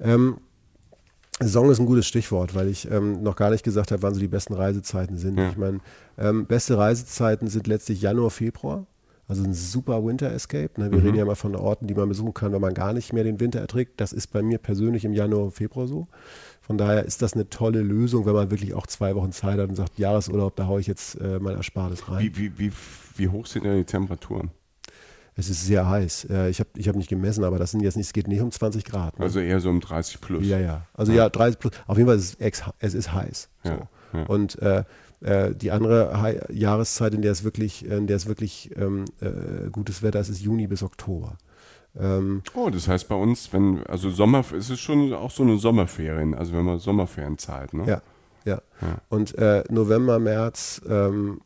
Ähm, 0.00 0.36
Saison 1.42 1.70
ist 1.70 1.80
ein 1.80 1.86
gutes 1.86 2.06
Stichwort, 2.06 2.54
weil 2.54 2.68
ich 2.68 2.90
ähm, 2.90 3.22
noch 3.22 3.34
gar 3.36 3.50
nicht 3.50 3.64
gesagt 3.64 3.92
habe, 3.92 4.02
wann 4.02 4.14
so 4.14 4.20
die 4.20 4.28
besten 4.28 4.52
Reisezeiten 4.52 5.16
sind. 5.16 5.38
Ja. 5.38 5.50
Ich 5.50 5.56
meine, 5.56 5.80
ähm, 6.18 6.46
beste 6.46 6.76
Reisezeiten 6.76 7.48
sind 7.48 7.66
letztlich 7.66 8.02
Januar, 8.02 8.30
Februar. 8.30 8.86
Also 9.26 9.44
ein 9.44 9.54
super 9.54 10.04
Winter 10.04 10.32
Escape. 10.32 10.70
Ne? 10.76 10.90
Wir 10.90 11.04
reden 11.04 11.16
ja 11.16 11.24
mal 11.24 11.36
von 11.36 11.54
Orten, 11.54 11.86
die 11.86 11.94
man 11.94 12.08
besuchen 12.08 12.34
kann, 12.34 12.52
wenn 12.52 12.60
man 12.60 12.74
gar 12.74 12.92
nicht 12.92 13.12
mehr 13.12 13.22
den 13.22 13.38
Winter 13.38 13.60
erträgt. 13.60 14.00
Das 14.00 14.12
ist 14.12 14.26
bei 14.32 14.42
mir 14.42 14.58
persönlich 14.58 15.04
im 15.04 15.12
Januar, 15.12 15.52
Februar 15.52 15.86
so. 15.86 16.08
Von 16.60 16.78
daher 16.78 17.04
ist 17.04 17.22
das 17.22 17.34
eine 17.34 17.48
tolle 17.48 17.80
Lösung, 17.80 18.26
wenn 18.26 18.34
man 18.34 18.50
wirklich 18.50 18.74
auch 18.74 18.88
zwei 18.88 19.14
Wochen 19.14 19.30
Zeit 19.30 19.60
hat 19.60 19.68
und 19.68 19.76
sagt, 19.76 20.00
Jahresurlaub, 20.00 20.56
da 20.56 20.66
haue 20.66 20.80
ich 20.80 20.88
jetzt 20.88 21.14
äh, 21.20 21.38
mein 21.38 21.56
Erspartes 21.56 22.08
rein. 22.08 22.24
Wie, 22.24 22.36
wie, 22.36 22.58
wie, 22.58 22.72
wie 23.16 23.28
hoch 23.28 23.46
sind 23.46 23.64
denn 23.64 23.76
die 23.76 23.84
Temperaturen? 23.84 24.50
Es 25.40 25.48
ist 25.48 25.64
sehr 25.64 25.88
heiß. 25.88 26.26
Äh, 26.30 26.50
ich 26.50 26.60
habe 26.60 26.68
ich 26.76 26.86
hab 26.88 26.96
nicht 26.96 27.08
gemessen, 27.08 27.44
aber 27.44 27.58
das 27.58 27.70
sind 27.70 27.80
jetzt 27.80 27.96
nicht, 27.96 28.06
es 28.06 28.12
geht 28.12 28.28
nicht 28.28 28.40
um 28.40 28.50
20 28.50 28.84
Grad. 28.84 29.18
Ne? 29.18 29.24
Also 29.24 29.40
eher 29.40 29.58
so 29.60 29.70
um 29.70 29.80
30 29.80 30.20
plus. 30.20 30.46
Ja, 30.46 30.58
ja. 30.58 30.86
Also 30.94 31.12
ja, 31.12 31.28
30 31.28 31.58
plus. 31.58 31.72
Auf 31.86 31.96
jeden 31.96 32.08
Fall 32.08 32.18
ist 32.18 32.34
es, 32.34 32.40
ex, 32.40 32.62
es 32.78 32.94
ist 32.94 33.12
heiß. 33.12 33.48
So. 33.64 33.70
Ja, 33.70 33.88
ja. 34.12 34.22
Und 34.26 34.60
äh, 34.60 34.84
äh, 35.22 35.54
die 35.54 35.70
andere 35.70 36.46
Jahreszeit, 36.50 37.14
in 37.14 37.22
der 37.22 37.32
es 37.32 37.42
wirklich, 37.42 37.84
in 37.86 38.06
der 38.06 38.16
es 38.16 38.26
wirklich 38.26 38.70
ähm, 38.76 39.06
äh, 39.20 39.70
gutes 39.70 40.02
Wetter 40.02 40.20
ist, 40.20 40.28
ist 40.28 40.40
Juni 40.40 40.66
bis 40.66 40.82
Oktober. 40.82 41.38
Ähm, 41.98 42.42
Oh, 42.54 42.70
das 42.70 42.86
heißt 42.86 43.08
bei 43.08 43.14
uns, 43.14 43.52
wenn, 43.52 43.82
also 43.86 44.10
Sommer, 44.10 44.44
es 44.56 44.70
ist 44.70 44.80
schon 44.80 45.12
auch 45.12 45.30
so 45.30 45.42
eine 45.42 45.58
Sommerferien, 45.58 46.34
also 46.34 46.52
wenn 46.52 46.64
man 46.64 46.78
Sommerferienzeit, 46.78 47.74
ne? 47.74 47.84
ja, 47.86 48.02
ja. 48.44 48.60
Ja. 48.80 48.98
Und 49.08 49.36
äh, 49.38 49.64
November, 49.70 50.18
März, 50.18 50.80
ähm, 50.88 51.40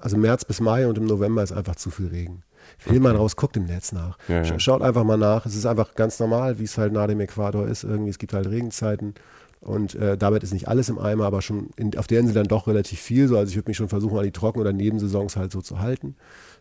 also 0.00 0.16
März 0.16 0.44
bis 0.44 0.60
Mai 0.60 0.86
und 0.86 0.98
im 0.98 1.06
November 1.06 1.42
ist 1.42 1.52
einfach 1.52 1.76
zu 1.76 1.90
viel 1.90 2.08
Regen. 2.08 2.42
Will 2.86 3.00
man 3.00 3.16
raus, 3.16 3.36
guckt 3.36 3.56
im 3.56 3.64
Netz 3.66 3.92
nach. 3.92 4.18
Ja, 4.28 4.42
ja. 4.42 4.42
Sch- 4.42 4.58
Schaut 4.60 4.82
einfach 4.82 5.04
mal 5.04 5.16
nach. 5.16 5.46
Es 5.46 5.54
ist 5.56 5.66
einfach 5.66 5.94
ganz 5.94 6.18
normal, 6.20 6.58
wie 6.58 6.64
es 6.64 6.78
halt 6.78 6.92
nach 6.92 7.06
dem 7.06 7.20
Äquator 7.20 7.66
ist. 7.66 7.84
Irgendwie, 7.84 8.10
es 8.10 8.18
gibt 8.18 8.32
halt 8.32 8.46
Regenzeiten. 8.48 9.14
Und 9.60 9.94
äh, 9.94 10.18
damit 10.18 10.42
ist 10.42 10.52
nicht 10.52 10.66
alles 10.66 10.88
im 10.88 10.98
Eimer, 10.98 11.24
aber 11.24 11.40
schon 11.40 11.70
in, 11.76 11.96
auf 11.96 12.08
der 12.08 12.18
Insel 12.20 12.34
dann 12.34 12.48
doch 12.48 12.66
relativ 12.66 12.98
viel 13.00 13.28
so. 13.28 13.38
Also 13.38 13.50
ich 13.50 13.56
würde 13.56 13.70
mich 13.70 13.76
schon 13.76 13.88
versuchen, 13.88 14.18
an 14.18 14.24
die 14.24 14.32
Trocken- 14.32 14.60
oder 14.60 14.72
Nebensaisons 14.72 15.36
halt 15.36 15.52
so 15.52 15.60
zu 15.60 15.78
halten. 15.78 16.16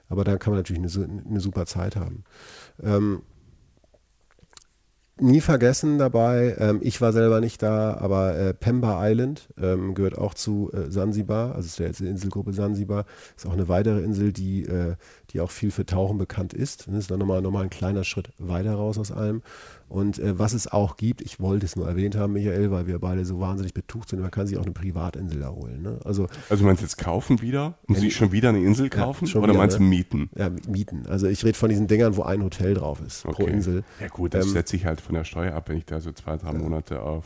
Aber 0.07 0.23
dann 0.23 0.37
kann 0.39 0.51
man 0.53 0.59
natürlich 0.59 0.97
eine, 0.97 1.21
eine 1.27 1.39
super 1.39 1.65
Zeit 1.65 1.95
haben. 1.95 2.23
Ähm, 2.83 3.21
nie 5.19 5.41
vergessen 5.41 5.99
dabei, 5.99 6.55
ähm, 6.57 6.79
ich 6.81 6.99
war 6.99 7.13
selber 7.13 7.41
nicht 7.41 7.61
da, 7.61 7.95
aber 7.97 8.35
äh, 8.35 8.53
Pemba 8.55 9.07
Island 9.07 9.49
ähm, 9.61 9.93
gehört 9.93 10.17
auch 10.17 10.33
zu 10.33 10.71
äh, 10.73 10.89
Sansibar, 10.89 11.53
also 11.53 11.67
ist 11.67 11.99
der 12.01 12.07
Inselgruppe 12.09 12.53
Sansibar, 12.53 13.05
ist 13.37 13.45
auch 13.45 13.53
eine 13.53 13.67
weitere 13.67 14.01
Insel, 14.01 14.33
die, 14.33 14.63
äh, 14.63 14.95
die 15.33 15.39
auch 15.41 15.51
viel 15.51 15.71
für 15.71 15.85
Tauchen 15.85 16.17
bekannt 16.17 16.53
ist. 16.53 16.87
Das 16.87 16.95
ist 16.95 17.11
dann 17.11 17.19
nochmal 17.19 17.41
noch 17.41 17.51
mal 17.51 17.63
ein 17.63 17.69
kleiner 17.69 18.03
Schritt 18.03 18.29
weiter 18.37 18.73
raus 18.75 18.97
aus 18.97 19.11
allem. 19.11 19.41
Und 19.89 20.19
äh, 20.19 20.39
was 20.39 20.53
es 20.53 20.71
auch 20.71 20.95
gibt, 20.95 21.21
ich 21.21 21.41
wollte 21.41 21.65
es 21.65 21.75
nur 21.75 21.85
erwähnt 21.87 22.15
haben, 22.15 22.31
Michael, 22.33 22.71
weil 22.71 22.87
wir 22.87 22.97
beide 22.99 23.25
so 23.25 23.41
wahnsinnig 23.41 23.73
betucht 23.73 24.07
sind, 24.09 24.21
man 24.21 24.31
kann 24.31 24.47
sich 24.47 24.57
auch 24.57 24.63
eine 24.63 24.71
Privatinsel 24.71 25.41
erholen. 25.41 25.81
Ne? 25.81 25.99
Also 26.05 26.27
Also 26.49 26.63
meinst 26.63 26.81
du 26.81 26.85
jetzt 26.85 26.97
kaufen 26.97 27.41
wieder? 27.41 27.77
Muss 27.87 28.01
ich 28.01 28.15
schon 28.15 28.31
wieder 28.31 28.49
eine 28.49 28.59
Insel 28.63 28.89
kaufen? 28.89 29.27
Oder 29.27 29.43
wieder, 29.49 29.53
meinst 29.53 29.77
du 29.77 29.83
ne? 29.83 29.89
mieten? 29.89 30.29
ja, 30.37 30.49
mieten. 30.67 31.03
Also 31.07 31.27
ich 31.27 31.43
rede 31.43 31.57
von 31.57 31.69
diesen 31.69 31.87
Dingern, 31.87 32.15
wo 32.15 32.23
ein 32.23 32.41
Hotel 32.41 32.73
drauf 32.73 33.01
ist 33.05 33.23
pro 33.23 33.45
Insel. 33.47 33.83
Ja 33.99 34.07
gut, 34.07 34.33
das 34.33 34.45
Ähm, 34.45 34.51
setze 34.53 34.77
ich 34.77 34.85
halt 34.85 35.01
von 35.01 35.15
der 35.15 35.25
Steuer 35.25 35.53
ab, 35.53 35.67
wenn 35.67 35.77
ich 35.77 35.85
da 35.85 35.99
so 35.99 36.11
zwei, 36.13 36.37
drei 36.37 36.53
Monate 36.53 37.01
auf 37.01 37.25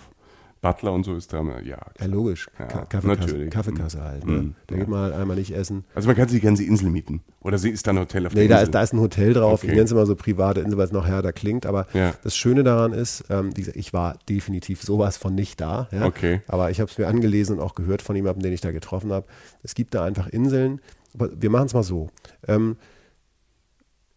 Butler 0.66 0.94
und 0.94 1.04
so 1.04 1.16
ist 1.16 1.32
da, 1.32 1.44
ja. 1.64 1.78
Ja, 2.00 2.06
logisch. 2.08 2.50
Ja, 2.58 2.66
Ka- 2.66 2.86
Kaffeekasse, 2.86 3.08
natürlich. 3.08 3.50
Kaffeekasse 3.52 4.02
halt. 4.04 4.26
Ne? 4.26 4.32
Mhm. 4.34 4.56
Da 4.68 4.74
Ja. 4.76 4.80
geht 4.82 4.90
man 4.90 5.00
halt 5.02 5.14
einmal 5.14 5.38
nicht 5.38 5.52
essen. 5.52 5.86
Also 5.94 6.08
man 6.08 6.16
kann 6.16 6.28
sich 6.28 6.40
die 6.42 6.46
ganze 6.46 6.64
Insel 6.64 6.90
mieten. 6.90 7.22
Oder 7.42 7.58
sie 7.60 7.70
ist 7.70 7.86
da 7.86 7.92
ein 7.92 8.00
Hotel 8.00 8.26
auf 8.26 8.34
der 8.34 8.42
Nee, 8.44 8.48
da 8.48 8.56
Insel? 8.56 8.64
ist, 8.68 8.74
da 8.74 8.82
ist 8.82 8.94
ein 8.94 9.00
Hotel 9.00 9.34
drauf. 9.34 9.64
Ich 9.64 9.70
Okay. 9.70 9.76
nenne 9.76 9.86
es 9.86 9.92
immer 9.92 10.06
so 10.08 10.16
private 10.16 10.62
Insel, 10.62 10.78
weil 10.78 10.86
es 10.86 10.92
noch 10.92 11.06
härter 11.06 11.34
klingt. 11.34 11.66
Aber 11.68 11.86
Ja. 11.94 12.14
das 12.24 12.36
Schöne 12.36 12.64
daran 12.64 12.94
ist, 12.94 13.26
ähm, 13.30 13.52
ich 13.56 13.94
war 13.94 14.18
definitiv 14.28 14.82
sowas 14.82 15.18
von 15.18 15.36
nicht 15.36 15.62
da. 15.62 15.88
Ja? 15.92 16.06
Okay. 16.06 16.42
Aber 16.48 16.72
ich 16.72 16.80
habe 16.80 16.90
es 16.90 16.98
mir 16.98 17.08
angelesen 17.08 17.58
und 17.60 17.64
auch 17.64 17.76
gehört 17.76 18.02
von 18.02 18.16
jemandem, 18.16 18.42
den 18.42 18.54
ich 18.54 18.62
da 18.62 18.72
getroffen 18.72 19.12
habe. 19.14 19.28
Es 19.62 19.76
gibt 19.76 19.94
da 19.94 20.04
einfach 20.04 20.28
Inseln. 20.28 20.82
Aber 21.14 21.30
wir 21.40 21.50
machen 21.52 21.68
es 21.68 21.74
mal 21.76 21.84
so. 21.84 22.10
Ähm, 22.48 22.78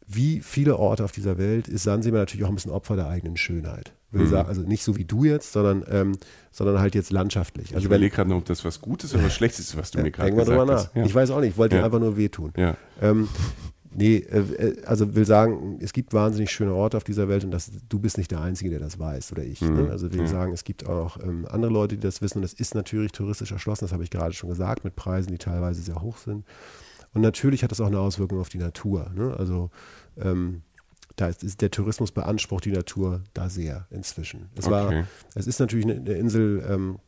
wie 0.06 0.40
viele 0.40 0.78
Orte 0.78 1.04
auf 1.04 1.12
dieser 1.12 1.36
Welt 1.36 1.68
ist 1.68 1.82
Sansibar 1.82 2.20
natürlich 2.20 2.44
auch 2.44 2.48
ein 2.48 2.54
bisschen 2.54 2.72
Opfer 2.72 2.96
der 2.96 3.08
eigenen 3.08 3.36
Schönheit. 3.36 3.92
Will 4.10 4.22
Mhm. 4.24 4.30
sagen, 4.30 4.48
also 4.48 4.62
nicht 4.62 4.82
so 4.82 4.96
wie 4.96 5.04
du 5.04 5.24
jetzt, 5.24 5.52
sondern, 5.52 5.84
ähm, 5.90 6.12
sondern 6.50 6.78
halt 6.80 6.94
jetzt 6.94 7.10
landschaftlich. 7.10 7.68
Ich 7.70 7.74
Also 7.74 7.84
wenn, 7.84 7.96
überlege 7.96 8.16
gerade 8.16 8.30
noch, 8.30 8.38
ob 8.38 8.46
das 8.46 8.64
was 8.64 8.80
Gutes 8.80 9.14
oder 9.14 9.24
was 9.24 9.34
Schlechtes 9.34 9.60
ist, 9.66 9.76
was 9.76 9.90
du 9.90 10.00
mir 10.00 10.10
gerade 10.10 10.30
gesagt 10.30 10.48
drüber 10.48 10.66
hast. 10.72 10.94
nach. 10.94 10.96
Ja. 10.96 11.04
Ich 11.04 11.14
weiß 11.14 11.30
auch 11.30 11.40
nicht, 11.40 11.50
ich 11.50 11.56
wollte 11.58 11.76
Ja. 11.76 11.82
dir 11.82 11.84
einfach 11.86 12.00
nur 12.00 12.16
wehtun. 12.16 12.52
ja. 12.56 12.74
Ähm, 13.02 13.28
nee, 13.90 14.16
äh, 14.16 14.38
äh, 14.38 14.82
also 14.86 15.14
will 15.14 15.26
sagen, 15.26 15.78
es 15.82 15.92
gibt 15.92 16.14
wahnsinnig 16.14 16.50
schöne 16.50 16.72
Orte 16.72 16.96
auf 16.96 17.04
dieser 17.04 17.28
Welt 17.28 17.44
und 17.44 17.50
das, 17.50 17.70
du 17.88 17.98
bist 17.98 18.16
nicht 18.16 18.30
der 18.30 18.40
Einzige, 18.40 18.70
der 18.70 18.80
das 18.80 18.98
weiß 18.98 19.30
oder 19.32 19.44
ich. 19.44 19.60
Ne? 19.60 19.88
Also 19.90 20.10
will 20.12 20.26
sagen, 20.26 20.52
es 20.54 20.64
gibt 20.64 20.86
auch 20.88 21.18
ähm, 21.22 21.46
andere 21.50 21.70
Leute, 21.70 21.96
die 21.96 22.00
das 22.00 22.22
wissen 22.22 22.38
und 22.38 22.44
es 22.44 22.54
ist 22.54 22.74
natürlich 22.74 23.12
touristisch 23.12 23.52
erschlossen, 23.52 23.84
das 23.84 23.92
habe 23.92 24.04
ich 24.04 24.10
gerade 24.10 24.32
schon 24.32 24.48
gesagt, 24.48 24.84
mit 24.84 24.96
Preisen, 24.96 25.30
die 25.32 25.38
teilweise 25.38 25.82
sehr 25.82 26.00
hoch 26.00 26.16
sind. 26.16 26.46
Und 27.12 27.20
natürlich 27.22 27.62
hat 27.62 27.72
das 27.72 27.80
auch 27.82 27.86
eine 27.86 28.00
Auswirkung 28.00 28.38
auf 28.40 28.48
die 28.48 28.58
Natur. 28.58 29.10
Ne? 29.14 29.34
Also 29.36 29.70
ähm, 30.18 30.62
da 31.20 31.28
ist, 31.28 31.42
ist 31.44 31.60
der 31.60 31.70
Tourismus 31.70 32.12
beansprucht 32.12 32.64
die 32.64 32.72
Natur 32.72 33.22
da 33.34 33.48
sehr 33.48 33.86
inzwischen. 33.90 34.48
Es, 34.56 34.70
war, 34.70 34.86
Okay. 34.86 35.04
es 35.34 35.46
ist 35.46 35.60
natürlich 35.60 35.84
eine, 35.86 35.96
eine 35.96 36.12
Insel, 36.14 36.64
ähm, 36.68 36.98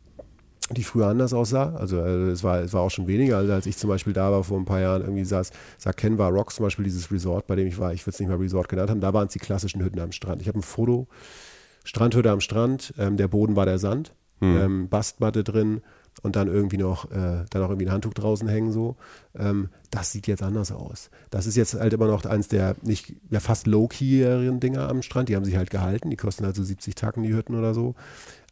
die 0.71 0.85
früher 0.85 1.07
anders 1.07 1.33
aussah. 1.33 1.75
Also 1.75 1.99
äh, 1.99 2.31
es, 2.31 2.45
war, 2.45 2.61
es 2.61 2.73
war 2.73 2.83
auch 2.83 2.91
schon 2.91 3.07
weniger. 3.07 3.39
Also 3.39 3.53
als 3.53 3.67
ich 3.67 3.77
zum 3.77 3.89
Beispiel 3.89 4.13
da 4.13 4.31
war 4.31 4.45
vor 4.45 4.59
ein 4.59 4.65
paar 4.65 4.81
Jahren, 4.81 5.03
irgendwie 5.03 5.25
saß, 5.25 5.51
sah 5.79 5.93
Canva 5.93 6.29
Rocks 6.29 6.57
zum 6.57 6.65
Beispiel, 6.65 6.85
dieses 6.85 7.11
Resort, 7.11 7.47
bei 7.47 7.57
dem 7.57 7.67
ich 7.67 7.79
war, 7.79 7.93
ich 7.93 8.03
würde 8.07 8.15
es 8.15 8.21
nicht 8.21 8.29
mal 8.29 8.37
Resort 8.39 8.69
genannt 8.69 8.91
haben, 8.91 9.01
da 9.01 9.13
waren 9.13 9.27
es 9.27 9.33
die 9.33 9.39
klassischen 9.39 9.83
Hütten 9.83 9.99
am 10.01 10.13
Strand. 10.13 10.43
Ich 10.43 10.49
habe 10.49 10.59
ein 10.59 10.63
Foto, 10.63 11.09
Strandhütte 11.85 12.31
am 12.31 12.41
Strand, 12.41 12.95
ähm, 12.99 13.17
der 13.17 13.29
Boden 13.29 13.57
war 13.57 13.65
der 13.67 13.79
Sand, 13.79 14.15
ähm, 14.43 14.89
Bastmatte 14.89 15.45
drin 15.45 15.83
und 16.23 16.37
dann 16.37 16.49
irgendwie 16.49 16.77
noch, 16.77 17.11
äh, 17.11 17.45
dann 17.51 17.63
auch 17.63 17.71
irgendwie 17.71 17.87
ein 17.87 17.93
Handtuch 17.93 18.15
draußen 18.15 18.47
hängen 18.49 18.73
so. 18.73 18.97
Ähm, 19.35 19.69
das 19.91 20.13
sieht 20.13 20.27
jetzt 20.27 20.43
anders 20.43 20.73
aus. 20.73 21.11
Das 21.31 21.47
ist 21.47 21.57
jetzt 21.57 21.75
halt 21.75 21.93
immer 21.93 22.07
noch 22.07 22.25
eins 22.25 22.49
der 22.49 22.77
nicht, 22.83 23.15
ja 23.31 23.41
fast 23.41 23.67
low-keyeren 23.67 24.61
Dinger 24.61 24.89
am 24.89 25.03
Strand. 25.03 25.29
Die 25.29 25.37
haben 25.37 25.45
sich 25.45 25.57
halt 25.57 25.71
gehalten, 25.71 26.11
die 26.11 26.17
kosten 26.17 26.45
halt 26.45 26.57
so 26.57 26.63
70 26.63 26.95
Tacken 26.95 27.23
die 27.23 27.33
Hütten 27.33 27.55
oder 27.55 27.75
so. 27.75 27.95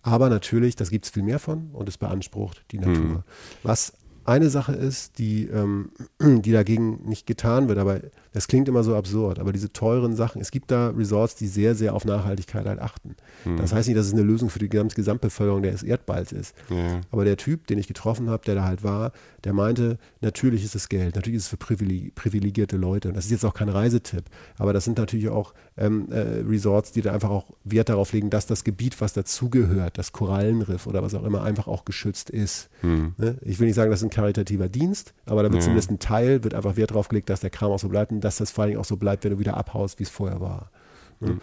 Aber 0.03 0.31
natürlich, 0.31 0.77
das 0.77 0.91
gibt 0.91 1.05
es 1.05 1.11
viel 1.11 1.23
mehr 1.23 1.39
von 1.39 1.71
und 1.73 1.89
es 1.89 1.99
beansprucht 1.99 2.65
die 2.71 2.79
Natur. 2.79 3.25
Was 3.63 3.93
eine 4.25 4.51
Sache 4.51 4.73
ist, 4.73 5.19
die, 5.19 5.47
ähm, 5.47 5.91
die 6.21 6.53
dagegen 6.53 7.09
nicht 7.09 7.27
getan 7.27 7.69
wird, 7.69 7.79
aber 7.79 8.01
das 8.33 8.49
klingt 8.49 8.69
immer 8.69 8.83
so 8.83 8.95
absurd, 8.95 9.39
aber 9.39 9.53
diese 9.53 9.73
teuren 9.73 10.15
Sachen, 10.15 10.41
es 10.41 10.51
gibt 10.51 10.71
da 10.71 10.91
Resorts, 10.91 11.35
die 11.35 11.47
sehr, 11.47 11.75
sehr 11.75 11.95
auf 11.95 12.05
Nachhaltigkeit 12.05 12.67
halt 12.67 12.81
achten. 12.81 13.17
Das 13.57 13.73
heißt 13.73 13.89
nicht, 13.89 13.99
dass 13.99 14.07
es 14.07 14.13
eine 14.13 14.23
Lösung 14.23 14.51
für 14.51 14.59
die 14.59 14.69
Gesamtbevölkerung 14.69 15.63
des 15.63 15.83
Erdballs 15.83 16.33
ist. 16.33 16.55
Ja. 16.69 17.01
Aber 17.11 17.25
der 17.25 17.37
Typ, 17.37 17.67
den 17.67 17.79
ich 17.79 17.87
getroffen 17.87 18.29
habe, 18.29 18.45
der 18.45 18.57
da 18.57 18.65
halt 18.65 18.85
war, 18.85 19.13
der 19.45 19.53
meinte, 19.53 19.99
natürlich 20.21 20.65
ist 20.65 20.75
es 20.75 20.89
Geld, 20.89 21.17
natürlich 21.17 21.39
ist 21.39 21.45
es 21.45 21.49
für 21.49 21.57
privileg 21.57 22.15
privilegierte 22.15 22.77
Leute. 22.77 23.09
Und 23.09 23.17
das 23.17 23.27
ist 23.27 23.31
jetzt 23.31 23.45
auch 23.45 23.55
kein 23.55 23.69
Reisetipp, 23.69 24.25
aber 24.59 24.73
das 24.73 24.85
sind 24.85 24.99
natürlich 24.99 25.29
auch 25.29 25.55
ähm, 25.77 26.09
äh, 26.11 26.43
Resorts, 26.47 26.93
die 26.93 27.03
da 27.03 27.13
einfach 27.13 27.31
auch 27.31 27.53
Wert 27.65 27.89
darauf 27.89 28.13
legen, 28.13 28.31
dass 28.31 28.47
das 28.47 28.65
Gebiet, 28.65 29.01
was 29.01 29.13
dazugehört, 29.13 29.99
das 29.99 30.13
Korallenriff 30.13 30.87
oder 30.87 31.03
was 31.03 31.15
auch 31.15 31.25
immer, 31.25 31.43
einfach 31.43 31.67
auch 31.67 31.85
geschützt 31.85 32.31
ist. 32.31 32.69
Ne? 33.17 33.39
Ich 33.43 33.59
will 33.61 33.67
nicht 33.67 33.77
sagen, 33.77 33.91
das 33.91 34.01
ist 34.01 34.07
ein 34.07 34.11
karitativer 34.11 34.69
Dienst, 34.69 35.15
aber 35.27 35.43
da 35.43 35.53
wird 35.53 35.63
zumindest 35.63 35.91
ein 35.91 35.99
Teil, 35.99 36.45
wird 36.45 36.55
einfach 36.55 36.77
Wert 36.77 36.91
darauf 36.91 37.09
gelegt, 37.09 37.31
dass 37.31 37.41
der 37.41 37.51
Kram 37.51 37.71
auch 37.71 37.79
so 37.79 37.89
bleibt 37.89 38.13
und 38.19 38.25
dass 38.25 38.37
das 38.37 38.51
vor 38.51 38.63
allen 38.63 38.71
Dingen 38.73 38.81
auch 38.81 38.85
so 38.85 38.97
bleibt, 38.97 39.23
wenn 39.23 39.31
du 39.31 39.39
wieder 39.39 39.57
abhaust, 39.57 40.01
wie 40.01 40.03
es 40.03 40.11
vorher 40.11 40.41
war. 40.41 40.73
Ne? 41.21 41.39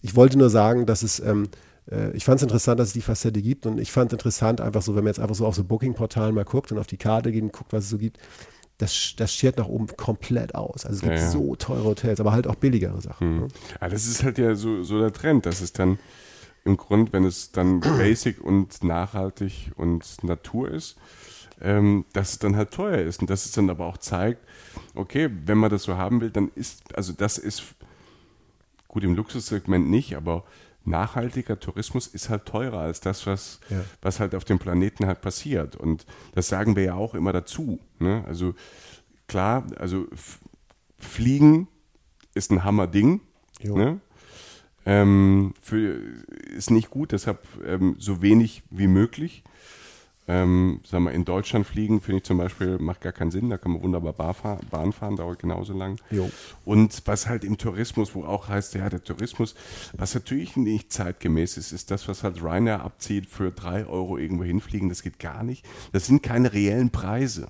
Ich 0.00 0.16
wollte 0.16 0.38
nur 0.38 0.48
sagen, 0.48 0.86
dass 0.86 1.02
es, 1.02 1.20
ähm, 1.20 1.48
äh, 1.90 2.10
ich 2.16 2.24
fand 2.24 2.38
es 2.38 2.42
interessant, 2.42 2.80
dass 2.80 2.88
es 2.88 2.94
die 2.94 3.02
Facette 3.02 3.42
gibt 3.42 3.66
und 3.66 3.78
ich 3.78 3.92
fand 3.92 4.10
es 4.10 4.14
interessant, 4.14 4.62
einfach 4.62 4.80
so, 4.80 4.96
wenn 4.96 5.04
man 5.04 5.10
jetzt 5.10 5.20
einfach 5.20 5.34
so 5.34 5.46
auf 5.46 5.54
so 5.54 5.62
Booking-Portalen 5.64 6.34
mal 6.34 6.44
guckt 6.44 6.72
und 6.72 6.78
auf 6.78 6.86
die 6.86 6.96
Karte 6.96 7.30
geht 7.32 7.42
und 7.42 7.52
guckt, 7.52 7.72
was 7.72 7.84
es 7.84 7.90
so 7.90 7.98
gibt, 7.98 8.18
das, 8.78 9.14
das 9.16 9.32
schert 9.32 9.58
nach 9.58 9.68
oben 9.68 9.86
komplett 9.96 10.54
aus. 10.54 10.86
Also 10.86 10.96
es 10.96 11.02
gibt 11.02 11.14
Ja, 11.14 11.20
ja. 11.20 11.30
so 11.30 11.54
teure 11.56 11.84
Hotels, 11.84 12.18
aber 12.18 12.32
halt 12.32 12.46
auch 12.46 12.56
billigere 12.56 13.00
Sachen. 13.00 13.40
Ne? 13.40 13.48
Ja, 13.80 13.88
das 13.88 14.06
ist 14.06 14.22
halt 14.24 14.38
ja 14.38 14.54
so, 14.54 14.82
so 14.82 14.98
der 14.98 15.12
Trend, 15.12 15.46
dass 15.46 15.60
es 15.60 15.72
dann 15.72 15.98
im 16.64 16.76
Grund, 16.76 17.12
wenn 17.12 17.24
es 17.24 17.52
dann 17.52 17.80
basic 17.98 18.42
und 18.42 18.82
nachhaltig 18.82 19.70
und 19.76 20.24
Natur 20.24 20.70
ist, 20.70 20.96
ähm, 21.60 22.04
dass 22.12 22.32
es 22.32 22.38
dann 22.38 22.56
halt 22.56 22.70
teuer 22.70 22.98
ist 22.98 23.20
und 23.20 23.30
dass 23.30 23.44
es 23.46 23.52
dann 23.52 23.70
aber 23.70 23.86
auch 23.86 23.98
zeigt, 23.98 24.40
okay, 24.94 25.30
wenn 25.46 25.58
man 25.58 25.70
das 25.70 25.84
so 25.84 25.96
haben 25.96 26.20
will, 26.20 26.30
dann 26.30 26.50
ist, 26.54 26.94
also 26.96 27.12
das 27.12 27.38
ist 27.38 27.62
gut 28.88 29.04
im 29.04 29.14
Luxussegment 29.14 29.88
nicht, 29.88 30.16
aber 30.16 30.44
nachhaltiger 30.84 31.58
Tourismus 31.58 32.06
ist 32.06 32.28
halt 32.30 32.46
teurer 32.46 32.78
als 32.80 33.00
das, 33.00 33.26
was, 33.26 33.60
Ja. 33.68 33.84
was 34.02 34.20
halt 34.20 34.34
auf 34.34 34.44
dem 34.44 34.58
Planeten 34.58 35.06
halt 35.06 35.20
passiert. 35.20 35.76
Und 35.76 36.06
das 36.34 36.48
sagen 36.48 36.76
wir 36.76 36.84
ja 36.84 36.94
auch 36.94 37.14
immer 37.14 37.32
dazu. 37.32 37.80
Ne? 37.98 38.24
Also 38.26 38.54
klar, 39.26 39.66
also 39.78 40.06
Fliegen 40.98 41.68
ist 42.34 42.50
ein 42.52 42.62
Hammerding. 42.64 43.20
Ne? 43.62 44.00
Ähm, 44.84 45.54
für, 45.60 45.98
ist 46.56 46.70
nicht 46.70 46.90
gut, 46.90 47.10
deshalb 47.10 47.44
ähm, 47.66 47.96
so 47.98 48.22
wenig 48.22 48.62
wie 48.70 48.86
möglich. 48.86 49.42
Ähm, 50.28 50.80
sagen 50.84 51.04
wir, 51.04 51.12
in 51.12 51.24
Deutschland 51.24 51.66
fliegen, 51.66 52.00
finde 52.00 52.18
ich 52.18 52.24
zum 52.24 52.38
Beispiel, 52.38 52.78
macht 52.78 53.00
gar 53.00 53.12
keinen 53.12 53.30
Sinn. 53.30 53.48
Da 53.48 53.58
kann 53.58 53.72
man 53.72 53.82
wunderbar 53.82 54.12
Bahn 54.12 54.92
fahren, 54.92 55.16
dauert 55.16 55.38
genauso 55.38 55.72
lang. 55.72 56.00
Jo. 56.10 56.28
Und 56.64 57.02
was 57.06 57.28
halt 57.28 57.44
im 57.44 57.58
Tourismus, 57.58 58.14
wo 58.14 58.24
auch 58.24 58.48
heißt, 58.48 58.74
ja, 58.74 58.88
der 58.88 59.04
Tourismus, 59.04 59.54
was 59.92 60.14
natürlich 60.14 60.56
nicht 60.56 60.92
zeitgemäß 60.92 61.56
ist, 61.56 61.70
ist 61.70 61.92
das, 61.92 62.08
was 62.08 62.24
halt 62.24 62.42
Ryanair 62.42 62.82
abzieht 62.82 63.26
für 63.26 63.52
drei 63.52 63.86
Euro 63.86 64.18
irgendwo 64.18 64.42
hinfliegen. 64.42 64.88
Das 64.88 65.02
geht 65.02 65.20
gar 65.20 65.44
nicht. 65.44 65.64
Das 65.92 66.06
sind 66.06 66.24
keine 66.24 66.52
reellen 66.52 66.90
Preise. 66.90 67.48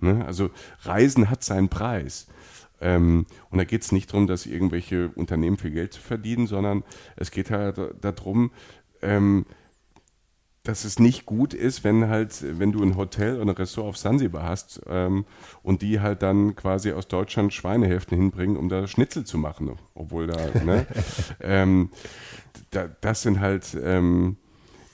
Ne? 0.00 0.24
Also 0.26 0.50
Reisen 0.82 1.30
hat 1.30 1.42
seinen 1.42 1.70
Preis. 1.70 2.26
Ähm, 2.82 3.26
und 3.50 3.58
da 3.58 3.64
geht 3.64 3.82
es 3.82 3.92
nicht 3.92 4.12
darum, 4.12 4.26
dass 4.26 4.44
irgendwelche 4.44 5.10
Unternehmen 5.14 5.56
viel 5.56 5.70
Geld 5.70 5.94
verdienen, 5.94 6.46
sondern 6.46 6.82
es 7.16 7.30
geht 7.30 7.50
halt 7.50 7.78
darum, 8.02 8.50
ähm, 9.00 9.46
dass 10.62 10.84
es 10.84 10.98
nicht 10.98 11.26
gut 11.26 11.54
ist, 11.54 11.82
wenn 11.82 12.08
halt, 12.08 12.44
wenn 12.58 12.70
du 12.70 12.82
ein 12.82 12.96
Hotel 12.96 13.40
oder 13.40 13.52
ein 13.52 13.56
Ressort 13.56 13.88
auf 13.88 13.96
Sansibar 13.96 14.44
hast 14.44 14.80
ähm, 14.88 15.24
und 15.62 15.82
die 15.82 16.00
halt 16.00 16.22
dann 16.22 16.54
quasi 16.54 16.92
aus 16.92 17.08
Deutschland 17.08 17.52
Schweinehälften 17.52 18.16
hinbringen, 18.16 18.56
um 18.56 18.68
da 18.68 18.86
Schnitzel 18.86 19.24
zu 19.24 19.38
machen, 19.38 19.76
obwohl 19.94 20.28
da, 20.28 20.64
ne, 20.64 20.86
ähm, 21.40 21.90
da, 22.70 22.88
das 23.00 23.22
sind 23.22 23.40
halt, 23.40 23.76
ähm, 23.82 24.36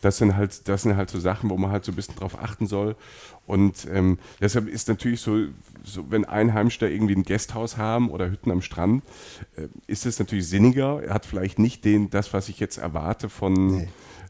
das 0.00 0.18
sind 0.18 0.36
halt, 0.36 0.68
das 0.68 0.82
sind 0.82 0.96
halt 0.96 1.10
so 1.10 1.18
Sachen, 1.18 1.50
wo 1.50 1.56
man 1.58 1.70
halt 1.70 1.84
so 1.84 1.92
ein 1.92 1.96
bisschen 1.96 2.16
drauf 2.16 2.38
achten 2.38 2.66
soll. 2.66 2.96
Und 3.46 3.86
ähm, 3.92 4.18
deshalb 4.40 4.68
ist 4.68 4.88
natürlich 4.88 5.20
so, 5.20 5.38
so, 5.82 6.10
wenn 6.10 6.24
Einheimische 6.24 6.88
irgendwie 6.88 7.16
ein 7.16 7.24
Gasthaus 7.24 7.76
haben 7.76 8.10
oder 8.10 8.30
Hütten 8.30 8.50
am 8.50 8.62
Strand, 8.62 9.02
äh, 9.56 9.68
ist 9.86 10.06
es 10.06 10.18
natürlich 10.18 10.48
sinniger. 10.48 11.02
Er 11.02 11.14
hat 11.14 11.26
vielleicht 11.26 11.58
nicht 11.58 11.84
den, 11.84 12.10
das, 12.10 12.32
was 12.32 12.48
ich 12.48 12.60
jetzt 12.60 12.78
erwarte 12.78 13.28
von, 13.28 13.88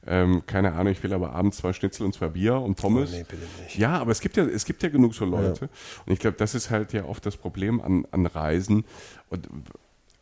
ähm, 0.08 0.42
keine 0.46 0.72
Ahnung, 0.72 0.92
ich 0.92 1.02
will 1.02 1.12
aber 1.12 1.34
abends 1.34 1.58
zwei 1.58 1.74
Schnitzel 1.74 2.06
und 2.06 2.14
zwei 2.14 2.28
Bier 2.28 2.54
und 2.54 2.76
Pommes. 2.76 3.10
Oh, 3.12 3.16
nee, 3.16 3.26
bitte 3.28 3.42
nicht. 3.62 3.78
Ja, 3.78 3.98
aber 3.98 4.10
es 4.10 4.20
gibt 4.20 4.38
ja, 4.38 4.44
es 4.44 4.64
gibt 4.64 4.82
ja 4.82 4.88
genug 4.88 5.14
so 5.14 5.26
Leute. 5.26 5.68
Und 6.06 6.12
ich 6.12 6.18
glaube, 6.18 6.38
das 6.38 6.54
ist 6.54 6.70
halt 6.70 6.94
ja 6.94 7.04
oft 7.04 7.26
das 7.26 7.36
Problem 7.36 7.80
an, 7.80 8.06
an 8.10 8.24
Reisen 8.24 8.84
und, 9.28 9.48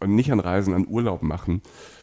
und 0.00 0.14
nicht 0.14 0.32
an 0.32 0.40
Reisen, 0.40 0.74
an 0.74 0.88
Urlaub 0.88 1.22
machen, 1.22 1.62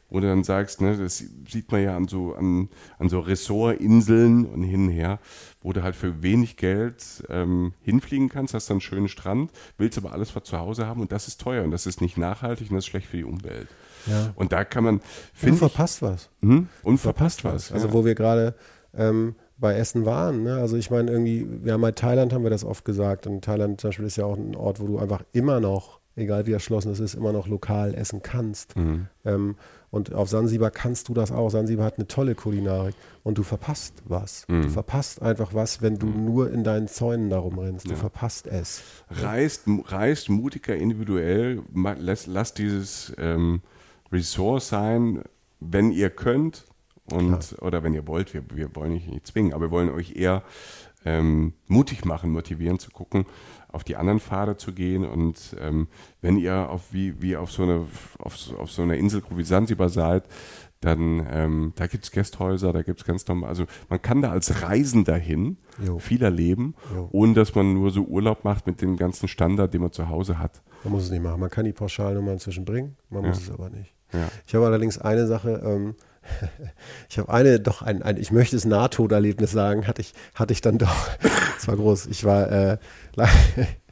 wo 0.10 0.22
du 0.22 0.28
dann 0.28 0.46
sagst, 0.46 0.80
ne, 0.80 0.96
das 0.96 1.18
sieht 1.50 1.72
man 1.72 1.84
ja 1.84 1.98
an 1.98 2.08
so, 2.08 2.36
an, 2.36 2.70
an 3.00 3.10
so 3.10 3.20
Ressortinseln 3.20 4.46
und 4.46 4.64
hin 4.64 4.86
und 4.86 4.92
her, 4.92 5.20
wo 5.62 5.74
du 5.74 5.84
halt 5.84 5.98
für 5.98 6.24
wenig 6.24 6.56
Geld 6.56 7.24
ähm, 7.30 7.74
hinfliegen 7.82 8.30
kannst, 8.30 8.54
hast 8.54 8.70
dann 8.70 8.76
einen 8.76 8.82
schönen 8.82 9.10
Strand, 9.10 9.52
willst 9.78 9.98
aber 9.98 10.14
alles 10.14 10.34
was 10.36 10.44
zu 10.46 10.58
Hause 10.58 10.88
haben 10.88 11.02
und 11.02 11.12
das 11.12 11.28
ist 11.28 11.42
teuer 11.42 11.64
und 11.64 11.72
das 11.72 11.86
ist 11.86 12.00
nicht 12.00 12.18
nachhaltig 12.18 12.70
und 12.70 12.76
das 12.76 12.86
ist 12.86 12.90
schlecht 12.90 13.08
für 13.08 13.18
die 13.18 13.24
Umwelt. 13.26 13.68
Ja. 14.06 14.34
Und 14.36 14.52
da 14.52 14.64
kann 14.64 14.84
man, 14.84 15.02
ich, 15.42 15.54
verpasst 15.54 16.02
was. 16.02 16.30
hm, 16.42 16.68
und 16.84 16.98
verpasst 16.98 17.44
was. 17.44 17.72
Also 17.72 17.88
ja. 17.88 17.94
wo 17.94 18.06
wir 18.06 18.16
gerade 18.16 18.56
ähm, 18.96 19.36
bei 19.58 19.76
Essen 19.76 20.06
waren. 20.06 20.44
Ne? 20.44 20.56
Also 20.58 20.76
ich 20.78 20.92
meine 20.92 21.12
irgendwie, 21.12 21.48
wir 21.64 21.74
haben 21.74 21.82
bei 21.82 21.92
Thailand 21.92 22.34
haben 22.34 22.44
wir 22.44 22.50
das 22.50 22.66
oft 22.66 22.86
gesagt 22.86 23.28
und 23.28 23.44
Thailand 23.44 23.80
zum 23.80 23.90
Beispiel 23.90 24.06
ist 24.06 24.18
ja 24.18 24.26
auch 24.26 24.38
ein 24.38 24.56
Ort, 24.56 24.80
wo 24.80 24.88
du 24.88 25.00
einfach 25.00 25.24
immer 25.32 25.60
noch, 25.60 26.00
egal 26.16 26.46
wie 26.46 26.52
erschlossen 26.52 26.92
es 26.92 27.00
ist, 27.00 27.14
immer 27.14 27.32
noch 27.32 27.48
lokal 27.48 27.94
essen 27.96 28.22
kannst. 28.22 28.76
Mhm. 28.76 29.08
Ähm, 29.26 29.56
und 29.90 30.14
auf 30.14 30.28
Sansibar 30.28 30.72
kannst 30.72 31.08
du 31.08 31.14
das 31.14 31.32
auch. 31.32 31.50
Sansibar 31.50 31.86
hat 31.86 31.98
eine 31.98 32.08
tolle 32.08 32.34
Kulinarik 32.34 32.96
und 33.22 33.38
du 33.38 33.44
verpasst 33.44 34.02
was. 34.06 34.44
Mhm. 34.48 34.64
Du 34.64 34.70
verpasst 34.70 35.22
einfach 35.22 35.54
was, 35.54 35.82
wenn 35.84 36.00
du 36.00 36.08
nur 36.08 36.52
in 36.52 36.64
deinen 36.64 36.88
Zäunen 36.88 37.30
darum 37.30 37.60
rennst. 37.60 37.90
Du 37.90 37.96
verpasst 37.96 38.48
es. 38.48 38.82
reist, 39.10 39.64
reist 39.86 40.30
mutiger 40.30 40.76
individuell, 40.76 41.62
lasst, 41.74 42.28
lasst 42.28 42.58
dieses 42.58 43.14
ähm, 43.18 43.62
Resort 44.14 44.64
sein, 44.64 45.24
wenn 45.60 45.92
ihr 45.92 46.10
könnt 46.10 46.66
Und, 47.12 47.58
oder 47.62 47.84
wenn 47.84 47.94
ihr 47.94 48.08
wollt, 48.08 48.34
wir, 48.34 48.44
wir 48.54 48.74
wollen 48.76 48.94
euch 48.94 49.08
nicht 49.08 49.28
zwingen, 49.28 49.54
aber 49.54 49.66
wir 49.68 49.72
wollen 49.72 49.90
euch 49.90 50.16
eher 50.16 50.44
ähm, 51.06 51.54
mutig 51.68 52.06
machen, 52.06 52.32
motivieren 52.32 52.80
zu 52.80 52.90
gucken, 52.92 53.26
auf 53.70 53.84
die 53.84 53.98
anderen 53.98 54.22
Pfade 54.22 54.56
zu 54.56 54.72
gehen. 54.74 55.04
Und 55.06 55.56
ähm, 55.60 55.88
wenn 56.22 56.38
ihr 56.38 56.70
auf, 56.70 56.94
wie, 56.94 57.22
wie 57.22 57.36
auf, 57.36 57.52
so 57.52 57.64
eine, 57.64 57.86
auf, 58.20 58.54
auf 58.58 58.72
so 58.72 58.84
einer 58.84 58.96
Insel 58.96 59.22
wie 59.36 59.44
Sansibar 59.44 59.90
seid, 59.90 60.24
dann 60.80 61.26
ähm, 61.30 61.74
da 61.76 61.88
gibt 61.88 62.04
es 62.06 62.12
Gästhäuser, 62.12 62.72
da 62.74 62.82
gibt 62.84 63.00
es 63.00 63.06
ganz 63.06 63.26
normal, 63.28 63.48
also 63.50 63.66
man 63.90 64.02
kann 64.02 64.22
da 64.22 64.32
als 64.32 64.62
Reisender 64.64 65.16
hin, 65.16 65.58
Jo. 65.86 65.98
viel 65.98 66.22
erleben, 66.22 66.76
Jo. 66.94 67.08
ohne 67.12 67.34
dass 67.34 67.56
man 67.56 67.74
nur 67.74 67.90
so 67.92 68.04
Urlaub 68.04 68.44
macht 68.44 68.68
mit 68.68 68.82
dem 68.82 68.98
ganzen 68.98 69.28
Standard, 69.30 69.74
den 69.74 69.82
man 69.82 69.92
zu 69.94 70.10
Hause 70.10 70.40
hat. 70.40 70.62
Man 70.84 70.92
muss 70.94 71.04
es 71.04 71.12
nicht 71.12 71.24
machen. 71.24 71.40
Man 71.40 71.50
kann 71.50 71.64
die 71.66 71.72
Pauschalnummern 71.74 72.38
zwischenbringen, 72.40 72.98
man 73.10 73.24
Ja. 73.24 73.30
muss 73.30 73.42
es 73.44 73.50
aber 73.52 73.70
nicht. 73.70 73.94
Ja. 74.14 74.30
Ich 74.48 74.56
habe 74.56 74.66
allerdings 74.66 74.98
eine 74.98 75.28
Sache, 75.28 75.62
ähm, 75.66 75.96
ich 77.10 77.18
habe 77.18 77.32
eine, 77.32 77.60
doch 77.60 77.82
ein, 77.82 78.02
ein 78.02 78.18
ich 78.18 78.32
möchte 78.32 78.56
es 78.56 78.66
Nahtoderlebnis 78.66 79.52
sagen, 79.52 79.88
hatte 79.88 80.02
ich, 80.02 80.14
hatte 80.36 80.54
ich 80.54 80.62
dann 80.62 80.78
doch. 80.78 81.10
Es 81.58 81.68
war 81.70 81.78
groß. 81.78 82.08
Ich 82.08 82.26
war, 82.26 82.52
äh, 82.52 82.78
lag, 83.16 83.30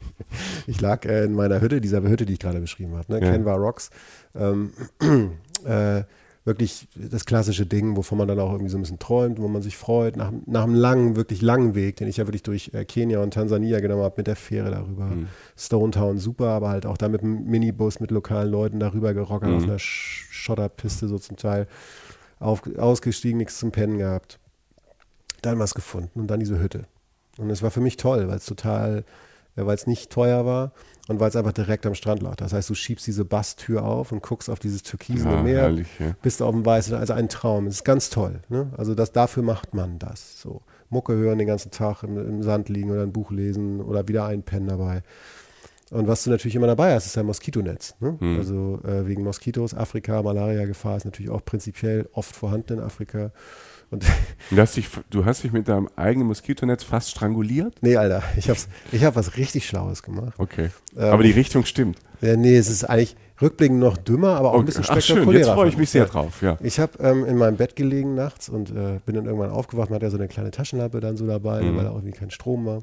ich 0.66 0.78
lag 0.80 1.06
äh, 1.06 1.24
in 1.24 1.32
meiner 1.32 1.62
Hütte, 1.62 1.80
dieser 1.80 2.02
Hütte, 2.02 2.26
die 2.26 2.34
ich 2.34 2.38
gerade 2.38 2.60
beschrieben 2.60 2.94
habe, 2.96 3.10
ne? 3.10 3.24
Ja. 3.24 3.32
Canva 3.32 3.54
Rocks. 3.54 3.88
Ähm, 4.34 4.72
äh, 5.64 6.02
wirklich 6.44 6.88
das 6.96 7.24
klassische 7.24 7.66
Ding, 7.66 7.96
wovon 7.96 8.18
man 8.18 8.26
dann 8.26 8.40
auch 8.40 8.50
irgendwie 8.50 8.70
so 8.70 8.76
ein 8.76 8.82
bisschen 8.82 8.98
träumt, 8.98 9.40
wo 9.40 9.46
man 9.46 9.62
sich 9.62 9.76
freut, 9.76 10.16
nach, 10.16 10.32
nach 10.46 10.64
einem 10.64 10.74
langen, 10.74 11.14
wirklich 11.14 11.40
langen 11.40 11.74
Weg, 11.74 11.96
den 11.96 12.08
ich 12.08 12.16
ja 12.16 12.26
wirklich 12.26 12.42
durch 12.42 12.72
äh, 12.74 12.84
Kenia 12.84 13.22
und 13.22 13.32
Tansania 13.32 13.80
genommen 13.80 14.02
habe, 14.02 14.14
mit 14.16 14.26
der 14.26 14.36
Fähre 14.36 14.70
darüber. 14.70 15.12
Stone 15.56 15.92
Town 15.92 16.18
super, 16.18 16.48
aber 16.48 16.70
halt 16.70 16.84
auch 16.86 16.96
da 16.96 17.08
mit 17.08 17.22
einem 17.22 17.44
Minibus 17.44 18.00
mit 18.00 18.10
lokalen 18.10 18.50
Leuten 18.50 18.80
darüber 18.80 19.14
gerockert, 19.14 19.50
auf 19.50 19.62
einer 19.62 19.78
Sch 19.78 20.28
Schotterpiste 20.32 21.06
so 21.06 21.18
zum 21.18 21.36
Teil, 21.36 21.68
auf, 22.40 22.62
ausgestiegen, 22.76 23.38
nichts 23.38 23.58
zum 23.58 23.70
Pennen 23.70 23.98
gehabt. 23.98 24.40
Dann 25.42 25.60
was 25.60 25.74
gefunden 25.74 26.20
und 26.20 26.26
dann 26.26 26.40
diese 26.40 26.60
Hütte. 26.60 26.86
Und 27.38 27.50
es 27.50 27.62
war 27.62 27.70
für 27.70 27.80
mich 27.80 27.96
toll, 27.96 28.26
weil 28.28 28.36
es 28.36 28.46
total, 28.46 29.04
weil 29.56 29.74
es 29.74 29.86
nicht 29.86 30.10
teuer 30.10 30.46
war 30.46 30.72
und 31.08 31.20
weil 31.20 31.28
es 31.28 31.36
einfach 31.36 31.52
direkt 31.52 31.84
am 31.86 31.94
Strand 31.94 32.22
lag. 32.22 32.36
Das 32.36 32.52
heißt, 32.52 32.70
du 32.70 32.74
schiebst 32.74 33.06
diese 33.06 33.24
Basstür 33.24 33.84
auf 33.84 34.12
und 34.12 34.22
guckst 34.22 34.48
auf 34.48 34.58
dieses 34.58 34.82
türkisene 34.82 35.34
Ja, 35.34 35.42
Meer, 35.42 35.60
herrlich, 35.62 35.88
ja. 35.98 36.14
bist 36.22 36.42
auf 36.42 36.52
dem 36.52 36.64
Weißen, 36.64 36.94
also 36.94 37.12
ein 37.12 37.28
Traum. 37.28 37.66
Es 37.66 37.76
ist 37.76 37.84
ganz 37.84 38.10
toll. 38.10 38.40
Ne? 38.48 38.70
Also 38.76 38.94
das, 38.94 39.12
dafür 39.12 39.42
macht 39.42 39.74
man 39.74 39.98
das. 39.98 40.40
So 40.40 40.62
Mucke 40.88 41.14
hören 41.14 41.38
den 41.38 41.46
ganzen 41.46 41.70
Tag 41.70 42.02
im, 42.02 42.16
im 42.18 42.42
Sand 42.42 42.68
liegen 42.68 42.90
oder 42.90 43.02
ein 43.02 43.12
Buch 43.12 43.30
lesen 43.30 43.80
oder 43.80 44.08
wieder 44.08 44.26
einpennen 44.26 44.68
dabei. 44.68 45.02
Und 45.90 46.08
was 46.08 46.24
du 46.24 46.30
natürlich 46.30 46.54
immer 46.54 46.66
dabei 46.66 46.94
hast, 46.94 47.04
ist 47.04 47.18
ein 47.18 47.26
Moskitonetz. 47.26 47.96
Ne? 48.00 48.16
Hm. 48.18 48.38
Also 48.38 48.80
äh, 48.84 49.06
wegen 49.06 49.22
Moskitos, 49.24 49.74
Afrika, 49.74 50.22
Malaria-Gefahr 50.22 50.96
ist 50.96 51.04
natürlich 51.04 51.30
auch 51.30 51.44
prinzipiell 51.44 52.08
oft 52.12 52.34
vorhanden 52.34 52.74
in 52.74 52.80
Afrika. 52.80 53.30
Und 53.92 54.04
Du 54.50 54.58
hast, 54.58 54.76
dich, 54.76 54.88
du 55.10 55.24
hast 55.24 55.44
dich 55.44 55.52
mit 55.52 55.68
deinem 55.68 55.88
eigenen 55.96 56.26
Moskitonetz 56.28 56.82
fast 56.82 57.10
stranguliert? 57.10 57.74
nee, 57.80 57.96
Alter, 57.96 58.22
ich 58.36 58.48
habe 58.50 58.58
ich 58.90 59.04
hab 59.04 59.14
was 59.16 59.36
richtig 59.36 59.66
Schlaues 59.66 60.02
gemacht. 60.02 60.34
Okay. 60.38 60.70
Ähm, 60.96 61.04
Aber 61.04 61.22
die 61.22 61.30
Richtung 61.30 61.64
stimmt. 61.64 61.98
Ja, 62.20 62.36
nee, 62.36 62.56
es 62.56 62.68
ist 62.68 62.84
eigentlich 62.84 63.16
rückblickend 63.40 63.78
noch 63.80 63.96
dümmer, 63.96 64.36
aber 64.36 64.52
auch 64.52 64.58
ein 64.60 64.64
bisschen 64.64 64.84
Ach 64.86 64.94
schön, 64.94 65.02
spektakulärer. 65.02 65.44
jetzt 65.46 65.54
freue 65.54 65.68
ich 65.68 65.76
mich 65.76 65.90
sehr 65.90 66.04
drauf. 66.06 66.42
Ja. 66.42 66.58
Ich 66.62 66.78
habe 66.80 66.92
ähm, 67.00 67.24
in 67.24 67.36
meinem 67.36 67.56
Bett 67.56 67.76
gelegen 67.76 68.14
nachts 68.14 68.48
und 68.48 68.70
äh, 68.70 69.00
bin 69.06 69.14
dann 69.14 69.24
irgendwann 69.26 69.50
aufgewacht. 69.50 69.90
Man 69.90 69.96
hat 69.96 70.02
ja 70.02 70.10
so 70.10 70.16
eine 70.18 70.28
kleine 70.28 70.50
Taschenlampe 70.50 71.00
dann 71.00 71.16
so 71.16 71.26
dabei, 71.26 71.62
Mhm. 71.62 71.76
weil 71.76 71.84
da 71.84 71.90
auch 71.90 71.96
irgendwie 71.96 72.16
kein 72.18 72.30
Strom 72.30 72.66
war. 72.66 72.82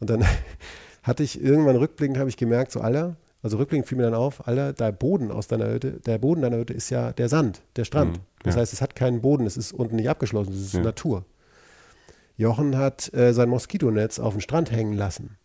Und 0.00 0.10
dann 0.10 0.24
hatte 1.02 1.22
ich 1.22 1.40
irgendwann 1.42 1.76
rückblickend, 1.76 2.18
habe 2.18 2.28
ich 2.28 2.36
gemerkt, 2.36 2.72
so 2.72 2.80
Alter, 2.80 3.16
also 3.44 3.58
rückblickend 3.58 3.86
fiel 3.86 3.98
mir 3.98 4.04
dann 4.04 4.14
auf, 4.14 4.48
Alter, 4.48 4.72
der 4.72 4.90
Boden 4.90 5.30
aus 5.30 5.46
deiner 5.48 5.70
Hütte, 5.70 6.00
der 6.00 6.18
Boden 6.18 6.40
deiner 6.42 6.56
Hütte 6.56 6.72
ist 6.72 6.88
ja 6.90 7.12
der 7.12 7.28
Sand, 7.28 7.62
der 7.76 7.84
Strand. 7.84 8.16
Mhm, 8.16 8.22
Das 8.42 8.54
ja. 8.54 8.60
heißt, 8.62 8.72
es 8.72 8.80
hat 8.80 8.96
keinen 8.96 9.20
Boden, 9.20 9.46
es 9.46 9.56
ist 9.56 9.72
unten 9.72 9.96
nicht 9.96 10.08
abgeschlossen, 10.08 10.52
es 10.54 10.60
ist 10.60 10.72
Ja. 10.74 10.80
Natur. 10.80 11.24
Jochen 12.36 12.76
hat 12.76 13.12
äh, 13.14 13.32
sein 13.32 13.48
Moskitonetz 13.48 14.18
auf 14.18 14.34
den 14.34 14.40
Strand 14.40 14.72
hängen 14.72 14.94
lassen. 14.94 15.36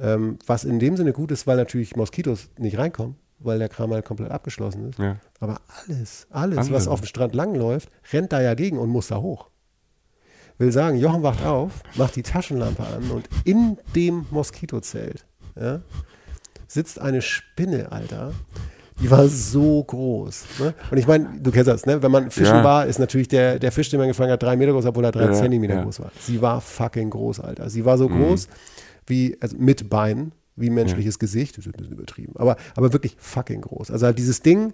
Ähm, 0.00 0.38
was 0.46 0.64
in 0.64 0.78
dem 0.78 0.96
Sinne 0.96 1.12
gut 1.12 1.30
ist, 1.32 1.46
weil 1.46 1.56
natürlich 1.56 1.96
Moskitos 1.96 2.48
nicht 2.56 2.78
reinkommen, 2.78 3.16
weil 3.40 3.58
der 3.58 3.68
Kram 3.68 3.92
halt 3.92 4.04
komplett 4.04 4.30
abgeschlossen 4.30 4.88
ist. 4.88 4.98
Ja. 4.98 5.16
Aber 5.40 5.60
alles, 5.86 6.26
alles, 6.30 6.58
Andere. 6.58 6.74
was 6.76 6.88
auf 6.88 7.00
dem 7.00 7.06
Strand 7.06 7.34
langläuft, 7.34 7.90
rennt 8.12 8.32
da 8.32 8.40
ja 8.40 8.54
gegen 8.54 8.78
und 8.78 8.88
muss 8.90 9.08
da 9.08 9.16
hoch. 9.20 9.50
Will 10.56 10.72
sagen, 10.72 10.96
Jochen 10.98 11.22
wacht 11.22 11.44
auf, 11.44 11.82
macht 11.96 12.16
die 12.16 12.22
Taschenlampe 12.22 12.84
an 12.84 13.10
und 13.10 13.28
in 13.44 13.76
dem 13.94 14.26
Moskitozelt 14.30 15.26
ja, 15.60 15.80
sitzt 16.68 17.00
eine 17.00 17.20
Spinne, 17.22 17.90
Alter. 17.90 18.32
Die 19.00 19.10
war 19.10 19.26
so 19.28 19.82
groß. 19.84 20.44
Ne? 20.60 20.74
Und 20.90 20.98
ich 20.98 21.06
meine, 21.06 21.28
du 21.40 21.50
kennst 21.52 21.68
das, 21.68 21.86
ne? 21.86 22.02
wenn 22.02 22.10
man 22.10 22.30
fischen 22.30 22.56
Ja. 22.56 22.64
war, 22.64 22.86
ist 22.86 22.98
natürlich 22.98 23.28
der, 23.28 23.58
der 23.60 23.70
Fisch, 23.72 23.90
den 23.90 23.98
man 24.00 24.08
gefangen 24.08 24.30
hat, 24.32 24.42
drei 24.42 24.56
Meter 24.56 24.72
groß, 24.72 24.86
obwohl 24.86 25.04
er 25.04 25.12
drei 25.12 25.24
Ja, 25.26 25.32
Zentimeter 25.32 25.74
ja. 25.74 25.80
Mhm. 25.80 25.84
groß 25.84 26.00
war. 26.00 26.12
Sie 26.20 26.42
war 26.42 26.60
fucking 26.60 27.10
groß, 27.10 27.40
Alter. 27.40 27.70
Sie 27.70 27.84
war 27.84 27.96
so 27.96 28.08
groß 28.08 28.48
wie, 29.06 29.36
also 29.40 29.56
mit 29.56 29.88
Beinen, 29.88 30.32
wie 30.56 30.68
menschliches 30.70 31.18
Gesicht. 31.20 31.56
Das 31.56 31.64
ist 31.66 31.72
ein 31.74 31.78
bisschen 31.78 31.92
übertrieben. 31.94 32.32
Aber, 32.36 32.56
aber 32.74 32.92
wirklich 32.92 33.16
fucking 33.18 33.60
groß. 33.60 33.90
Also 33.92 34.04
halt 34.06 34.18
dieses 34.18 34.42
Ding, 34.42 34.72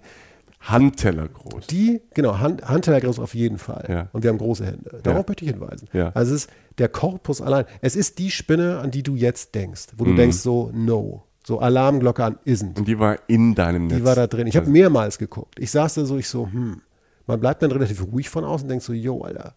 Handteller 0.59 1.27
groß. 1.27 1.67
die, 1.67 2.01
genau, 2.15 2.39
Hand, 2.39 2.67
Handtellergriff 2.67 3.19
auf 3.19 3.35
jeden 3.35 3.59
Fall. 3.59 3.85
Ja. 3.87 4.07
Und 4.13 4.23
wir 4.23 4.29
haben 4.31 4.39
große 4.39 4.65
Hände. 4.65 4.99
Darauf 5.03 5.27
möchte 5.27 5.45
ich 5.45 5.51
hinweisen. 5.51 5.87
Ja. 5.93 6.09
Also 6.15 6.33
es 6.33 6.45
ist 6.45 6.49
der 6.79 6.89
Korpus 6.89 7.41
allein. 7.41 7.65
Es 7.81 7.95
ist 7.95 8.17
die 8.17 8.31
Spinne, 8.31 8.79
an 8.79 8.89
die 8.89 9.03
du 9.03 9.15
jetzt 9.15 9.53
denkst, 9.53 9.89
wo 9.97 10.05
du 10.05 10.11
Mhm. 10.11 10.15
denkst 10.15 10.37
so, 10.37 10.71
no. 10.73 11.23
So 11.45 11.59
Alarmglocke 11.59 12.23
an, 12.23 12.37
isn't. 12.45 12.77
Und 12.79 12.87
die 12.87 12.97
war 12.99 13.17
in 13.27 13.53
deinem 13.53 13.87
Netz. 13.87 13.97
Die 13.97 14.03
war 14.05 14.15
da 14.15 14.25
drin. 14.27 14.47
Ich 14.47 14.55
habe 14.55 14.63
Also- 14.65 14.71
mehrmals 14.73 15.17
geguckt. 15.17 15.59
Ich 15.59 15.69
saß 15.71 15.93
da 15.95 16.05
so, 16.05 16.17
ich 16.17 16.27
so, 16.27 16.47
hm. 16.47 16.81
Man 17.27 17.39
bleibt 17.39 17.61
dann 17.63 17.71
relativ 17.71 18.03
ruhig 18.05 18.29
von 18.29 18.43
außen 18.43 18.65
und 18.65 18.69
denkt 18.69 18.83
so, 18.83 18.93
yo, 18.93 19.21
Alter. 19.23 19.53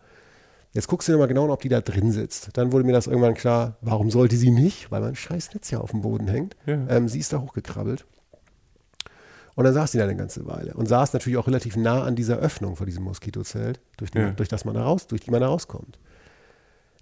Jetzt 0.73 0.87
guckst 0.89 1.09
du 1.09 1.13
dir 1.13 1.19
mal 1.19 1.27
genau 1.29 1.45
an, 1.45 1.51
ob 1.51 1.61
die 1.63 1.69
da 1.71 1.81
drin 1.81 2.13
sitzt. 2.13 2.51
Dann 2.59 2.73
wurde 2.73 2.85
mir 2.85 2.93
das 2.93 3.07
irgendwann 3.07 3.35
klar, 3.35 3.77
warum 3.81 4.11
sollte 4.11 4.37
sie 4.37 4.51
nicht? 4.51 4.91
Weil 4.91 5.01
mein 5.01 5.15
scheiß 5.17 5.55
Netz 5.55 5.71
ja 5.71 5.79
auf 5.81 5.91
dem 5.93 6.03
Boden 6.03 6.29
hängt. 6.29 6.57
Ja. 6.67 6.79
Ähm, 6.89 7.09
sie 7.09 7.19
ist 7.19 7.33
da 7.33 7.41
hochgekrabbelt. 7.41 8.05
Und 9.55 9.65
dann 9.65 9.75
saß 9.75 9.91
sie 9.93 9.99
da 9.99 10.05
eine 10.05 10.15
ganze 10.15 10.47
Weile 10.47 10.75
und 10.75 10.87
saß 10.87 11.13
natürlich 11.15 11.37
auch 11.37 11.47
relativ 11.49 11.77
nah 11.77 12.05
an 12.05 12.15
dieser 12.15 12.37
Öffnung 12.39 12.77
vor 12.77 12.87
diesem 12.87 13.03
Moskitozelt, 13.05 13.81
durch, 13.97 14.11
die, 14.13 14.19
Ja. 14.19 14.31
durch, 14.31 14.49
das 14.49 14.65
man 14.65 14.75
da 14.75 14.85
raus, 14.85 15.07
durch 15.09 15.23
die 15.23 15.31
man 15.33 15.41
da 15.41 15.49
rauskommt. 15.49 15.99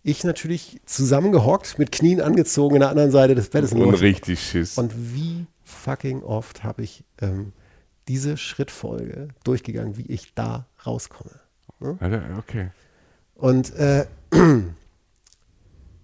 Ich 0.08 0.22
natürlich 0.22 0.80
zusammengehockt, 0.86 1.80
mit 1.80 1.90
Knien 1.90 2.20
angezogen, 2.20 2.76
an 2.76 2.80
der 2.80 2.90
anderen 2.90 3.10
Seite 3.10 3.34
des 3.34 3.50
Bettes. 3.50 3.72
Und 3.72 3.92
richtig 3.94 4.40
Schiss. 4.40 4.78
und 4.78 4.92
wie 5.14 5.46
fucking 5.64 6.22
oft 6.22 6.62
habe 6.62 6.84
ich 6.84 7.02
ähm, 7.20 7.52
diese 8.06 8.36
Schrittfolge 8.36 9.28
durchgegangen, 9.42 9.96
wie 9.96 10.06
ich 10.06 10.32
da 10.34 10.66
rauskomme. 10.86 11.32
Alter, 11.98 12.22
okay. 12.38 12.70
Und 13.34 13.74
äh, 13.74 14.06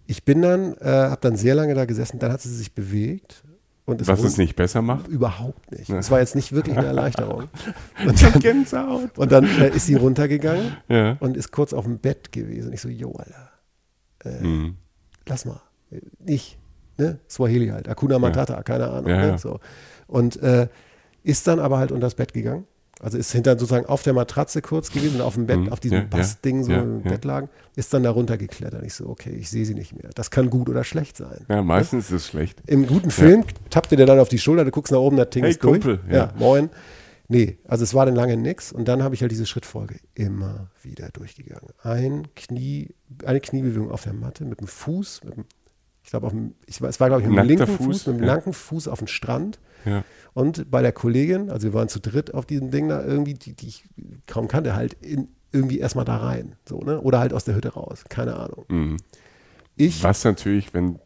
ich 0.07 0.25
bin 0.25 0.43
dann, 0.43 0.75
äh, 0.79 0.85
habe 0.85 1.21
dann 1.21 1.37
sehr 1.37 1.55
lange 1.55 1.75
da 1.75 1.85
gesessen, 1.85 2.19
dann 2.19 2.33
hat 2.33 2.41
sie 2.41 2.55
sich 2.55 2.75
bewegt. 2.75 3.45
Und 3.85 4.01
es 4.01 4.09
Was 4.09 4.23
es 4.25 4.37
nicht 4.37 4.57
besser 4.57 4.83
macht? 4.83 5.07
Überhaupt 5.09 5.71
nicht. 5.71 5.91
Es 5.91 6.11
war 6.11 6.19
jetzt 6.19 6.35
nicht 6.35 6.51
wirklich 6.53 6.77
eine 6.77 6.87
Erleichterung. 6.89 7.49
Und 8.05 8.21
dann, 8.21 9.09
und 9.17 9.31
dann 9.33 9.45
äh, 9.45 9.69
ist 9.71 9.87
sie 9.87 9.95
runtergegangen 9.95 10.77
Ja. 10.89 11.17
und 11.21 11.37
ist 11.37 11.53
kurz 11.53 11.73
auf 11.73 11.85
dem 11.85 11.99
Bett 11.99 12.33
gewesen. 12.33 12.73
Ich 12.73 12.81
so, 12.81 12.89
jo, 12.89 13.13
Alter, 13.13 13.52
Mhm. 14.25 14.77
lass 15.27 15.45
mal. 15.45 15.61
Ich, 16.27 16.59
ne? 16.99 17.19
Swahili 17.29 17.69
halt, 17.69 17.89
Akuna 17.89 18.19
Matata, 18.19 18.63
keine 18.63 18.89
Ahnung. 18.89 19.11
Ja, 19.11 19.21
ne? 19.21 19.29
ja. 19.29 19.39
So. 19.39 19.61
Und 20.07 20.43
äh, 20.43 20.69
ist 21.23 21.47
dann 21.47 21.59
aber 21.61 21.79
halt 21.79 21.93
unter 21.93 22.07
das 22.07 22.15
Bett 22.15 22.33
gegangen. 22.33 22.67
Also 23.01 23.19
ist 23.19 23.33
hinter 23.33 23.53
sozusagen 23.59 23.87
auf 23.87 24.05
der 24.05 24.13
Matratze 24.13 24.63
kurz 24.63 24.93
gewesen, 24.93 25.21
auf 25.21 25.35
dem 25.35 25.47
Bett, 25.47 25.59
Mhm. 25.59 25.69
auf 25.73 25.81
diesem 25.81 25.97
Ja, 25.99 26.03
ja, 26.05 26.09
Bastding 26.09 26.63
so 26.63 26.71
ja, 26.71 26.83
im 26.83 27.03
ja. 27.03 27.11
Bett 27.11 27.25
lagen, 27.25 27.49
ist 27.75 27.93
dann 27.93 28.05
da 28.05 28.11
runtergeklettert. 28.11 28.85
Ich 28.85 28.95
so, 28.95 29.09
okay, 29.09 29.31
ich 29.31 29.51
sehe 29.51 29.65
sie 29.65 29.75
nicht 29.75 30.01
mehr. 30.01 30.11
Das 30.15 30.31
kann 30.31 30.51
gut 30.51 30.69
oder 30.69 30.85
schlecht 30.85 31.17
sein. 31.17 31.45
Ja, 31.49 31.63
meistens 31.63 32.07
ist 32.07 32.13
es 32.13 32.27
schlecht. 32.29 32.63
Im 32.67 32.87
guten 32.87 33.11
Film 33.11 33.45
tappt 33.71 33.91
der 33.91 34.07
dann 34.07 34.21
auf 34.21 34.29
die 34.29 34.39
Schulter, 34.39 34.65
du 34.65 34.71
guckst 34.71 34.93
nach 34.93 35.01
oben, 35.01 35.17
das 35.17 35.31
Ding 35.31 35.43
Hey, 35.43 35.51
ist 35.51 35.65
durch. 35.65 35.81
Kumpel, 35.83 36.01
Ja. 36.09 36.17
ja. 36.17 36.33
moin. 36.39 36.71
Nee, 37.33 37.57
also 37.67 37.83
es 37.83 37.95
war 37.95 38.05
dann 38.05 38.15
lange 38.15 38.37
nix 38.37 38.73
und 38.73 38.87
dann 38.87 39.03
habe 39.03 39.15
ich 39.15 39.23
halt 39.23 39.33
diese 39.33 39.47
Schrittfolge 39.47 39.97
immer 40.15 40.69
wieder 40.83 41.09
durchgegangen. 41.09 41.71
Ein 41.83 42.29
Knie, 42.37 42.95
eine 43.25 43.41
Kniebewegung 43.41 43.91
auf 43.91 44.03
der 44.03 44.13
Matte 44.13 44.45
mit 44.45 44.61
dem 44.61 44.67
Fuß, 44.67 45.25
mit 45.25 45.37
dem, 45.37 45.45
ich 46.05 46.11
glaube 46.11 46.27
auf 46.27 46.35
dem, 46.35 46.55
ich, 46.67 46.79
es 46.83 47.01
war 47.01 47.09
glaube 47.09 47.23
ich 47.23 47.29
mit 47.29 47.39
dem 47.39 47.47
linken 47.47 47.67
Fuß, 47.67 47.87
Fuß, 47.87 48.07
mit 48.09 48.17
dem 48.19 48.25
ja. 48.25 48.35
langen 48.35 48.53
Fuß 48.53 48.87
auf 48.87 48.99
dem 48.99 49.09
Strand 49.09 49.61
Ja. 49.87 50.05
und 50.35 50.71
bei 50.71 50.83
der 50.83 50.93
Kollegin, 50.93 51.49
also 51.49 51.69
wir 51.69 51.73
waren 51.73 51.89
zu 51.89 52.01
dritt 52.01 52.35
auf 52.35 52.45
diesem 52.45 52.71
Ding 52.71 52.91
da 52.91 53.03
irgendwie, 53.03 53.33
die, 53.33 53.55
die 53.55 53.69
ich 53.69 53.85
kaum 54.27 54.47
kannte, 54.47 54.77
halt 54.77 54.93
in, 55.01 55.29
irgendwie 55.53 55.79
erstmal 55.79 56.05
da 56.05 56.19
rein, 56.19 56.57
so, 56.69 56.81
ne? 56.81 57.01
Oder 57.01 57.19
halt 57.19 57.33
aus 57.33 57.45
der 57.45 57.55
Hütte 57.55 57.71
raus, 57.71 58.05
keine 58.11 58.37
Ahnung. 58.37 58.67
Mhm. 58.69 58.97
Ich, 59.77 60.05
Was 60.05 60.23
natürlich, 60.25 60.75
wenn 60.75 60.99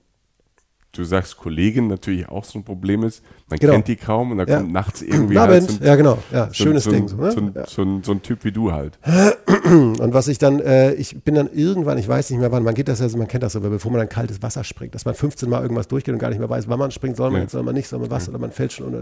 du 0.97 1.05
sagst 1.05 1.37
Kollegin, 1.37 1.87
natürlich 1.87 2.29
auch 2.29 2.45
so 2.45 2.59
ein 2.59 2.65
Problem 2.65 3.03
ist. 3.05 3.23
Man 3.49 3.59
Genau. 3.59 3.73
kennt 3.75 3.89
die 3.89 3.97
kaum 3.97 4.33
und 4.33 4.39
da 4.39 4.45
Ja. 4.45 4.59
kommt 4.59 4.73
nachts 4.73 5.03
irgendwie 5.03 5.39
halt 5.39 5.71
so, 5.71 5.79
ein- 5.79 5.85
ja 5.87 5.95
genau, 5.97 6.19
ja, 6.33 6.47
so, 6.49 6.55
schönes 6.55 6.85
so, 6.85 6.91
Ding, 6.91 7.09
so, 7.09 7.17
ne? 7.17 7.29
ein, 7.37 7.53
ja. 7.55 7.63
ein, 7.85 8.03
so 8.03 8.13
ein 8.13 8.23
Typ 8.23 8.45
wie 8.45 8.53
du 8.53 8.73
halt. 8.73 8.99
Und 9.67 10.13
was 10.15 10.29
ich 10.29 10.39
dann, 10.39 10.61
äh, 10.61 10.93
ich 10.95 11.23
bin 11.23 11.35
dann 11.35 11.49
irgendwann, 11.53 11.99
ich 11.99 12.09
weiß 12.09 12.31
nicht 12.31 12.41
mehr 12.41 12.51
wann, 12.53 12.63
man 12.63 12.75
geht 12.75 12.89
das 12.89 13.01
ja, 13.01 13.09
man 13.17 13.29
kennt 13.29 13.43
das 13.43 13.53
so, 13.53 13.61
bevor 13.61 13.91
man 13.93 13.99
dann 14.01 14.09
kaltes 14.09 14.43
Wasser 14.43 14.65
springt, 14.65 14.95
dass 14.95 15.05
man 15.05 15.15
15 15.15 15.49
Mal 15.49 15.63
irgendwas 15.63 15.89
durchgeht 15.89 16.13
und 16.13 16.19
gar 16.19 16.31
nicht 16.31 16.39
mehr 16.39 16.51
weiß, 16.51 16.69
wann 16.69 16.79
man 16.79 16.91
springt, 16.91 17.17
soll 17.17 17.31
man 17.31 17.43
jetzt, 17.43 17.53
soll 17.53 17.63
man 17.63 17.75
nicht, 17.75 17.89
soll 17.89 17.99
man 18.01 18.11
was, 18.11 18.29
oder 18.29 18.39
man 18.39 18.53
fällt 18.53 18.73
schon. 18.73 18.89
Oder, 18.89 19.01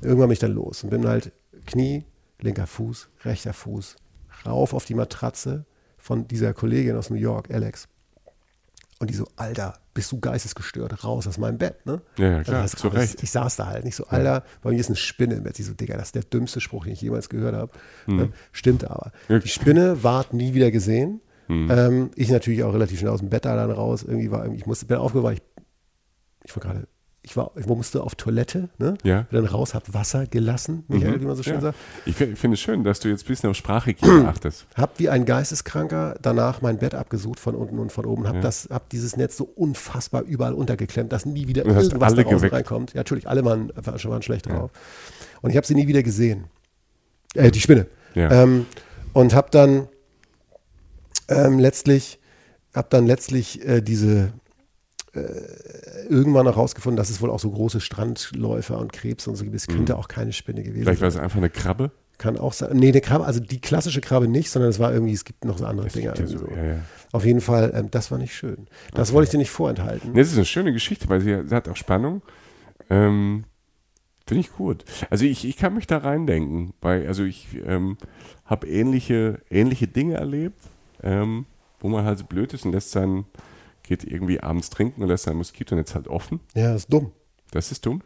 Irgendwann 0.00 0.28
bin 0.28 0.32
ich 0.32 0.38
dann 0.38 0.52
los 0.52 0.84
und 0.84 0.90
bin 0.90 1.06
halt 1.06 1.32
Knie, 1.66 2.04
linker 2.40 2.66
Fuß, 2.66 3.08
rechter 3.24 3.52
Fuß, 3.52 3.96
rauf 4.44 4.74
auf 4.74 4.84
die 4.84 4.94
Matratze 4.94 5.64
von 5.98 6.28
dieser 6.28 6.52
Kollegin 6.52 6.96
aus 6.96 7.10
New 7.10 7.16
York, 7.16 7.50
Alex. 7.52 7.88
Und 8.98 9.10
die 9.10 9.14
so, 9.14 9.26
Alter, 9.36 9.74
bist 9.96 10.12
du 10.12 10.20
geistesgestört, 10.20 11.02
raus 11.04 11.26
aus 11.26 11.38
meinem 11.38 11.56
Bett, 11.56 11.86
ne? 11.86 12.02
Ja, 12.18 12.28
ja 12.28 12.44
klar, 12.44 12.60
Also, 12.60 12.76
zu. 12.76 12.88
Recht. 12.88 13.22
Ich 13.22 13.30
saß 13.30 13.56
da 13.56 13.66
halt 13.66 13.84
nicht 13.84 13.96
so, 13.96 14.06
Alter, 14.06 14.44
bei 14.62 14.70
mir 14.70 14.78
ist 14.78 14.88
eine 14.88 14.96
Spinne 14.96 15.36
im 15.36 15.42
Bett. 15.42 15.56
Sie 15.56 15.62
so, 15.62 15.72
Digga, 15.72 15.96
das 15.96 16.08
ist 16.08 16.14
der 16.14 16.22
dümmste 16.22 16.60
Spruch, 16.60 16.84
den 16.84 16.92
ich 16.92 17.00
jemals 17.00 17.30
gehört 17.30 17.54
habe. 17.56 17.72
Ne? 18.06 18.28
Stimmt 18.52 18.84
aber. 18.84 19.10
Die 19.28 19.48
Spinne 19.48 20.04
ward 20.04 20.34
nie 20.34 20.52
wieder 20.54 20.70
gesehen. 20.70 21.22
Hm. 21.46 21.70
Ähm, 21.70 22.10
ich 22.14 22.28
natürlich 22.28 22.62
auch 22.62 22.74
relativ 22.74 22.98
schnell 22.98 23.10
aus 23.10 23.20
dem 23.20 23.30
Bett 23.30 23.46
da 23.46 23.56
dann 23.56 23.70
raus. 23.70 24.02
Irgendwie 24.02 24.30
war, 24.30 24.46
ich 24.52 24.66
musste, 24.66 24.84
bin 24.84 24.98
aufgewacht, 24.98 25.34
ich, 25.34 25.42
ich 26.44 26.54
war 26.54 26.62
gerade, 26.62 26.86
ich 27.28 27.36
war, 27.36 27.50
ich 27.56 27.66
musste 27.66 28.04
auf 28.04 28.14
Toilette, 28.14 28.68
ne? 28.78 28.96
Ja. 29.02 29.22
Bin 29.22 29.42
dann 29.42 29.46
raus, 29.52 29.74
hab 29.74 29.92
Wasser 29.92 30.26
gelassen, 30.28 30.84
Michael, 30.86 31.20
wie 31.20 31.24
man 31.26 31.34
so 31.34 31.42
schön 31.42 31.54
Ja. 31.54 31.60
sagt. 31.60 31.78
Ich 32.04 32.14
fi- 32.14 32.36
finde 32.36 32.54
es 32.54 32.60
schön, 32.60 32.84
dass 32.84 33.00
du 33.00 33.08
jetzt 33.08 33.24
ein 33.24 33.26
bisschen 33.26 33.50
auf 33.50 33.56
Sprachhygiene 33.56 34.28
achtest. 34.28 34.64
Hab 34.76 35.00
wie 35.00 35.08
ein 35.08 35.24
Geisteskranker 35.24 36.14
danach 36.22 36.62
mein 36.62 36.78
Bett 36.78 36.94
abgesucht 36.94 37.40
von 37.40 37.56
unten 37.56 37.80
und 37.80 37.90
von 37.90 38.06
oben. 38.06 38.28
Hab, 38.28 38.36
Ja. 38.36 38.40
das, 38.42 38.68
hab 38.70 38.88
dieses 38.90 39.16
Netz 39.16 39.36
so 39.36 39.42
unfassbar 39.42 40.22
überall 40.22 40.54
untergeklemmt, 40.54 41.10
dass 41.12 41.26
nie 41.26 41.48
wieder 41.48 41.64
irgendwas 41.64 41.90
alle 42.00 42.24
da 42.24 42.36
reinkommt. 42.56 42.92
Ja, 42.94 43.00
natürlich, 43.00 43.26
alle 43.28 43.44
waren, 43.44 43.72
waren, 43.74 44.04
waren 44.04 44.22
schlecht 44.22 44.46
drauf. 44.48 44.70
Und 45.42 45.50
ich 45.50 45.56
habe 45.56 45.66
sie 45.66 45.74
nie 45.74 45.88
wieder 45.88 46.04
gesehen. 46.04 46.44
Äh, 47.34 47.50
die 47.50 47.60
Spinne. 47.60 47.88
Ja. 48.14 48.30
Ähm, 48.30 48.66
und 49.12 49.34
habe 49.34 49.48
dann 49.50 49.88
ähm, 51.28 51.58
letztlich, 51.58 52.20
hab 52.72 52.90
dann 52.90 53.04
letztlich 53.06 53.66
äh, 53.66 53.80
diese 53.80 54.32
äh, 55.16 56.06
irgendwann 56.08 56.46
auch 56.48 56.56
rausgefunden, 56.56 56.96
dass 56.96 57.10
es 57.10 57.20
wohl 57.20 57.30
auch 57.30 57.40
so 57.40 57.50
große 57.50 57.80
Strandläufer 57.80 58.78
und 58.78 58.92
Krebs 58.92 59.26
und 59.26 59.36
so 59.36 59.44
gibt. 59.44 59.56
Es 59.56 59.66
könnte 59.66 59.96
auch 59.96 60.08
keine 60.08 60.32
Spinne 60.32 60.62
gewesen 60.62 60.80
Mhm. 60.80 60.84
Vielleicht 60.84 61.02
war 61.02 61.10
sein. 61.10 61.20
es 61.20 61.24
einfach 61.24 61.38
eine 61.38 61.50
Krabbe. 61.50 61.90
Kann 62.18 62.38
auch 62.38 62.52
sein. 62.54 62.74
Nee, 62.76 62.88
eine 62.88 63.00
Krabbe, 63.02 63.24
also 63.26 63.40
die 63.40 63.60
klassische 63.60 64.00
Krabbe 64.00 64.26
nicht, 64.28 64.50
sondern 64.50 64.70
es 64.70 64.78
war 64.78 64.92
irgendwie, 64.92 65.12
es 65.12 65.24
gibt 65.24 65.44
noch 65.44 65.58
so 65.58 65.66
andere 65.66 65.88
Es 65.88 65.92
Dinge. 65.92 66.12
gibt 66.14 66.18
ja 66.18 66.26
so, 66.38 66.48
ja, 66.48 66.64
ja. 66.64 66.78
Auf 67.12 67.24
jeden 67.26 67.40
Fall, 67.42 67.72
ähm, 67.74 67.90
das 67.90 68.10
war 68.10 68.16
nicht 68.18 68.34
schön. 68.34 68.66
Das 68.94 69.12
wollte 69.12 69.24
ich 69.26 69.30
dir 69.32 69.38
nicht 69.38 69.50
vorenthalten. 69.50 70.12
Nee, 70.12 70.20
Das 70.20 70.28
ist 70.28 70.36
eine 70.36 70.46
schöne 70.46 70.72
Geschichte, 70.72 71.08
weil 71.08 71.20
sie, 71.20 71.34
hat 71.54 71.68
auch 71.68 71.76
Spannung. 71.76 72.22
Ähm, 72.88 73.44
Finde 74.26 74.40
ich 74.40 74.52
gut. 74.52 74.84
Also 75.10 75.24
ich, 75.24 75.44
ich 75.46 75.56
kann 75.56 75.74
mich 75.74 75.86
da 75.86 75.98
reindenken, 75.98 76.72
weil 76.80 77.06
also 77.06 77.22
ich 77.22 77.46
ähm, 77.64 77.96
habe 78.44 78.66
ähnliche, 78.66 79.40
ähnliche 79.50 79.86
Dinge 79.86 80.14
erlebt, 80.14 80.58
ähm, 81.02 81.46
wo 81.80 81.88
man 81.88 82.04
halt 82.04 82.18
so 82.18 82.24
blöd 82.24 82.52
ist 82.54 82.64
und 82.64 82.72
lässt 82.72 82.90
sein, 82.90 83.24
geht 83.86 84.04
irgendwie 84.04 84.40
abends 84.40 84.70
trinken 84.70 85.02
und 85.02 85.08
lässt 85.08 85.24
sein 85.24 85.36
Moskitonetz 85.36 85.94
halt 85.94 86.08
offen. 86.08 86.40
Ja, 86.54 86.72
das 86.72 86.82
ist 86.82 86.92
dumm. 86.92 87.12
Das 87.52 87.72
ist 87.72 87.86
dumm. 87.86 88.02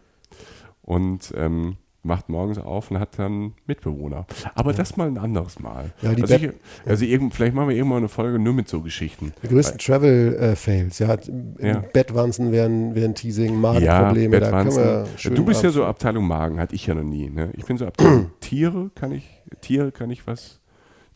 Und 0.82 1.32
ähm, 1.36 1.76
macht 2.02 2.28
morgens 2.28 2.58
auf 2.58 2.90
und 2.90 2.98
hat 2.98 3.18
dann 3.18 3.52
Mitbewohner. 3.66 4.26
Aber 4.54 4.72
das 4.72 4.96
mal 4.96 5.06
ein 5.06 5.18
anderes 5.18 5.58
Mal. 5.58 5.92
Ja, 6.02 6.10
also 6.10 6.34
ich, 6.34 6.50
also 6.86 7.04
irgend, 7.04 7.34
vielleicht 7.34 7.54
machen 7.54 7.68
wir 7.68 7.76
irgendwann 7.76 7.98
eine 7.98 8.08
Folge 8.08 8.38
nur 8.38 8.54
mit 8.54 8.68
so 8.68 8.80
Geschichten. 8.80 9.32
Die 9.42 9.48
größten 9.48 9.78
Travel-Fails. 9.78 10.98
ja, 10.98 11.14
im 11.14 11.56
Ja. 11.60 11.84
Bettwanzen 11.92 12.52
wären, 12.52 12.94
wären 12.94 13.14
Teasing, 13.14 13.60
Magenprobleme. 13.60 14.40
da 14.40 14.50
können 14.50 14.64
Bettwanzen. 14.68 15.06
wir 15.24 15.30
du 15.34 15.44
bist 15.44 15.62
ja 15.62 15.70
so 15.70 15.84
Abteilung 15.84 16.26
Magen, 16.26 16.58
hatte 16.58 16.74
ich 16.74 16.86
ja 16.86 16.94
noch 16.94 17.02
nie. 17.02 17.28
Ne? 17.28 17.50
Ich 17.54 17.66
bin 17.66 17.76
so 17.76 17.86
Abteilung 17.86 18.30
Tiere, 18.40 18.90
kann 18.94 19.12
ich, 19.12 19.28
Tiere 19.60 19.92
kann 19.92 20.10
ich 20.10 20.26
was. 20.26 20.59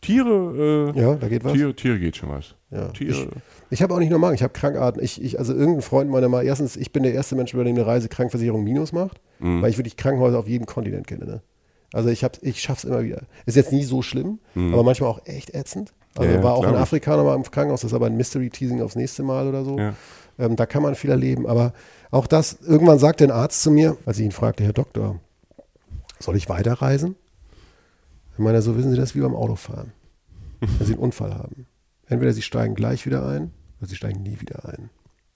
Tiere, 0.05 0.91
äh, 0.95 0.99
Ja, 0.99 1.15
da 1.15 1.27
geht 1.27 1.43
was. 1.43 1.53
Tiere, 1.53 1.75
Tiere 1.75 1.99
geht 1.99 2.17
schon 2.17 2.29
was. 2.29 2.55
Ja. 2.71 2.87
Tiere. 2.89 3.27
Ich 3.69 3.81
habe 3.81 3.93
auch 3.93 3.99
nicht 3.99 4.09
nur 4.09 4.19
Magen, 4.19 4.35
ich 4.35 4.43
habe 4.43 4.53
Krankarten. 4.53 5.01
Ich, 5.03 5.21
ich, 5.21 5.39
also 5.39 5.53
irgendein 5.53 5.81
Freund 5.81 6.09
meiner 6.11 6.29
mal, 6.29 6.43
erstens, 6.45 6.75
ich 6.75 6.91
bin 6.91 7.03
der 7.03 7.13
erste 7.13 7.35
Mensch, 7.35 7.53
bei 7.53 7.63
dem 7.63 7.75
eine 7.75 7.85
Reisekrankenversicherung 7.85 8.63
Minus 8.63 8.91
macht, 8.91 9.19
Mhm. 9.39 9.61
weil 9.61 9.69
ich 9.69 9.77
wirklich 9.77 9.97
Krankenhäuser 9.97 10.39
auf 10.39 10.47
jedem 10.47 10.65
Kontinent 10.65 11.07
kenne. 11.07 11.25
Ne? 11.25 11.41
Also 11.93 12.09
ich, 12.09 12.23
hab, 12.23 12.37
ich 12.41 12.61
schaff's 12.61 12.83
immer 12.83 13.03
wieder. 13.03 13.21
Ist 13.45 13.55
jetzt 13.55 13.71
nie 13.71 13.83
so 13.83 14.01
schlimm, 14.01 14.39
aber 14.55 14.83
manchmal 14.83 15.09
auch 15.09 15.21
echt 15.25 15.53
ätzend. 15.53 15.93
Also 16.15 16.29
Mhm. 16.29 16.35
Ja, 16.37 16.43
war 16.43 16.53
auch 16.55 16.63
in 16.63 16.69
ich. 16.71 16.75
Afrika 16.77 17.17
nochmal 17.17 17.35
im 17.35 17.43
Krankenhaus, 17.43 17.81
das 17.81 17.91
ist 17.91 17.95
aber 17.95 18.05
ein 18.07 18.15
Mystery-Teasing 18.17 18.81
aufs 18.81 18.95
nächste 18.95 19.23
Mal 19.23 19.47
oder 19.47 19.63
so. 19.65 19.77
Ähm, 20.37 20.55
da 20.57 20.65
kann 20.65 20.81
man 20.83 20.95
viel 20.95 21.09
erleben. 21.09 21.47
Aber 21.47 21.73
auch 22.11 22.27
das, 22.27 22.57
irgendwann 22.65 22.99
sagte 22.99 23.23
ein 23.23 23.31
Arzt 23.31 23.61
zu 23.63 23.71
mir, 23.71 23.97
als 24.05 24.19
ich 24.19 24.25
ihn 24.25 24.31
fragte, 24.31 24.63
Herr 24.63 24.73
Doktor, 24.73 25.19
soll 26.19 26.35
ich 26.37 26.47
weiterreisen? 26.49 27.15
Ich 28.37 28.39
meine, 28.39 28.61
so 28.61 28.75
wissen 28.77 28.91
Sie 28.91 28.97
das 28.97 29.15
wie 29.15 29.21
beim 29.21 29.35
Autofahren. 29.35 29.91
Wenn 30.59 30.85
Sie 30.87 30.93
einen 30.93 31.01
Unfall 31.01 31.33
haben. 31.33 31.67
Entweder 32.07 32.33
Sie 32.33 32.41
steigen 32.41 32.75
gleich 32.75 33.05
wieder 33.05 33.27
ein 33.27 33.51
oder 33.79 33.87
Sie 33.87 33.95
steigen 33.95 34.23
nie 34.23 34.39
wieder 34.41 34.67
ein. 34.69 34.89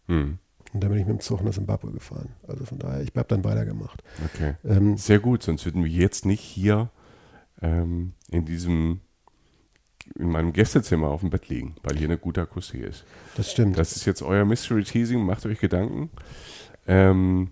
Hm, 0.08 0.38
Und 0.74 0.84
dann 0.84 0.90
bin 0.92 1.00
ich 1.00 1.06
mit 1.06 1.18
dem 1.18 1.20
Zug 1.22 1.44
nach 1.44 1.54
Zimbabwe 1.54 1.92
gefahren. 1.92 2.30
Also 2.48 2.66
von 2.66 2.80
daher, 2.80 3.02
ich 3.02 3.12
habe 3.16 3.28
dann 3.28 3.44
weitergemacht. 3.44 4.04
okay. 4.26 4.56
Ähm, 4.66 4.98
Sehr 4.98 5.20
gut, 5.20 5.44
sonst 5.44 5.66
würden 5.66 5.84
wir 5.84 5.92
jetzt 5.92 6.26
nicht 6.26 6.42
hier 6.42 6.90
ähm, 7.62 8.14
in 8.32 8.46
diesem 8.46 9.02
in 10.18 10.32
meinem 10.32 10.54
Gästezimmer 10.54 11.08
auf 11.10 11.20
dem 11.22 11.30
Bett 11.30 11.50
liegen, 11.50 11.76
weil 11.84 11.96
hier 11.98 12.08
eine 12.08 12.18
gute 12.18 12.42
Akustik 12.42 12.82
ist. 12.82 13.04
das 13.36 13.52
stimmt. 13.52 13.78
Das 13.78 13.96
ist 13.96 14.06
jetzt 14.06 14.24
euer 14.24 14.44
Mystery 14.44 14.84
Teasing, 14.84 15.24
macht 15.24 15.46
euch 15.46 15.60
Gedanken. 15.60 16.10
Ähm, 16.88 17.52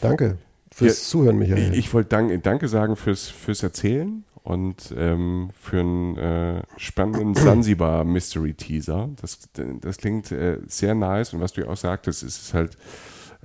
Danke 0.00 0.38
fürs 0.72 0.98
Ja, 1.00 1.04
Zuhören, 1.10 1.38
Michael. 1.38 1.72
Ich, 1.72 1.78
ich 1.78 1.92
wollte 1.94 2.08
dank, 2.08 2.42
Danke 2.44 2.66
sagen 2.68 2.96
fürs, 2.96 3.28
fürs 3.28 3.62
Erzählen 3.62 4.24
und 4.42 4.94
ähm, 4.96 5.50
für 5.58 5.80
einen 5.80 6.16
äh, 6.16 6.62
spannenden 6.76 7.34
Sansibar 7.34 8.04
Mystery 8.04 8.54
Teaser. 8.54 9.10
Das, 9.20 9.38
das 9.80 9.96
klingt 9.98 10.32
äh, 10.32 10.58
sehr 10.66 10.94
nice 10.94 11.34
und 11.34 11.40
was 11.40 11.52
du 11.52 11.62
ja 11.62 11.68
auch 11.68 11.76
sagtest, 11.76 12.22
ist 12.22 12.42
es 12.42 12.54
halt 12.54 12.78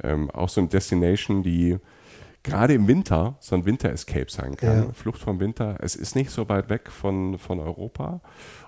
ähm, 0.04 0.30
auch 0.32 0.50
so 0.50 0.62
eine 0.62 0.70
Destination, 0.70 1.44
die 1.44 1.78
gerade 2.44 2.74
im 2.74 2.88
Winter 2.88 3.36
so 3.40 3.56
ein 3.56 3.66
Winter-Escape 3.66 4.30
sein 4.30 4.56
kann. 4.56 4.84
Ja. 4.86 4.94
Flucht 4.94 5.20
vom 5.20 5.40
Winter. 5.40 5.78
Es 5.80 5.96
ist 5.96 6.16
nicht 6.16 6.30
so 6.30 6.48
weit 6.48 6.70
weg 6.70 6.92
von, 6.92 7.38
von 7.40 7.60
Europa 7.60 8.22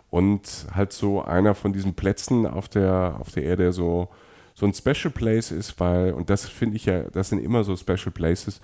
und 0.10 0.68
halt 0.74 0.94
so 0.94 1.22
einer 1.24 1.56
von 1.56 1.74
diesen 1.74 1.94
Plätzen 1.94 2.46
auf 2.46 2.68
der, 2.68 3.18
auf 3.20 3.32
der 3.32 3.44
Erde, 3.44 3.72
so, 3.72 4.10
so 4.54 4.66
ein 4.66 4.74
Special 4.74 5.12
Place 5.12 5.52
ist, 5.52 5.80
weil, 5.80 6.14
und 6.14 6.30
das 6.30 6.48
finde 6.48 6.76
ich 6.76 6.86
ja, 6.86 7.04
das 7.04 7.30
sind 7.30 7.40
immer 7.40 7.64
so 7.64 7.76
Special 7.76 8.12
Places, 8.12 8.62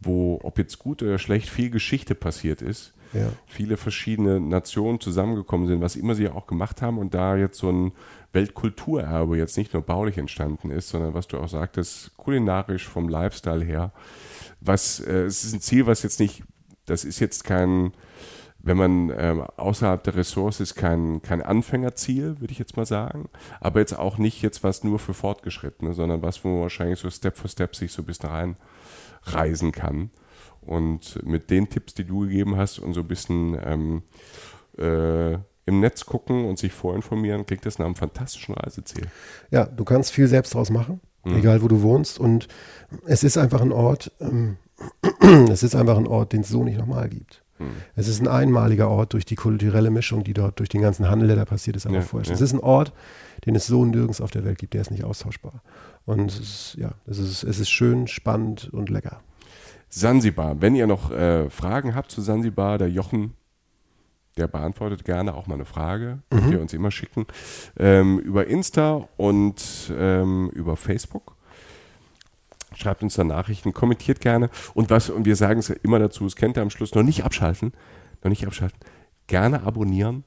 wo, 0.00 0.38
ob 0.42 0.58
jetzt 0.58 0.78
gut 0.78 1.02
oder 1.02 1.18
schlecht, 1.18 1.48
viel 1.48 1.70
Geschichte 1.70 2.14
passiert 2.14 2.62
ist. 2.62 2.93
Viele 3.46 3.76
verschiedene 3.76 4.40
Nationen 4.40 5.00
zusammengekommen 5.00 5.66
sind, 5.66 5.80
was 5.80 5.96
immer 5.96 6.14
sie 6.14 6.28
auch 6.28 6.46
gemacht 6.46 6.82
haben 6.82 6.98
und 6.98 7.14
da 7.14 7.36
jetzt 7.36 7.58
so 7.58 7.70
ein 7.70 7.92
Weltkulturerbe 8.32 9.36
jetzt 9.38 9.56
nicht 9.56 9.72
nur 9.72 9.82
baulich 9.82 10.18
entstanden 10.18 10.70
ist, 10.70 10.88
sondern 10.88 11.14
was 11.14 11.28
du 11.28 11.38
auch 11.38 11.48
sagtest, 11.48 12.16
kulinarisch 12.16 12.88
vom 12.88 13.08
Lifestyle 13.08 13.64
her, 13.64 13.92
was, 14.60 15.00
äh, 15.00 15.24
es 15.24 15.44
ist 15.44 15.54
ein 15.54 15.60
Ziel, 15.60 15.86
was 15.86 16.02
jetzt 16.02 16.20
nicht, 16.20 16.42
das 16.86 17.04
ist 17.04 17.20
jetzt 17.20 17.44
kein, 17.44 17.92
wenn 18.58 18.76
man 18.76 19.12
ähm, 19.16 19.42
außerhalb 19.56 20.02
der 20.02 20.16
Ressource 20.16 20.60
ist, 20.60 20.74
kein, 20.74 21.22
kein 21.22 21.42
Anfängerziel, 21.42 22.40
würde 22.40 22.52
ich 22.52 22.58
jetzt 22.58 22.76
mal 22.76 22.86
sagen. 22.86 23.28
Aber 23.60 23.80
jetzt 23.80 23.96
auch 23.96 24.18
nicht 24.18 24.42
jetzt 24.42 24.64
was 24.64 24.84
nur 24.84 24.98
für 24.98 25.14
Fortgeschrittene, 25.14 25.92
sondern 25.92 26.22
was, 26.22 26.44
wo 26.44 26.48
man 26.48 26.62
wahrscheinlich 26.62 26.98
so 26.98 27.10
Step 27.10 27.36
für 27.36 27.48
Step 27.48 27.76
sich 27.76 27.92
so 27.92 28.02
ein 28.02 28.06
bisschen 28.06 28.30
rein 28.30 28.56
reisen 29.24 29.72
kann. 29.72 30.10
Und 30.66 31.24
mit 31.24 31.50
den 31.50 31.68
Tipps, 31.68 31.94
die 31.94 32.04
du 32.04 32.20
gegeben 32.20 32.56
hast 32.56 32.78
und 32.78 32.94
so 32.94 33.00
ein 33.00 33.08
bisschen 33.08 33.56
ähm, 33.64 34.02
äh, 34.78 35.34
im 35.66 35.80
Netz 35.80 36.04
gucken 36.04 36.44
und 36.46 36.58
sich 36.58 36.72
vorinformieren, 36.72 37.46
klingt 37.46 37.64
das 37.66 37.78
nach 37.78 37.86
einem 37.86 37.94
fantastischen 37.94 38.54
Reiseziel. 38.54 39.06
Ja, 39.50 39.64
du 39.64 39.84
kannst 39.84 40.12
viel 40.12 40.26
selbst 40.28 40.54
draus 40.54 40.70
machen, 40.70 41.00
Mhm. 41.24 41.36
egal 41.38 41.62
wo 41.62 41.68
du 41.68 41.80
wohnst. 41.82 42.18
Und 42.18 42.48
es 43.06 43.24
ist 43.24 43.38
einfach 43.38 43.60
ein 43.62 43.72
Ort, 43.72 44.12
ähm, 44.20 44.56
es 45.50 45.62
ist 45.62 45.74
einfach 45.74 45.96
ein 45.96 46.06
Ort, 46.06 46.32
den 46.32 46.42
es 46.42 46.48
so 46.48 46.64
nicht 46.64 46.78
nochmal 46.78 47.08
gibt. 47.08 47.42
Mhm. 47.58 47.70
Es 47.96 48.08
ist 48.08 48.20
ein 48.20 48.28
einmaliger 48.28 48.88
Ort 48.90 49.12
durch 49.14 49.24
die 49.24 49.36
kulturelle 49.36 49.90
Mischung, 49.90 50.24
die 50.24 50.34
dort 50.34 50.58
durch 50.58 50.68
den 50.68 50.82
ganzen 50.82 51.08
Handel, 51.08 51.28
der 51.28 51.36
da 51.36 51.44
passiert 51.44 51.76
ist, 51.76 51.86
aber 51.86 51.96
Ja, 51.96 52.02
vorher. 52.02 52.28
ja. 52.28 52.34
Es 52.34 52.40
ist 52.40 52.52
ein 52.52 52.60
Ort, 52.60 52.92
den 53.46 53.54
es 53.54 53.66
so 53.66 53.84
nirgends 53.84 54.20
auf 54.20 54.30
der 54.32 54.44
Welt 54.44 54.58
gibt, 54.58 54.74
der 54.74 54.80
ist 54.82 54.90
nicht 54.90 55.04
austauschbar. 55.04 55.62
Und 56.04 56.30
es 56.30 56.40
ist, 56.40 56.76
ja, 56.78 56.92
es 57.06 57.18
ist, 57.18 57.42
es 57.44 57.58
ist 57.60 57.70
schön, 57.70 58.06
spannend 58.06 58.68
und 58.72 58.90
lecker. 58.90 59.22
Sansibar. 59.94 60.60
Wenn 60.60 60.74
ihr 60.74 60.88
noch 60.88 61.12
äh, 61.12 61.48
Fragen 61.50 61.94
habt 61.94 62.10
zu 62.10 62.20
Sansibar, 62.20 62.78
der 62.78 62.90
Jochen, 62.90 63.34
der 64.36 64.48
beantwortet 64.48 65.04
gerne 65.04 65.34
auch 65.34 65.46
mal 65.46 65.54
eine 65.54 65.64
Frage. 65.64 66.18
Könnt 66.30 66.52
ihr 66.52 66.60
uns 66.60 66.72
immer 66.72 66.90
schicken. 66.90 67.26
Ähm, 67.78 68.18
über 68.18 68.48
Insta 68.48 69.08
und 69.16 69.92
ähm, 69.96 70.50
über 70.50 70.76
Facebook. 70.76 71.36
Schreibt 72.74 73.04
uns 73.04 73.14
da 73.14 73.22
Nachrichten, 73.22 73.72
kommentiert 73.72 74.20
gerne. 74.20 74.50
Und 74.74 74.90
was, 74.90 75.10
und 75.10 75.26
wir 75.26 75.36
sagen 75.36 75.60
es 75.60 75.68
ja 75.68 75.76
immer 75.84 76.00
dazu, 76.00 76.26
es 76.26 76.34
kennt 76.34 76.56
ihr 76.56 76.62
am 76.62 76.70
Schluss, 76.70 76.96
noch 76.96 77.04
nicht 77.04 77.24
abschalten, 77.24 77.72
noch 78.24 78.30
nicht 78.30 78.44
abschalten, 78.44 78.80
gerne 79.28 79.62
abonnieren, 79.62 80.24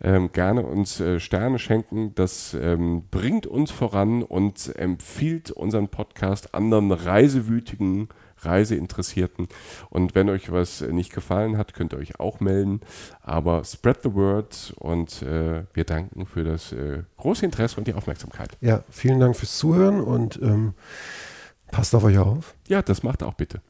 ähm, 0.00 0.30
gerne 0.32 0.64
uns 0.64 1.00
äh, 1.00 1.20
Sterne 1.20 1.58
schenken. 1.58 2.14
Das 2.14 2.54
ähm, 2.54 3.04
bringt 3.10 3.46
uns 3.46 3.70
voran 3.70 4.22
und 4.22 4.74
empfiehlt 4.76 5.50
unseren 5.50 5.88
Podcast 5.88 6.54
anderen 6.54 6.92
reisewütigen, 6.92 8.08
Reiseinteressierten. 8.40 9.48
Und 9.90 10.14
wenn 10.14 10.28
euch 10.28 10.52
was 10.52 10.80
nicht 10.80 11.12
gefallen 11.12 11.58
hat, 11.58 11.74
könnt 11.74 11.92
ihr 11.92 11.98
euch 11.98 12.20
auch 12.20 12.40
melden. 12.40 12.80
Aber 13.20 13.64
spread 13.64 14.02
the 14.02 14.14
word 14.14 14.72
und 14.78 15.22
äh, 15.22 15.64
wir 15.74 15.84
danken 15.84 16.26
für 16.26 16.44
das 16.44 16.72
äh, 16.72 17.02
große 17.16 17.44
Interesse 17.44 17.78
und 17.78 17.88
die 17.88 17.94
Aufmerksamkeit. 17.94 18.56
Ja, 18.60 18.84
vielen 18.90 19.18
Dank 19.18 19.36
fürs 19.36 19.56
Zuhören 19.58 20.00
und 20.00 20.40
ähm, 20.42 20.74
passt 21.72 21.94
auf 21.94 22.04
euch 22.04 22.18
auf. 22.18 22.54
Ja, 22.68 22.82
das 22.82 23.02
macht 23.02 23.22
auch 23.22 23.34
bitte. 23.34 23.60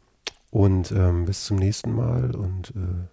Und 0.51 0.93
ähm, 0.93 1.25
bis 1.25 1.45
zum 1.45 1.57
nächsten 1.57 1.95
Mal 1.95 2.35
und 2.35 2.71
äh, 2.71 3.09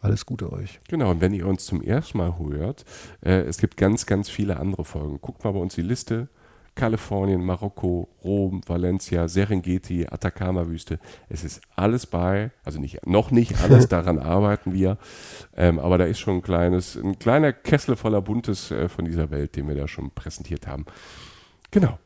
Alles 0.00 0.24
Gute 0.24 0.52
euch. 0.52 0.80
Genau, 0.88 1.10
und 1.10 1.20
wenn 1.20 1.34
ihr 1.34 1.46
uns 1.46 1.66
zum 1.66 1.82
ersten 1.82 2.18
Mal 2.18 2.38
hört, 2.38 2.84
äh, 3.22 3.40
es 3.42 3.58
gibt 3.58 3.76
ganz, 3.76 4.06
ganz 4.06 4.30
viele 4.30 4.58
andere 4.58 4.84
Folgen. 4.84 5.20
Guckt 5.20 5.44
mal 5.44 5.52
bei 5.52 5.58
uns 5.58 5.74
die 5.74 5.82
Liste. 5.82 6.28
Kalifornien, 6.74 7.44
Marokko, 7.44 8.08
Rom, 8.24 8.62
Valencia, 8.66 9.28
Serengeti, 9.28 10.06
Atacama-Wüste. 10.08 10.98
Es 11.28 11.44
ist 11.44 11.60
alles 11.76 12.06
bei, 12.06 12.52
also 12.64 12.80
nicht, 12.80 13.06
noch 13.06 13.30
nicht 13.30 13.60
alles, 13.60 13.88
daran 13.88 14.18
arbeiten 14.18 14.72
wir. 14.72 14.96
Ähm, 15.54 15.78
aber 15.78 15.98
da 15.98 16.04
ist 16.04 16.20
schon 16.20 16.36
ein 16.36 16.42
kleines, 16.42 16.96
ein 16.96 17.18
kleiner 17.18 17.52
Kessel 17.52 17.96
voller 17.96 18.22
Buntes 18.22 18.70
äh, 18.70 18.88
von 18.88 19.04
dieser 19.04 19.30
Welt, 19.30 19.56
den 19.56 19.68
wir 19.68 19.74
da 19.74 19.88
schon 19.88 20.10
präsentiert 20.12 20.66
haben. 20.66 20.86
Genau. 21.70 21.98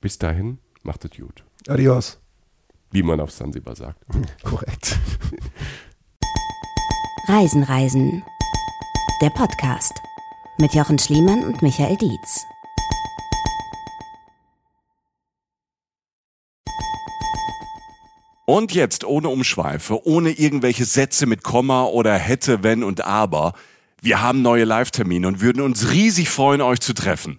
Bis 0.00 0.18
dahin, 0.18 0.58
macht 0.82 1.04
es 1.04 1.12
gut. 1.12 1.44
Adios. 1.68 2.20
Wie 2.90 3.02
man 3.02 3.20
auf 3.20 3.30
Sansibar 3.30 3.76
sagt. 3.76 4.04
Korrekt. 4.42 4.98
Reisen, 7.28 7.62
Reisen. 7.62 8.24
Der 9.20 9.30
Podcast 9.30 9.92
mit 10.58 10.74
Jochen 10.74 10.98
Schliemann 10.98 11.44
und 11.44 11.62
Michael 11.62 11.96
Dietz. 11.96 12.44
Und 18.44 18.74
jetzt 18.74 19.04
ohne 19.04 19.28
Umschweife, 19.28 20.04
ohne 20.04 20.32
irgendwelche 20.32 20.84
Sätze 20.84 21.26
mit 21.26 21.44
Komma 21.44 21.84
oder 21.84 22.14
hätte, 22.14 22.64
wenn 22.64 22.82
und 22.82 23.02
aber. 23.02 23.52
Wir 24.00 24.20
haben 24.20 24.42
neue 24.42 24.64
Live-Termine 24.64 25.28
und 25.28 25.40
würden 25.40 25.62
uns 25.62 25.92
riesig 25.92 26.28
freuen, 26.28 26.60
euch 26.60 26.80
zu 26.80 26.92
treffen. 26.92 27.38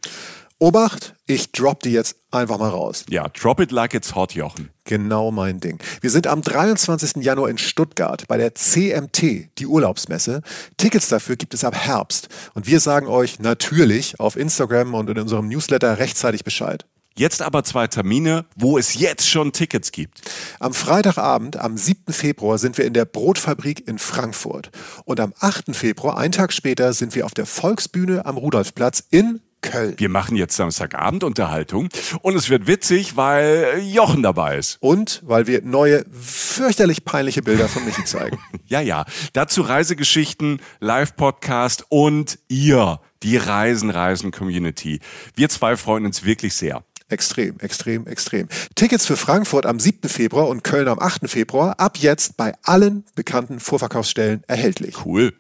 Obacht, 0.64 1.14
ich 1.26 1.52
drop 1.52 1.82
die 1.82 1.92
jetzt 1.92 2.16
einfach 2.32 2.58
mal 2.58 2.70
raus. 2.70 3.04
Ja, 3.10 3.28
drop 3.28 3.60
it 3.60 3.74
like 3.74 3.94
it's 3.94 4.16
hot, 4.16 4.34
Jochen. 4.34 4.70
Genau 4.86 5.30
mein 5.30 5.60
Ding. 5.60 5.78
Wir 6.00 6.10
sind 6.10 6.26
am 6.26 6.42
23. 6.42 7.22
Januar 7.22 7.50
in 7.50 7.58
Stuttgart 7.58 8.26
bei 8.30 8.38
der 8.38 8.56
CMT, 8.56 9.50
die 9.60 9.68
Urlaubsmesse. 9.68 10.42
Tickets 10.78 11.10
dafür 11.10 11.36
gibt 11.36 11.54
es 11.54 11.66
ab 11.66 11.76
Herbst. 11.76 12.30
Und 12.54 12.66
wir 12.66 12.80
sagen 12.80 13.08
euch 13.08 13.42
natürlich 13.42 14.22
auf 14.22 14.38
Instagram 14.38 14.94
und 14.94 15.10
in 15.10 15.20
unserem 15.20 15.50
Newsletter 15.50 16.00
rechtzeitig 16.00 16.46
Bescheid. 16.46 16.86
Jetzt 17.18 17.42
aber 17.42 17.66
zwei 17.66 17.88
Termine, 17.88 18.46
wo 18.56 18.78
es 18.78 18.94
jetzt 18.94 19.30
schon 19.30 19.52
Tickets 19.52 19.92
gibt. 19.92 20.22
Am 20.62 20.74
Freitagabend, 20.74 21.58
am 21.58 21.76
7. 21.76 22.14
Februar, 22.14 22.58
sind 22.58 22.78
wir 22.78 22.86
in 22.86 22.94
der 22.94 23.04
Brotfabrik 23.04 23.86
in 23.86 24.00
Frankfurt. 24.00 24.72
Und 25.04 25.20
am 25.20 25.34
8. 25.42 25.76
Februar, 25.76 26.18
einen 26.18 26.32
Tag 26.32 26.54
später, 26.54 26.94
sind 26.94 27.16
wir 27.16 27.26
auf 27.26 27.34
der 27.34 27.48
Volksbühne 27.48 28.26
am 28.26 28.38
Rudolfplatz 28.38 29.04
in 29.12 29.42
Köln. 29.64 29.96
Wir 29.98 30.10
machen 30.10 30.38
jetzt 30.38 30.56
Samstagabend 30.56 31.24
Unterhaltung 31.24 31.90
und 32.22 32.36
es 32.36 32.50
wird 32.50 32.68
witzig, 32.68 33.18
weil 33.18 33.82
Jochen 33.82 34.22
dabei 34.22 34.58
ist. 34.58 34.78
Und 34.82 35.22
weil 35.26 35.48
wir 35.48 35.64
neue, 35.64 36.06
fürchterlich 36.12 37.04
peinliche 37.06 37.42
Bilder 37.42 37.68
von 37.68 37.84
Michi 37.86 38.04
zeigen. 38.06 38.38
Ja, 38.66 38.82
ja. 38.82 39.06
Dazu 39.34 39.62
Reisegeschichten, 39.62 40.60
Live-Podcast 40.80 41.86
und 41.90 42.40
ihr, 42.48 43.00
die 43.22 43.38
Reisen-Reisen-Community. 43.38 45.00
Wir 45.36 45.50
zwei 45.50 45.78
freuen 45.78 46.06
uns 46.06 46.24
wirklich 46.24 46.56
sehr. 46.56 46.84
Extrem, 47.10 47.60
extrem, 47.60 48.08
extrem. 48.08 48.48
Tickets 48.74 49.06
für 49.06 49.18
Frankfurt 49.18 49.68
am 49.68 49.80
7. 49.80 50.10
Februar 50.10 50.48
und 50.48 50.64
Köln 50.64 50.88
am 50.88 50.98
8. 50.98 51.30
Februar 51.30 51.80
ab 51.80 51.98
jetzt 51.98 52.38
bei 52.38 52.54
allen 52.64 53.06
bekannten 53.16 53.60
Vorverkaufsstellen 53.60 54.44
erhältlich. 54.48 55.06
Cool. 55.06 55.34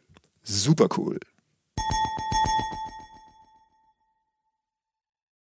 Super 0.43 0.89
cool. 0.97 1.19